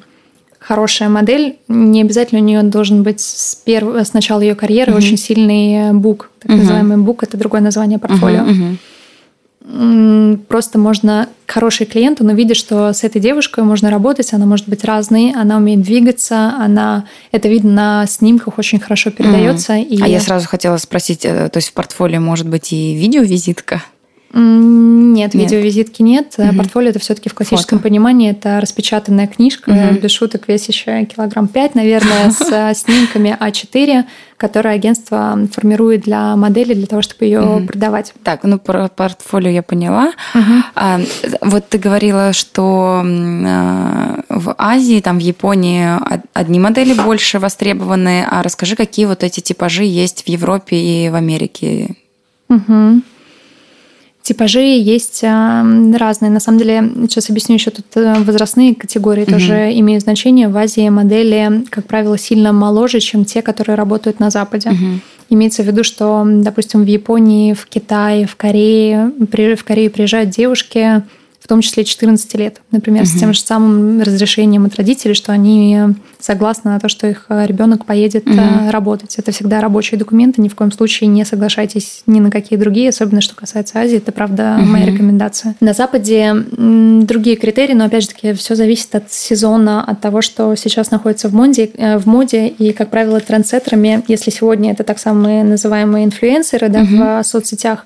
хорошая 0.60 1.10
модель, 1.10 1.58
не 1.68 2.02
обязательно 2.02 2.42
у 2.42 2.44
нее 2.44 2.64
должен 2.64 3.04
быть 3.04 3.20
с, 3.20 3.56
перв... 3.56 3.96
с 3.96 4.14
начала 4.14 4.42
ее 4.42 4.56
карьеры 4.56 4.94
угу. 4.94 5.00
очень 5.00 5.18
сильный 5.18 5.94
бук, 5.94 6.32
так 6.40 6.52
угу. 6.52 6.60
называемый 6.60 6.98
бук, 6.98 7.24
это 7.24 7.38
другое 7.38 7.62
название 7.62 8.00
портфолио. 8.00 8.44
Угу, 8.44 8.52
угу 8.52 8.78
просто 10.48 10.78
можно 10.78 11.28
хороший 11.48 11.86
клиент, 11.86 12.22
он 12.22 12.30
увидит, 12.30 12.58
что 12.58 12.94
с 12.94 13.04
этой 13.04 13.20
девушкой 13.20 13.64
можно 13.64 13.90
работать, 13.90 14.34
она 14.34 14.46
может 14.46 14.68
быть 14.68 14.84
разной, 14.84 15.34
она 15.36 15.58
умеет 15.58 15.82
двигаться, 15.82 16.54
она 16.60 17.06
это 17.32 17.48
видно 17.48 17.72
на 17.72 18.06
снимках 18.08 18.58
очень 18.58 18.80
хорошо 18.80 19.12
передается. 19.12 19.74
Mm. 19.74 19.84
И... 19.84 20.02
А 20.02 20.08
я 20.08 20.20
сразу 20.20 20.48
хотела 20.48 20.78
спросить, 20.78 21.26
э, 21.26 21.50
то 21.50 21.58
есть 21.58 21.70
в 21.70 21.74
портфолио 21.74 22.20
может 22.20 22.48
быть 22.48 22.74
и 22.74 22.96
видеовизитка? 22.96 23.84
Нет, 24.38 25.34
нет, 25.34 25.44
видеовизитки 25.44 26.02
нет. 26.02 26.36
Угу. 26.38 26.58
Портфолио 26.58 26.90
это 26.90 27.00
все-таки 27.00 27.30
в 27.30 27.34
классическом 27.34 27.78
Фото. 27.78 27.88
понимании 27.88 28.32
это 28.32 28.60
распечатанная 28.60 29.28
книжка, 29.28 29.70
угу. 29.70 30.00
без 30.02 30.12
шуток 30.12 30.50
весящая 30.50 31.06
килограмм 31.06 31.48
5, 31.48 31.76
наверное, 31.76 32.32
с 32.32 32.42
э, 32.52 32.74
снимками 32.76 33.38
А4, 33.40 34.04
которые 34.36 34.76
агентство 34.76 35.40
формирует 35.54 36.02
для 36.02 36.36
модели 36.36 36.74
для 36.74 36.86
того, 36.86 37.02
чтобы 37.02 37.24
ее 37.24 37.40
угу. 37.40 37.68
продавать. 37.68 38.14
Так, 38.24 38.44
ну 38.44 38.60
про 38.60 38.90
портфолио 38.90 39.52
я 39.52 39.64
поняла. 39.64 40.12
Угу. 40.34 40.54
А, 40.76 41.00
вот 41.40 41.70
ты 41.70 41.78
говорила, 41.78 42.34
что 42.34 43.04
а, 43.06 44.20
в 44.28 44.54
Азии, 44.58 45.00
там 45.00 45.18
в 45.18 45.22
Японии 45.22 45.88
одни 46.34 46.60
модели 46.60 46.94
больше 46.94 47.40
востребованы, 47.40 48.28
а 48.30 48.44
расскажи, 48.44 48.76
какие 48.76 49.06
вот 49.06 49.24
эти 49.24 49.40
типажи 49.40 49.86
есть 49.86 50.26
в 50.26 50.28
Европе 50.28 50.76
и 50.76 51.10
в 51.10 51.16
Америке? 51.16 51.96
Угу. 52.50 53.02
Типажи 54.26 54.62
есть 54.62 55.22
разные. 55.22 56.32
На 56.32 56.40
самом 56.40 56.58
деле, 56.58 56.92
сейчас 57.04 57.30
объясню 57.30 57.58
еще 57.58 57.70
тут 57.70 57.86
э, 57.94 58.16
возрастные 58.24 58.74
категории 58.74 59.22
угу. 59.22 59.34
тоже 59.34 59.72
имеют 59.80 60.02
значение. 60.02 60.48
В 60.48 60.58
Азии 60.58 60.90
модели, 60.90 61.64
как 61.70 61.86
правило, 61.86 62.18
сильно 62.18 62.52
моложе, 62.52 63.02
чем 63.02 63.24
те, 63.24 63.44
которые 63.44 63.76
работают 63.76 64.20
на 64.20 64.32
Западе. 64.32 64.70
Угу. 64.72 65.00
Имеется 65.30 65.62
в 65.62 65.68
виду, 65.68 65.84
что, 65.84 66.24
допустим, 66.26 66.82
в 66.82 66.88
Японии, 66.88 67.54
в 67.54 67.68
Китае, 67.68 68.26
в 68.26 68.36
Корее, 68.36 69.12
в 69.20 69.64
Корею 69.64 69.92
приезжают 69.92 70.32
девушки 70.32 71.04
в 71.46 71.48
том 71.48 71.62
числе 71.62 71.86
14 71.86 72.34
лет, 72.34 72.62
например, 72.72 73.04
угу. 73.04 73.10
с 73.10 73.20
тем 73.20 73.32
же 73.32 73.40
самым 73.40 74.02
разрешением 74.02 74.66
от 74.66 74.76
родителей, 74.78 75.14
что 75.14 75.32
они 75.32 75.80
согласны 76.20 76.72
на 76.72 76.80
то, 76.80 76.90
что 76.90 77.06
их 77.06 77.28
э, 77.30 77.46
ребенок 77.46 77.86
поедет 77.86 78.26
угу. 78.26 78.40
работать. 78.72 79.20
Это 79.20 79.32
всегда 79.32 79.62
рабочие 79.62 80.00
документы, 80.00 80.42
ни 80.42 80.50
в 80.50 80.56
коем 80.56 80.72
случае 80.72 81.08
не 81.08 81.24
соглашайтесь 81.24 82.02
ни 82.08 82.20
на 82.20 82.32
какие 82.32 82.58
другие, 82.58 82.90
особенно 82.90 83.22
что 83.22 83.36
касается 83.36 83.78
Азии, 83.78 83.98
это 83.98 84.12
правда 84.12 84.58
угу. 84.60 84.66
моя 84.66 84.88
рекомендация. 84.88 85.56
На 85.60 85.74
Западе 85.74 86.34
другие 86.58 87.36
критерии, 87.36 87.74
но 87.74 87.86
опять 87.86 88.02
же 88.02 88.10
таки 88.10 88.34
все 88.34 88.56
зависит 88.56 88.96
от 88.96 89.12
сезона, 89.12 89.84
от 89.84 90.02
того, 90.02 90.24
что 90.24 90.56
сейчас 90.56 90.90
находится 90.90 91.30
в 91.30 91.36
моде, 91.36 91.70
э, 91.76 92.00
в 92.00 92.08
моде 92.08 92.48
и, 92.48 92.74
как 92.74 92.90
правило, 92.90 93.20
трендсеттерами, 93.20 94.04
если 94.08 94.32
сегодня 94.32 94.72
это 94.72 94.84
так 94.84 94.98
самые 94.98 95.44
называемые 95.44 96.06
инфлюенсеры 96.06 96.70
да, 96.70 96.82
угу. 96.82 96.96
в 96.96 97.24
соцсетях, 97.24 97.86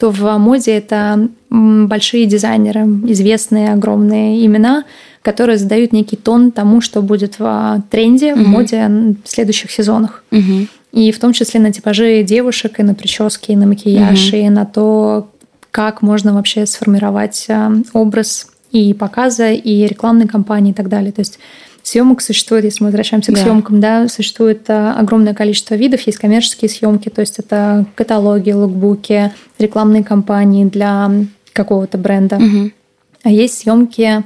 то 0.00 0.10
в 0.10 0.38
моде 0.38 0.72
это 0.72 1.28
большие 1.50 2.24
дизайнеры, 2.24 2.80
известные 3.12 3.74
огромные 3.74 4.44
имена, 4.46 4.84
которые 5.20 5.58
задают 5.58 5.92
некий 5.92 6.16
тон 6.16 6.52
тому, 6.52 6.80
что 6.80 7.02
будет 7.02 7.38
в 7.38 7.82
тренде, 7.90 8.32
угу. 8.32 8.42
в 8.42 8.48
моде 8.48 8.88
в 9.22 9.28
следующих 9.28 9.70
сезонах. 9.70 10.24
Угу. 10.32 10.66
И 10.92 11.12
в 11.12 11.18
том 11.18 11.34
числе 11.34 11.60
на 11.60 11.70
типажи 11.70 12.22
девушек, 12.22 12.80
и 12.80 12.82
на 12.82 12.94
прически, 12.94 13.52
и 13.52 13.56
на 13.56 13.66
макияж, 13.66 14.28
угу. 14.28 14.36
и 14.36 14.48
на 14.48 14.64
то, 14.64 15.28
как 15.70 16.00
можно 16.00 16.32
вообще 16.32 16.64
сформировать 16.64 17.44
э, 17.48 17.70
образ 17.92 18.46
и 18.72 18.94
показа, 18.94 19.50
и 19.50 19.86
рекламной 19.86 20.28
кампании 20.28 20.70
и 20.70 20.74
так 20.74 20.88
далее. 20.88 21.12
То 21.12 21.20
есть 21.20 21.38
съемок 21.90 22.22
существует, 22.22 22.64
если 22.64 22.84
мы 22.84 22.88
возвращаемся 22.88 23.32
к 23.32 23.34
да. 23.34 23.42
съемкам, 23.42 23.80
да, 23.80 24.08
существует 24.08 24.68
э, 24.68 24.92
огромное 24.92 25.34
количество 25.34 25.74
видов. 25.74 26.00
Есть 26.02 26.18
коммерческие 26.18 26.68
съемки, 26.68 27.08
то 27.08 27.20
есть 27.20 27.38
это 27.38 27.84
каталоги, 27.96 28.52
лукбуки, 28.52 29.32
рекламные 29.58 30.04
кампании 30.04 30.64
для 30.64 31.10
какого-то 31.52 31.98
бренда. 31.98 32.36
Угу. 32.36 32.70
А 33.24 33.30
есть 33.30 33.58
съемки 33.58 34.22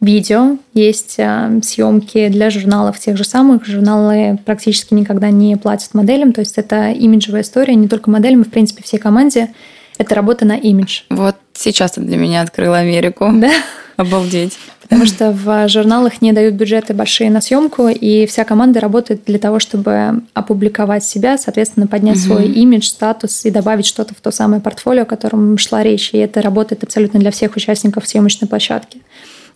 видео, 0.00 0.58
есть 0.74 1.14
э, 1.18 1.60
съемки 1.62 2.28
для 2.28 2.50
журналов 2.50 2.98
тех 2.98 3.16
же 3.16 3.24
самых. 3.24 3.64
Журналы 3.64 4.38
практически 4.44 4.92
никогда 4.94 5.30
не 5.30 5.56
платят 5.56 5.94
моделям, 5.94 6.32
то 6.32 6.40
есть 6.40 6.58
это 6.58 6.90
имиджевая 6.90 7.42
история, 7.42 7.76
не 7.76 7.86
только 7.86 8.10
моделям, 8.10 8.44
в 8.44 8.50
принципе, 8.50 8.82
всей 8.82 8.98
команде. 8.98 9.50
Это 9.98 10.14
работа 10.14 10.44
на 10.44 10.56
имидж. 10.56 11.02
Вот 11.10 11.36
сейчас 11.54 11.92
ты 11.92 12.00
для 12.00 12.16
меня 12.16 12.42
открыла 12.42 12.78
Америку. 12.78 13.30
Да. 13.34 13.50
Обалдеть. 13.96 14.58
Потому 14.88 15.06
что 15.06 15.32
в 15.32 15.68
журналах 15.68 16.22
не 16.22 16.32
дают 16.32 16.54
бюджеты 16.54 16.94
большие 16.94 17.30
на 17.30 17.40
съемку, 17.40 17.88
и 17.88 18.26
вся 18.26 18.44
команда 18.44 18.80
работает 18.80 19.22
для 19.26 19.38
того, 19.38 19.58
чтобы 19.58 20.22
опубликовать 20.32 21.04
себя, 21.04 21.36
соответственно, 21.36 21.86
поднять 21.86 22.16
угу. 22.16 22.24
свой 22.24 22.46
имидж, 22.46 22.86
статус 22.86 23.44
и 23.44 23.50
добавить 23.50 23.86
что-то 23.86 24.14
в 24.14 24.20
то 24.20 24.30
самое 24.30 24.62
портфолио, 24.62 25.02
о 25.02 25.06
котором 25.06 25.58
шла 25.58 25.82
речь. 25.82 26.10
И 26.14 26.18
это 26.18 26.40
работает 26.40 26.84
абсолютно 26.84 27.20
для 27.20 27.30
всех 27.30 27.54
участников 27.56 28.08
съемочной 28.08 28.48
площадки. 28.48 29.02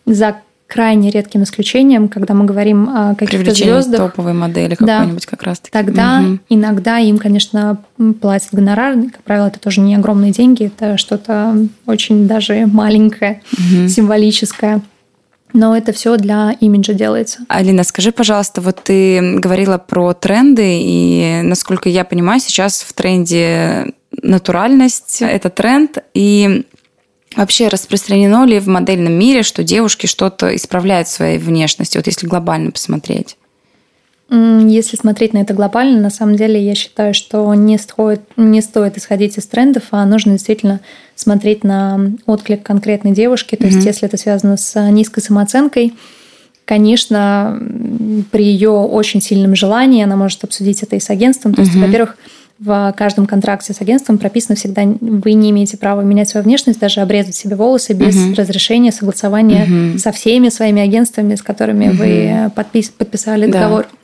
За 0.04 0.36
крайне 0.66 1.10
редким 1.10 1.42
исключением, 1.42 2.08
когда 2.08 2.32
мы 2.32 2.46
говорим 2.46 2.88
о 2.88 3.14
каких-то 3.14 3.52
звездах. 3.54 4.00
топовой 4.00 4.32
модели 4.32 4.74
какой-нибудь 4.74 5.26
как 5.26 5.42
раз 5.42 5.60
таки. 5.60 5.70
Тогда 5.70 6.20
угу. 6.20 6.38
иногда 6.48 6.98
им, 6.98 7.18
конечно, 7.18 7.78
платят 8.20 8.48
гонорар. 8.52 8.94
Как 9.12 9.22
правило, 9.22 9.48
это 9.48 9.60
тоже 9.60 9.80
не 9.82 9.94
огромные 9.94 10.32
деньги, 10.32 10.66
это 10.66 10.96
что-то 10.96 11.56
очень 11.86 12.26
даже 12.26 12.66
маленькое, 12.66 13.42
угу. 13.52 13.88
символическое. 13.88 14.80
Но 15.52 15.76
это 15.76 15.92
все 15.92 16.16
для 16.16 16.52
имиджа 16.60 16.94
делается. 16.94 17.40
Алина, 17.48 17.84
скажи, 17.84 18.12
пожалуйста, 18.12 18.60
вот 18.60 18.82
ты 18.84 19.38
говорила 19.38 19.78
про 19.78 20.14
тренды, 20.14 20.80
и 20.80 21.40
насколько 21.42 21.88
я 21.88 22.04
понимаю, 22.04 22.40
сейчас 22.40 22.82
в 22.82 22.92
тренде 22.92 23.92
натуральность– 24.22 25.18
это 25.20 25.50
тренд, 25.50 25.98
и 26.14 26.64
Вообще 27.34 27.68
распространено 27.68 28.44
ли 28.44 28.60
в 28.60 28.68
модельном 28.68 29.14
мире, 29.14 29.42
что 29.42 29.64
девушки 29.64 30.06
что-то 30.06 30.54
исправляют 30.54 31.08
своей 31.08 31.38
внешности, 31.38 31.96
вот 31.96 32.06
если 32.06 32.26
глобально 32.26 32.72
посмотреть? 32.72 33.36
Если 34.34 34.96
смотреть 34.96 35.34
на 35.34 35.38
это 35.38 35.52
глобально, 35.52 36.00
на 36.00 36.08
самом 36.08 36.36
деле 36.36 36.58
я 36.58 36.74
считаю, 36.74 37.12
что 37.12 37.52
не 37.54 37.76
стоит, 37.76 38.22
не 38.38 38.62
стоит 38.62 38.96
исходить 38.96 39.36
из 39.36 39.44
трендов, 39.44 39.82
а 39.90 40.06
нужно 40.06 40.32
действительно 40.32 40.80
смотреть 41.16 41.64
на 41.64 42.00
отклик 42.24 42.62
конкретной 42.62 43.12
девушки. 43.12 43.56
То 43.56 43.64
mm-hmm. 43.64 43.74
есть, 43.74 43.86
если 43.86 44.08
это 44.08 44.16
связано 44.16 44.56
с 44.56 44.80
низкой 44.90 45.20
самооценкой, 45.20 45.92
конечно, 46.64 47.60
при 48.30 48.44
ее 48.44 48.70
очень 48.70 49.20
сильном 49.20 49.54
желании 49.54 50.02
она 50.02 50.16
может 50.16 50.42
обсудить 50.44 50.82
это 50.82 50.96
и 50.96 51.00
с 51.00 51.10
агентством. 51.10 51.52
То 51.52 51.60
есть, 51.60 51.74
mm-hmm. 51.74 51.86
во-первых, 51.86 52.16
в 52.58 52.94
каждом 52.96 53.26
контракте 53.26 53.74
с 53.74 53.82
агентством 53.82 54.16
прописано 54.16 54.54
всегда, 54.56 54.84
вы 54.84 55.34
не 55.34 55.50
имеете 55.50 55.76
права 55.76 56.00
менять 56.00 56.30
свою 56.30 56.44
внешность, 56.44 56.78
даже 56.78 57.00
обрезать 57.00 57.34
себе 57.34 57.56
волосы 57.56 57.92
без 57.92 58.16
uh 58.16 58.34
разрешения, 58.34 58.92
согласования 58.92 59.66
uh 59.66 59.98
со 59.98 60.10
всеми 60.12 60.48
своими 60.48 60.80
агентствами, 60.80 61.34
с 61.34 61.42
которыми 61.42 61.86
uh 61.86 61.92
вы 61.92 62.50
подпис 62.54 62.88
подписали 62.90 63.46
договор. 63.50 63.82
Да. 63.90 63.98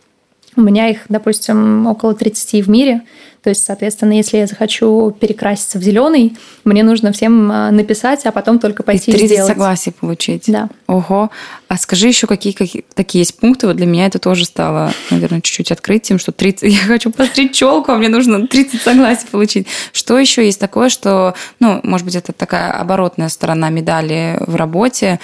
У 0.58 0.60
меня 0.60 0.88
их, 0.88 1.02
допустим, 1.08 1.86
около 1.86 2.14
30 2.14 2.66
в 2.66 2.68
мире. 2.68 3.02
То 3.44 3.50
есть, 3.50 3.64
соответственно, 3.64 4.14
если 4.14 4.38
я 4.38 4.48
захочу 4.48 5.12
перекраситься 5.12 5.78
в 5.78 5.82
зеленый, 5.82 6.36
мне 6.64 6.82
нужно 6.82 7.12
всем 7.12 7.48
а, 7.52 7.70
написать, 7.70 8.26
а 8.26 8.32
потом 8.32 8.58
только 8.58 8.82
пойти 8.82 9.12
и 9.12 9.14
30 9.14 9.30
сделать. 9.30 9.52
согласий 9.52 9.92
получить. 9.92 10.44
Да. 10.48 10.68
Ого. 10.88 11.30
А 11.68 11.78
скажи 11.78 12.08
еще, 12.08 12.26
какие, 12.26 12.52
какие 12.52 12.84
такие 12.92 13.20
есть 13.20 13.38
пункты? 13.38 13.68
Вот 13.68 13.76
для 13.76 13.86
меня 13.86 14.06
это 14.06 14.18
тоже 14.18 14.44
стало, 14.44 14.92
наверное, 15.10 15.40
чуть-чуть 15.40 15.70
открытием, 15.70 16.18
что 16.18 16.32
30... 16.32 16.72
Я 16.72 16.80
хочу 16.80 17.12
постричь 17.12 17.54
челку, 17.54 17.92
а 17.92 17.98
мне 17.98 18.08
нужно 18.08 18.48
30 18.48 18.82
согласий 18.82 19.28
получить. 19.30 19.68
Что 19.92 20.18
еще 20.18 20.44
есть 20.44 20.58
такое, 20.58 20.88
что, 20.88 21.34
ну, 21.60 21.78
может 21.84 22.04
быть, 22.04 22.16
это 22.16 22.32
такая 22.32 22.72
оборотная 22.72 23.28
сторона 23.28 23.70
медали 23.70 24.42
в 24.44 24.56
работе, 24.56 25.20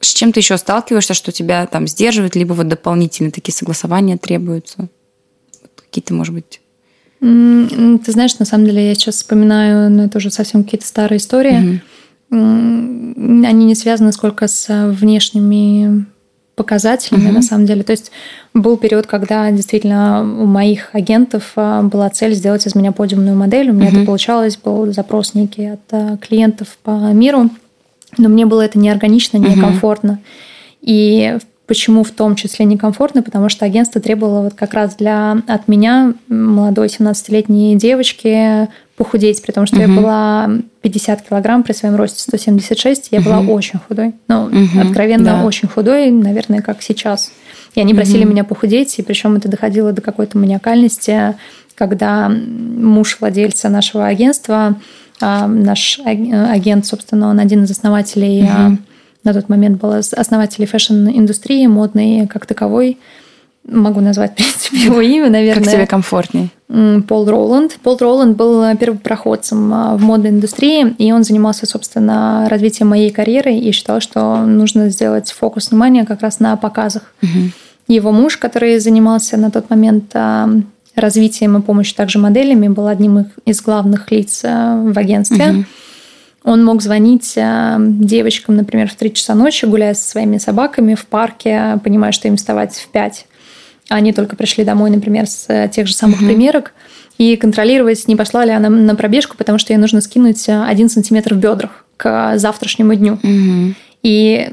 с 0.00 0.14
чем 0.14 0.32
ты 0.32 0.40
еще 0.40 0.56
сталкиваешься, 0.56 1.14
что 1.14 1.32
тебя 1.32 1.66
там 1.66 1.86
сдерживает, 1.86 2.36
либо 2.36 2.52
вот 2.52 2.68
дополнительные 2.68 3.32
такие 3.32 3.54
согласования 3.54 4.16
требуются? 4.16 4.88
Какие-то, 5.76 6.14
может 6.14 6.34
быть... 6.34 6.60
Ты 7.20 8.12
знаешь, 8.12 8.38
на 8.38 8.44
самом 8.44 8.66
деле 8.66 8.88
я 8.88 8.94
сейчас 8.94 9.16
вспоминаю, 9.16 9.90
ну, 9.90 10.04
это 10.04 10.18
уже 10.18 10.30
совсем 10.30 10.62
какие-то 10.62 10.86
старые 10.86 11.18
истории. 11.18 11.82
Угу. 12.30 12.36
Они 13.44 13.64
не 13.64 13.74
связаны 13.74 14.12
сколько 14.12 14.46
с 14.46 14.68
внешними 14.92 16.06
показателями, 16.54 17.26
угу. 17.26 17.34
на 17.34 17.42
самом 17.42 17.66
деле. 17.66 17.82
То 17.82 17.92
есть 17.92 18.12
был 18.54 18.76
период, 18.76 19.06
когда 19.06 19.50
действительно 19.50 20.22
у 20.22 20.44
моих 20.44 20.90
агентов 20.92 21.52
а, 21.56 21.82
была 21.82 22.10
цель 22.10 22.34
сделать 22.34 22.66
из 22.66 22.74
меня 22.74 22.92
подиумную 22.92 23.36
модель. 23.36 23.70
У 23.70 23.72
меня 23.72 23.88
угу. 23.88 23.96
это 23.96 24.06
получалось, 24.06 24.56
был 24.56 24.92
запрос 24.92 25.34
некий 25.34 25.66
от 25.66 25.80
а, 25.90 26.16
клиентов 26.18 26.76
по 26.82 27.12
миру 27.12 27.50
но 28.18 28.28
мне 28.28 28.46
было 28.46 28.62
это 28.62 28.78
неорганично, 28.78 29.38
некомфортно. 29.38 30.12
Угу. 30.12 30.20
И 30.82 31.38
почему 31.66 32.02
в 32.02 32.10
том 32.10 32.34
числе 32.34 32.64
некомфортно? 32.64 33.22
Потому 33.22 33.48
что 33.48 33.64
агентство 33.64 34.00
требовало 34.00 34.42
вот 34.42 34.54
как 34.54 34.74
раз 34.74 34.96
для 34.96 35.42
от 35.46 35.68
меня, 35.68 36.14
молодой 36.28 36.88
17-летней 36.88 37.76
девочки, 37.76 38.68
похудеть, 38.96 39.42
при 39.42 39.52
том, 39.52 39.66
что 39.66 39.76
угу. 39.76 39.82
я 39.82 39.88
была 39.88 40.50
50 40.82 41.22
килограмм 41.28 41.62
при 41.62 41.72
своем 41.72 41.96
росте 41.96 42.20
176, 42.20 43.08
я 43.12 43.20
угу. 43.20 43.26
была 43.26 43.40
очень 43.40 43.78
худой. 43.78 44.14
Ну, 44.26 44.44
угу. 44.44 44.80
откровенно 44.80 45.24
да. 45.24 45.44
очень 45.44 45.68
худой, 45.68 46.10
наверное, 46.10 46.62
как 46.62 46.82
сейчас. 46.82 47.30
И 47.74 47.80
они 47.80 47.94
просили 47.94 48.24
угу. 48.24 48.32
меня 48.32 48.44
похудеть, 48.44 48.98
и 48.98 49.02
причем 49.02 49.36
это 49.36 49.48
доходило 49.48 49.92
до 49.92 50.02
какой-то 50.02 50.36
маниакальности, 50.38 51.34
когда 51.74 52.28
муж 52.28 53.18
владельца 53.20 53.68
нашего 53.68 54.06
агентства 54.06 54.76
наш 55.20 56.00
агент, 56.04 56.86
собственно, 56.86 57.28
он 57.28 57.38
один 57.38 57.64
из 57.64 57.70
основателей, 57.70 58.44
угу. 58.44 58.78
на 59.24 59.34
тот 59.34 59.48
момент 59.48 59.80
был 59.80 59.92
основателей 59.92 60.66
fashion-индустрии, 60.66 61.66
модной 61.66 62.26
как 62.26 62.46
таковой. 62.46 62.98
Могу 63.64 64.00
назвать, 64.00 64.32
в 64.32 64.34
принципе, 64.36 64.78
его 64.78 65.00
имя, 65.00 65.30
наверное. 65.30 65.64
Как 65.64 65.72
тебе 65.72 65.86
комфортней? 65.86 66.50
Пол 67.06 67.28
Роланд. 67.28 67.78
Пол 67.82 67.96
Роланд 67.98 68.36
был 68.36 68.64
первопроходцем 68.76 69.72
а, 69.72 69.96
в 69.96 70.02
модной 70.02 70.30
индустрии, 70.30 70.94
и 70.98 71.12
он 71.12 71.24
занимался, 71.24 71.66
собственно, 71.66 72.46
развитием 72.48 72.88
моей 72.88 73.10
карьеры 73.10 73.54
и 73.54 73.72
считал, 73.72 74.00
что 74.00 74.44
нужно 74.44 74.90
сделать 74.90 75.30
фокус 75.32 75.70
внимания 75.70 76.04
как 76.04 76.20
раз 76.20 76.40
на 76.40 76.56
показах. 76.56 77.14
Угу. 77.22 77.50
Его 77.88 78.12
муж, 78.12 78.36
который 78.36 78.78
занимался 78.78 79.38
на 79.38 79.50
тот 79.50 79.70
момент 79.70 80.14
развитием 81.00 81.56
и 81.56 81.62
помощью 81.62 81.96
также 81.96 82.18
моделями, 82.18 82.68
был 82.68 82.86
одним 82.86 83.26
из 83.44 83.60
главных 83.62 84.10
лиц 84.10 84.40
э, 84.44 84.82
в 84.92 84.98
агентстве. 84.98 85.50
Угу. 85.50 85.64
Он 86.44 86.64
мог 86.64 86.82
звонить 86.82 87.34
э, 87.36 87.76
девочкам, 87.78 88.56
например, 88.56 88.88
в 88.88 88.94
3 88.94 89.12
часа 89.12 89.34
ночи, 89.34 89.64
гуляя 89.66 89.94
со 89.94 90.08
своими 90.08 90.38
собаками 90.38 90.94
в 90.94 91.06
парке, 91.06 91.78
понимая, 91.82 92.12
что 92.12 92.28
им 92.28 92.36
вставать 92.36 92.74
в 92.74 92.88
5. 92.88 93.26
они 93.90 94.12
только 94.12 94.36
пришли 94.36 94.64
домой, 94.64 94.90
например, 94.90 95.26
с 95.26 95.46
э, 95.48 95.68
тех 95.72 95.86
же 95.86 95.94
самых 95.94 96.18
угу. 96.18 96.26
примерок, 96.26 96.72
и 97.18 97.36
контролировать, 97.36 98.06
не 98.06 98.14
пошла 98.14 98.44
ли 98.44 98.52
она 98.52 98.68
на 98.68 98.94
пробежку, 98.94 99.36
потому 99.36 99.58
что 99.58 99.72
ей 99.72 99.78
нужно 99.78 100.00
скинуть 100.00 100.48
один 100.48 100.88
сантиметр 100.88 101.34
в 101.34 101.38
бедрах 101.38 101.84
к 101.96 102.38
завтрашнему 102.38 102.94
дню. 102.94 103.14
Угу. 103.14 103.74
И 104.02 104.50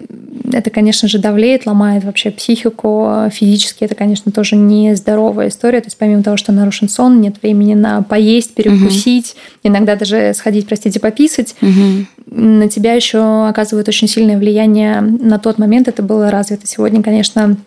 это, 0.51 0.69
конечно 0.69 1.07
же, 1.07 1.19
давлеет, 1.19 1.65
ломает 1.65 2.03
вообще 2.03 2.31
психику. 2.31 3.29
Физически 3.31 3.83
это, 3.83 3.95
конечно, 3.95 4.31
тоже 4.31 4.55
нездоровая 4.55 5.49
история. 5.49 5.81
То 5.81 5.87
есть 5.87 5.97
помимо 5.97 6.23
того, 6.23 6.37
что 6.37 6.51
нарушен 6.51 6.89
сон, 6.89 7.21
нет 7.21 7.35
времени 7.41 7.73
на 7.73 8.01
поесть, 8.01 8.55
перекусить, 8.55 9.35
угу. 9.35 9.71
иногда 9.71 9.95
даже 9.95 10.33
сходить, 10.33 10.67
простите, 10.67 10.99
пописать, 10.99 11.55
угу. 11.61 12.05
на 12.27 12.69
тебя 12.69 12.93
еще 12.93 13.47
оказывает 13.47 13.87
очень 13.87 14.07
сильное 14.07 14.37
влияние. 14.37 15.01
На 15.01 15.39
тот 15.39 15.57
момент 15.57 15.87
это 15.87 16.01
было 16.03 16.31
развито. 16.31 16.67
Сегодня, 16.67 17.03
конечно, 17.03 17.57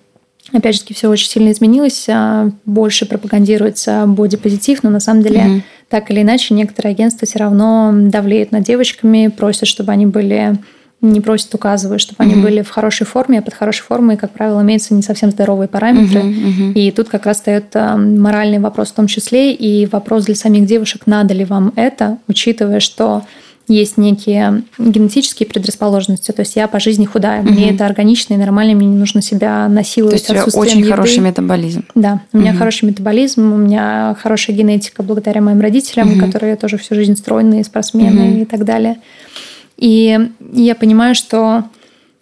Опять 0.50 0.76
же, 0.76 0.94
все 0.94 1.10
очень 1.10 1.28
сильно 1.28 1.52
изменилось, 1.52 2.06
а, 2.08 2.50
больше 2.64 3.04
пропагандируется 3.04 4.04
бодипозитив, 4.06 4.82
но 4.82 4.88
на 4.88 4.98
самом 4.98 5.22
деле 5.22 5.40
угу. 5.40 5.62
так 5.90 6.10
или 6.10 6.22
иначе 6.22 6.54
некоторые 6.54 6.92
агентства 6.92 7.26
все 7.26 7.40
равно 7.40 7.90
давлеют 7.92 8.50
над 8.50 8.62
девочками, 8.62 9.28
просят, 9.28 9.68
чтобы 9.68 9.92
они 9.92 10.06
были 10.06 10.56
не 11.00 11.20
просят, 11.20 11.54
указывают, 11.54 12.02
чтобы 12.02 12.24
угу. 12.24 12.32
они 12.32 12.42
были 12.42 12.62
в 12.62 12.70
хорошей 12.70 13.06
форме, 13.06 13.38
а 13.38 13.42
под 13.42 13.54
хорошей 13.54 13.82
формой, 13.82 14.16
как 14.16 14.32
правило, 14.32 14.60
имеются 14.62 14.94
не 14.94 15.02
совсем 15.02 15.30
здоровые 15.30 15.68
параметры. 15.68 16.20
Угу, 16.20 16.28
угу. 16.28 16.72
И 16.74 16.90
тут 16.90 17.08
как 17.08 17.26
раз 17.26 17.36
встает 17.36 17.66
а, 17.74 17.96
моральный 17.96 18.58
вопрос 18.58 18.88
в 18.88 18.94
том 18.94 19.06
числе, 19.06 19.52
и 19.54 19.86
вопрос 19.86 20.24
для 20.24 20.34
самих 20.34 20.66
девушек, 20.66 21.02
надо 21.06 21.34
ли 21.34 21.44
вам 21.44 21.72
это, 21.76 22.18
учитывая, 22.26 22.80
что 22.80 23.22
есть 23.68 23.98
некие 23.98 24.62
генетические 24.78 25.46
предрасположенности. 25.46 26.32
То 26.32 26.40
есть 26.40 26.56
я 26.56 26.68
по 26.68 26.80
жизни 26.80 27.04
худая, 27.04 27.42
угу. 27.42 27.50
мне 27.50 27.70
это 27.70 27.86
органично 27.86 28.34
и 28.34 28.36
нормально, 28.36 28.74
мне 28.74 28.86
не 28.86 28.96
нужно 28.96 29.22
себя 29.22 29.68
насиловать. 29.68 30.26
То 30.26 30.32
есть 30.32 30.46
у 30.46 30.50
тебя 30.50 30.60
очень 30.60 30.80
еды. 30.80 30.90
хороший 30.90 31.18
метаболизм. 31.20 31.84
Да, 31.94 32.22
у 32.32 32.38
меня 32.38 32.52
угу. 32.52 32.58
хороший 32.58 32.86
метаболизм, 32.86 33.52
у 33.52 33.56
меня 33.56 34.16
хорошая 34.20 34.56
генетика 34.56 35.02
благодаря 35.02 35.42
моим 35.42 35.60
родителям, 35.60 36.12
угу. 36.12 36.26
которые 36.26 36.56
тоже 36.56 36.78
всю 36.78 36.94
жизнь 36.94 37.14
стройные, 37.14 37.62
спортсмены 37.62 38.30
угу. 38.30 38.42
и 38.42 38.44
так 38.46 38.64
далее. 38.64 38.96
И 39.78 40.18
я 40.52 40.74
понимаю, 40.74 41.14
что 41.14 41.64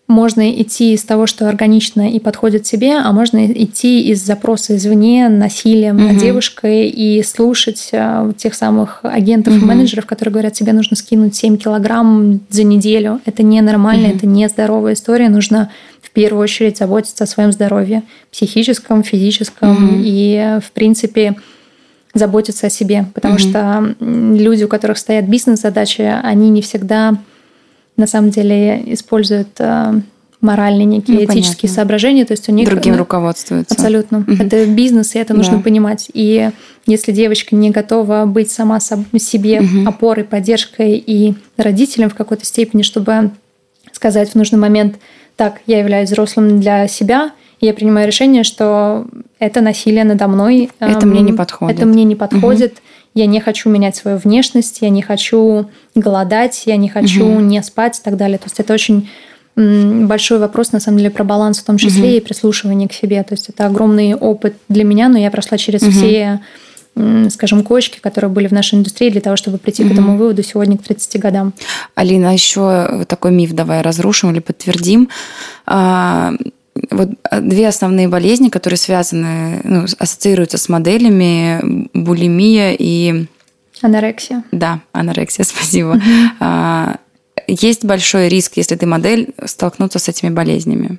можно 0.09 0.53
идти 0.53 0.93
из 0.93 1.03
того, 1.03 1.27
что 1.27 1.49
органично 1.49 2.09
и 2.09 2.21
подходит 2.21 2.65
себе, 2.65 2.97
а 2.97 3.11
можно 3.13 3.45
идти 3.45 4.09
из 4.09 4.25
запроса 4.25 4.77
извне, 4.77 5.29
насилием 5.29 5.97
угу. 5.97 6.13
над 6.13 6.19
девушкой 6.19 6.89
и 6.89 7.23
слушать 7.25 7.89
э, 7.91 8.33
тех 8.37 8.55
самых 8.55 9.01
агентов 9.03 9.55
угу. 9.55 9.65
и 9.65 9.69
менеджеров, 9.69 10.07
которые 10.07 10.33
говорят, 10.35 10.53
тебе 10.53 10.73
нужно 10.73 10.97
скинуть 10.97 11.35
7 11.35 11.57
килограмм 11.57 12.41
за 12.51 12.63
неделю. 12.63 13.21
Это 13.25 13.43
ненормально, 13.43 14.09
угу. 14.09 14.17
это 14.17 14.27
нездоровая 14.27 14.93
история. 14.93 15.29
Нужно 15.29 15.71
в 16.01 16.13
первую 16.13 16.43
очередь 16.43 16.79
заботиться 16.79 17.25
о 17.25 17.27
своем 17.27 17.51
здоровье, 17.51 18.05
психическом, 18.31 19.03
физическом 19.03 19.73
угу. 19.73 20.03
и, 20.05 20.61
в 20.65 20.71
принципе, 20.71 21.35
заботиться 22.15 22.69
о 22.69 22.71
себе. 22.71 23.07
Потому 23.13 23.35
угу. 23.35 23.41
что 23.41 23.97
люди, 24.01 24.63
у 24.63 24.69
которых 24.69 24.99
стоят 24.99 25.25
бизнес-задачи, 25.25 26.03
они 26.23 26.49
не 26.51 26.63
всегда 26.63 27.19
на 27.97 28.07
самом 28.07 28.31
деле 28.31 28.83
используют 28.93 29.49
э, 29.59 30.01
моральные 30.41 30.85
некие 30.85 31.19
ну, 31.19 31.25
этические 31.25 31.63
понятно. 31.63 31.69
соображения, 31.69 32.25
то 32.25 32.33
есть 32.33 32.49
у 32.49 32.53
них 32.53 32.69
другим 32.69 32.93
ну, 32.93 32.99
руководствуются. 32.99 33.75
Абсолютно. 33.75 34.19
Угу. 34.19 34.33
Это 34.39 34.67
бизнес, 34.67 35.15
и 35.15 35.19
это 35.19 35.33
да. 35.33 35.39
нужно 35.39 35.61
понимать. 35.61 36.11
И 36.13 36.51
если 36.87 37.13
девочка 37.13 37.57
не 37.57 37.71
готова 37.71 38.25
быть 38.27 38.51
сама 38.51 38.81
себе 38.81 39.61
угу. 39.61 39.89
опорой, 39.89 40.25
поддержкой 40.25 41.03
и 41.05 41.35
родителем 41.57 42.11
в 42.11 42.15
какой-то 42.15 42.45
степени, 42.45 42.83
чтобы 42.83 43.31
сказать 43.93 44.31
в 44.31 44.35
нужный 44.35 44.59
момент, 44.59 44.97
так, 45.37 45.61
я 45.67 45.79
являюсь 45.79 46.11
взрослым 46.11 46.61
для 46.61 46.89
себя, 46.89 47.33
я 47.61 47.73
принимаю 47.73 48.07
решение, 48.07 48.45
что 48.45 49.07
это 49.39 49.63
насилие 49.63 50.05
надо 50.05 50.29
мной. 50.29 50.71
Это 50.79 51.07
эм, 51.07 51.11
мне 51.11 51.21
не 51.23 51.33
подходит. 51.33 51.79
Это 51.79 51.87
мне 51.87 52.05
не 52.05 52.15
подходит. 52.15 52.73
Угу 52.73 52.81
я 53.17 53.25
не 53.27 53.41
хочу 53.41 53.71
менять 53.71 53.97
свою 53.97 54.19
внешность, 54.19 54.83
я 54.83 54.91
не 54.91 55.01
хочу 55.01 55.71
голодать, 55.95 56.65
я 56.67 56.77
не 56.77 56.91
хочу 56.91 57.25
угу. 57.25 57.41
не 57.41 57.63
спать 57.63 57.99
и 57.99 58.03
так 58.03 58.17
далее. 58.17 58.37
То 58.37 58.45
есть 58.45 58.61
это 58.61 58.75
очень 58.75 59.09
большой 59.57 60.39
вопрос, 60.39 60.73
на 60.73 60.81
самом 60.81 60.99
деле, 60.99 61.11
про 61.11 61.25
баланс 61.25 61.61
в 61.61 61.65
том 61.65 61.79
числе 61.79 62.11
угу. 62.11 62.17
и 62.17 62.21
прислушивание 62.21 62.89
к 62.89 62.93
себе. 62.93 63.23
То 63.23 63.33
есть 63.33 63.49
это 63.49 63.65
огромный 63.67 64.15
опыт 64.15 64.55
для 64.69 64.85
меня, 64.85 65.09
но 65.09 65.19
я 65.19 65.31
прошла 65.31 65.57
через 65.57 65.83
угу. 65.83 65.91
все 65.91 66.41
скажем, 67.29 67.63
кочки, 67.63 67.99
которые 68.01 68.31
были 68.31 68.47
в 68.47 68.53
нашей 68.53 68.79
индустрии 68.79 69.11
для 69.11 69.21
того, 69.21 69.37
чтобы 69.37 69.59
прийти 69.59 69.83
mm 69.83 69.89
к 69.89 69.93
этому 69.93 70.17
выводу 70.17 70.43
сегодня 70.43 70.79
к 70.79 70.83
30 70.83 71.21
годам. 71.21 71.53
Алина, 71.95 72.33
еще 72.33 73.05
такой 73.07 73.33
миф 73.33 73.53
давай 73.53 73.83
разрушим 73.83 74.31
или 74.31 74.39
подтвердим. 74.39 75.11
Вот 76.91 77.11
а, 77.25 77.41
две 77.41 77.69
основные 77.69 78.09
болезни, 78.09 78.49
которые 78.49 78.79
связаны, 78.79 79.61
ну, 79.65 79.85
ассоциируются 79.99 80.59
с 80.59 80.69
моделями, 80.69 81.89
булимия 81.95 82.75
и... 82.79 83.27
Анорексия. 83.83 84.43
Да, 84.53 84.81
анорексия, 84.93 85.45
спасибо. 85.49 86.01
Mm-hmm. 86.41 86.99
Есть 87.49 87.85
большой 87.85 88.29
риск, 88.29 88.53
если 88.57 88.77
ты 88.77 88.87
модель, 88.87 89.35
столкнуться 89.45 89.99
с 89.99 90.09
этими 90.09 90.31
болезнями. 90.31 90.99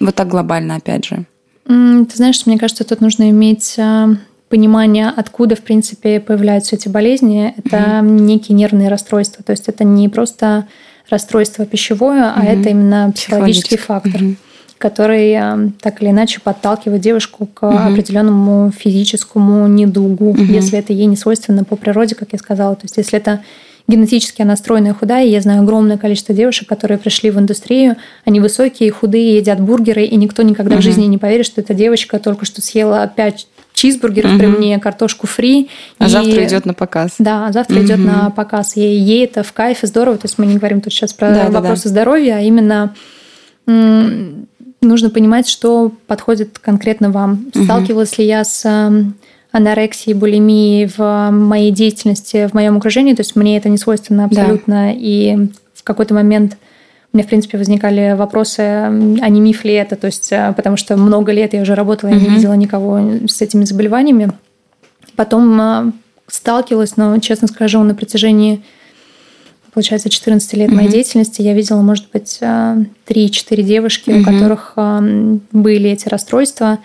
Вот 0.00 0.14
так 0.14 0.28
глобально, 0.28 0.76
опять 0.76 1.06
же. 1.06 1.24
Ты 1.64 2.16
знаешь, 2.16 2.46
мне 2.46 2.58
кажется, 2.58 2.84
тут 2.84 3.00
нужно 3.00 3.30
иметь 3.30 3.74
а, 3.78 4.10
понимание, 4.48 5.12
откуда, 5.14 5.56
в 5.56 5.60
принципе, 5.60 6.20
появляются 6.20 6.76
эти 6.76 6.88
болезни. 6.88 7.52
Это 7.56 7.76
mm-hmm. 7.76 8.20
некие 8.20 8.56
нервные 8.56 8.88
расстройства. 8.88 9.42
То 9.42 9.52
есть 9.52 9.68
это 9.68 9.84
не 9.84 10.08
просто 10.08 10.68
расстройство 11.10 11.66
пищевое, 11.66 12.22
mm-hmm. 12.22 12.32
а 12.36 12.44
это 12.44 12.68
именно 12.70 13.12
психологический 13.14 13.76
фактор. 13.76 14.22
Mm-hmm 14.22 14.36
который 14.78 15.32
э, 15.32 15.70
так 15.80 16.00
или 16.00 16.10
иначе 16.10 16.40
подталкивает 16.40 17.02
девушку 17.02 17.46
к 17.46 17.68
угу. 17.68 17.76
определенному 17.76 18.70
физическому 18.70 19.66
недугу, 19.66 20.30
угу. 20.30 20.42
если 20.42 20.78
это 20.78 20.92
ей 20.92 21.06
не 21.06 21.16
свойственно 21.16 21.64
по 21.64 21.76
природе, 21.76 22.14
как 22.14 22.28
я 22.32 22.38
сказала. 22.38 22.74
То 22.76 22.84
есть 22.84 22.96
если 22.96 23.18
это 23.18 23.40
генетически 23.88 24.42
она 24.42 24.54
стройная 24.54 24.94
худая. 24.94 25.26
Я 25.26 25.40
знаю 25.40 25.62
огромное 25.62 25.96
количество 25.96 26.34
девушек, 26.34 26.68
которые 26.68 26.98
пришли 26.98 27.30
в 27.30 27.38
индустрию. 27.38 27.96
Они 28.24 28.38
высокие, 28.38 28.92
худые, 28.92 29.38
едят 29.38 29.60
бургеры, 29.60 30.04
и 30.04 30.14
никто 30.16 30.42
никогда 30.42 30.74
угу. 30.74 30.82
в 30.82 30.84
жизни 30.84 31.06
не 31.06 31.18
поверит, 31.18 31.46
что 31.46 31.60
эта 31.60 31.74
девочка 31.74 32.18
только 32.18 32.44
что 32.44 32.60
съела 32.60 33.10
5 33.14 33.48
чизбургеров 33.72 34.32
угу. 34.32 34.38
при 34.38 34.46
мне, 34.46 34.78
картошку 34.78 35.26
фри. 35.26 35.70
А 35.98 36.06
и... 36.06 36.08
завтра 36.08 36.46
идет 36.46 36.66
на 36.66 36.74
показ. 36.74 37.14
Да, 37.18 37.46
а 37.46 37.52
завтра 37.52 37.76
угу. 37.76 37.86
идет 37.86 37.98
на 37.98 38.30
показ. 38.30 38.76
И 38.76 38.80
ей 38.80 39.24
это 39.24 39.42
в 39.42 39.52
кайф 39.52 39.82
и 39.82 39.86
здорово. 39.86 40.18
То 40.18 40.26
есть 40.26 40.38
мы 40.38 40.46
не 40.46 40.58
говорим 40.58 40.80
тут 40.82 40.92
сейчас 40.92 41.14
про 41.14 41.30
да, 41.30 41.48
вопросы 41.48 41.84
да, 41.84 41.88
да. 41.88 41.90
здоровья, 41.90 42.34
а 42.36 42.40
именно 42.40 42.94
нужно 44.80 45.10
понимать, 45.10 45.48
что 45.48 45.92
подходит 46.06 46.58
конкретно 46.58 47.10
вам. 47.10 47.46
Угу. 47.54 47.64
Сталкивалась 47.64 48.16
ли 48.18 48.26
я 48.26 48.44
с 48.44 48.64
эм, 48.64 49.14
анорексией, 49.50 50.14
булимией 50.14 50.86
в 50.86 51.30
моей 51.30 51.70
деятельности, 51.70 52.48
в 52.48 52.54
моем 52.54 52.76
окружении, 52.76 53.14
то 53.14 53.20
есть 53.20 53.36
мне 53.36 53.56
это 53.56 53.68
не 53.68 53.78
свойственно 53.78 54.24
абсолютно, 54.24 54.74
да. 54.86 54.92
и 54.92 55.48
в 55.74 55.82
какой-то 55.82 56.14
момент 56.14 56.56
у 57.12 57.16
меня, 57.16 57.24
в 57.24 57.28
принципе, 57.28 57.56
возникали 57.56 58.14
вопросы, 58.16 58.60
а 58.60 59.28
не 59.28 59.40
миф 59.40 59.64
ли 59.64 59.72
это, 59.72 59.96
то 59.96 60.06
есть 60.06 60.30
э, 60.30 60.52
потому 60.54 60.76
что 60.76 60.96
много 60.96 61.32
лет 61.32 61.54
я 61.54 61.62
уже 61.62 61.74
работала, 61.74 62.10
я 62.10 62.16
угу. 62.16 62.26
не 62.26 62.36
видела 62.36 62.52
никого 62.52 63.00
с 63.26 63.40
этими 63.40 63.64
заболеваниями. 63.64 64.32
Потом 65.16 65.60
э, 65.60 65.92
сталкивалась, 66.26 66.96
но, 66.96 67.18
честно 67.18 67.48
скажу, 67.48 67.82
на 67.82 67.94
протяжении 67.94 68.62
получается, 69.78 70.10
14 70.10 70.54
лет 70.54 70.70
mm-hmm. 70.70 70.74
моей 70.74 70.88
деятельности 70.88 71.40
я 71.40 71.54
видела, 71.54 71.82
может 71.82 72.10
быть, 72.12 72.38
3-4 72.40 72.90
э, 73.06 73.62
девушки, 73.62 74.10
mm-hmm. 74.10 74.20
у 74.20 74.24
которых 74.24 74.72
э, 74.74 75.38
были 75.52 75.90
эти 75.90 76.08
расстройства. 76.08 76.80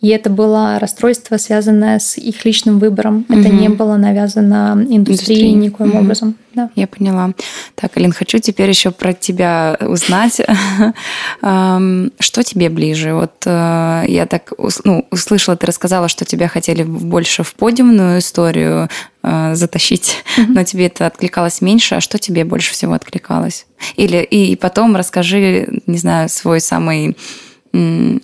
И 0.00 0.08
это 0.08 0.28
было 0.28 0.78
расстройство, 0.78 1.38
связанное 1.38 1.98
с 1.98 2.18
их 2.18 2.44
личным 2.44 2.78
выбором. 2.78 3.24
Угу. 3.28 3.40
Это 3.40 3.48
не 3.48 3.70
было 3.70 3.96
навязано 3.96 4.74
индустрией 4.88 5.52
Индустрии. 5.52 5.52
никоим 5.52 5.90
угу. 5.90 5.98
образом. 6.00 6.36
Да. 6.54 6.70
Я 6.76 6.86
поняла. 6.86 7.32
Так, 7.74 7.96
Алин, 7.96 8.12
хочу 8.12 8.38
теперь 8.38 8.68
еще 8.68 8.90
про 8.90 9.14
тебя 9.14 9.76
узнать. 9.80 10.40
Что 11.40 12.42
тебе 12.42 12.68
ближе? 12.68 13.14
Вот 13.14 13.42
э, 13.46 14.04
я 14.06 14.26
так 14.26 14.52
ну, 14.84 15.06
услышала, 15.10 15.56
ты 15.56 15.66
рассказала, 15.66 16.08
что 16.08 16.26
тебя 16.26 16.46
хотели 16.48 16.82
больше 16.82 17.42
в 17.42 17.54
подиумную 17.54 18.18
историю 18.18 18.90
э, 19.26 19.54
затащить, 19.54 20.24
но 20.48 20.62
тебе 20.64 20.86
это 20.86 21.06
откликалось 21.06 21.60
меньше. 21.60 21.96
А 21.96 22.00
что 22.00 22.18
тебе 22.18 22.44
больше 22.44 22.72
всего 22.72 22.94
откликалось? 22.94 23.66
Или 23.96 24.22
и 24.22 24.56
потом 24.56 24.96
расскажи, 24.96 25.82
не 25.86 25.98
знаю, 25.98 26.28
свой 26.28 26.60
самый 26.60 27.16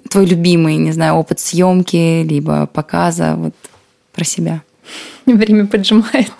твой 0.08 0.24
любимый, 0.24 0.76
не 0.76 0.92
знаю, 0.92 1.14
опыт 1.14 1.38
съемки, 1.38 2.22
либо 2.22 2.66
показа, 2.66 3.34
вот 3.36 3.54
про 4.14 4.24
себя? 4.24 4.62
Время 5.26 5.66
поджимает. 5.66 6.32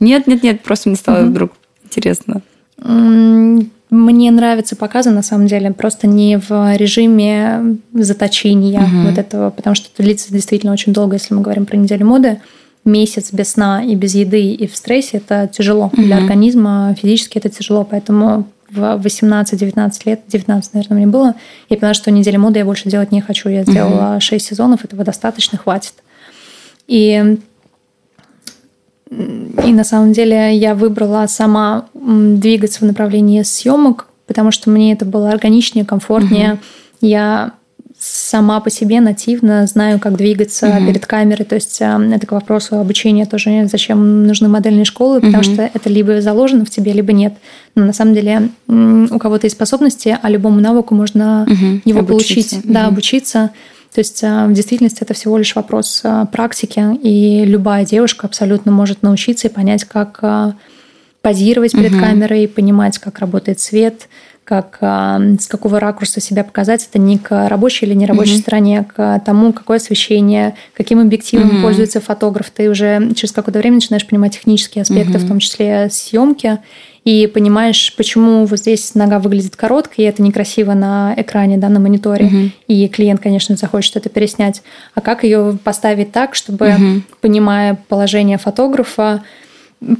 Нет, 0.00 0.26
нет, 0.26 0.42
нет, 0.42 0.62
просто 0.62 0.88
мне 0.88 0.96
стало 0.96 1.22
угу. 1.22 1.30
вдруг 1.30 1.52
интересно. 1.84 2.42
Мне 3.90 4.30
нравятся 4.30 4.76
показы, 4.76 5.10
на 5.10 5.22
самом 5.22 5.46
деле, 5.46 5.72
просто 5.72 6.06
не 6.06 6.38
в 6.38 6.76
режиме 6.76 7.78
заточения 7.94 8.80
угу. 8.82 9.08
вот 9.08 9.18
этого, 9.18 9.50
потому 9.50 9.74
что 9.74 9.88
это 9.92 10.02
длится 10.02 10.30
действительно 10.30 10.72
очень 10.72 10.92
долго, 10.92 11.14
если 11.14 11.34
мы 11.34 11.40
говорим 11.40 11.64
про 11.64 11.76
неделю 11.76 12.06
моды. 12.06 12.40
Месяц 12.88 13.32
без 13.32 13.50
сна 13.50 13.84
и 13.84 13.94
без 13.94 14.14
еды 14.14 14.52
и 14.52 14.66
в 14.66 14.76
стрессе– 14.76 15.16
это 15.18 15.48
тяжело 15.52 15.86
угу. 15.86 16.02
для 16.02 16.16
организма, 16.16 16.94
физически 17.00 17.38
это 17.38 17.48
тяжело, 17.50 17.84
поэтому 17.84 18.46
в 18.70 18.80
18-19 18.80 19.92
лет, 20.06 20.20
19, 20.28 20.74
наверное, 20.74 20.96
мне 20.96 21.06
было, 21.06 21.34
я 21.68 21.76
поняла, 21.76 21.94
что 21.94 22.10
недели 22.10 22.36
моды 22.36 22.58
я 22.58 22.64
больше 22.64 22.88
делать 22.88 23.12
не 23.12 23.20
хочу. 23.20 23.48
Я 23.48 23.62
сделала 23.62 24.12
угу. 24.12 24.20
6 24.20 24.46
сезонов, 24.46 24.84
этого 24.84 25.04
достаточно, 25.04 25.58
хватит. 25.58 25.94
И 26.86 27.38
и 29.10 29.72
на 29.72 29.84
самом 29.84 30.12
деле 30.12 30.54
я 30.54 30.74
выбрала 30.74 31.26
сама 31.28 31.86
двигаться 31.94 32.80
в 32.80 32.82
направлении 32.82 33.42
съемок, 33.42 34.08
потому 34.26 34.50
что 34.50 34.68
мне 34.68 34.92
это 34.92 35.06
было 35.06 35.30
органичнее, 35.30 35.86
комфортнее. 35.86 36.54
Угу. 36.54 36.60
Я 37.00 37.52
сама 37.98 38.60
по 38.60 38.70
себе 38.70 39.00
нативно 39.00 39.66
знаю, 39.66 39.98
как 39.98 40.16
двигаться 40.16 40.68
угу. 40.68 40.86
перед 40.86 41.04
камерой. 41.06 41.44
То 41.44 41.56
есть 41.56 41.80
э, 41.80 42.10
это 42.14 42.26
к 42.26 42.32
вопросу 42.32 42.78
обучения 42.78 43.26
тоже, 43.26 43.66
зачем 43.70 44.26
нужны 44.26 44.48
модельные 44.48 44.84
школы, 44.84 45.20
потому 45.20 45.38
угу. 45.42 45.52
что 45.52 45.62
это 45.62 45.88
либо 45.88 46.20
заложено 46.20 46.64
в 46.64 46.70
тебе, 46.70 46.92
либо 46.92 47.12
нет. 47.12 47.34
Но 47.74 47.84
на 47.84 47.92
самом 47.92 48.14
деле 48.14 48.50
у 48.68 49.18
кого-то 49.18 49.46
есть 49.46 49.56
способности, 49.56 50.16
а 50.20 50.30
любому 50.30 50.60
навыку 50.60 50.94
можно 50.94 51.42
угу. 51.42 51.80
его 51.84 52.00
обучиться. 52.00 52.34
получить, 52.34 52.64
угу. 52.64 52.72
да, 52.72 52.86
обучиться. 52.86 53.50
То 53.92 53.98
есть 54.00 54.22
э, 54.22 54.46
в 54.46 54.52
действительности 54.52 55.02
это 55.02 55.14
всего 55.14 55.36
лишь 55.36 55.56
вопрос 55.56 56.00
э, 56.04 56.26
практики, 56.30 56.80
и 57.02 57.44
любая 57.44 57.84
девушка 57.84 58.26
абсолютно 58.28 58.70
может 58.70 59.02
научиться 59.02 59.48
и 59.48 59.50
понять, 59.50 59.84
как 59.84 60.54
позировать 61.20 61.72
перед 61.72 61.92
угу. 61.92 62.00
камерой, 62.00 62.46
понимать, 62.46 62.98
как 62.98 63.18
работает 63.18 63.58
свет, 63.58 64.08
как 64.48 64.78
с 64.80 65.46
какого 65.46 65.78
ракурса 65.78 66.20
себя 66.20 66.42
показать. 66.42 66.88
Это 66.88 66.98
не 66.98 67.18
к 67.18 67.48
рабочей 67.48 67.84
или 67.84 67.94
нерабочей 67.94 68.36
mm-hmm. 68.36 68.40
стороне, 68.40 68.78
а 68.80 68.84
к 68.84 69.24
тому, 69.24 69.52
какое 69.52 69.76
освещение, 69.76 70.54
каким 70.74 71.00
объективом 71.00 71.50
mm-hmm. 71.50 71.62
пользуется 71.62 72.00
фотограф. 72.00 72.50
Ты 72.50 72.70
уже 72.70 73.12
через 73.14 73.32
какое-то 73.32 73.58
время 73.58 73.76
начинаешь 73.76 74.06
понимать 74.06 74.34
технические 74.34 74.82
аспекты, 74.82 75.18
mm-hmm. 75.18 75.24
в 75.24 75.28
том 75.28 75.38
числе 75.38 75.88
съемки, 75.90 76.58
и 77.04 77.26
понимаешь, 77.26 77.94
почему 77.96 78.44
вот 78.44 78.58
здесь 78.58 78.94
нога 78.94 79.18
выглядит 79.18 79.56
короткой, 79.56 80.04
и 80.04 80.08
это 80.08 80.22
некрасиво 80.22 80.74
на 80.74 81.14
экране, 81.16 81.56
да, 81.56 81.68
на 81.68 81.80
мониторе, 81.80 82.26
mm-hmm. 82.26 82.50
и 82.68 82.88
клиент, 82.88 83.20
конечно, 83.20 83.56
захочет 83.56 83.96
это 83.96 84.08
переснять. 84.08 84.62
А 84.94 85.00
как 85.00 85.24
ее 85.24 85.58
поставить 85.62 86.12
так, 86.12 86.34
чтобы, 86.34 86.66
mm-hmm. 86.66 87.02
понимая 87.20 87.78
положение 87.88 88.38
фотографа, 88.38 89.22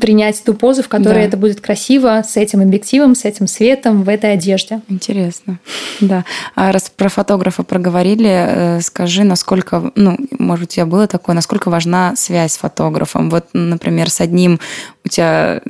принять 0.00 0.42
ту 0.44 0.54
позу, 0.54 0.82
в 0.82 0.88
которой 0.88 1.14
да. 1.14 1.22
это 1.22 1.36
будет 1.36 1.60
красиво, 1.60 2.22
с 2.26 2.36
этим 2.36 2.60
объективом, 2.60 3.14
с 3.14 3.24
этим 3.24 3.46
светом, 3.46 4.02
в 4.02 4.08
этой 4.08 4.32
одежде. 4.32 4.80
Интересно. 4.88 5.58
Да. 6.00 6.24
А 6.54 6.72
раз 6.72 6.90
про 6.94 7.08
фотографа 7.08 7.62
проговорили, 7.62 8.28
э, 8.28 8.80
скажи, 8.80 9.24
насколько, 9.24 9.92
ну, 9.94 10.16
может, 10.38 10.64
у 10.64 10.72
тебя 10.72 10.86
было 10.86 11.06
такое, 11.06 11.34
насколько 11.34 11.70
важна 11.70 12.14
связь 12.16 12.52
с 12.52 12.58
фотографом? 12.58 13.30
Вот, 13.30 13.46
например, 13.52 14.10
с 14.10 14.20
одним 14.20 14.58
у 15.04 15.08
тебя 15.08 15.62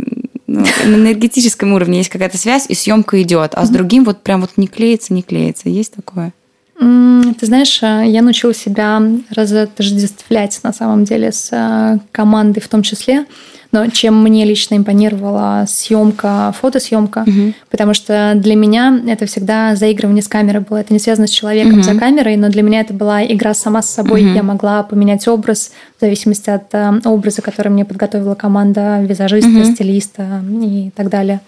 ну, 0.47 0.65
на 0.87 0.95
энергетическом 0.95 1.75
уровне 1.75 1.99
есть 1.99 2.11
какая-то 2.11 2.39
связь, 2.39 2.65
и 2.69 2.75
съемка 2.75 3.21
идет, 3.21 3.53
а 3.55 3.67
с 3.67 3.71
другим 3.71 4.05
вот 4.05 4.23
прям 4.23 4.41
вот 4.41 4.53
не 4.57 4.67
клеится, 4.67 5.13
не 5.13 5.23
клеится. 5.23 5.69
Есть 5.69 5.95
такое? 5.95 6.33
Ты 6.79 7.47
знаешь, 7.47 7.81
э, 7.83 8.05
я 8.07 8.23
научила 8.23 8.55
себя 8.55 9.03
разотождествлять 9.31 10.59
на 10.63 10.73
самом 10.73 11.05
деле 11.05 11.33
с 11.33 11.49
э, 11.51 11.99
командой 12.13 12.61
в 12.61 12.69
том 12.69 12.83
числе. 12.83 13.27
Но 13.71 13.87
чем 13.89 14.23
мне 14.23 14.47
лично 14.47 14.77
импонировала 14.77 15.67
съемка, 15.69 16.55
фотосъемка, 16.59 17.25
угу. 17.27 17.53
потому 17.71 17.93
что 17.93 18.33
для 18.35 18.57
меня 18.57 18.99
это 19.07 19.27
всегда 19.27 19.77
заигрывание 19.77 20.23
с 20.23 20.29
камерой 20.29 20.63
было. 20.63 20.79
Это 20.79 20.93
не 20.93 20.99
связано 20.99 21.27
с 21.27 21.31
человеком 21.31 21.81
угу. 21.81 21.83
за 21.83 21.95
камерой, 21.95 22.37
но 22.37 22.49
для 22.49 22.63
меня 22.63 22.81
это 22.81 22.95
была 22.95 23.23
игра 23.25 23.53
сама 23.53 23.83
с 23.83 23.91
собой. 23.91 24.25
Угу. 24.25 24.35
Я 24.35 24.43
могла 24.43 24.83
поменять 24.85 25.29
образ 25.29 25.73
в 25.99 26.01
зависимости 26.01 26.49
от 26.49 26.73
э, 26.73 27.01
образа, 27.05 27.43
который 27.43 27.69
мне 27.69 27.85
подготовила 27.85 28.35
команда 28.35 29.03
визажиста, 29.03 29.51
угу. 29.51 29.65
стилиста 29.65 30.43
и 30.63 30.91
так 30.97 31.11
далее. 31.11 31.41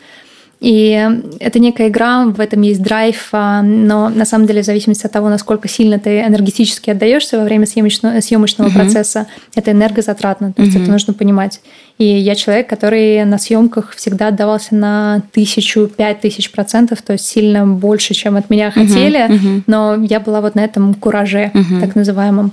И 0.60 1.08
это 1.38 1.58
некая 1.58 1.88
игра, 1.88 2.26
в 2.26 2.38
этом 2.38 2.60
есть 2.60 2.82
драйв, 2.82 3.28
а, 3.32 3.62
но 3.62 4.10
на 4.10 4.26
самом 4.26 4.46
деле 4.46 4.60
в 4.60 4.66
зависимости 4.66 5.06
от 5.06 5.12
того, 5.12 5.30
насколько 5.30 5.68
сильно 5.68 5.98
ты 5.98 6.20
энергетически 6.20 6.90
отдаешься 6.90 7.38
во 7.38 7.44
время 7.44 7.64
съемочного, 7.64 8.20
съемочного 8.20 8.68
uh-huh. 8.68 8.74
процесса, 8.74 9.26
это 9.54 9.70
энергозатратно, 9.70 10.52
то 10.52 10.60
есть 10.60 10.76
uh-huh. 10.76 10.82
это 10.82 10.90
нужно 10.90 11.14
понимать. 11.14 11.62
И 11.96 12.04
я 12.04 12.34
человек, 12.34 12.68
который 12.68 13.24
на 13.24 13.38
съемках 13.38 13.94
всегда 13.94 14.28
отдавался 14.28 14.74
на 14.74 15.22
тысячу, 15.32 15.86
пять 15.86 16.20
тысяч 16.20 16.50
процентов, 16.50 17.00
то 17.00 17.14
есть 17.14 17.24
сильно 17.24 17.66
больше, 17.66 18.12
чем 18.12 18.36
от 18.36 18.50
меня 18.50 18.70
хотели, 18.70 19.30
uh-huh. 19.30 19.40
Uh-huh. 19.40 19.62
но 19.66 19.96
я 20.04 20.20
была 20.20 20.42
вот 20.42 20.56
на 20.56 20.60
этом 20.60 20.92
кураже, 20.92 21.52
uh-huh. 21.54 21.80
так 21.80 21.94
называемом. 21.94 22.52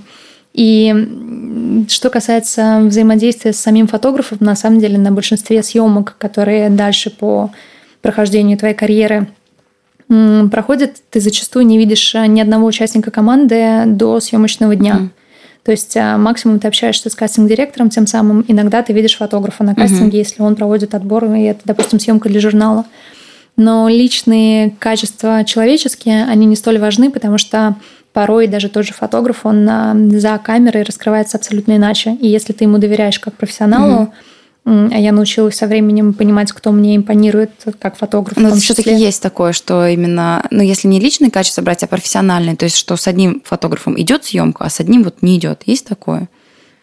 И 0.54 1.86
что 1.90 2.10
касается 2.10 2.80
взаимодействия 2.84 3.52
с 3.52 3.58
самим 3.58 3.86
фотографом, 3.86 4.38
на 4.40 4.56
самом 4.56 4.80
деле 4.80 4.98
на 4.98 5.12
большинстве 5.12 5.62
съемок, 5.62 6.16
которые 6.18 6.70
дальше 6.70 7.10
по 7.10 7.52
прохождению 8.02 8.58
твоей 8.58 8.76
карьеры 8.76 9.28
проходит, 10.52 11.02
ты 11.10 11.20
зачастую 11.20 11.66
не 11.66 11.78
видишь 11.78 12.16
э, 12.16 12.26
ни 12.28 12.40
одного 12.40 12.66
участника 12.66 13.12
команды 13.12 13.84
до 13.86 14.20
съемочного 14.20 14.76
дня. 14.76 15.00
Mm. 15.02 15.10
То 15.64 15.72
есть 15.72 15.98
э, 15.98 16.16
максимум 16.16 16.60
ты 16.60 16.68
общаешься 16.70 17.10
с 17.10 17.16
кастинг-директором, 17.16 17.90
тем 17.90 18.08
самым 18.08 18.46
иногда 18.48 18.82
ты 18.84 18.94
видишь 18.94 19.18
фотографа 19.18 19.66
на 19.66 19.76
кастинге, 19.76 20.18
mm-hmm. 20.18 20.24
если 20.24 20.42
он 20.42 20.56
проводит 20.56 20.96
отбор, 20.96 21.26
и 21.26 21.42
это, 21.42 21.60
допустим, 21.66 22.00
съемка 22.00 22.30
для 22.30 22.40
журнала. 22.40 22.86
Но 23.58 23.90
личные 23.90 24.70
качества 24.80 25.44
человеческие, 25.44 26.24
они 26.24 26.46
не 26.46 26.56
столь 26.56 26.80
важны, 26.80 27.12
потому 27.12 27.38
что 27.38 27.76
порой 28.14 28.48
даже 28.48 28.70
тот 28.70 28.86
же 28.86 28.94
фотограф, 28.94 29.46
он 29.46 29.68
э, 29.70 30.20
за 30.20 30.38
камерой 30.38 30.84
раскрывается 30.84 31.36
абсолютно 31.36 31.76
иначе. 31.76 32.14
И 32.22 32.30
если 32.30 32.54
ты 32.54 32.64
ему 32.64 32.78
доверяешь 32.78 33.20
как 33.20 33.34
профессионалу, 33.34 34.04
mm-hmm 34.04 34.37
а 34.68 34.98
я 34.98 35.14
научилась 35.14 35.56
со 35.56 35.66
временем 35.66 36.14
понимать, 36.14 36.52
кто 36.52 36.74
мне 36.74 36.98
импонирует 36.98 37.52
как 37.80 37.96
фотограф. 37.96 38.36
Но 38.36 38.54
все-таки 38.56 38.94
есть 38.94 39.22
такое, 39.22 39.54
что 39.54 39.88
именно, 39.88 40.46
ну, 40.52 40.62
если 40.62 40.90
не 40.90 41.00
личные 41.00 41.32
качества 41.32 41.62
брать, 41.62 41.84
а 41.84 41.88
профессиональные, 41.88 42.58
то 42.58 42.66
есть, 42.66 42.76
что 42.76 42.98
с 42.98 43.08
одним 43.08 43.42
фотографом 43.46 44.00
идет 44.00 44.26
съемка, 44.26 44.66
а 44.66 44.70
с 44.70 44.82
одним 44.82 45.04
вот 45.04 45.22
не 45.22 45.38
идет. 45.38 45.62
Есть 45.66 45.88
такое? 45.88 46.28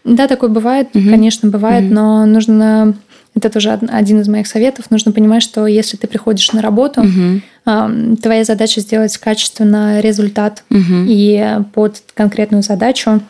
Да, 0.05 0.29
такое 0.29 0.49
бывает, 0.49 0.89
угу. 0.95 1.11
конечно, 1.11 1.51
бывает, 1.51 1.85
угу. 1.85 1.95
но 1.95 2.27
нужно 2.27 2.95
это 3.35 3.51
тоже 3.51 3.73
один 3.73 4.21
из 4.21 4.29
моих 4.29 4.47
советов. 4.47 4.91
Нужно 4.91 5.13
понимать, 5.13 5.43
что 5.43 5.67
если 5.67 5.97
ты 5.97 6.07
приходишь 6.07 6.53
на 6.53 6.63
работу, 6.63 7.03
угу. 7.03 8.17
твоя 8.17 8.45
задача 8.45 8.81
сделать 8.81 9.17
качественно 9.19 10.01
результат 10.01 10.65
угу. 10.71 11.05
и 11.07 11.59
под 11.75 12.03
конкретную 12.15 12.63
задачу 12.63 13.21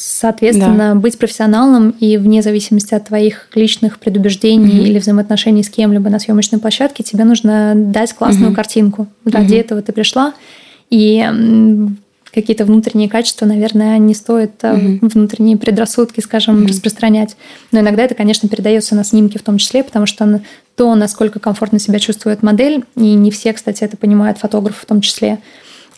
Соответственно, 0.00 0.94
да. 0.94 0.94
быть 0.94 1.18
профессионалом 1.18 1.90
и 1.90 2.16
вне 2.18 2.40
зависимости 2.40 2.94
от 2.94 3.08
твоих 3.08 3.48
личных 3.56 3.98
предубеждений 3.98 4.84
mm 4.84 4.88
или 4.88 4.98
взаимоотношений 5.00 5.64
с 5.64 5.68
кем-либо 5.68 6.08
на 6.08 6.20
съемочной 6.20 6.60
площадке, 6.60 7.02
тебе 7.02 7.24
нужно 7.24 7.72
дать 7.74 8.12
классную 8.12 8.52
mm 8.52 8.54
картинку. 8.54 9.08
Ради 9.24 9.54
mm 9.54 9.60
этого 9.60 9.82
ты 9.82 9.92
пришла. 9.92 10.34
И 10.90 11.28
какие-то 12.32 12.64
внутренние 12.64 13.08
качества, 13.08 13.44
наверное, 13.46 13.98
не 13.98 14.14
стоит 14.14 14.62
mm 14.62 15.00
внутренние 15.02 15.56
предрассудки, 15.56 16.20
скажем, 16.20 16.62
mm 16.62 16.68
распространять. 16.68 17.36
Но 17.72 17.80
иногда 17.80 18.04
это, 18.04 18.14
конечно, 18.14 18.48
передается 18.48 18.94
на 18.94 19.02
снимке 19.02 19.40
в 19.40 19.42
том 19.42 19.58
числе, 19.58 19.82
потому 19.82 20.06
что 20.06 20.40
то, 20.76 20.94
насколько 20.94 21.40
комфортно 21.40 21.80
себя 21.80 21.98
чувствует 21.98 22.44
модель, 22.44 22.84
и 22.94 23.14
не 23.14 23.32
все, 23.32 23.52
кстати, 23.52 23.82
это 23.82 23.96
понимают, 23.96 24.38
фотограф 24.38 24.76
в 24.76 24.86
том 24.86 25.00
числе, 25.00 25.40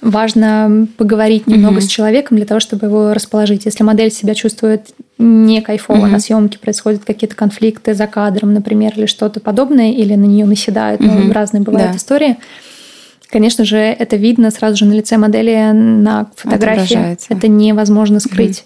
важно 0.00 0.86
поговорить 0.96 1.46
немного 1.46 1.74
угу. 1.74 1.80
с 1.80 1.86
человеком 1.86 2.36
для 2.36 2.46
того, 2.46 2.60
чтобы 2.60 2.86
его 2.86 3.12
расположить. 3.12 3.64
Если 3.64 3.82
модель 3.84 4.10
себя 4.10 4.34
чувствует 4.34 4.88
не 5.18 5.60
кайфово 5.60 5.98
угу. 5.98 6.06
на 6.06 6.20
съемке, 6.20 6.58
происходят 6.58 7.04
какие-то 7.04 7.36
конфликты 7.36 7.94
за 7.94 8.06
кадром, 8.06 8.54
например, 8.54 8.92
или 8.96 9.06
что-то 9.06 9.40
подобное, 9.40 9.92
или 9.92 10.14
на 10.14 10.24
нее 10.24 10.46
наседают, 10.46 11.00
угу. 11.00 11.10
ну, 11.10 11.32
разные 11.32 11.62
бывают 11.62 11.92
да. 11.92 11.96
истории. 11.96 12.36
Конечно 13.28 13.64
же, 13.64 13.76
это 13.76 14.16
видно 14.16 14.50
сразу 14.50 14.76
же 14.76 14.84
на 14.86 14.92
лице 14.92 15.16
модели 15.16 15.70
на 15.72 16.30
фотографии. 16.34 17.16
Это 17.28 17.48
невозможно 17.48 18.18
скрыть. 18.20 18.64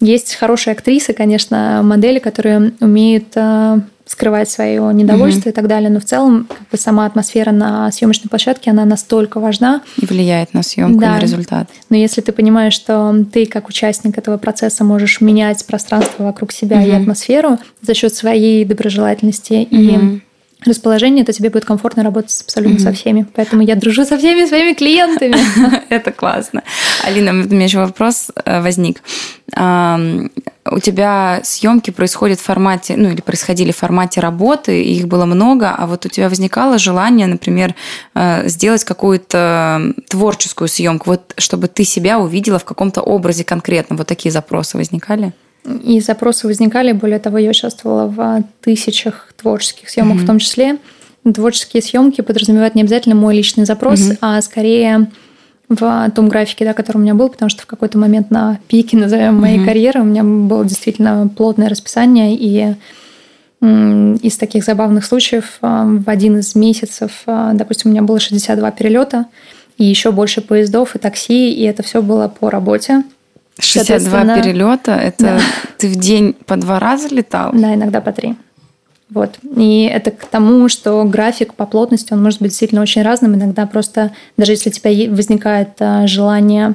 Угу. 0.00 0.06
Есть 0.06 0.36
хорошие 0.36 0.72
актрисы, 0.72 1.12
конечно, 1.12 1.80
модели, 1.82 2.20
которые 2.20 2.72
умеют 2.80 3.32
э, 3.34 3.80
скрывать 4.08 4.50
свое 4.50 4.82
недовольство 4.92 5.48
mm 5.48 5.52
и 5.52 5.54
так 5.54 5.68
далее. 5.68 5.90
Но 5.90 6.00
в 6.00 6.04
целом 6.04 6.46
как 6.48 6.68
бы 6.70 6.78
сама 6.78 7.06
атмосфера 7.06 7.52
на 7.52 7.92
съемочной 7.92 8.28
площадке, 8.28 8.70
она 8.70 8.84
настолько 8.84 9.38
важна. 9.38 9.82
И 9.98 10.06
влияет 10.06 10.54
на 10.54 10.62
съемку, 10.62 11.00
да. 11.00 11.12
на 11.12 11.18
результат. 11.18 11.68
Но 11.90 11.96
если 11.96 12.20
ты 12.20 12.32
понимаешь, 12.32 12.72
что 12.72 13.14
ты 13.32 13.46
как 13.46 13.68
участник 13.68 14.18
этого 14.18 14.38
процесса 14.38 14.82
можешь 14.82 15.20
менять 15.20 15.64
пространство 15.66 16.24
вокруг 16.24 16.52
себя 16.52 16.82
mm 16.82 16.88
и 16.88 16.90
атмосферу 16.90 17.58
за 17.82 17.94
счет 17.94 18.14
своей 18.14 18.64
доброжелательности 18.64 19.52
mm 19.52 19.66
и 19.70 20.20
расположение, 20.66 21.24
то 21.24 21.32
тебе 21.32 21.50
будет 21.50 21.64
комфортно 21.64 22.02
работать 22.02 22.42
абсолютно 22.42 22.78
mm-hmm. 22.78 22.82
со 22.82 22.92
всеми. 22.92 23.26
Поэтому 23.34 23.62
я 23.62 23.76
дружу 23.76 24.04
со 24.04 24.18
всеми 24.18 24.46
своими 24.46 24.74
клиентами. 24.74 25.36
Это 25.88 26.10
классно. 26.10 26.62
Алина, 27.04 27.30
у 27.30 27.34
меня 27.34 27.64
еще 27.64 27.78
вопрос 27.78 28.30
э, 28.44 28.60
возник. 28.60 29.02
У 30.70 30.78
тебя 30.80 31.40
съемки 31.44 31.90
происходят 31.90 32.40
в 32.40 32.42
формате, 32.42 32.94
ну 32.96 33.10
или 33.10 33.20
происходили 33.20 33.72
в 33.72 33.76
формате 33.76 34.20
работы, 34.20 34.82
их 34.82 35.08
было 35.08 35.24
много, 35.24 35.70
а 35.70 35.86
вот 35.86 36.06
у 36.06 36.08
тебя 36.08 36.28
возникало 36.28 36.78
желание, 36.78 37.26
например, 37.26 37.74
э, 38.14 38.48
сделать 38.48 38.84
какую-то 38.84 39.94
творческую 40.08 40.68
съемку, 40.68 41.10
вот 41.10 41.34
чтобы 41.38 41.68
ты 41.68 41.84
себя 41.84 42.18
увидела 42.18 42.58
в 42.58 42.64
каком-то 42.64 43.00
образе 43.00 43.44
конкретно. 43.44 43.96
Вот 43.96 44.06
такие 44.06 44.30
запросы 44.30 44.76
возникали? 44.76 45.32
И 45.84 46.00
запросы 46.00 46.46
возникали, 46.46 46.92
более 46.92 47.18
того, 47.18 47.38
я 47.38 47.50
участвовала 47.50 48.06
в 48.06 48.44
тысячах 48.62 49.32
творческих 49.36 49.90
съемок 49.90 50.18
mm-hmm. 50.18 50.22
в 50.22 50.26
том 50.26 50.38
числе. 50.38 50.78
творческие 51.34 51.82
съемки 51.82 52.20
подразумевают 52.20 52.74
не 52.74 52.82
обязательно 52.82 53.14
мой 53.14 53.34
личный 53.34 53.66
запрос, 53.66 54.00
угу. 54.00 54.16
а 54.20 54.40
скорее 54.40 55.10
в 55.68 56.10
том 56.14 56.28
графике, 56.28 56.64
да, 56.64 56.72
который 56.72 56.98
у 56.98 57.00
меня 57.00 57.14
был, 57.14 57.28
потому 57.28 57.48
что 57.50 57.62
в 57.62 57.66
какой-то 57.66 57.98
момент 57.98 58.30
на 58.30 58.58
пике, 58.68 58.96
назовем, 58.96 59.36
моей 59.36 59.58
mm 59.58 59.64
карьеры 59.64 60.00
у 60.00 60.04
меня 60.04 60.24
было 60.24 60.64
действительно 60.64 61.28
плотное 61.34 61.68
расписание, 61.68 62.34
и 62.34 62.74
из 63.60 64.36
таких 64.36 64.64
забавных 64.64 65.04
случаев 65.04 65.58
а, 65.62 65.84
в 65.84 66.08
один 66.08 66.38
из 66.38 66.54
месяцев, 66.54 67.22
а, 67.26 67.52
допустим, 67.54 67.90
у 67.90 67.92
меня 67.92 68.02
было 68.02 68.20
62 68.20 68.70
перелета, 68.70 69.26
и 69.78 69.84
еще 69.84 70.12
больше 70.12 70.42
поездов 70.42 70.94
и 70.94 71.00
такси, 71.00 71.52
и 71.52 71.64
это 71.64 71.82
все 71.82 72.00
было 72.00 72.28
по 72.28 72.50
работе. 72.50 73.02
62 73.58 74.40
перелета, 74.40 74.92
это 74.92 75.24
да. 75.24 75.40
ты 75.76 75.88
в 75.88 75.96
день 75.96 76.36
по 76.46 76.56
два 76.56 76.78
раза 76.78 77.08
летал? 77.12 77.50
Да, 77.52 77.74
иногда 77.74 78.00
по 78.00 78.12
три. 78.12 78.36
Вот. 79.10 79.38
И 79.56 79.90
это 79.92 80.10
к 80.10 80.26
тому, 80.26 80.68
что 80.68 81.02
график 81.04 81.54
по 81.54 81.66
плотности, 81.66 82.12
он 82.12 82.22
может 82.22 82.40
быть 82.40 82.50
действительно 82.50 82.82
очень 82.82 83.02
разным. 83.02 83.34
Иногда 83.34 83.66
просто, 83.66 84.12
даже 84.36 84.52
если 84.52 84.68
у 84.68 84.72
тебя 84.72 85.10
возникает 85.10 85.70
а, 85.80 86.06
желание 86.06 86.74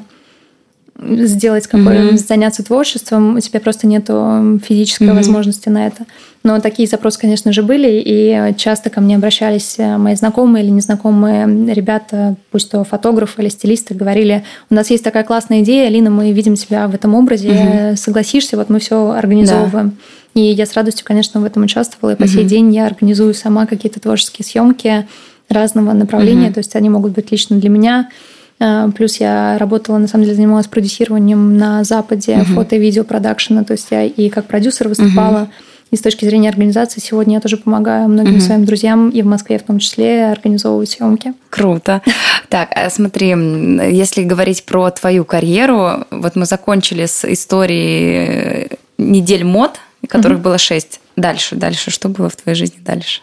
сделать 1.00 1.68
какое 1.68 2.12
mm-hmm. 2.12 2.18
заняться 2.18 2.64
творчеством, 2.64 3.36
у 3.36 3.40
тебя 3.40 3.60
просто 3.60 3.88
нет 3.88 4.06
физической 4.64 5.08
mm-hmm. 5.08 5.16
возможности 5.16 5.70
на 5.70 5.88
это. 5.88 6.06
Но 6.44 6.60
такие 6.60 6.88
запросы, 6.88 7.20
конечно 7.20 7.52
же, 7.52 7.64
были, 7.64 8.02
и 8.06 8.54
часто 8.58 8.90
ко 8.90 9.02
мне 9.02 9.16
обращались 9.16 9.76
э, 9.80 9.98
мои 9.98 10.14
знакомые 10.16 10.64
или 10.64 10.72
незнакомые 10.72 11.74
ребята, 11.74 12.36
пусть 12.52 12.70
то 12.70 12.84
фотографы 12.84 13.42
или 13.42 13.50
стилисты, 13.50 13.96
говорили, 13.96 14.44
у 14.70 14.76
нас 14.76 14.90
есть 14.92 15.04
такая 15.04 15.24
классная 15.24 15.62
идея, 15.62 15.88
Алина, 15.88 16.10
мы 16.10 16.32
видим 16.32 16.56
тебя 16.56 16.88
в 16.88 16.94
этом 16.94 17.16
образе, 17.16 17.50
mm-hmm. 17.50 17.96
согласишься, 17.96 18.58
вот 18.58 18.70
мы 18.70 18.80
все 18.80 19.12
организовываем. 19.12 19.90
Да. 19.90 19.96
И 20.34 20.42
я 20.42 20.66
с 20.66 20.74
радостью, 20.74 21.06
конечно, 21.06 21.42
в 21.42 21.46
этом 21.46 21.64
участвовала. 21.64 22.16
И 22.16 22.18
по 22.18 22.28
сей 22.28 22.44
день 22.44 22.74
я 22.74 22.88
организую 22.88 23.34
сама 23.34 23.66
какие-то 23.66 24.00
творческие 24.00 24.46
съемки 24.46 25.08
разного 25.50 25.94
направления. 25.94 26.52
То 26.52 26.60
есть 26.60 26.76
они 26.76 26.90
могут 26.90 27.12
быть 27.14 27.32
лично 27.32 27.58
для 27.58 27.70
меня. 27.70 28.10
А, 28.60 28.90
плюс 28.92 29.18
я 29.18 29.58
работала, 29.60 29.98
на 29.98 30.08
самом 30.08 30.24
деле, 30.24 30.36
занималась 30.36 30.68
продюсированием 30.68 31.58
на 31.58 31.84
Западе 31.84 32.44
фото- 32.46 32.76
и 32.76 32.80
видеопродакшена. 32.80 33.64
То 33.64 33.74
есть 33.74 33.88
я 33.92 34.06
и 34.06 34.30
как 34.30 34.46
продюсер 34.46 34.88
выступала. 34.88 35.50
И 35.92 35.96
с 35.96 36.02
точки 36.02 36.26
зрения 36.26 36.50
организации 36.50 37.00
сегодня 37.00 37.36
я 37.36 37.40
тоже 37.40 37.58
помогаю 37.58 38.10
многим 38.10 38.38
mm 38.38 38.40
своим 38.40 38.66
друзьям 38.66 39.10
и 39.12 39.22
в 39.22 39.28
Москве 39.28 39.60
в 39.60 39.64
том 39.64 39.78
числе 39.78 40.26
организовывать 40.32 40.90
съемки. 40.90 41.34
Круто. 41.52 42.02
Так, 42.50 42.70
а 42.72 42.90
смотри, 42.90 43.28
если 43.28 44.24
говорить 44.24 44.66
про 44.66 44.90
твою 44.90 45.24
карьеру, 45.24 46.06
вот 46.10 46.36
мы 46.36 46.46
закончили 46.46 47.06
с 47.06 47.24
историей 47.32 48.70
недель 48.98 49.44
мод, 49.44 49.74
которых 50.08 50.40
угу. 50.40 50.46
было 50.46 50.58
шесть. 50.58 51.00
Дальше, 51.16 51.56
дальше, 51.56 51.92
что 51.92 52.10
было 52.10 52.30
в 52.30 52.36
твоей 52.36 52.56
жизни 52.56 52.80
дальше? 52.84 53.22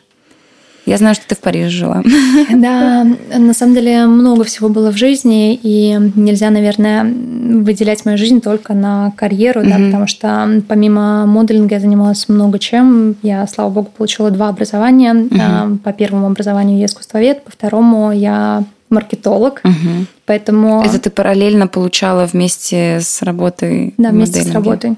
Я 0.87 0.97
знаю, 0.97 1.15
что 1.15 1.27
ты 1.29 1.35
в 1.35 1.39
Париже 1.39 1.69
жила. 1.69 2.03
Да, 2.51 3.07
на 3.37 3.55
самом 3.55 3.75
деле 3.75 4.07
много 4.07 4.45
всего 4.45 4.69
было 4.69 4.91
в 4.91 4.97
жизни, 4.97 5.55
и 5.63 5.97
нельзя, 6.17 6.51
наверное, 6.51 7.05
выделять 7.05 8.05
мою 8.05 8.19
жизнь 8.19 8.41
только 8.41 8.75
на 8.75 9.13
карьеру, 9.17 9.63
да, 9.63 9.77
потому 9.77 10.07
что 10.07 10.63
помимо 10.69 11.27
моделинга 11.27 11.77
я 11.77 11.81
занималась 11.81 12.29
много 12.29 12.59
чем. 12.59 13.17
Я, 13.23 13.47
слава 13.47 13.71
богу, 13.71 13.91
получила 13.97 14.31
два 14.31 14.49
образования. 14.49 15.15
Угу. 15.15 15.79
По 15.79 15.93
первому 15.93 16.27
образованию 16.27 16.79
я 16.79 16.87
искусствовед, 16.87 17.45
по 17.45 17.51
второму 17.51 18.13
я 18.13 18.65
маркетолог, 18.89 19.61
угу. 19.63 20.07
поэтому... 20.27 20.83
Это 20.85 20.99
ты 20.99 21.11
параллельно 21.11 21.69
получала 21.69 22.27
вместе 22.27 22.99
с 23.01 23.23
работой? 23.23 23.95
Да, 23.97 24.11
вместе 24.11 24.43
с 24.43 24.51
работой. 24.51 24.97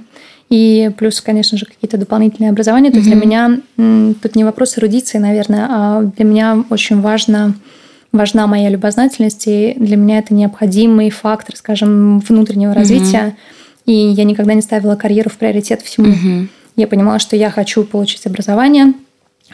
И 0.53 0.91
плюс, 0.99 1.23
конечно 1.23 1.57
же, 1.57 1.65
какие-то 1.65 1.97
дополнительные 1.97 2.51
образования. 2.51 2.91
То 2.91 2.99
есть 2.99 3.09
для 3.09 3.17
меня 3.17 3.61
тут 3.77 4.37
не 4.37 4.45
вопрос 4.45 4.77
эрудиции, 4.77 5.17
наверное, 5.17 5.67
а 5.71 6.03
для 6.03 6.27
меня 6.27 6.63
очень 6.69 7.01
важно 7.01 7.55
важна 8.13 8.47
моя 8.47 8.69
любознательность, 8.69 9.45
и 9.47 9.73
для 9.79 9.97
меня 9.97 10.19
это 10.19 10.35
необходимый 10.35 11.09
фактор, 11.09 11.57
скажем, 11.57 12.21
внутреннего 12.21 12.75
развития. 12.75 13.35
И 13.87 13.95
я 13.95 14.25
никогда 14.25 14.53
не 14.53 14.61
ставила 14.61 14.95
карьеру 14.95 15.31
в 15.31 15.39
приоритет 15.39 15.81
всему. 15.81 16.49
Я 16.77 16.87
понимала, 16.87 17.19
что 17.19 17.35
я 17.35 17.49
хочу 17.49 17.83
получить 17.85 18.27
образование, 18.27 18.93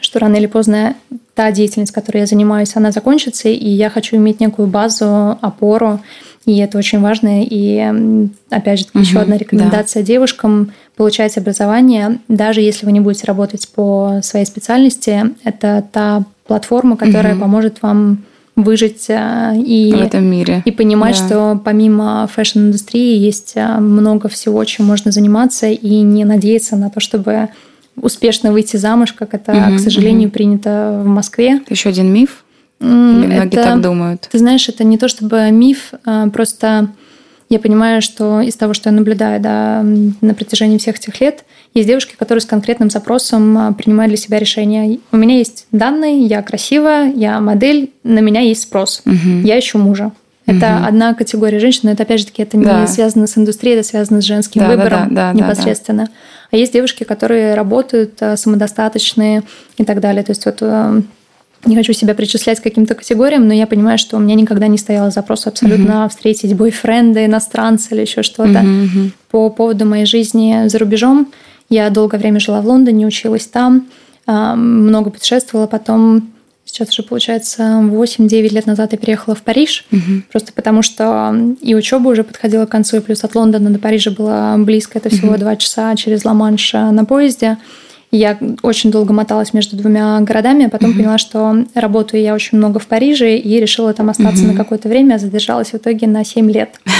что 0.00 0.18
рано 0.18 0.34
или 0.34 0.46
поздно 0.46 0.96
та 1.34 1.52
деятельность, 1.52 1.92
которой 1.92 2.18
я 2.18 2.26
занимаюсь, 2.26 2.74
она 2.74 2.90
закончится, 2.90 3.48
и 3.48 3.68
я 3.68 3.88
хочу 3.88 4.16
иметь 4.16 4.40
некую 4.40 4.66
базу, 4.66 5.38
опору, 5.40 6.00
и 6.48 6.56
это 6.58 6.78
очень 6.78 7.00
важно. 7.00 7.44
И 7.44 8.32
опять 8.48 8.78
же, 8.80 8.86
угу, 8.94 9.00
еще 9.00 9.18
одна 9.18 9.36
рекомендация 9.36 10.02
да. 10.02 10.06
девушкам 10.06 10.72
получать 10.98 11.38
образование, 11.38 12.18
даже 12.26 12.60
если 12.60 12.84
вы 12.84 12.90
не 12.90 12.98
будете 12.98 13.24
работать 13.24 13.68
по 13.68 14.18
своей 14.22 14.44
специальности, 14.44 15.32
это 15.44 15.84
та 15.92 16.24
платформа, 16.48 16.96
которая 16.96 17.34
угу. 17.34 17.42
поможет 17.42 17.82
вам 17.82 18.24
выжить 18.56 19.06
э, 19.08 19.52
и, 19.64 19.94
в 19.94 20.02
этом 20.02 20.24
мире. 20.24 20.60
и 20.64 20.72
понимать, 20.72 21.16
да. 21.20 21.26
что 21.26 21.60
помимо 21.64 22.28
fashion-индустрии 22.34 23.16
есть 23.16 23.52
э, 23.54 23.78
много 23.78 24.28
всего, 24.28 24.64
чем 24.64 24.86
можно 24.86 25.12
заниматься, 25.12 25.68
и 25.68 26.00
не 26.00 26.24
надеяться 26.24 26.74
на 26.74 26.90
то, 26.90 26.98
чтобы 26.98 27.50
успешно 27.94 28.50
выйти 28.50 28.76
замуж, 28.76 29.12
как 29.12 29.34
это, 29.34 29.52
угу, 29.52 29.76
к 29.76 29.78
сожалению, 29.78 30.28
угу. 30.28 30.34
принято 30.34 31.00
в 31.04 31.06
Москве. 31.06 31.58
Это 31.58 31.74
еще 31.74 31.90
один 31.90 32.12
миф? 32.12 32.44
Или 32.80 32.88
многие 32.88 33.46
это, 33.46 33.62
так 33.62 33.80
думают? 33.80 34.28
Ты 34.32 34.38
знаешь, 34.38 34.68
это 34.68 34.82
не 34.82 34.98
то 34.98 35.06
чтобы 35.06 35.48
миф, 35.52 35.92
а 36.04 36.28
просто 36.28 36.88
я 37.48 37.58
понимаю, 37.58 38.02
что 38.02 38.40
из 38.40 38.56
того, 38.56 38.74
что 38.74 38.90
я 38.90 38.94
наблюдаю 38.94 39.40
да, 39.40 39.82
на 39.82 40.34
протяжении 40.34 40.78
всех 40.78 40.96
этих 40.96 41.20
лет, 41.20 41.44
есть 41.74 41.88
девушки, 41.88 42.14
которые 42.16 42.42
с 42.42 42.46
конкретным 42.46 42.90
запросом 42.90 43.56
а, 43.56 43.72
принимают 43.72 44.10
для 44.10 44.18
себя 44.18 44.38
решения. 44.38 44.98
У 45.12 45.16
меня 45.16 45.38
есть 45.38 45.66
данные, 45.72 46.24
я 46.26 46.42
красивая, 46.42 47.12
я 47.12 47.40
модель, 47.40 47.92
на 48.04 48.18
меня 48.18 48.40
есть 48.40 48.62
спрос. 48.62 49.02
Угу. 49.06 49.44
Я 49.44 49.58
ищу 49.58 49.78
мужа. 49.78 50.12
Это 50.46 50.76
угу. 50.76 50.86
одна 50.86 51.14
категория 51.14 51.58
женщин, 51.58 51.82
но 51.84 51.90
это 51.90 52.04
опять 52.04 52.20
же 52.20 52.26
таки 52.26 52.42
это 52.42 52.56
да. 52.56 52.80
не 52.80 52.86
связано 52.86 53.26
с 53.26 53.36
индустрией, 53.36 53.76
это 53.76 53.86
связано 53.86 54.22
с 54.22 54.24
женским 54.24 54.62
да, 54.62 54.68
выбором 54.68 55.14
да, 55.14 55.32
да, 55.32 55.32
да, 55.32 55.38
непосредственно. 55.38 56.04
Да, 56.04 56.06
да. 56.06 56.12
А 56.50 56.56
есть 56.56 56.72
девушки, 56.72 57.04
которые 57.04 57.54
работают 57.54 58.14
а, 58.22 58.36
самодостаточные 58.36 59.42
и 59.76 59.84
так 59.84 60.00
далее. 60.00 60.22
То 60.22 60.30
есть 60.30 60.44
вот 60.46 60.58
а, 60.62 61.02
не 61.64 61.76
хочу 61.76 61.92
себя 61.92 62.14
причислять 62.14 62.60
к 62.60 62.62
каким-то 62.62 62.94
категориям, 62.94 63.46
но 63.46 63.54
я 63.54 63.66
понимаю, 63.66 63.98
что 63.98 64.16
у 64.16 64.20
меня 64.20 64.34
никогда 64.34 64.68
не 64.68 64.78
стояло 64.78 65.10
запроса 65.10 65.50
абсолютно 65.50 65.92
mm-hmm. 65.92 66.08
встретить 66.08 66.54
бойфренда, 66.54 67.26
иностранца 67.26 67.94
или 67.94 68.02
еще 68.02 68.22
что-то. 68.22 68.60
Mm-hmm. 68.60 69.10
По 69.30 69.50
поводу 69.50 69.84
моей 69.84 70.06
жизни 70.06 70.68
за 70.68 70.78
рубежом. 70.78 71.32
Я 71.68 71.90
долгое 71.90 72.18
время 72.18 72.40
жила 72.40 72.60
в 72.60 72.66
Лондоне, 72.66 73.06
училась 73.06 73.46
там, 73.46 73.88
много 74.26 75.10
путешествовала, 75.10 75.66
потом 75.66 76.32
Сейчас 76.68 76.90
уже, 76.90 77.02
получается, 77.02 77.62
8-9 77.82 78.50
лет 78.50 78.66
назад 78.66 78.92
я 78.92 78.98
переехала 78.98 79.34
в 79.34 79.40
Париж, 79.40 79.86
угу. 79.90 80.22
просто 80.30 80.52
потому 80.52 80.82
что 80.82 81.34
и 81.62 81.74
учеба 81.74 82.08
уже 82.08 82.24
подходила 82.24 82.66
к 82.66 82.68
концу, 82.68 82.98
и 82.98 83.00
плюс 83.00 83.24
от 83.24 83.34
Лондона 83.34 83.70
до 83.70 83.78
Парижа 83.78 84.10
было 84.10 84.54
близко, 84.58 84.98
это 84.98 85.08
всего 85.08 85.32
угу. 85.32 85.56
часа 85.56 85.96
через 85.96 86.26
Ла-Манш 86.26 86.74
на 86.74 87.06
поезде. 87.06 87.56
Я 88.10 88.38
очень 88.62 88.90
долго 88.90 89.12
моталась 89.12 89.52
между 89.52 89.76
двумя 89.76 90.18
городами, 90.20 90.66
а 90.66 90.70
потом 90.70 90.90
угу. 90.90 90.98
поняла, 90.98 91.18
что 91.18 91.64
работаю 91.74 92.22
я 92.22 92.34
очень 92.34 92.56
много 92.56 92.78
в 92.78 92.86
Париже, 92.86 93.36
и 93.36 93.60
решила 93.60 93.92
там 93.92 94.08
остаться 94.08 94.44
угу. 94.44 94.52
на 94.52 94.56
какое-то 94.56 94.88
время, 94.88 95.14
а 95.14 95.18
задержалась 95.18 95.72
в 95.72 95.74
итоге 95.74 96.06
на 96.06 96.24
7 96.24 96.50
лет. 96.50 96.80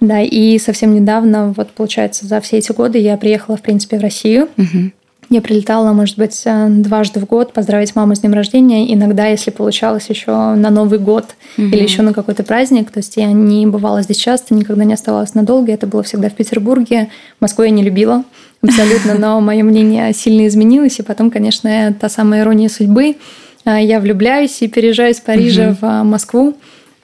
Да, 0.00 0.20
и 0.20 0.58
совсем 0.58 0.96
недавно, 0.96 1.54
вот 1.56 1.70
получается, 1.70 2.26
за 2.26 2.40
все 2.40 2.58
эти 2.58 2.72
годы 2.72 2.98
я 2.98 3.16
приехала, 3.16 3.56
в 3.56 3.62
принципе, 3.62 3.98
в 3.98 4.02
Россию. 4.02 4.48
Угу. 4.58 4.90
Я 5.30 5.40
прилетала, 5.40 5.92
может 5.92 6.18
быть, 6.18 6.42
э, 6.44 6.66
дважды 6.68 7.20
в 7.20 7.26
год 7.26 7.52
поздравить 7.52 7.94
маму 7.94 8.16
с 8.16 8.18
днем 8.18 8.34
рождения. 8.34 8.92
Иногда, 8.92 9.28
если 9.28 9.52
получалось, 9.52 10.10
еще 10.10 10.32
на 10.32 10.70
Новый 10.70 10.98
год 10.98 11.36
угу. 11.56 11.68
или 11.68 11.82
еще 11.84 12.02
на 12.02 12.12
какой-то 12.12 12.42
праздник. 12.42 12.90
То 12.90 12.98
есть 12.98 13.16
я 13.16 13.30
не 13.30 13.64
бывала 13.66 14.02
здесь 14.02 14.16
часто, 14.16 14.54
никогда 14.54 14.82
не 14.82 14.94
оставалась 14.94 15.34
надолго. 15.34 15.72
Это 15.72 15.86
было 15.86 16.02
всегда 16.02 16.28
в 16.28 16.34
Петербурге. 16.34 17.08
Москву 17.38 17.62
я 17.62 17.70
не 17.70 17.84
любила 17.84 18.24
абсолютно, 18.62 19.14
но 19.18 19.40
мое 19.40 19.62
мнение 19.64 20.12
сильно 20.12 20.46
изменилось. 20.46 20.98
И 20.98 21.02
потом, 21.02 21.30
конечно, 21.30 21.94
та 22.00 22.08
самая 22.08 22.42
ирония 22.42 22.68
судьбы. 22.68 23.16
Э, 23.64 23.78
я 23.82 24.00
влюбляюсь 24.00 24.62
и 24.62 24.68
переезжаю 24.68 25.12
из 25.12 25.20
Парижа 25.20 25.70
угу. 25.70 25.78
в 25.80 26.02
Москву 26.04 26.56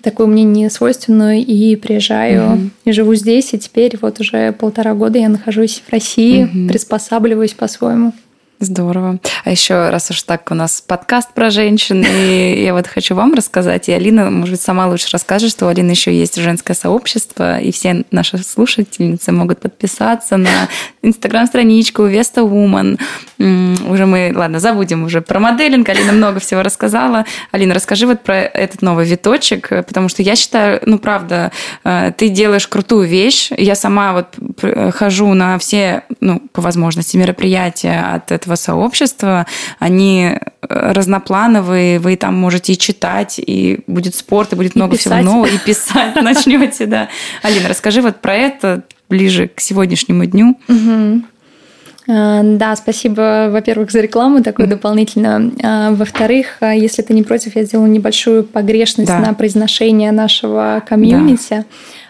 такое 0.03 0.27
мне 0.27 0.45
не 0.45 0.71
свойственную, 0.71 1.45
и 1.45 1.77
приезжаю, 1.77 2.53
угу. 2.53 2.71
и 2.85 2.93
живу 2.93 3.15
здесь, 3.15 3.53
и 3.53 3.59
теперь 3.59 3.97
вот 4.01 4.21
уже 4.21 4.53
полтора 4.53 4.95
года 4.95 5.19
я 5.19 5.29
нахожусь 5.29 5.83
в 5.87 5.93
России, 5.93 6.45
угу. 6.45 6.69
приспосабливаюсь 6.69 7.55
по-своему. 7.55 8.13
Здорово. 8.61 9.21
А 9.45 9.51
еще 9.53 9.89
раз 9.91 10.11
уж 10.11 10.21
так 10.25 10.51
у 10.51 10.55
нас 10.55 10.83
подкаст 10.85 11.33
про 11.33 11.49
женщин, 11.49 12.05
и 12.05 12.61
я 12.65 12.75
вот 12.75 12.89
хочу 12.89 13.15
вам 13.15 13.35
рассказать, 13.35 13.89
и 13.89 13.93
Алина, 13.93 14.31
может 14.31 14.55
быть, 14.55 14.61
сама 14.61 14.89
лучше 14.89 15.07
расскажет, 15.13 15.53
что 15.53 15.67
у 15.67 15.69
Алины 15.69 15.93
еще 15.93 16.13
есть 16.13 16.35
женское 16.35 16.75
сообщество, 16.75 17.61
и 17.61 17.71
все 17.71 18.05
наши 18.11 18.39
слушательницы 18.39 19.31
могут 19.31 19.61
подписаться 19.61 20.37
на 20.37 20.69
инстаграм-страничку 21.03 22.05
Веста 22.07 22.41
Woman. 22.41 22.99
Уже 23.39 24.07
мы, 24.07 24.33
ладно, 24.35 24.59
забудем 24.59 25.05
уже 25.05 25.21
про 25.21 25.39
моделинг, 25.39 25.89
Алина 25.89 26.11
много 26.11 26.41
всего 26.41 26.65
рассказала. 26.65 27.27
Алина, 27.53 27.75
расскажи 27.75 28.09
вот 28.09 28.23
про 28.23 28.41
этот 28.41 28.83
новый 28.83 29.07
виточек, 29.07 29.69
потому 29.69 30.09
что 30.09 30.23
я 30.23 30.35
считаю, 30.35 30.81
ну, 30.85 30.99
правда, 30.99 31.53
э, 31.85 32.11
ты 32.17 32.29
делаешь 32.29 32.67
крутую 32.67 33.07
вещь. 33.07 33.51
Я 33.57 33.77
сама 33.77 34.13
вот 34.13 34.95
хожу 34.97 35.33
на 35.35 35.59
все, 35.61 36.03
ну, 36.19 36.41
по 36.53 36.61
возможности, 36.61 37.17
мероприятия 37.17 38.15
от 38.15 38.33
этого 38.33 38.48
этого 38.49 38.57
сообщества, 38.57 39.47
они 39.79 40.33
разноплановый, 40.61 41.99
вы 41.99 42.17
там 42.17 42.35
можете 42.35 42.73
и 42.73 42.79
читать, 42.79 43.39
и 43.39 43.81
будет 43.87 44.15
спорт, 44.15 44.53
и 44.53 44.57
будет 44.57 44.75
много 44.75 44.95
и 44.95 44.99
всего 44.99 45.17
нового, 45.17 45.47
и 45.47 45.59
писать 45.65 46.17
начнете, 46.17 46.87
да. 46.87 47.09
Алина, 47.43 47.69
расскажи 47.69 48.01
вот 48.01 48.17
про 48.17 48.35
это 48.35 48.83
ближе 49.09 49.49
к 49.49 49.61
сегодняшнему 49.61 50.25
дню. 50.25 50.59
Да, 52.07 52.75
спасибо, 52.75 53.49
во-первых, 53.51 53.91
за 53.91 54.01
рекламу 54.01 54.43
такую 54.43 54.67
дополнительно. 54.67 55.53
А, 55.63 55.91
во-вторых, 55.91 56.57
а, 56.61 56.75
если 56.75 57.03
ты 57.03 57.13
не 57.13 57.23
против, 57.23 57.55
я 57.55 57.65
сделаю 57.65 57.91
небольшую 57.91 58.45
погрешность 58.45 59.11
да. 59.11 59.19
на 59.19 59.35
произношение 59.35 60.11
нашего 60.11 60.83
комьюнити. 60.89 61.51
Да. 61.51 61.65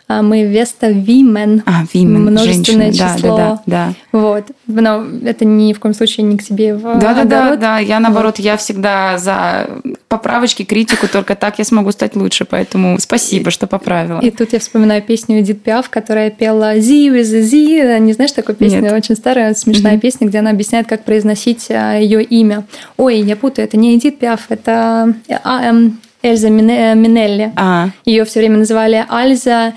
А 0.08 0.22
мы 0.22 0.44
Веста 0.44 0.88
Вимен. 0.88 1.62
А, 1.66 1.84
Вимен, 1.92 2.22
Множественное 2.22 2.92
женщины. 2.92 3.16
число. 3.16 3.36
Да, 3.36 3.48
да, 3.48 3.62
да, 3.66 3.94
да. 4.12 4.18
Вот. 4.18 4.44
Но 4.66 5.04
это 5.22 5.44
ни 5.44 5.74
в 5.74 5.80
коем 5.80 5.94
случае 5.94 6.24
не 6.24 6.38
к 6.38 6.42
себе 6.42 6.74
в 6.74 6.98
Да, 6.98 7.12
да, 7.12 7.24
да, 7.24 7.56
да. 7.56 7.78
Я 7.78 8.00
наоборот, 8.00 8.38
вот. 8.38 8.44
я 8.44 8.56
всегда 8.56 9.18
за 9.18 9.68
поправочки, 10.08 10.62
критику, 10.62 11.08
только 11.08 11.34
так 11.34 11.58
я 11.58 11.64
смогу 11.66 11.92
стать 11.92 12.16
лучше. 12.16 12.46
Поэтому 12.46 12.98
спасибо, 12.98 13.50
что 13.50 13.66
поправила. 13.66 14.20
И 14.20 14.30
тут 14.30 14.54
я 14.54 14.60
вспоминаю 14.60 15.02
песню 15.02 15.40
Эдит 15.42 15.62
Пиаф, 15.62 15.90
которая 15.90 16.30
пела 16.30 16.80
«Зи, 16.80 17.10
with 17.10 17.42
зи». 17.42 17.98
Не 18.00 18.14
знаешь 18.14 18.32
такую 18.32 18.56
песню? 18.56 18.80
Нет. 18.80 18.92
Очень 18.92 19.14
старая, 19.14 19.52
смешная 19.52 19.96
mm-hmm. 19.96 20.00
песня, 20.00 20.26
где 20.26 20.38
она 20.38 20.50
объясняет, 20.50 20.86
как 20.86 21.04
произносить 21.04 21.70
а, 21.70 21.98
ее 21.98 22.22
имя. 22.22 22.64
Ой, 22.96 23.20
я 23.20 23.36
путаю, 23.36 23.68
это 23.68 23.76
не 23.76 23.94
Эдит 23.94 24.18
Пиаф, 24.18 24.46
это 24.48 25.14
а, 25.44 25.64
эм, 25.64 25.98
Эльза 26.22 26.50
Минелли. 26.50 27.52
А. 27.56 27.90
Ее 28.04 28.24
все 28.24 28.40
время 28.40 28.58
называли 28.58 29.04
Альза 29.08 29.74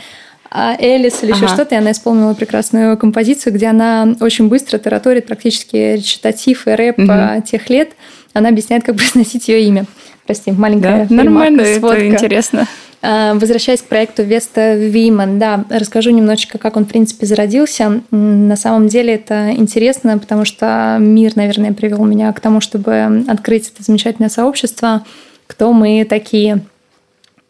а 0.54 0.76
Элис 0.78 1.24
или 1.24 1.32
ага. 1.32 1.46
еще 1.46 1.54
что-то, 1.54 1.76
и 1.76 1.78
она 1.78 1.92
исполнила 1.92 2.34
прекрасную 2.34 2.98
композицию, 2.98 3.54
где 3.54 3.68
она 3.68 4.16
очень 4.20 4.50
быстро 4.50 4.80
тараторит 4.80 5.26
практически 5.26 5.96
речитатив 5.96 6.68
и 6.68 6.72
рэп 6.72 7.00
угу. 7.00 7.42
тех 7.50 7.70
лет. 7.70 7.92
Она 8.34 8.50
объясняет, 8.50 8.84
как 8.84 8.96
произносить 8.98 9.48
ее 9.48 9.64
имя. 9.64 9.86
Прости, 10.26 10.52
маленькая 10.52 11.08
да, 11.10 11.16
Нормально, 11.16 11.64
сводка. 11.64 11.98
это 11.98 12.08
интересно. 12.08 12.68
А, 13.02 13.34
возвращаясь 13.34 13.82
к 13.82 13.86
проекту 13.86 14.24
Веста 14.24 14.76
Виман, 14.76 15.40
да, 15.40 15.64
расскажу 15.70 16.12
немножечко, 16.12 16.58
как 16.58 16.76
он, 16.76 16.86
в 16.86 16.90
принципе, 16.90 17.26
зародился. 17.26 18.02
На 18.12 18.56
самом 18.58 18.90
деле 18.90 19.16
это 19.16 19.52
интересно, 19.52 20.18
потому 20.18 20.44
что 20.44 20.98
мир, 21.00 21.32
наверное, 21.36 21.72
привел 21.72 22.04
меня 22.04 22.32
к 22.34 22.42
тому, 22.42 22.60
чтобы 22.60 23.24
открыть 23.28 23.72
это 23.74 23.84
замечательное 23.84 24.30
сообщество. 24.30 25.04
Кто 25.52 25.74
мы 25.74 26.06
такие? 26.06 26.62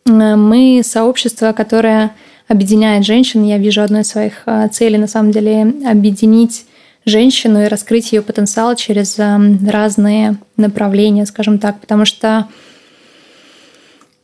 Мы 0.06 0.82
сообщество, 0.84 1.52
которое 1.52 2.16
объединяет 2.48 3.06
женщин. 3.06 3.44
Я 3.44 3.60
вижу 3.60 3.84
одной 3.84 4.02
из 4.02 4.08
своих 4.08 4.42
а, 4.48 4.68
целей, 4.70 4.98
на 4.98 5.06
самом 5.06 5.30
деле, 5.30 5.72
объединить 5.86 6.66
женщину 7.06 7.64
и 7.64 7.68
раскрыть 7.68 8.12
ее 8.12 8.24
потенциал 8.24 8.76
через 8.76 9.20
разные 9.20 10.38
направления, 10.58 11.28
скажем 11.28 11.60
так, 11.60 11.80
потому 11.80 12.06
что 12.06 12.48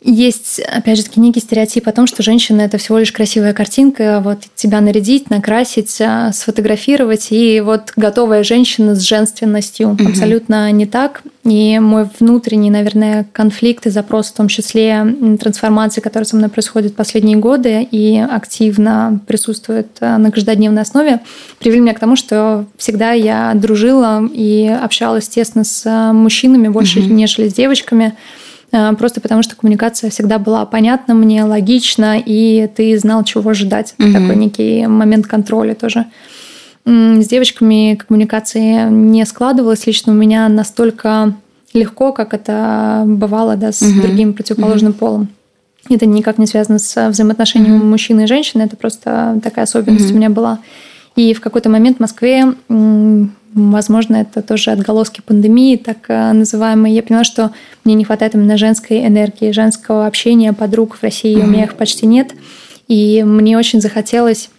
есть, 0.02 0.60
опять 0.60 0.98
же, 0.98 1.04
некий 1.16 1.40
стереотип 1.40 1.88
о 1.88 1.92
том, 1.92 2.06
что 2.06 2.22
женщина– 2.22 2.62
это 2.64 2.78
всего 2.78 3.00
лишь 3.00 3.12
красивая 3.12 3.54
картинка, 3.54 4.22
вот 4.24 4.40
тебя 4.56 4.80
нарядить, 4.80 5.32
накрасить, 5.32 6.00
а, 6.00 6.32
сфотографировать, 6.34 7.28
и 7.32 7.62
вот 7.62 7.94
готовая 7.96 8.44
женщина 8.44 8.94
с 8.94 9.02
женственностью. 9.02 9.90
Угу. 9.90 10.10
Абсолютно 10.10 10.72
не 10.72 10.86
так. 10.86 11.24
И 11.44 11.80
мой 11.80 12.08
внутренний, 12.20 12.70
наверное, 12.70 13.26
конфликт 13.32 13.88
и 13.88 13.90
запрос, 13.90 14.28
в 14.28 14.34
том 14.34 14.50
числе 14.50 15.16
трансформации, 15.40 16.02
которая 16.02 16.26
со 16.26 16.36
мной 16.36 16.50
происходит 16.50 16.96
последние 16.96 17.38
годы 17.38 17.88
и 17.90 18.18
активно 18.20 19.20
присутствует 19.26 19.88
а, 20.00 20.20
на 20.20 20.32
каждодневной 20.32 20.84
основе, 20.84 21.22
привели 21.58 21.80
меня 21.80 21.96
к 21.96 22.00
тому, 22.00 22.16
что 22.16 22.66
всегда 22.78 23.14
я 23.14 23.54
дружила 23.56 24.24
и 24.32 24.68
общалась 24.68 25.28
тесно 25.28 25.64
с 25.64 25.84
а, 25.88 26.14
мужчинами 26.14 26.68
больше, 26.68 27.00
угу. 27.00 27.08
нежели 27.12 27.50
с 27.50 27.54
девочками. 27.56 28.14
Э, 28.72 28.94
просто 28.94 29.22
потому 29.22 29.44
что 29.44 29.56
коммуникация 29.56 30.10
всегда 30.10 30.40
была 30.40 30.66
понятна 30.66 31.14
мне, 31.14 31.44
логична, 31.44 32.22
и 32.24 32.68
ты 32.76 32.98
знал, 32.98 33.24
чего 33.24 33.50
ожидать. 33.50 33.96
Угу. 34.00 34.14
Такой 34.14 34.36
некий 34.36 34.88
момент 34.88 35.28
контроля 35.28 35.76
тоже. 35.76 36.06
С 36.86 37.28
девочками 37.28 37.96
коммуникации 37.96 38.90
не 38.90 39.26
складывалась 39.26 39.86
лично 39.86 40.14
у 40.14 40.16
меня 40.16 40.48
настолько 40.48 41.36
легко, 41.74 42.14
как 42.14 42.34
это 42.34 43.04
бывало 43.06 43.58
да, 43.58 43.72
с 43.72 43.82
угу. 43.82 44.02
другим 44.02 44.34
противоположным 44.34 44.92
угу. 44.92 45.00
полом. 45.00 45.28
Это 45.90 46.06
никак 46.06 46.38
не 46.38 46.48
связано 46.48 46.80
с 46.80 47.10
взаимоотношением 47.10 47.78
угу. 47.78 47.86
мужчины 47.86 48.24
и 48.24 48.28
женщины, 48.28 48.64
это 48.64 48.76
просто 48.76 49.40
такая 49.44 49.66
особенность 49.66 50.06
угу. 50.06 50.14
у 50.14 50.18
меня 50.18 50.30
была. 50.30 50.60
И 51.16 51.34
в 51.34 51.42
какой-то 51.42 51.70
момент 51.70 51.98
в 51.98 52.00
Москве 52.00 52.54
Возможно, 53.54 54.18
это 54.18 54.42
тоже 54.42 54.72
отголоски 54.72 55.22
пандемии, 55.26 55.78
так 55.78 55.98
э, 56.10 56.32
называемой. 56.34 56.92
Я 56.92 57.04
поняла, 57.04 57.24
что 57.24 57.52
мне 57.84 57.96
не 57.96 58.04
хватает 58.04 58.36
именно 58.36 58.58
женской 58.58 59.06
энергии, 59.06 59.52
женского 59.52 60.06
общения, 60.06 60.54
подруг 60.54 60.96
в 60.96 61.04
России. 61.04 61.38
Mm-hmm. 61.38 61.44
У 61.44 61.48
меня 61.48 61.64
их 61.64 61.76
почти 61.76 62.06
нет. 62.06 62.34
И 62.88 63.24
мне 63.24 63.58
очень 63.58 63.82
захотелось 63.82 64.50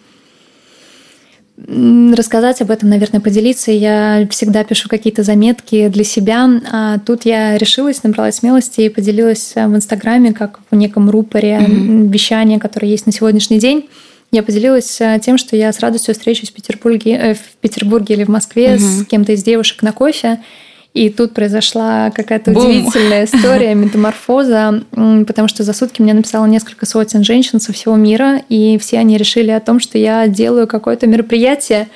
рассказать 1.67 2.61
об 2.61 2.71
этом, 2.71 2.89
наверное, 2.89 3.19
поделиться. 3.19 3.71
Я 3.71 4.27
всегда 4.31 4.63
пишу 4.63 4.87
какие-то 4.87 5.23
заметки 5.23 5.89
для 5.89 6.03
себя. 6.03 6.49
А 6.71 6.99
тут 6.99 7.25
я 7.25 7.57
решилась, 7.57 8.03
набралась 8.03 8.35
смелости 8.35 8.81
и 8.81 8.89
поделилась 8.89 9.53
в 9.55 9.75
Инстаграме, 9.75 10.33
как 10.33 10.59
в 10.71 10.75
неком 10.75 11.09
рупоре 11.09 11.59
mm-hmm. 11.59 12.07
вещания, 12.07 12.59
которое 12.59 12.87
есть 12.87 13.05
на 13.05 13.11
сегодняшний 13.11 13.59
день 13.59 13.89
я 14.31 14.43
поделилась 14.43 15.01
э, 15.01 15.19
тем, 15.23 15.37
что 15.37 15.55
я 15.55 15.73
с 15.73 15.79
радостью 15.79 16.13
встречусь 16.13 16.51
в 16.51 16.53
Петербурге, 16.53 17.13
э, 17.13 17.33
в 17.33 17.57
Петербурге 17.61 18.15
или 18.15 18.23
в 18.23 18.29
Москве 18.29 18.75
угу. 18.75 18.79
с 18.79 19.05
кем-то 19.05 19.31
из 19.31 19.43
девушек 19.43 19.81
на 19.81 19.91
кофе. 19.91 20.39
И 20.93 21.09
тут 21.09 21.33
произошла 21.33 22.11
какая-то 22.11 22.51
Бум. 22.51 22.65
удивительная 22.65 23.25
история, 23.31 23.75
метаморфоза, 23.75 24.83
потому 25.27 25.47
что 25.47 25.63
за 25.63 25.73
сутки 25.73 26.01
мне 26.01 26.13
написало 26.13 26.45
несколько 26.45 26.85
сотен 26.85 27.23
женщин 27.23 27.59
со 27.59 27.73
всего 27.73 27.95
мира, 27.95 28.41
и 28.49 28.77
все 28.79 28.97
они 28.97 29.17
решили 29.17 29.51
о 29.51 29.59
том, 29.59 29.79
что 29.79 29.97
я 29.97 30.27
делаю 30.27 30.67
какое-то 30.67 31.05
мероприятие, 31.05 31.89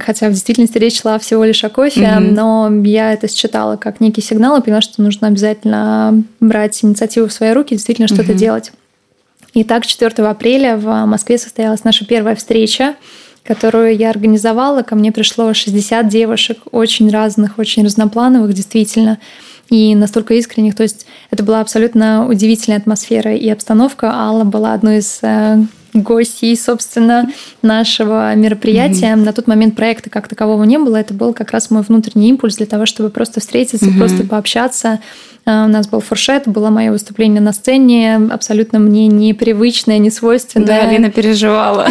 хотя 0.00 0.28
в 0.28 0.32
действительности 0.32 0.78
речь 0.78 1.00
шла 1.00 1.18
всего 1.18 1.44
лишь 1.44 1.64
о 1.64 1.68
кофе, 1.68 2.00
mm-hmm. 2.00 2.30
но 2.30 2.70
я 2.84 3.12
это 3.12 3.28
считала 3.28 3.76
как 3.76 4.00
некий 4.00 4.22
сигнал 4.22 4.58
и 4.58 4.62
поняла, 4.62 4.80
что 4.80 5.02
нужно 5.02 5.28
обязательно 5.28 6.22
брать 6.40 6.82
инициативу 6.82 7.28
в 7.28 7.32
свои 7.32 7.52
руки, 7.52 7.74
действительно 7.74 8.06
mm-hmm. 8.06 8.14
что-то 8.14 8.34
делать. 8.34 8.72
Итак, 9.54 9.86
4 9.86 10.26
апреля 10.28 10.78
в 10.78 11.04
Москве 11.04 11.36
состоялась 11.36 11.84
наша 11.84 12.06
первая 12.06 12.34
встреча, 12.36 12.94
которую 13.44 13.94
я 13.94 14.08
организовала. 14.08 14.82
Ко 14.82 14.94
мне 14.94 15.12
пришло 15.12 15.52
60 15.52 16.08
девушек, 16.08 16.58
очень 16.70 17.10
разных, 17.10 17.58
очень 17.58 17.84
разноплановых, 17.84 18.54
действительно, 18.54 19.18
и 19.68 19.94
настолько 19.94 20.34
искренних. 20.34 20.74
То 20.74 20.84
есть 20.84 21.06
это 21.30 21.42
была 21.42 21.60
абсолютно 21.60 22.26
удивительная 22.26 22.78
атмосфера 22.78 23.34
и 23.34 23.48
обстановка. 23.50 24.10
Алла 24.14 24.44
была 24.44 24.72
одной 24.72 24.98
из 24.98 25.20
гостей, 25.92 26.56
собственно, 26.56 27.30
нашего 27.60 28.34
мероприятия. 28.34 29.12
Mm-hmm. 29.12 29.24
На 29.24 29.32
тот 29.32 29.46
момент 29.46 29.76
проекта 29.76 30.10
как 30.10 30.28
такового 30.28 30.64
не 30.64 30.78
было. 30.78 30.96
Это 30.96 31.14
был 31.14 31.34
как 31.34 31.50
раз 31.50 31.70
мой 31.70 31.82
внутренний 31.82 32.28
импульс 32.30 32.56
для 32.56 32.66
того, 32.66 32.86
чтобы 32.86 33.10
просто 33.10 33.40
встретиться, 33.40 33.86
mm-hmm. 33.86 33.98
просто 33.98 34.24
пообщаться. 34.24 35.00
А, 35.44 35.64
у 35.64 35.68
нас 35.68 35.88
был 35.88 36.00
фуршет, 36.00 36.46
было 36.46 36.70
мое 36.70 36.90
выступление 36.90 37.40
на 37.40 37.52
сцене, 37.52 38.16
абсолютно 38.30 38.78
мне 38.78 39.06
непривычное, 39.06 39.98
не 39.98 40.10
свойственное. 40.10 40.66
Да, 40.66 40.88
Алина 40.88 41.10
переживала. 41.10 41.88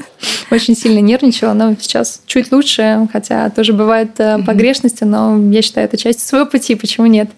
Очень 0.50 0.76
сильно 0.76 1.00
нервничала, 1.00 1.52
но 1.52 1.74
сейчас 1.78 2.22
чуть 2.26 2.52
лучше, 2.52 3.08
хотя 3.12 3.50
тоже 3.50 3.72
бывают 3.72 4.12
э, 4.18 4.38
погрешности, 4.44 5.04
но 5.04 5.36
я 5.50 5.62
считаю, 5.62 5.86
это 5.86 5.96
часть 5.96 6.26
своего 6.26 6.46
пути, 6.46 6.76
почему 6.76 7.06
нет? 7.06 7.30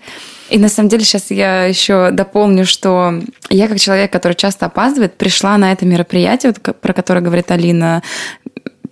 И 0.48 0.59
на 0.59 0.68
самом 0.68 0.89
деле 0.89 1.05
сейчас 1.05 1.31
я 1.31 1.64
еще 1.64 2.10
дополню, 2.12 2.66
что 2.66 3.20
я 3.51 3.68
как 3.68 3.81
человек, 3.81 4.12
который 4.12 4.35
часто 4.35 4.66
опаздывает, 4.66 5.14
пришла 5.14 5.59
на 5.59 5.73
это 5.73 5.85
мероприятие, 5.85 6.52
вот, 6.52 6.77
про 6.81 6.93
которое 6.93 7.20
говорит 7.20 7.51
Алина, 7.51 8.02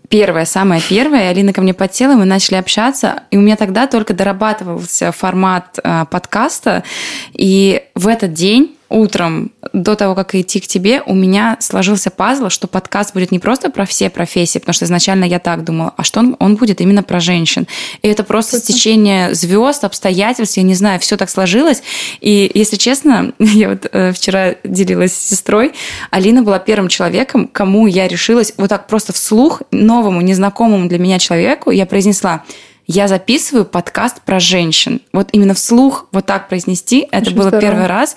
первое, 0.09 0.45
самое 0.45 0.81
первое, 0.81 1.31
Алина 1.31 1.53
ко 1.53 1.61
мне 1.61 1.75
подсела, 1.75 2.15
мы 2.15 2.25
начали 2.25 2.57
общаться, 2.57 3.25
и 3.31 3.37
у 3.37 3.41
меня 3.41 3.57
тогда 3.57 3.87
только 3.87 4.15
дорабатывался 4.15 5.13
формат 5.13 5.79
э, 5.83 6.05
подкаста, 6.11 6.85
и 7.33 7.83
в 7.95 8.09
этот 8.09 8.33
день 8.33 8.77
утром, 8.95 9.51
до 9.73 9.97
того, 9.97 10.15
как 10.15 10.35
идти 10.35 10.61
к 10.61 10.67
тебе, 10.67 11.03
у 11.05 11.15
меня 11.15 11.57
сложился 11.61 12.11
пазл, 12.11 12.49
что 12.49 12.69
подкаст 12.69 13.13
будет 13.13 13.33
не 13.33 13.41
просто 13.41 13.69
про 13.69 13.87
все 13.87 14.09
профессии, 14.09 14.61
потому 14.61 14.75
что 14.75 14.85
изначально 14.85 15.25
я 15.25 15.41
так 15.41 15.65
думала, 15.65 15.93
а 15.97 16.05
что 16.05 16.21
он, 16.21 16.37
он 16.39 16.55
будет 16.55 16.81
именно 16.81 17.03
про 17.03 17.19
женщин. 17.19 17.67
И 18.03 18.09
это 18.09 18.23
просто 18.23 18.59
стечение 18.59 19.35
звезд, 19.35 19.83
обстоятельств, 19.85 20.57
я 20.57 20.63
не 20.63 20.75
знаю, 20.75 21.01
все 21.01 21.17
так 21.17 21.29
сложилось. 21.29 21.83
И, 22.21 22.51
если 22.55 22.77
честно, 22.77 23.33
я 23.39 23.71
вот 23.71 23.87
э, 23.91 24.13
вчера 24.13 24.55
делилась 24.63 25.13
с 25.13 25.29
сестрой, 25.29 25.73
Алина 26.11 26.43
была 26.43 26.61
первым 26.61 26.89
человеком, 26.89 27.49
кому 27.49 27.89
я 27.89 28.07
решилась 28.07 28.55
вот 28.57 28.69
так 28.69 28.87
просто 28.87 29.13
вслух, 29.13 29.63
новому, 29.73 30.21
незнакомому 30.21 30.89
для 30.89 30.99
меня 31.01 31.19
человеку, 31.19 31.73
я 31.73 31.85
произнесла, 31.85 32.45
я 32.87 33.09
записываю 33.09 33.65
подкаст 33.65 34.21
про 34.23 34.39
женщин. 34.41 35.01
Вот 35.13 35.29
именно 35.33 35.55
вслух 35.55 36.07
вот 36.13 36.27
так 36.27 36.49
произнести, 36.49 37.09
это 37.11 37.27
Очень 37.27 37.37
было 37.37 37.49
здорово. 37.49 37.61
первый 37.63 37.87
раз. 37.87 38.17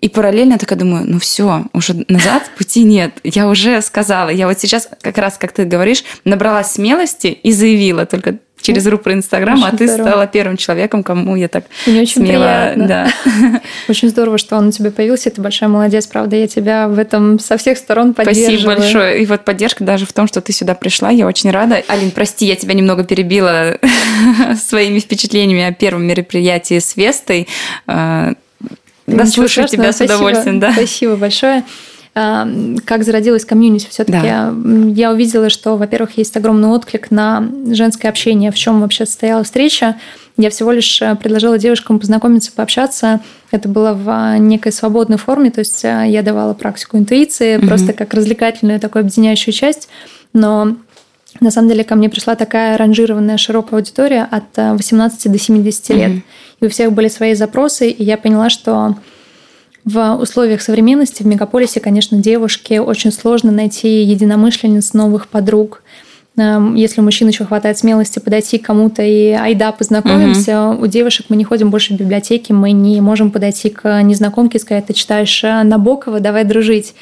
И 0.00 0.08
параллельно 0.08 0.52
я 0.52 0.58
такая 0.58 0.78
думаю, 0.78 1.04
ну 1.06 1.18
все, 1.18 1.64
уже 1.72 2.04
назад 2.08 2.44
пути 2.56 2.84
нет. 2.84 3.14
Я 3.24 3.48
уже 3.48 3.82
сказала. 3.82 4.28
Я 4.28 4.46
вот 4.46 4.58
сейчас 4.60 4.88
как 5.00 5.18
раз, 5.18 5.38
как 5.38 5.52
ты 5.52 5.64
говоришь, 5.64 6.04
набралась 6.24 6.72
смелости 6.72 7.26
и 7.26 7.52
заявила. 7.52 8.06
Только 8.06 8.38
через 8.60 8.86
рупор 8.86 9.12
Инстаграма, 9.12 9.68
а 9.68 9.76
ты 9.76 9.86
здорово. 9.86 10.08
стала 10.08 10.26
первым 10.26 10.56
человеком, 10.56 11.02
кому 11.02 11.36
я 11.36 11.48
так 11.48 11.64
Мне 11.86 12.02
очень 12.02 12.24
смело... 12.24 12.72
Приятно. 12.74 12.86
Да. 12.86 13.12
Очень 13.88 14.08
здорово, 14.08 14.38
что 14.38 14.56
он 14.56 14.68
у 14.68 14.72
тебя 14.72 14.90
появился. 14.90 15.30
Ты 15.30 15.40
большая 15.40 15.68
молодец, 15.68 16.06
правда. 16.06 16.36
Я 16.36 16.46
тебя 16.46 16.88
в 16.88 16.98
этом 16.98 17.38
со 17.38 17.56
всех 17.56 17.78
сторон 17.78 18.14
поддерживаю. 18.14 18.58
Спасибо 18.58 18.74
большое. 18.74 19.22
И 19.22 19.26
вот 19.26 19.44
поддержка 19.44 19.84
даже 19.84 20.06
в 20.06 20.12
том, 20.12 20.26
что 20.26 20.40
ты 20.40 20.52
сюда 20.52 20.74
пришла. 20.74 21.10
Я 21.10 21.26
очень 21.26 21.50
рада. 21.50 21.82
Алин, 21.88 22.10
прости, 22.10 22.46
я 22.46 22.56
тебя 22.56 22.74
немного 22.74 23.04
перебила 23.04 23.78
своими 24.56 24.98
впечатлениями 24.98 25.64
о 25.64 25.72
первом 25.72 26.06
мероприятии 26.06 26.78
с 26.78 26.96
Вестой. 26.96 27.48
Да, 29.16 29.26
слушаю 29.26 29.68
тебя 29.68 29.92
с 29.92 30.00
удовольствием. 30.00 30.60
Да. 30.60 30.72
Спасибо 30.72 31.16
большое. 31.16 31.64
А, 32.14 32.48
как 32.84 33.04
зародилась 33.04 33.44
комьюнити, 33.44 33.86
все-таки 33.88 34.22
да. 34.22 34.50
я 34.94 35.12
увидела, 35.12 35.50
что, 35.50 35.76
во-первых, 35.76 36.18
есть 36.18 36.36
огромный 36.36 36.68
отклик 36.68 37.12
на 37.12 37.48
женское 37.70 38.08
общение, 38.08 38.50
в 38.50 38.56
чем 38.56 38.80
вообще 38.80 39.06
состояла 39.06 39.44
встреча. 39.44 39.96
Я 40.36 40.50
всего 40.50 40.72
лишь 40.72 41.00
э, 41.00 41.14
предложила 41.14 41.58
девушкам 41.58 42.00
познакомиться, 42.00 42.50
пообщаться. 42.52 43.20
Это 43.52 43.68
было 43.68 43.92
в 43.92 44.38
некой 44.38 44.72
свободной 44.72 45.16
форме, 45.16 45.50
то 45.50 45.60
есть 45.60 45.84
э, 45.84 46.06
я 46.08 46.22
давала 46.22 46.54
практику 46.54 46.96
интуиции, 46.96 47.56
угу. 47.56 47.68
просто 47.68 47.92
как 47.92 48.12
развлекательную 48.14 48.80
такую 48.80 49.02
объединяющую 49.02 49.54
часть. 49.54 49.88
Но 50.32 50.76
на 51.40 51.50
самом 51.50 51.68
деле 51.68 51.84
ко 51.84 51.94
мне 51.94 52.08
пришла 52.08 52.34
такая 52.34 52.76
ранжированная 52.76 53.36
широкая 53.36 53.80
аудитория 53.80 54.28
от 54.30 54.56
18 54.56 55.26
э, 55.26 55.28
до 55.28 55.38
70 55.38 55.88
лет. 55.90 56.10
Угу. 56.10 56.22
И 56.60 56.66
у 56.66 56.68
всех 56.68 56.92
были 56.92 57.08
свои 57.08 57.34
запросы, 57.34 57.90
и 57.90 58.04
я 58.04 58.16
поняла, 58.16 58.50
что 58.50 58.96
в 59.84 60.16
условиях 60.16 60.60
современности 60.60 61.22
в 61.22 61.26
мегаполисе, 61.26 61.80
конечно, 61.80 62.18
девушке 62.18 62.80
очень 62.80 63.12
сложно 63.12 63.50
найти 63.52 64.02
единомышленниц, 64.02 64.92
новых 64.92 65.28
подруг. 65.28 65.82
Эм, 66.36 66.74
если 66.74 67.00
у 67.00 67.04
мужчин 67.04 67.28
еще 67.28 67.44
хватает 67.44 67.78
смелости 67.78 68.18
подойти 68.18 68.58
к 68.58 68.66
кому-то 68.66 69.02
и 69.02 69.30
айда 69.30 69.72
познакомимся, 69.72 70.70
угу. 70.70 70.84
у 70.84 70.86
девушек 70.86 71.26
мы 71.30 71.36
не 71.36 71.44
ходим 71.44 71.70
больше 71.70 71.94
в 71.94 71.96
библиотеки, 71.96 72.52
мы 72.52 72.72
не 72.72 73.00
можем 73.00 73.30
подойти 73.30 73.70
к 73.70 74.02
незнакомке 74.02 74.58
и 74.58 74.60
сказать, 74.60 74.86
ты 74.86 74.92
читаешь 74.92 75.42
э, 75.42 75.62
Набокова, 75.62 76.20
давай 76.20 76.44
дружить. 76.44 76.94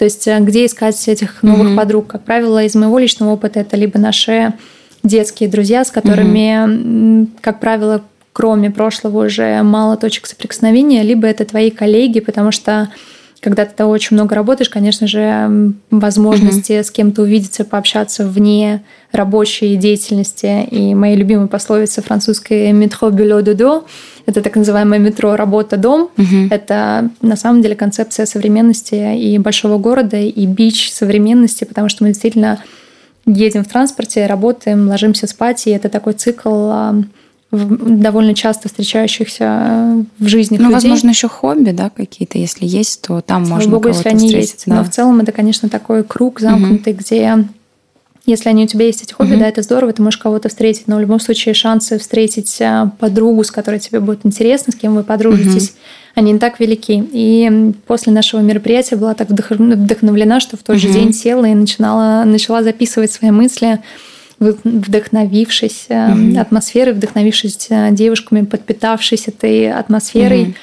То 0.00 0.04
есть 0.04 0.26
э, 0.26 0.40
где 0.40 0.64
искать 0.64 1.08
этих 1.08 1.42
новых 1.42 1.68
угу. 1.68 1.76
подруг? 1.76 2.06
Как 2.06 2.22
правило, 2.22 2.64
из 2.64 2.74
моего 2.74 2.98
личного 2.98 3.32
опыта 3.32 3.60
это 3.60 3.76
либо 3.76 3.98
наши 3.98 4.54
детские 5.02 5.50
друзья, 5.50 5.84
с 5.84 5.90
которыми, 5.90 7.24
угу. 7.24 7.28
как 7.42 7.60
правило, 7.60 8.00
кроме 8.32 8.70
прошлого 8.70 9.26
уже 9.26 9.62
мало 9.62 9.98
точек 9.98 10.24
соприкосновения, 10.24 11.02
либо 11.02 11.26
это 11.26 11.44
твои 11.44 11.70
коллеги, 11.70 12.20
потому 12.20 12.50
что 12.50 12.88
когда 13.40 13.64
ты 13.64 13.84
очень 13.84 14.16
много 14.16 14.34
работаешь, 14.34 14.68
конечно 14.68 15.06
же, 15.06 15.72
возможности 15.90 16.72
mm-hmm. 16.72 16.84
с 16.84 16.90
кем-то 16.90 17.22
увидеться, 17.22 17.64
пообщаться 17.64 18.26
вне 18.26 18.82
рабочей 19.12 19.76
деятельности. 19.76 20.66
И 20.70 20.94
моя 20.94 21.16
любимая 21.16 21.46
пословица 21.46 22.02
французская 22.02 22.70
«метро 22.72 23.08
бюло 23.10 23.40
дудо»— 23.40 23.84
это 24.26 24.42
так 24.42 24.56
называемое 24.56 24.98
метро 24.98 25.36
«работа-дом». 25.36 26.10
Mm-hmm. 26.16 26.48
Это 26.50 27.10
на 27.22 27.36
самом 27.36 27.62
деле 27.62 27.76
концепция 27.76 28.26
современности 28.26 29.16
и 29.16 29.38
большого 29.38 29.78
города, 29.78 30.18
и 30.18 30.46
бич 30.46 30.92
современности, 30.92 31.64
потому 31.64 31.88
что 31.88 32.04
мы 32.04 32.10
действительно 32.10 32.62
едем 33.24 33.64
в 33.64 33.68
транспорте, 33.68 34.26
работаем, 34.26 34.86
ложимся 34.88 35.26
спать, 35.26 35.66
и 35.66 35.70
это 35.70 35.88
такой 35.88 36.12
цикл 36.12 36.70
довольно 37.52 38.34
часто 38.34 38.68
встречающихся 38.68 39.44
э, 39.44 40.04
в 40.18 40.28
жизни 40.28 40.56
ну, 40.56 40.64
людей. 40.64 40.74
возможно, 40.74 41.08
еще 41.08 41.28
хобби, 41.28 41.70
да, 41.70 41.90
какие-то, 41.90 42.38
если 42.38 42.64
есть, 42.64 43.02
то 43.02 43.20
там 43.20 43.44
Слава 43.44 43.58
можно 43.58 43.72
Богу, 43.72 43.88
если 43.88 44.08
они 44.08 44.26
встретить. 44.26 44.50
есть. 44.50 44.64
Да. 44.66 44.76
Но 44.76 44.84
в 44.84 44.90
целом 44.90 45.20
это, 45.20 45.32
конечно, 45.32 45.68
такой 45.68 46.04
круг 46.04 46.40
замкнутый, 46.40 46.92
угу. 46.92 47.00
где 47.00 47.44
если 48.26 48.48
они 48.50 48.64
у 48.64 48.66
тебя 48.66 48.86
есть 48.86 49.02
эти 49.02 49.12
хобби, 49.12 49.32
угу. 49.32 49.40
да, 49.40 49.48
это 49.48 49.62
здорово, 49.62 49.92
ты 49.92 50.02
можешь 50.02 50.18
кого-то 50.18 50.48
встретить, 50.48 50.86
но 50.86 50.96
в 50.96 51.00
любом 51.00 51.18
случае 51.18 51.54
шансы 51.54 51.98
встретить 51.98 52.60
э, 52.60 52.90
подругу, 52.98 53.42
с 53.42 53.50
которой 53.50 53.80
тебе 53.80 53.98
будет 53.98 54.20
интересно, 54.24 54.72
с 54.72 54.76
кем 54.76 54.94
вы 54.94 55.02
подружитесь, 55.02 55.70
угу. 55.70 55.78
они 56.14 56.32
не 56.32 56.38
так 56.38 56.60
велики. 56.60 57.02
И 57.12 57.72
после 57.86 58.12
нашего 58.12 58.40
мероприятия 58.40 58.96
была 58.96 59.14
так 59.14 59.30
вдохновлена, 59.30 60.38
что 60.38 60.56
в 60.56 60.62
тот 60.62 60.76
угу. 60.76 60.82
же 60.82 60.92
день 60.92 61.12
села 61.12 61.46
и 61.46 61.54
начинала, 61.54 62.24
начала 62.24 62.62
записывать 62.62 63.10
свои 63.10 63.32
мысли, 63.32 63.80
вдохновившись 64.40 65.86
mm-hmm. 65.88 66.38
атмосферой, 66.38 66.94
вдохновившись 66.94 67.66
э, 67.68 67.90
девушками, 67.92 68.44
подпитавшись 68.44 69.28
этой 69.28 69.70
атмосферой, 69.70 70.56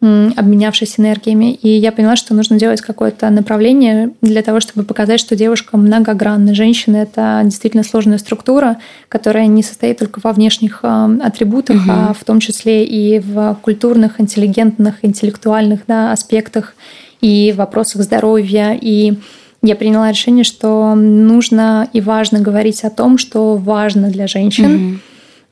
mm-hmm. 0.00 0.34
обменявшись 0.36 0.98
энергиями. 0.98 1.52
И 1.54 1.68
я 1.68 1.92
поняла, 1.92 2.16
что 2.16 2.34
нужно 2.34 2.58
делать 2.58 2.80
какое-то 2.80 3.30
направление 3.30 4.10
для 4.22 4.42
того, 4.42 4.58
чтобы 4.58 4.84
показать, 4.84 5.20
что 5.20 5.36
девушка 5.36 5.76
многогранна. 5.76 6.52
Женщина— 6.52 6.96
это 6.98 7.42
действительно 7.44 7.84
сложная 7.84 8.18
структура, 8.18 8.78
которая 9.08 9.46
не 9.46 9.62
состоит 9.62 9.98
только 9.98 10.20
во 10.22 10.32
внешних 10.32 10.80
э, 10.82 11.18
атрибутах, 11.22 11.86
mm-hmm. 11.86 12.08
а 12.10 12.12
в 12.14 12.24
том 12.24 12.40
числе 12.40 12.84
и 12.84 13.20
в 13.20 13.56
культурных, 13.62 14.20
интеллигентных, 14.20 14.96
интеллектуальных 15.02 15.82
да, 15.86 16.10
аспектах 16.10 16.74
и 17.20 17.54
вопросах 17.56 18.02
здоровья, 18.02 18.76
и 18.78 19.14
я 19.62 19.76
приняла 19.76 20.10
решение, 20.10 20.44
что 20.44 20.94
нужно 20.94 21.88
и 21.92 22.00
важно 22.00 22.40
говорить 22.40 22.82
о 22.84 22.90
том, 22.90 23.16
что 23.16 23.56
важно 23.56 24.10
для 24.10 24.26
женщин. 24.26 25.00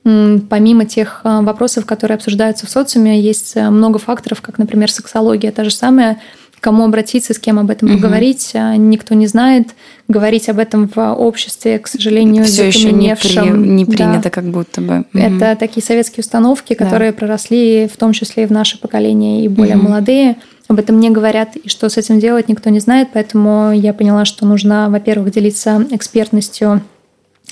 Mm-hmm. 0.05 0.47
Помимо 0.49 0.87
тех 0.87 1.21
э, 1.25 1.41
вопросов, 1.43 1.85
которые 1.85 2.17
обсуждаются 2.17 2.67
в 2.67 2.71
социуме, 2.71 3.21
есть 3.21 3.55
э, 3.55 3.69
много 3.69 3.99
факторов, 3.99 4.41
как, 4.41 4.57
например, 4.57 4.91
сексология, 4.91 5.53
та 5.53 5.63
же 5.63 5.71
самая, 5.71 6.19
кому 6.61 6.85
обратиться, 6.85 7.35
с 7.35 7.39
кем 7.39 7.59
об 7.59 7.71
этом 7.71 7.91
угу. 7.91 7.99
поговорить, 7.99 8.51
э, 8.55 8.77
никто 8.77 9.15
не 9.15 9.27
знает. 9.27 9.69
Говорить 10.09 10.49
об 10.49 10.59
этом 10.59 10.91
в 10.95 11.15
обществе, 11.15 11.79
к 11.79 11.87
сожалению, 11.87 12.45
все 12.45 12.67
еще 12.67 12.93
не, 12.93 13.15
при, 13.17 13.49
не 13.49 13.85
принято, 13.85 14.25
да. 14.25 14.31
как 14.31 14.45
будто 14.45 14.81
бы. 14.81 15.05
Угу. 15.15 15.23
Это 15.23 15.57
такие 15.57 15.83
советские 15.83 16.23
установки, 16.23 16.75
которые 16.75 17.13
да. 17.13 17.19
проросли 17.19 17.89
в 17.93 17.97
том 17.97 18.13
числе 18.13 18.45
и 18.45 18.47
в 18.47 18.53
наше 18.53 18.79
поколение, 18.79 19.45
и 19.45 19.49
более 19.49 19.77
угу. 19.77 19.89
молодые 19.89 20.37
об 20.69 20.79
этом 20.79 21.01
не 21.01 21.11
говорят, 21.11 21.57
и 21.57 21.69
что 21.69 21.89
с 21.89 21.97
этим 21.97 22.21
делать, 22.21 22.49
никто 22.49 22.71
не 22.71 22.79
знает, 22.79 23.09
поэтому 23.13 23.73
я 23.73 23.93
поняла, 23.93 24.25
что 24.25 24.47
нужно, 24.47 24.89
во-первых, 24.89 25.33
делиться 25.33 25.85
экспертностью 25.91 26.83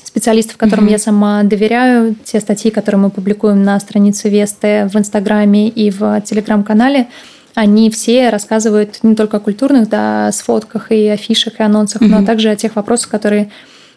специалистов, 0.04 0.56
которым 0.56 0.86
mm-hmm. 0.86 0.92
я 0.92 0.98
сама 0.98 1.42
доверяю, 1.42 2.14
те 2.24 2.38
статьи, 2.38 2.70
которые 2.70 3.00
мы 3.00 3.10
публикуем 3.10 3.64
на 3.64 3.78
странице 3.80 4.28
Весты 4.28 4.88
в 4.92 4.96
Инстаграме 4.96 5.68
и 5.68 5.90
в 5.90 6.20
Телеграм-канале, 6.20 7.08
они 7.58 7.90
все 7.90 8.30
рассказывают 8.30 9.00
не 9.02 9.16
только 9.16 9.38
о 9.38 9.40
культурных, 9.40 9.88
да, 9.88 10.30
сфотках 10.30 10.92
и 10.92 11.08
афишах 11.08 11.58
и 11.58 11.62
анонсах, 11.64 12.00
mm-hmm. 12.00 12.20
но 12.20 12.24
также 12.24 12.50
о 12.50 12.56
тех 12.56 12.76
вопросах, 12.76 13.10
которые 13.10 13.50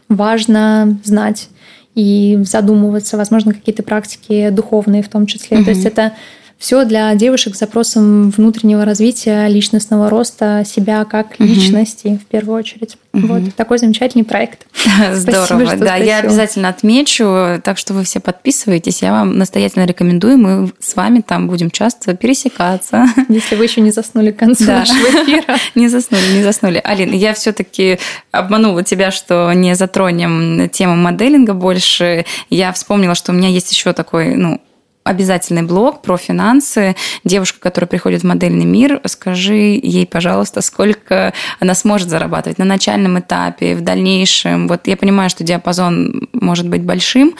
важно 0.10 0.98
знать 1.04 1.50
и 1.94 2.40
задумываться, 2.42 3.18
возможно, 3.18 3.54
какие-то 3.54 3.84
практики 3.84 4.50
духовные 4.50 5.04
в 5.04 5.10
том 5.10 5.28
числе. 5.28 5.58
Mm-hmm. 5.58 5.64
То 5.64 5.70
есть 5.70 5.86
это 5.86 6.14
все 6.62 6.86
для 6.86 7.14
девушек 7.16 7.56
с 7.56 7.60
запросом 7.60 8.30
внутреннего 8.30 8.86
развития, 8.86 9.48
личностного 9.48 10.12
роста 10.12 10.64
себя 10.64 11.06
как 11.06 11.32
угу. 11.32 11.44
личности 11.44 12.20
в 12.24 12.28
первую 12.28 12.60
очередь. 12.60 12.98
Угу. 13.14 13.28
Вот 13.28 13.56
такой 13.56 13.80
замечательный 13.80 14.24
проект. 14.24 14.68
Здорово, 15.14 15.66
Спасибо, 15.66 15.84
да, 15.84 15.96
я 15.96 16.20
обязательно 16.20 16.70
отмечу, 16.70 17.60
так 17.64 17.80
что 17.80 17.96
вы 17.96 18.04
все 18.04 18.20
подписывайтесь, 18.20 19.02
я 19.02 19.12
вам 19.12 19.40
настоятельно 19.40 19.86
рекомендую, 19.86 20.38
мы 20.38 20.72
с 20.80 20.96
вами 20.96 21.22
там 21.22 21.48
будем 21.48 21.72
часто 21.72 22.16
пересекаться. 22.16 23.08
Если 23.28 23.56
вы 23.56 23.64
еще 23.64 23.82
не 23.82 23.90
заснули 23.90 24.30
к 24.30 24.38
концу 24.38 24.66
да. 24.66 24.80
нашего 24.80 25.00
эфира. 25.00 25.58
Не 25.76 25.88
заснули, 25.88 26.22
не 26.36 26.44
заснули. 26.44 26.82
Алин, 26.84 27.12
я 27.12 27.34
все-таки 27.34 27.98
обманула 28.32 28.84
тебя, 28.84 29.10
что 29.10 29.52
не 29.54 29.74
затронем 29.76 30.70
тему 30.70 30.96
моделинга 30.96 31.54
больше. 31.54 32.26
Я 32.50 32.72
вспомнила, 32.72 33.16
что 33.16 33.32
у 33.32 33.36
меня 33.36 33.48
есть 33.48 33.72
еще 33.72 33.94
такой, 33.94 34.36
ну, 34.36 34.62
обязательный 35.04 35.64
блог 35.64 36.02
про 36.02 36.18
финансы. 36.18 36.96
Девушка, 37.24 37.60
которая 37.60 37.88
приходит 37.88 38.22
в 38.22 38.26
модельный 38.26 38.66
мир, 38.66 39.02
скажи 39.06 39.80
ей, 39.82 40.06
пожалуйста, 40.06 40.62
сколько 40.62 41.34
она 41.60 41.74
сможет 41.74 42.10
зарабатывать 42.10 42.58
на 42.58 42.66
начальном 42.66 43.20
этапе, 43.20 43.76
в 43.76 43.82
дальнейшем. 43.82 44.68
Вот 44.68 44.88
я 44.88 44.98
понимаю, 44.98 45.30
что 45.30 45.44
диапазон 45.44 46.30
может 46.34 46.68
быть 46.70 46.84
большим, 46.84 47.36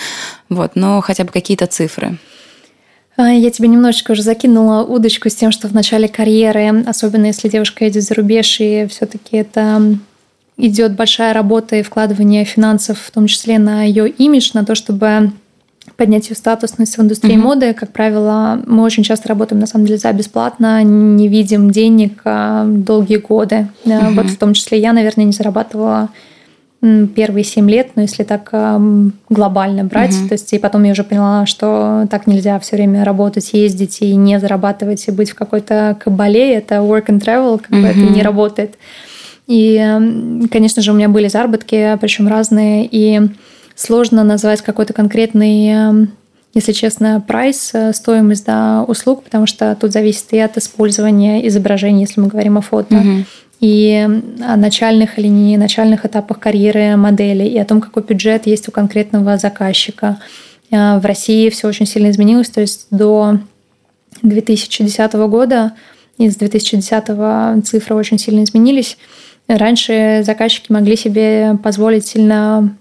вот, 0.50 0.72
но 0.76 1.02
хотя 1.02 1.24
бы 1.24 1.32
какие-то 1.32 1.68
цифры. 1.68 2.18
А, 3.18 3.30
я 3.30 3.52
тебе 3.52 3.68
немножечко 3.68 4.12
уже 4.12 4.24
закинула 4.24 4.84
удочку 4.84 5.30
с 5.30 5.36
тем, 5.36 5.52
что 5.52 5.68
в 5.68 5.74
начале 5.74 6.08
карьеры, 6.08 6.84
особенно 6.88 7.28
если 7.28 7.50
девушка 7.50 7.86
едет 7.86 8.04
за 8.04 8.16
рубеж, 8.16 8.60
и 8.60 8.88
все-таки 8.90 9.38
это 9.38 9.98
идет 10.58 10.96
большая 10.96 11.34
работа 11.34 11.76
и 11.76 11.84
вкладывание 11.84 12.46
финансов, 12.46 13.00
в 13.00 13.12
том 13.12 13.28
числе 13.28 13.60
на 13.60 13.84
ее 13.84 14.10
имидж, 14.10 14.52
на 14.54 14.66
то, 14.66 14.76
чтобы 14.76 15.32
поднять 15.98 16.30
ее 16.30 16.36
статусность 16.36 16.98
в 16.98 17.02
индустрии 17.02 17.36
mm-hmm. 17.36 17.42
моды. 17.42 17.74
Как 17.74 17.92
правило, 17.92 18.62
мы 18.66 18.84
очень 18.84 19.04
часто 19.04 19.30
работаем 19.30 19.60
на 19.60 19.68
самом 19.68 19.86
деле 19.86 20.00
за 20.00 20.12
бесплатно, 20.14 20.84
не 20.84 21.28
видим 21.28 21.72
денег 21.72 22.22
а, 22.24 22.66
долгие 22.66 23.18
годы. 23.18 23.68
Mm-hmm. 23.86 24.16
Вот 24.16 24.26
в 24.28 24.38
том 24.38 24.54
числе 24.54 24.80
я, 24.80 24.94
наверное, 24.94 25.26
не 25.26 25.32
зарабатывала 25.32 26.10
первые 26.82 27.44
семь 27.44 27.70
лет, 27.70 27.92
но 27.96 28.02
если 28.02 28.24
так 28.24 28.50
глобально 29.30 29.84
брать, 29.84 30.14
mm-hmm. 30.14 30.28
то 30.28 30.34
есть 30.34 30.52
и 30.52 30.58
потом 30.58 30.84
я 30.84 30.94
уже 30.94 31.04
поняла, 31.04 31.46
что 31.46 32.08
так 32.10 32.26
нельзя 32.26 32.58
все 32.60 32.76
время 32.76 33.06
работать, 33.06 33.54
ездить 33.54 34.02
и 34.02 34.16
не 34.16 34.40
зарабатывать 34.40 35.08
и 35.08 35.12
быть 35.12 35.30
в 35.30 35.36
какой-то 35.36 35.96
кабале, 36.04 36.56
это 36.56 36.78
work 36.78 37.06
and 37.06 37.22
travel, 37.22 37.60
как 37.60 37.70
mm-hmm. 37.70 37.82
бы 37.82 37.88
это 37.88 38.00
не 38.00 38.24
работает. 38.24 38.76
И, 39.46 40.48
конечно 40.52 40.82
же, 40.82 40.92
у 40.92 40.96
меня 40.96 41.10
были 41.10 41.28
заработки, 41.28 41.98
причем 42.00 42.28
разные, 42.28 42.88
и 42.90 43.30
сложно 43.82 44.24
назвать 44.24 44.62
какой-то 44.62 44.94
конкретный 44.94 45.68
эм, 45.70 46.12
если 46.54 46.74
честно, 46.74 47.24
прайс, 47.26 47.72
э, 47.74 47.94
стоимость 47.94 48.46
да, 48.46 48.84
услуг, 48.88 49.24
потому 49.24 49.46
что 49.46 49.76
тут 49.80 49.92
зависит 49.94 50.26
и 50.32 50.40
от 50.40 50.58
использования 50.58 51.48
изображений, 51.48 52.02
если 52.02 52.20
мы 52.20 52.28
говорим 52.28 52.58
о 52.58 52.62
фото, 52.62 52.96
угу. 52.96 53.26
и 53.62 54.08
о 54.46 54.58
начальных 54.58 55.18
или 55.18 55.28
не 55.28 55.58
начальных 55.58 56.06
этапах 56.06 56.40
карьеры 56.40 56.98
модели, 56.98 57.46
и 57.46 57.58
о 57.58 57.66
том, 57.66 57.80
какой 57.80 58.04
бюджет 58.04 58.48
есть 58.48 58.68
у 58.68 58.72
конкретного 58.72 59.38
заказчика. 59.38 60.20
Э, 60.72 61.00
в 61.00 61.06
России 61.06 61.50
все 61.50 61.68
очень 61.68 61.86
сильно 61.86 62.10
изменилось, 62.10 62.50
то 62.50 62.60
есть 62.60 62.88
до 62.92 63.40
2010 64.22 65.14
года, 65.14 65.74
из 66.18 66.36
2010 66.36 67.66
цифры 67.66 67.96
очень 67.96 68.20
сильно 68.20 68.44
изменились. 68.44 68.98
Раньше 69.48 70.22
заказчики 70.26 70.72
могли 70.72 70.96
себе 70.96 71.58
позволить 71.64 72.06
сильно 72.06 72.76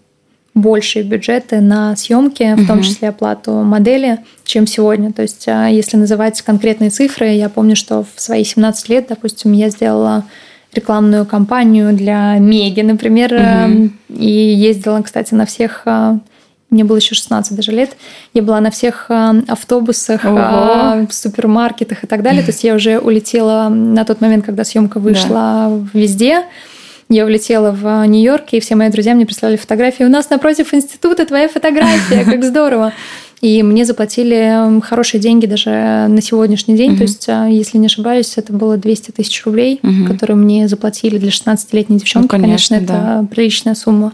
большие 0.60 1.02
бюджеты 1.02 1.60
на 1.60 1.96
съемки, 1.96 2.54
в 2.54 2.66
том 2.66 2.82
числе 2.82 3.08
оплату 3.08 3.52
модели, 3.62 4.18
чем 4.44 4.66
сегодня. 4.66 5.12
То 5.12 5.22
есть, 5.22 5.46
а, 5.48 5.68
если 5.68 5.96
называть 5.96 6.40
конкретные 6.42 6.90
цифры, 6.90 7.28
я 7.28 7.48
помню, 7.48 7.76
что 7.76 8.04
в 8.14 8.20
свои 8.20 8.44
17 8.44 8.88
лет, 8.88 9.06
допустим, 9.08 9.52
я 9.52 9.70
сделала 9.70 10.24
рекламную 10.72 11.26
кампанию 11.26 11.92
для 11.92 12.36
Меги, 12.38 12.82
например, 12.82 13.34
угу. 13.34 13.90
и 14.08 14.30
ездила, 14.30 15.02
кстати, 15.02 15.34
на 15.34 15.46
всех 15.46 15.82
а, 15.86 16.20
мне 16.70 16.84
было 16.84 16.98
еще 16.98 17.16
16 17.16 17.56
даже 17.56 17.72
лет, 17.72 17.96
я 18.32 18.42
была 18.42 18.60
на 18.60 18.70
всех 18.70 19.10
автобусах, 19.10 20.24
Ого. 20.24 21.06
супермаркетах 21.10 22.04
и 22.04 22.06
так 22.06 22.22
далее. 22.22 22.42
То 22.42 22.50
есть 22.50 22.62
я 22.62 22.74
уже 22.76 23.00
улетела 23.00 23.68
на 23.68 24.04
тот 24.04 24.20
момент, 24.20 24.46
когда 24.46 24.62
съемка 24.62 25.00
вышла 25.00 25.68
да. 25.68 25.88
везде. 25.92 26.44
Я 27.12 27.24
улетела 27.24 27.72
в 27.72 28.06
Нью-Йорк, 28.06 28.52
и 28.52 28.60
все 28.60 28.76
мои 28.76 28.88
друзья 28.88 29.14
мне 29.14 29.26
прислали 29.26 29.56
фотографии. 29.56 30.04
У 30.04 30.08
нас 30.08 30.30
напротив 30.30 30.72
института 30.72 31.26
твоя 31.26 31.48
фотография, 31.48 32.24
как 32.24 32.44
здорово. 32.44 32.92
И 33.40 33.64
мне 33.64 33.84
заплатили 33.84 34.80
хорошие 34.80 35.20
деньги 35.20 35.46
даже 35.46 35.70
на 36.08 36.22
сегодняшний 36.22 36.76
день. 36.76 36.96
То 36.96 37.02
есть, 37.02 37.28
а, 37.28 37.48
если 37.48 37.78
не 37.78 37.86
ошибаюсь, 37.86 38.34
это 38.36 38.52
было 38.52 38.76
200 38.76 39.10
тысяч 39.10 39.44
рублей, 39.44 39.80
которые 40.06 40.36
мне 40.36 40.68
заплатили 40.68 41.18
для 41.18 41.30
16-летней 41.30 41.98
девчонки. 41.98 42.32
Ну, 42.32 42.42
конечно, 42.42 42.76
конечно 42.76 42.94
да. 42.94 43.20
это 43.22 43.26
приличная 43.26 43.74
сумма. 43.74 44.12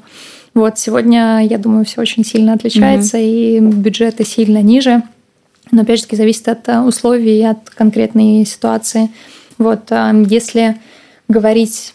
Вот 0.54 0.78
сегодня, 0.78 1.46
я 1.46 1.58
думаю, 1.58 1.84
все 1.84 2.00
очень 2.00 2.24
сильно 2.24 2.54
отличается, 2.54 3.18
и 3.18 3.60
бюджеты 3.60 4.24
сильно 4.24 4.62
ниже. 4.62 5.02
Но 5.70 5.82
опять 5.82 5.98
же 5.98 6.04
таки 6.04 6.16
зависит 6.16 6.48
от 6.48 6.66
а, 6.70 6.82
условий 6.82 7.40
и 7.40 7.44
от 7.44 7.68
конкретной 7.68 8.46
ситуации. 8.46 9.10
Вот 9.58 9.90
если 10.30 10.76
говорить 11.28 11.92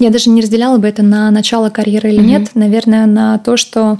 я 0.00 0.10
даже 0.10 0.30
не 0.30 0.40
разделяла 0.40 0.78
бы 0.78 0.88
это 0.88 1.02
на 1.02 1.30
начало 1.30 1.70
карьеры 1.70 2.10
или 2.10 2.20
mm-hmm. 2.20 2.26
нет. 2.26 2.50
Наверное, 2.54 3.06
на 3.06 3.38
то, 3.38 3.56
что 3.56 3.98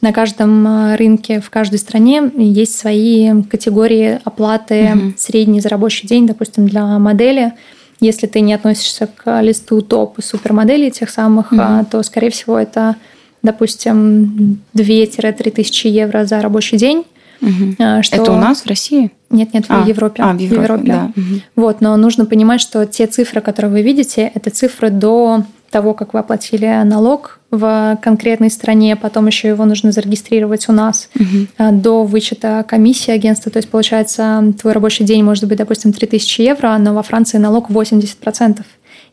на 0.00 0.12
каждом 0.12 0.66
э, 0.66 0.96
рынке 0.96 1.40
в 1.40 1.48
каждой 1.48 1.78
стране 1.78 2.30
есть 2.36 2.76
свои 2.76 3.42
категории 3.44 4.20
оплаты 4.24 4.74
mm-hmm. 4.74 5.14
средний 5.16 5.60
за 5.60 5.68
рабочий 5.68 6.06
день, 6.06 6.26
допустим, 6.26 6.68
для 6.68 6.98
модели. 6.98 7.52
Если 8.00 8.26
ты 8.26 8.40
не 8.40 8.52
относишься 8.52 9.06
к 9.06 9.40
листу 9.40 9.80
топ 9.80 10.18
и 10.18 10.22
супермоделей 10.22 10.90
тех 10.90 11.08
самых, 11.08 11.52
mm-hmm. 11.52 11.86
то, 11.90 12.02
скорее 12.02 12.30
всего, 12.30 12.58
это, 12.58 12.96
допустим, 13.42 14.60
2-3 14.74 15.50
тысячи 15.50 15.86
евро 15.86 16.24
за 16.24 16.40
рабочий 16.42 16.76
день. 16.76 17.04
Угу. 17.40 18.02
Что... 18.02 18.16
Это 18.16 18.32
у 18.32 18.36
нас 18.36 18.62
в 18.62 18.66
России? 18.66 19.12
Нет, 19.30 19.52
нет, 19.54 19.64
а, 19.68 19.82
в 19.82 19.88
Европе. 19.88 20.22
А, 20.22 20.32
в 20.32 20.38
Европе, 20.38 20.60
в 20.60 20.62
Европе. 20.62 20.84
да. 20.86 21.12
Угу. 21.16 21.40
Вот, 21.56 21.80
но 21.80 21.96
нужно 21.96 22.24
понимать, 22.24 22.60
что 22.60 22.84
те 22.86 23.06
цифры, 23.06 23.40
которые 23.40 23.70
вы 23.72 23.82
видите, 23.82 24.30
это 24.34 24.50
цифры 24.50 24.90
до 24.90 25.44
того, 25.70 25.92
как 25.94 26.14
вы 26.14 26.20
оплатили 26.20 26.82
налог 26.84 27.40
в 27.50 27.98
конкретной 28.02 28.50
стране, 28.50 28.96
потом 28.96 29.26
еще 29.26 29.48
его 29.48 29.64
нужно 29.64 29.92
зарегистрировать 29.92 30.68
у 30.68 30.72
нас 30.72 31.10
угу. 31.14 31.72
до 31.72 32.04
вычета 32.04 32.64
комиссии 32.66 33.10
агентства. 33.10 33.52
То 33.52 33.58
есть, 33.58 33.68
получается, 33.68 34.54
твой 34.60 34.72
рабочий 34.72 35.04
день 35.04 35.22
может 35.22 35.46
быть, 35.46 35.58
допустим, 35.58 35.92
3000 35.92 36.40
евро, 36.40 36.76
но 36.78 36.94
во 36.94 37.02
Франции 37.02 37.38
налог 37.38 37.70
80% 37.70 38.62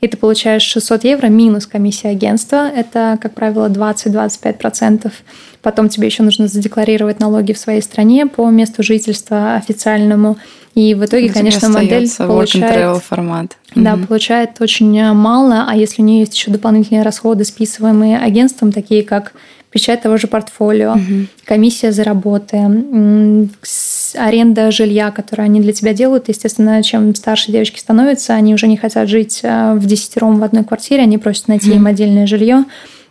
и 0.05 0.07
ты 0.07 0.17
получаешь 0.17 0.61
600 0.61 1.03
евро 1.03 1.27
минус 1.27 1.65
комиссия 1.65 2.09
агентства. 2.09 2.69
Это, 2.69 3.17
как 3.21 3.33
правило, 3.33 3.67
20-25%. 3.69 5.11
Потом 5.61 5.89
тебе 5.89 6.05
еще 6.05 6.21
нужно 6.21 6.47
задекларировать 6.47 7.19
налоги 7.19 7.53
в 7.53 7.57
своей 7.57 7.81
стране 7.81 8.27
по 8.27 8.47
месту 8.49 8.83
жительства 8.83 9.55
официальному. 9.55 10.37
И 10.75 10.93
в 10.93 11.03
итоге, 11.05 11.29
конечно, 11.29 11.69
модель 11.69 12.07
получает... 12.17 13.03
формат. 13.03 13.57
Да, 13.73 13.95
угу. 13.95 14.05
получает 14.05 14.61
очень 14.61 15.11
мало, 15.13 15.65
а 15.67 15.75
если 15.75 16.01
у 16.01 16.05
нее 16.05 16.19
есть 16.19 16.35
еще 16.35 16.51
дополнительные 16.51 17.03
расходы, 17.03 17.43
списываемые 17.43 18.19
агентством, 18.19 18.71
такие 18.71 19.03
как 19.03 19.33
печать 19.75 20.01
того 20.01 20.15
же 20.15 20.27
портфолио, 20.27 20.93
угу. 20.93 21.27
комиссия 21.43 21.91
за 21.91 22.05
работы, 22.05 22.57
аренда 24.13 24.71
жилья, 24.71 25.11
которую 25.11 25.47
они 25.47 25.59
для 25.59 25.73
тебя 25.73 25.93
делают. 25.93 26.29
Естественно, 26.29 26.81
чем 26.81 27.13
старше 27.13 27.51
девочки 27.51 27.77
становятся, 27.77 28.35
они 28.35 28.53
уже 28.53 28.67
не 28.69 28.77
хотят 28.77 29.09
жить 29.09 29.41
э, 29.43 29.73
в 29.73 29.85
десятером 29.85 30.39
в 30.39 30.43
одной 30.45 30.63
квартире, 30.63 31.01
они 31.01 31.17
просят 31.17 31.49
найти 31.49 31.71
угу. 31.71 31.79
им 31.79 31.87
отдельное 31.87 32.25
жилье. 32.25 32.63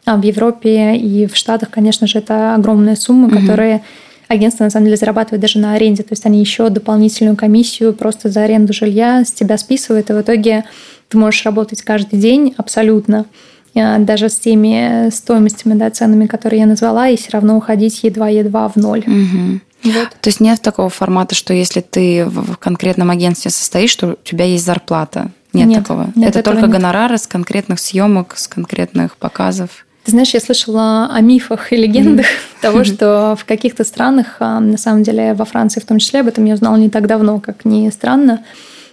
А 0.06 0.16
в 0.16 0.22
Европе 0.22 0.96
и 0.96 1.26
в 1.26 1.36
Штатах, 1.36 1.68
конечно 1.68 2.06
же, 2.06 2.20
это 2.20 2.54
огромная 2.54 2.96
сумма, 2.96 3.26
угу. 3.26 3.40
которые 3.40 3.82
агентство 4.28 4.64
на 4.64 4.70
самом 4.70 4.86
деле 4.86 4.96
зарабатывает 4.96 5.42
даже 5.42 5.58
на 5.58 5.74
аренде. 5.74 6.02
То 6.02 6.12
есть 6.12 6.24
они 6.24 6.40
еще 6.40 6.70
дополнительную 6.70 7.36
комиссию 7.36 7.92
просто 7.92 8.30
за 8.30 8.44
аренду 8.44 8.72
жилья 8.72 9.22
с 9.22 9.32
тебя 9.32 9.58
списывают, 9.58 10.08
и 10.08 10.14
в 10.14 10.20
итоге 10.22 10.64
ты 11.10 11.18
можешь 11.18 11.44
работать 11.44 11.82
каждый 11.82 12.18
день 12.18 12.54
абсолютно. 12.56 13.26
Э, 13.74 13.98
даже 13.98 14.28
с 14.28 14.38
теми 14.38 15.10
стоимостями, 15.10 15.74
да, 15.74 15.90
ценами, 15.90 16.26
которые 16.26 16.60
я 16.60 16.66
назвала, 16.66 17.08
и 17.08 17.16
все 17.16 17.30
равно 17.32 17.56
уходить 17.56 18.02
едва-едва 18.02 18.68
в 18.68 18.76
ноль. 18.76 19.00
Угу. 19.00 19.60
Вот. 19.84 20.08
То 20.20 20.28
есть 20.28 20.40
нет 20.40 20.62
такого 20.62 20.88
формата, 20.88 21.34
что 21.34 21.52
если 21.52 21.80
ты 21.80 22.24
в 22.24 22.56
конкретном 22.56 23.10
агентстве 23.10 23.50
состоишь, 23.50 23.94
то 23.96 24.12
у 24.12 24.16
тебя 24.24 24.44
есть 24.44 24.64
зарплата. 24.64 25.30
Нет, 25.52 25.68
нет 25.68 25.82
такого. 25.82 26.10
Нет, 26.14 26.30
Это 26.30 26.42
только 26.42 26.62
нет. 26.62 26.70
гонорары 26.70 27.18
с 27.18 27.26
конкретных 27.26 27.78
съемок, 27.78 28.34
с 28.36 28.48
конкретных 28.48 29.16
показов. 29.16 29.86
Ты 30.04 30.10
знаешь, 30.10 30.34
я 30.34 30.40
слышала 30.40 31.08
о 31.12 31.20
мифах 31.20 31.72
и 31.72 31.76
легендах 31.76 32.26
mm-hmm. 32.26 32.60
того, 32.62 32.84
что 32.84 33.36
в 33.38 33.44
каких-то 33.44 33.84
странах, 33.84 34.36
а, 34.40 34.60
на 34.60 34.76
самом 34.76 35.02
деле 35.02 35.34
во 35.34 35.44
Франции 35.44 35.80
в 35.80 35.86
том 35.86 35.98
числе, 35.98 36.20
об 36.20 36.28
этом 36.28 36.44
я 36.44 36.54
узнала 36.54 36.76
не 36.76 36.90
так 36.90 37.06
давно, 37.06 37.40
как 37.40 37.64
ни 37.64 37.88
странно, 37.90 38.44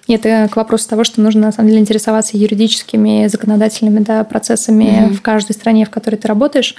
это 0.07 0.49
к 0.51 0.55
вопросу 0.55 0.89
того, 0.89 1.03
что 1.03 1.21
нужно 1.21 1.41
на 1.41 1.51
самом 1.51 1.69
деле 1.69 1.81
интересоваться 1.81 2.37
юридическими, 2.37 3.27
законодательными 3.27 3.99
да, 3.99 4.23
процессами 4.23 4.83
mm-hmm. 4.83 5.13
в 5.13 5.21
каждой 5.21 5.53
стране, 5.53 5.85
в 5.85 5.89
которой 5.89 6.15
ты 6.15 6.27
работаешь. 6.27 6.75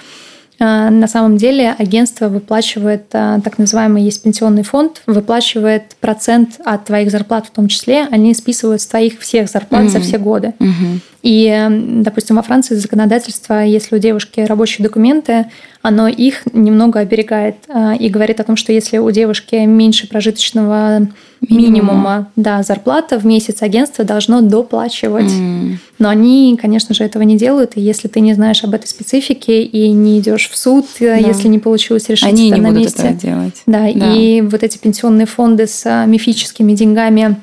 А, 0.58 0.90
на 0.90 1.08
самом 1.08 1.36
деле 1.36 1.74
агентство 1.78 2.28
выплачивает 2.28 3.06
а, 3.12 3.40
так 3.40 3.58
называемый 3.58 4.02
есть 4.02 4.22
пенсионный 4.22 4.62
фонд, 4.62 5.02
выплачивает 5.06 5.96
процент 6.00 6.60
от 6.64 6.84
твоих 6.84 7.10
зарплат 7.10 7.46
в 7.46 7.50
том 7.50 7.68
числе, 7.68 8.06
они 8.10 8.34
списывают 8.34 8.82
с 8.82 8.86
твоих 8.86 9.20
всех 9.20 9.48
зарплат 9.48 9.84
mm-hmm. 9.84 9.88
за 9.88 10.00
все 10.00 10.18
годы. 10.18 10.54
Mm-hmm. 10.58 11.00
И, 11.22 11.68
допустим, 11.70 12.36
во 12.36 12.42
Франции 12.42 12.74
законодательство, 12.74 13.64
если 13.64 13.94
у 13.94 13.98
девушки 13.98 14.40
рабочие 14.40 14.84
документы, 14.84 15.46
оно 15.80 16.08
их 16.08 16.42
немного 16.52 16.98
оберегает 16.98 17.56
а, 17.68 17.94
и 17.94 18.08
говорит 18.08 18.40
о 18.40 18.44
том, 18.44 18.56
что 18.56 18.72
если 18.72 18.98
у 18.98 19.10
девушки 19.10 19.54
меньше 19.54 20.08
прожиточного 20.08 21.08
минимума, 21.40 22.28
да, 22.36 22.62
зарплата 22.62 23.18
в 23.18 23.26
месяц 23.26 23.62
агентство 23.62 24.04
должно 24.04 24.42
доплачивать. 24.42 25.30
Mm. 25.30 25.76
Но 25.98 26.08
они, 26.08 26.58
конечно 26.60 26.94
же, 26.94 27.04
этого 27.04 27.22
не 27.22 27.36
делают. 27.36 27.72
И 27.76 27.80
если 27.80 28.08
ты 28.08 28.20
не 28.20 28.34
знаешь 28.34 28.62
об 28.64 28.74
этой 28.74 28.86
специфике 28.86 29.62
и 29.62 29.90
не 29.90 30.18
идешь 30.20 30.48
в 30.48 30.56
суд, 30.56 30.86
э, 31.00 31.20
да. 31.20 31.28
если 31.28 31.48
не 31.48 31.58
получилось 31.58 32.08
решить 32.08 32.28
они 32.28 32.48
это 32.48 32.56
не 32.56 32.62
на 32.62 32.68
будут 32.68 32.84
месте. 32.84 33.02
Это 33.02 33.20
делать. 33.20 33.62
Да, 33.66 33.90
да, 33.92 34.14
и 34.16 34.40
вот 34.40 34.62
эти 34.62 34.78
пенсионные 34.78 35.26
фонды 35.26 35.66
с 35.66 35.84
э, 35.84 36.06
мифическими 36.06 36.74
деньгами 36.74 37.36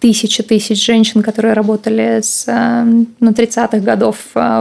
тысячи 0.00 0.42
тысяч 0.42 0.84
женщин, 0.84 1.22
которые 1.22 1.52
работали 1.54 2.20
с 2.22 2.44
э, 2.46 2.84
ну, 3.20 3.30
30-х 3.30 3.78
годов 3.78 4.16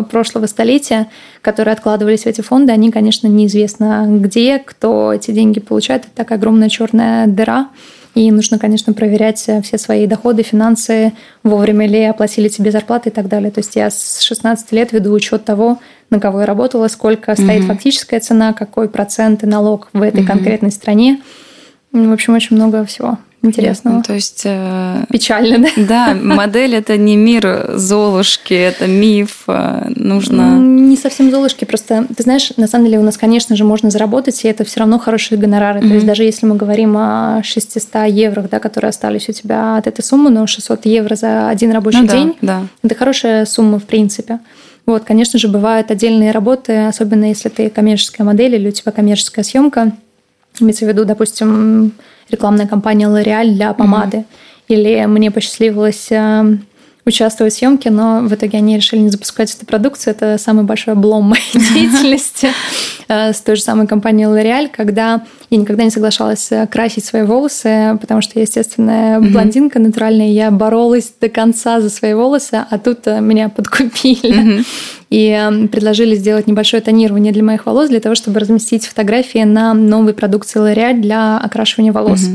прошлого 0.09 0.45
столетия, 0.45 1.07
которые 1.41 1.73
откладывались 1.73 2.23
в 2.23 2.27
эти 2.27 2.41
фонды, 2.41 2.71
они, 2.71 2.91
конечно, 2.91 3.27
неизвестно 3.27 4.05
где, 4.07 4.59
кто 4.59 5.13
эти 5.13 5.31
деньги 5.31 5.59
получает. 5.59 6.03
Это 6.03 6.11
такая 6.15 6.37
огромная 6.37 6.69
черная 6.69 7.27
дыра. 7.27 7.69
И 8.15 8.31
нужно, 8.31 8.57
конечно, 8.57 8.93
проверять 8.93 9.45
э, 9.47 9.61
все 9.61 9.77
свои 9.77 10.07
доходы, 10.07 10.43
финансы, 10.43 11.13
вовремя 11.43 11.87
ли 11.87 12.03
оплатили 12.03 12.47
тебе 12.49 12.71
зарплаты 12.71 13.09
и 13.09 13.11
так 13.11 13.27
далее. 13.27 13.51
То 13.51 13.59
есть 13.59 13.75
я 13.75 13.89
с 13.89 14.21
16 14.21 14.71
лет 14.71 14.91
веду 14.91 15.13
учет 15.13 15.45
того, 15.45 15.79
на 16.09 16.19
кого 16.19 16.41
я 16.41 16.45
работала, 16.45 16.87
сколько 16.87 17.31
угу. 17.31 17.41
стоит 17.41 17.65
фактическая 17.65 18.19
цена, 18.19 18.53
какой 18.53 18.89
процент 18.89 19.43
и 19.43 19.45
налог 19.45 19.89
в 19.93 20.01
этой 20.01 20.21
угу. 20.23 20.27
конкретной 20.27 20.71
стране. 20.71 21.21
В 21.91 22.11
общем, 22.11 22.35
очень 22.35 22.55
много 22.55 22.85
всего 22.85 23.17
интересного. 23.41 23.95
Понятно. 23.95 24.07
То 24.07 24.13
есть... 24.13 24.41
Э, 24.45 25.05
Печально, 25.11 25.67
да? 25.77 26.13
Да, 26.13 26.13
модель– 26.13 26.75
это 26.75 26.97
не 26.97 27.15
мир 27.15 27.71
Золушки, 27.75 28.53
это 28.53 28.85
миф, 28.87 29.43
э, 29.47 29.91
нужно… 29.95 30.57
Не 30.59 30.97
совсем 30.97 31.31
Золушки, 31.31 31.65
просто, 31.65 32.05
ты 32.15 32.23
знаешь, 32.23 32.51
на 32.57 32.67
самом 32.67 32.85
деле 32.85 32.99
у 32.99 33.03
нас, 33.03 33.17
конечно 33.17 33.55
же, 33.55 33.63
можно 33.63 33.89
заработать, 33.89 34.43
и 34.43 34.47
это 34.47 34.65
все 34.65 34.81
равно 34.81 34.99
хорошие 34.99 35.37
гонорары. 35.37 35.79
Mm-hmm. 35.79 35.87
То 35.87 35.93
есть 35.93 36.05
даже 36.05 36.23
если 36.23 36.45
мы 36.45 36.55
говорим 36.55 36.97
о 36.97 37.41
600 37.43 38.07
евро, 38.07 38.41
да, 38.49 38.59
которые 38.59 38.89
остались 38.89 39.29
у 39.29 39.31
тебя 39.31 39.77
от 39.77 39.87
этой 39.87 40.03
суммы, 40.03 40.29
но 40.29 40.45
600 40.45 40.85
евро 40.85 41.15
за 41.15 41.49
один 41.49 41.71
рабочий 41.71 42.01
ну, 42.01 42.07
день 42.07 42.35
да, 42.41 42.59
да.– 42.59 42.67
это 42.83 42.95
хорошая 42.95 43.45
сумма 43.45 43.79
в 43.79 43.85
принципе. 43.85 44.39
Вот, 44.85 45.03
конечно 45.03 45.37
же, 45.37 45.47
бывают 45.47 45.91
отдельные 45.91 46.31
работы, 46.31 46.87
особенно 46.87 47.25
если 47.25 47.49
ты 47.49 47.69
коммерческая 47.69 48.25
модель 48.25 48.55
или 48.55 48.69
у 48.69 48.71
тебя 48.71 48.91
коммерческая 48.91 49.45
съемка. 49.45 49.91
Имеется 50.59 50.85
в 50.85 50.89
виду, 50.89 51.05
допустим, 51.05 51.93
рекламная 52.29 52.67
кампания 52.67 53.07
L'Oreal 53.07 53.51
для 53.51 53.73
помады. 53.73 54.17
Mm-hmm. 54.17 54.25
Или 54.67 55.05
мне 55.05 55.31
посчастливилось 55.31 56.11
э, 56.11 56.57
участвовать 57.05 57.53
в 57.53 57.57
съемке, 57.57 57.89
но 57.89 58.21
в 58.21 58.33
итоге 58.33 58.57
они 58.59 58.75
решили 58.75 58.99
не 58.99 59.09
запускать 59.09 59.53
эту 59.53 59.65
продукцию. 59.65 60.13
Это 60.13 60.37
самый 60.37 60.63
большой 60.63 60.93
облом 60.93 61.25
моей 61.25 61.43
деятельности 61.73 62.49
э, 63.07 63.33
с 63.33 63.41
той 63.41 63.55
же 63.55 63.61
самой 63.61 63.87
компанией 63.87 64.27
L'Oreal, 64.27 64.69
когда 64.75 65.23
я 65.49 65.57
никогда 65.57 65.83
не 65.83 65.89
соглашалась 65.89 66.51
э, 66.51 66.67
красить 66.67 67.05
свои 67.05 67.23
волосы, 67.23 67.97
потому 67.99 68.21
что 68.21 68.33
я, 68.35 68.43
естественно, 68.43 69.19
блондинка 69.21 69.79
натуральная, 69.79 70.29
я 70.29 70.51
боролась 70.51 71.11
до 71.19 71.29
конца 71.29 71.81
за 71.81 71.89
свои 71.89 72.13
волосы, 72.13 72.65
а 72.69 72.77
тут 72.77 73.07
э, 73.07 73.19
меня 73.21 73.49
подкупили. 73.49 74.63
И 75.09 75.67
предложили 75.71 76.13
сделать 76.13 76.45
небольшое 76.45 76.83
тонирование 76.83 77.33
для 77.33 77.43
моих 77.43 77.65
волос, 77.65 77.89
для 77.89 77.99
того, 77.99 78.13
чтобы 78.13 78.39
разместить 78.39 78.85
фотографии 78.85 79.43
на 79.43 79.73
новой 79.73 80.13
продукции 80.13 80.59
L'Oreal 80.59 81.01
для 81.01 81.39
окрашивания 81.39 81.91
волос. 81.91 82.27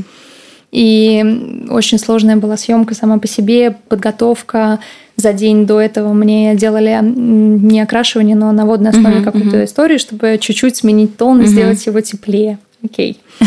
И 0.74 1.64
очень 1.70 2.00
сложная 2.00 2.34
была 2.34 2.56
съемка 2.56 2.96
сама 2.96 3.18
по 3.18 3.28
себе, 3.28 3.76
подготовка. 3.88 4.80
За 5.14 5.32
день 5.32 5.66
до 5.66 5.80
этого 5.80 6.12
мне 6.12 6.56
делали 6.56 6.98
не 7.00 7.80
окрашивание, 7.80 8.34
но 8.34 8.50
на 8.50 8.66
водной 8.66 8.90
основе 8.90 9.18
uh-huh, 9.18 9.24
какую-то 9.24 9.58
uh-huh. 9.58 9.66
историю, 9.66 10.00
чтобы 10.00 10.36
чуть-чуть 10.40 10.74
сменить 10.74 11.16
тон 11.16 11.40
и 11.40 11.44
uh-huh. 11.44 11.46
сделать 11.46 11.86
его 11.86 12.00
теплее. 12.00 12.58
Окей. 12.82 13.20
Okay. 13.38 13.46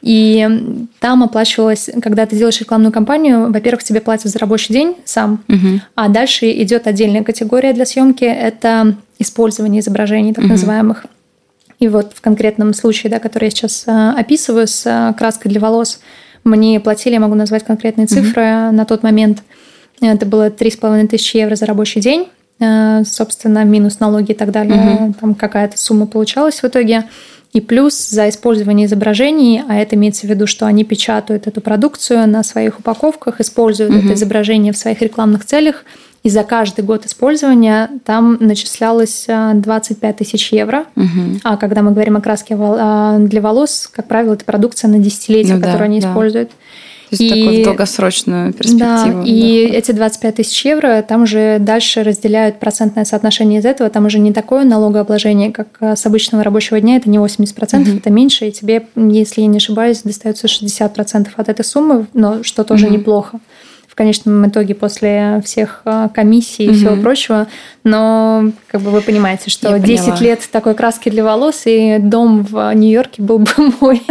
И 0.00 0.48
там 0.98 1.22
оплачивалось, 1.22 1.90
когда 2.02 2.24
ты 2.24 2.36
делаешь 2.36 2.58
рекламную 2.60 2.90
кампанию, 2.90 3.52
во-первых, 3.52 3.84
тебе 3.84 4.00
платят 4.00 4.32
за 4.32 4.38
рабочий 4.38 4.72
день 4.72 4.96
сам, 5.04 5.44
uh-huh. 5.48 5.80
а 5.94 6.08
дальше 6.08 6.50
идет 6.50 6.86
отдельная 6.86 7.22
категория 7.22 7.74
для 7.74 7.84
съемки 7.84 8.24
это 8.24 8.96
использование 9.18 9.80
изображений, 9.82 10.32
так 10.32 10.46
uh-huh. 10.46 10.48
называемых. 10.48 11.04
И 11.80 11.88
вот 11.88 12.12
в 12.14 12.22
конкретном 12.22 12.72
случае, 12.72 13.10
да, 13.10 13.18
который 13.18 13.44
я 13.44 13.50
сейчас 13.50 13.84
а, 13.86 14.14
описываю 14.18 14.66
с 14.66 14.84
а, 14.86 15.12
краской 15.12 15.50
для 15.50 15.60
волос, 15.60 16.00
мне 16.44 16.80
платили, 16.80 17.14
я 17.14 17.20
могу 17.20 17.34
назвать 17.34 17.64
конкретные 17.64 18.06
цифры 18.06 18.42
mm-hmm. 18.42 18.70
на 18.70 18.84
тот 18.84 19.02
момент. 19.02 19.42
Это 20.00 20.26
было 20.26 20.50
3,5 20.50 21.08
тысячи 21.08 21.36
евро 21.36 21.54
за 21.54 21.66
рабочий 21.66 22.00
день. 22.00 22.28
Э, 22.60 23.02
собственно, 23.04 23.64
минус 23.64 24.00
налоги 24.00 24.32
и 24.32 24.34
так 24.34 24.50
далее. 24.50 24.76
Mm-hmm. 24.76 25.14
Там 25.20 25.34
какая-то 25.34 25.78
сумма 25.78 26.06
получалась 26.06 26.62
в 26.62 26.64
итоге. 26.64 27.04
И 27.52 27.60
плюс 27.60 28.08
за 28.08 28.28
использование 28.30 28.86
изображений, 28.86 29.62
а 29.68 29.76
это 29.76 29.94
имеется 29.94 30.26
в 30.26 30.30
виду, 30.30 30.46
что 30.46 30.66
они 30.66 30.84
печатают 30.84 31.46
эту 31.46 31.60
продукцию 31.60 32.26
на 32.26 32.42
своих 32.42 32.78
упаковках, 32.78 33.40
используют 33.40 33.92
mm-hmm. 33.92 34.04
это 34.06 34.14
изображение 34.14 34.72
в 34.72 34.78
своих 34.78 35.02
рекламных 35.02 35.44
целях– 35.44 35.84
и 36.22 36.30
за 36.30 36.44
каждый 36.44 36.84
год 36.84 37.04
использования 37.04 37.90
там 38.04 38.36
начислялось 38.38 39.26
25 39.26 40.02
а, 40.02 40.16
тысяч 40.16 40.52
евро. 40.52 40.84
Угу. 40.94 41.40
А 41.42 41.56
когда 41.56 41.82
мы 41.82 41.90
говорим 41.90 42.16
о 42.16 42.20
краске 42.20 42.56
а, 42.58 43.18
для 43.18 43.40
волос, 43.40 43.90
как 43.92 44.06
правило, 44.06 44.34
это 44.34 44.44
продукция 44.44 44.88
на 44.88 44.98
десятилетие, 44.98 45.56
ну, 45.56 45.60
которую 45.60 45.78
да, 45.78 45.84
они 45.84 46.00
да. 46.00 46.08
используют. 46.08 46.50
То 46.50 47.16
есть 47.18 47.22
и, 47.22 47.28
такую 47.28 47.64
долгосрочную 47.64 48.52
перспективу. 48.54 48.78
Да, 48.78 49.22
и 49.26 49.68
да. 49.68 49.76
эти 49.76 49.92
25 49.92 50.36
тысяч 50.36 50.64
евро 50.64 51.04
там 51.06 51.24
уже 51.24 51.58
дальше 51.58 52.04
разделяют 52.04 52.58
процентное 52.58 53.04
соотношение 53.04 53.58
из 53.58 53.66
этого. 53.66 53.90
Там 53.90 54.06
уже 54.06 54.18
не 54.18 54.32
такое 54.32 54.64
налогообложение, 54.64 55.50
как 55.50 55.68
а, 55.80 55.96
с 55.96 56.06
обычного 56.06 56.44
рабочего 56.44 56.80
дня. 56.80 56.96
Это 56.96 57.10
не 57.10 57.18
80%, 57.18 57.82
угу. 57.82 57.98
это 57.98 58.10
меньше. 58.10 58.46
И 58.46 58.52
тебе, 58.52 58.86
если 58.94 59.40
я 59.40 59.48
не 59.48 59.56
ошибаюсь, 59.56 60.02
достается 60.02 60.46
60% 60.46 61.28
от 61.36 61.48
этой 61.48 61.64
суммы, 61.64 62.06
но 62.14 62.44
что 62.44 62.62
тоже 62.62 62.86
угу. 62.86 62.94
неплохо 62.94 63.40
в 63.92 63.94
конечном 63.94 64.48
итоге 64.48 64.74
после 64.74 65.42
всех 65.44 65.82
а, 65.84 66.08
комиссий 66.08 66.64
и 66.64 66.68
угу. 66.70 66.76
всего 66.76 66.96
прочего. 66.96 67.46
Но 67.84 68.50
как 68.68 68.80
бы 68.80 68.90
вы 68.90 69.02
понимаете, 69.02 69.50
что 69.50 69.68
Я 69.68 69.78
10 69.78 70.04
поняла. 70.04 70.20
лет 70.20 70.48
такой 70.50 70.74
краски 70.74 71.10
для 71.10 71.22
волос, 71.22 71.64
и 71.66 71.98
дом 71.98 72.42
в 72.42 72.72
Нью-Йорке 72.72 73.20
был 73.20 73.40
бы 73.40 73.50
мой. 73.80 74.02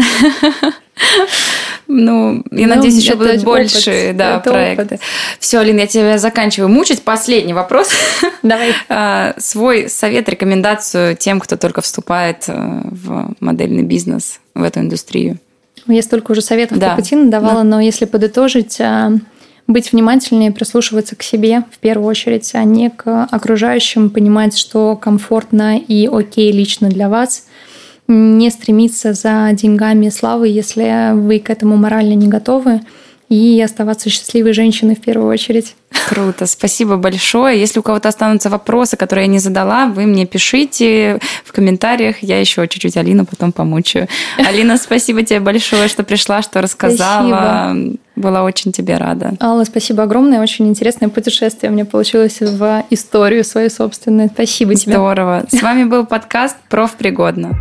Ну, 1.87 2.43
я 2.51 2.67
ну, 2.67 2.75
надеюсь, 2.75 2.95
еще 2.95 3.15
будут 3.15 3.43
больше 3.43 4.11
да, 4.13 4.39
проекты. 4.39 4.99
Все, 5.39 5.57
Алина, 5.57 5.79
я 5.79 5.87
тебя 5.87 6.19
заканчиваю 6.19 6.69
мучить. 6.69 7.01
Последний 7.01 7.53
вопрос. 7.53 7.89
Давай. 8.43 8.73
А, 8.87 9.33
свой 9.37 9.89
совет, 9.89 10.29
рекомендацию 10.29 11.15
тем, 11.15 11.39
кто 11.39 11.57
только 11.57 11.81
вступает 11.81 12.43
э, 12.47 12.53
в 12.55 13.33
модельный 13.39 13.83
бизнес, 13.83 14.39
в 14.53 14.61
эту 14.61 14.81
индустрию. 14.81 15.39
Я 15.87 16.01
столько 16.01 16.33
уже 16.33 16.41
советов 16.41 16.77
да. 16.77 16.91
Капутина 16.91 17.31
давала, 17.31 17.61
да. 17.61 17.63
но 17.63 17.81
если 17.81 18.05
подытожить, 18.05 18.79
а, 18.79 19.13
быть 19.72 19.91
внимательнее, 19.91 20.52
прислушиваться 20.52 21.15
к 21.15 21.23
себе 21.23 21.64
в 21.72 21.80
первую 21.80 22.07
очередь, 22.07 22.52
а 22.53 22.64
не 22.64 22.89
к 22.89 23.26
окружающим, 23.26 24.10
понимать, 24.10 24.57
что 24.57 24.95
комфортно 24.95 25.77
и 25.77 26.07
окей 26.11 26.52
лично 26.52 26.89
для 26.89 27.10
вас, 27.10 27.45
не 28.07 28.49
стремиться 28.49 29.14
за 29.14 29.49
деньгами 29.53 30.07
и 30.07 30.11
славой, 30.11 30.52
если 30.52 31.14
вы 31.14 31.39
к 31.39 31.49
этому 31.49 31.77
морально 31.77 32.14
не 32.14 32.27
готовы, 32.27 32.81
и 33.31 33.61
оставаться 33.61 34.09
счастливой 34.09 34.51
женщиной 34.51 34.95
в 34.95 34.99
первую 34.99 35.29
очередь. 35.29 35.75
Круто, 36.09 36.45
спасибо 36.45 36.97
большое. 36.97 37.57
Если 37.57 37.79
у 37.79 37.81
кого-то 37.81 38.09
останутся 38.09 38.49
вопросы, 38.49 38.97
которые 38.97 39.25
я 39.25 39.31
не 39.31 39.39
задала, 39.39 39.85
вы 39.85 40.05
мне 40.05 40.25
пишите 40.25 41.17
в 41.45 41.53
комментариях. 41.53 42.21
Я 42.21 42.41
еще 42.41 42.67
чуть-чуть 42.67 42.97
Алину 42.97 43.25
потом 43.25 43.53
помучаю. 43.53 44.09
Алина, 44.37 44.75
спасибо 44.75 45.23
тебе 45.23 45.39
большое, 45.39 45.87
что 45.87 46.03
пришла, 46.03 46.41
что 46.41 46.61
рассказала. 46.61 47.71
Спасибо. 47.71 47.97
Была 48.17 48.43
очень 48.43 48.73
тебе 48.73 48.97
рада. 48.97 49.33
Алла, 49.39 49.63
спасибо 49.63 50.03
огромное. 50.03 50.41
Очень 50.41 50.67
интересное 50.67 51.07
путешествие 51.07 51.71
у 51.71 51.73
меня 51.73 51.85
получилось 51.85 52.41
в 52.41 52.83
историю 52.89 53.45
свою 53.45 53.69
собственную. 53.69 54.29
Спасибо 54.33 54.75
тебе. 54.75 54.95
Здорово. 54.95 55.45
С 55.49 55.61
вами 55.61 55.85
был 55.85 56.05
подкаст 56.05 56.57
«Профпригодно». 56.67 57.57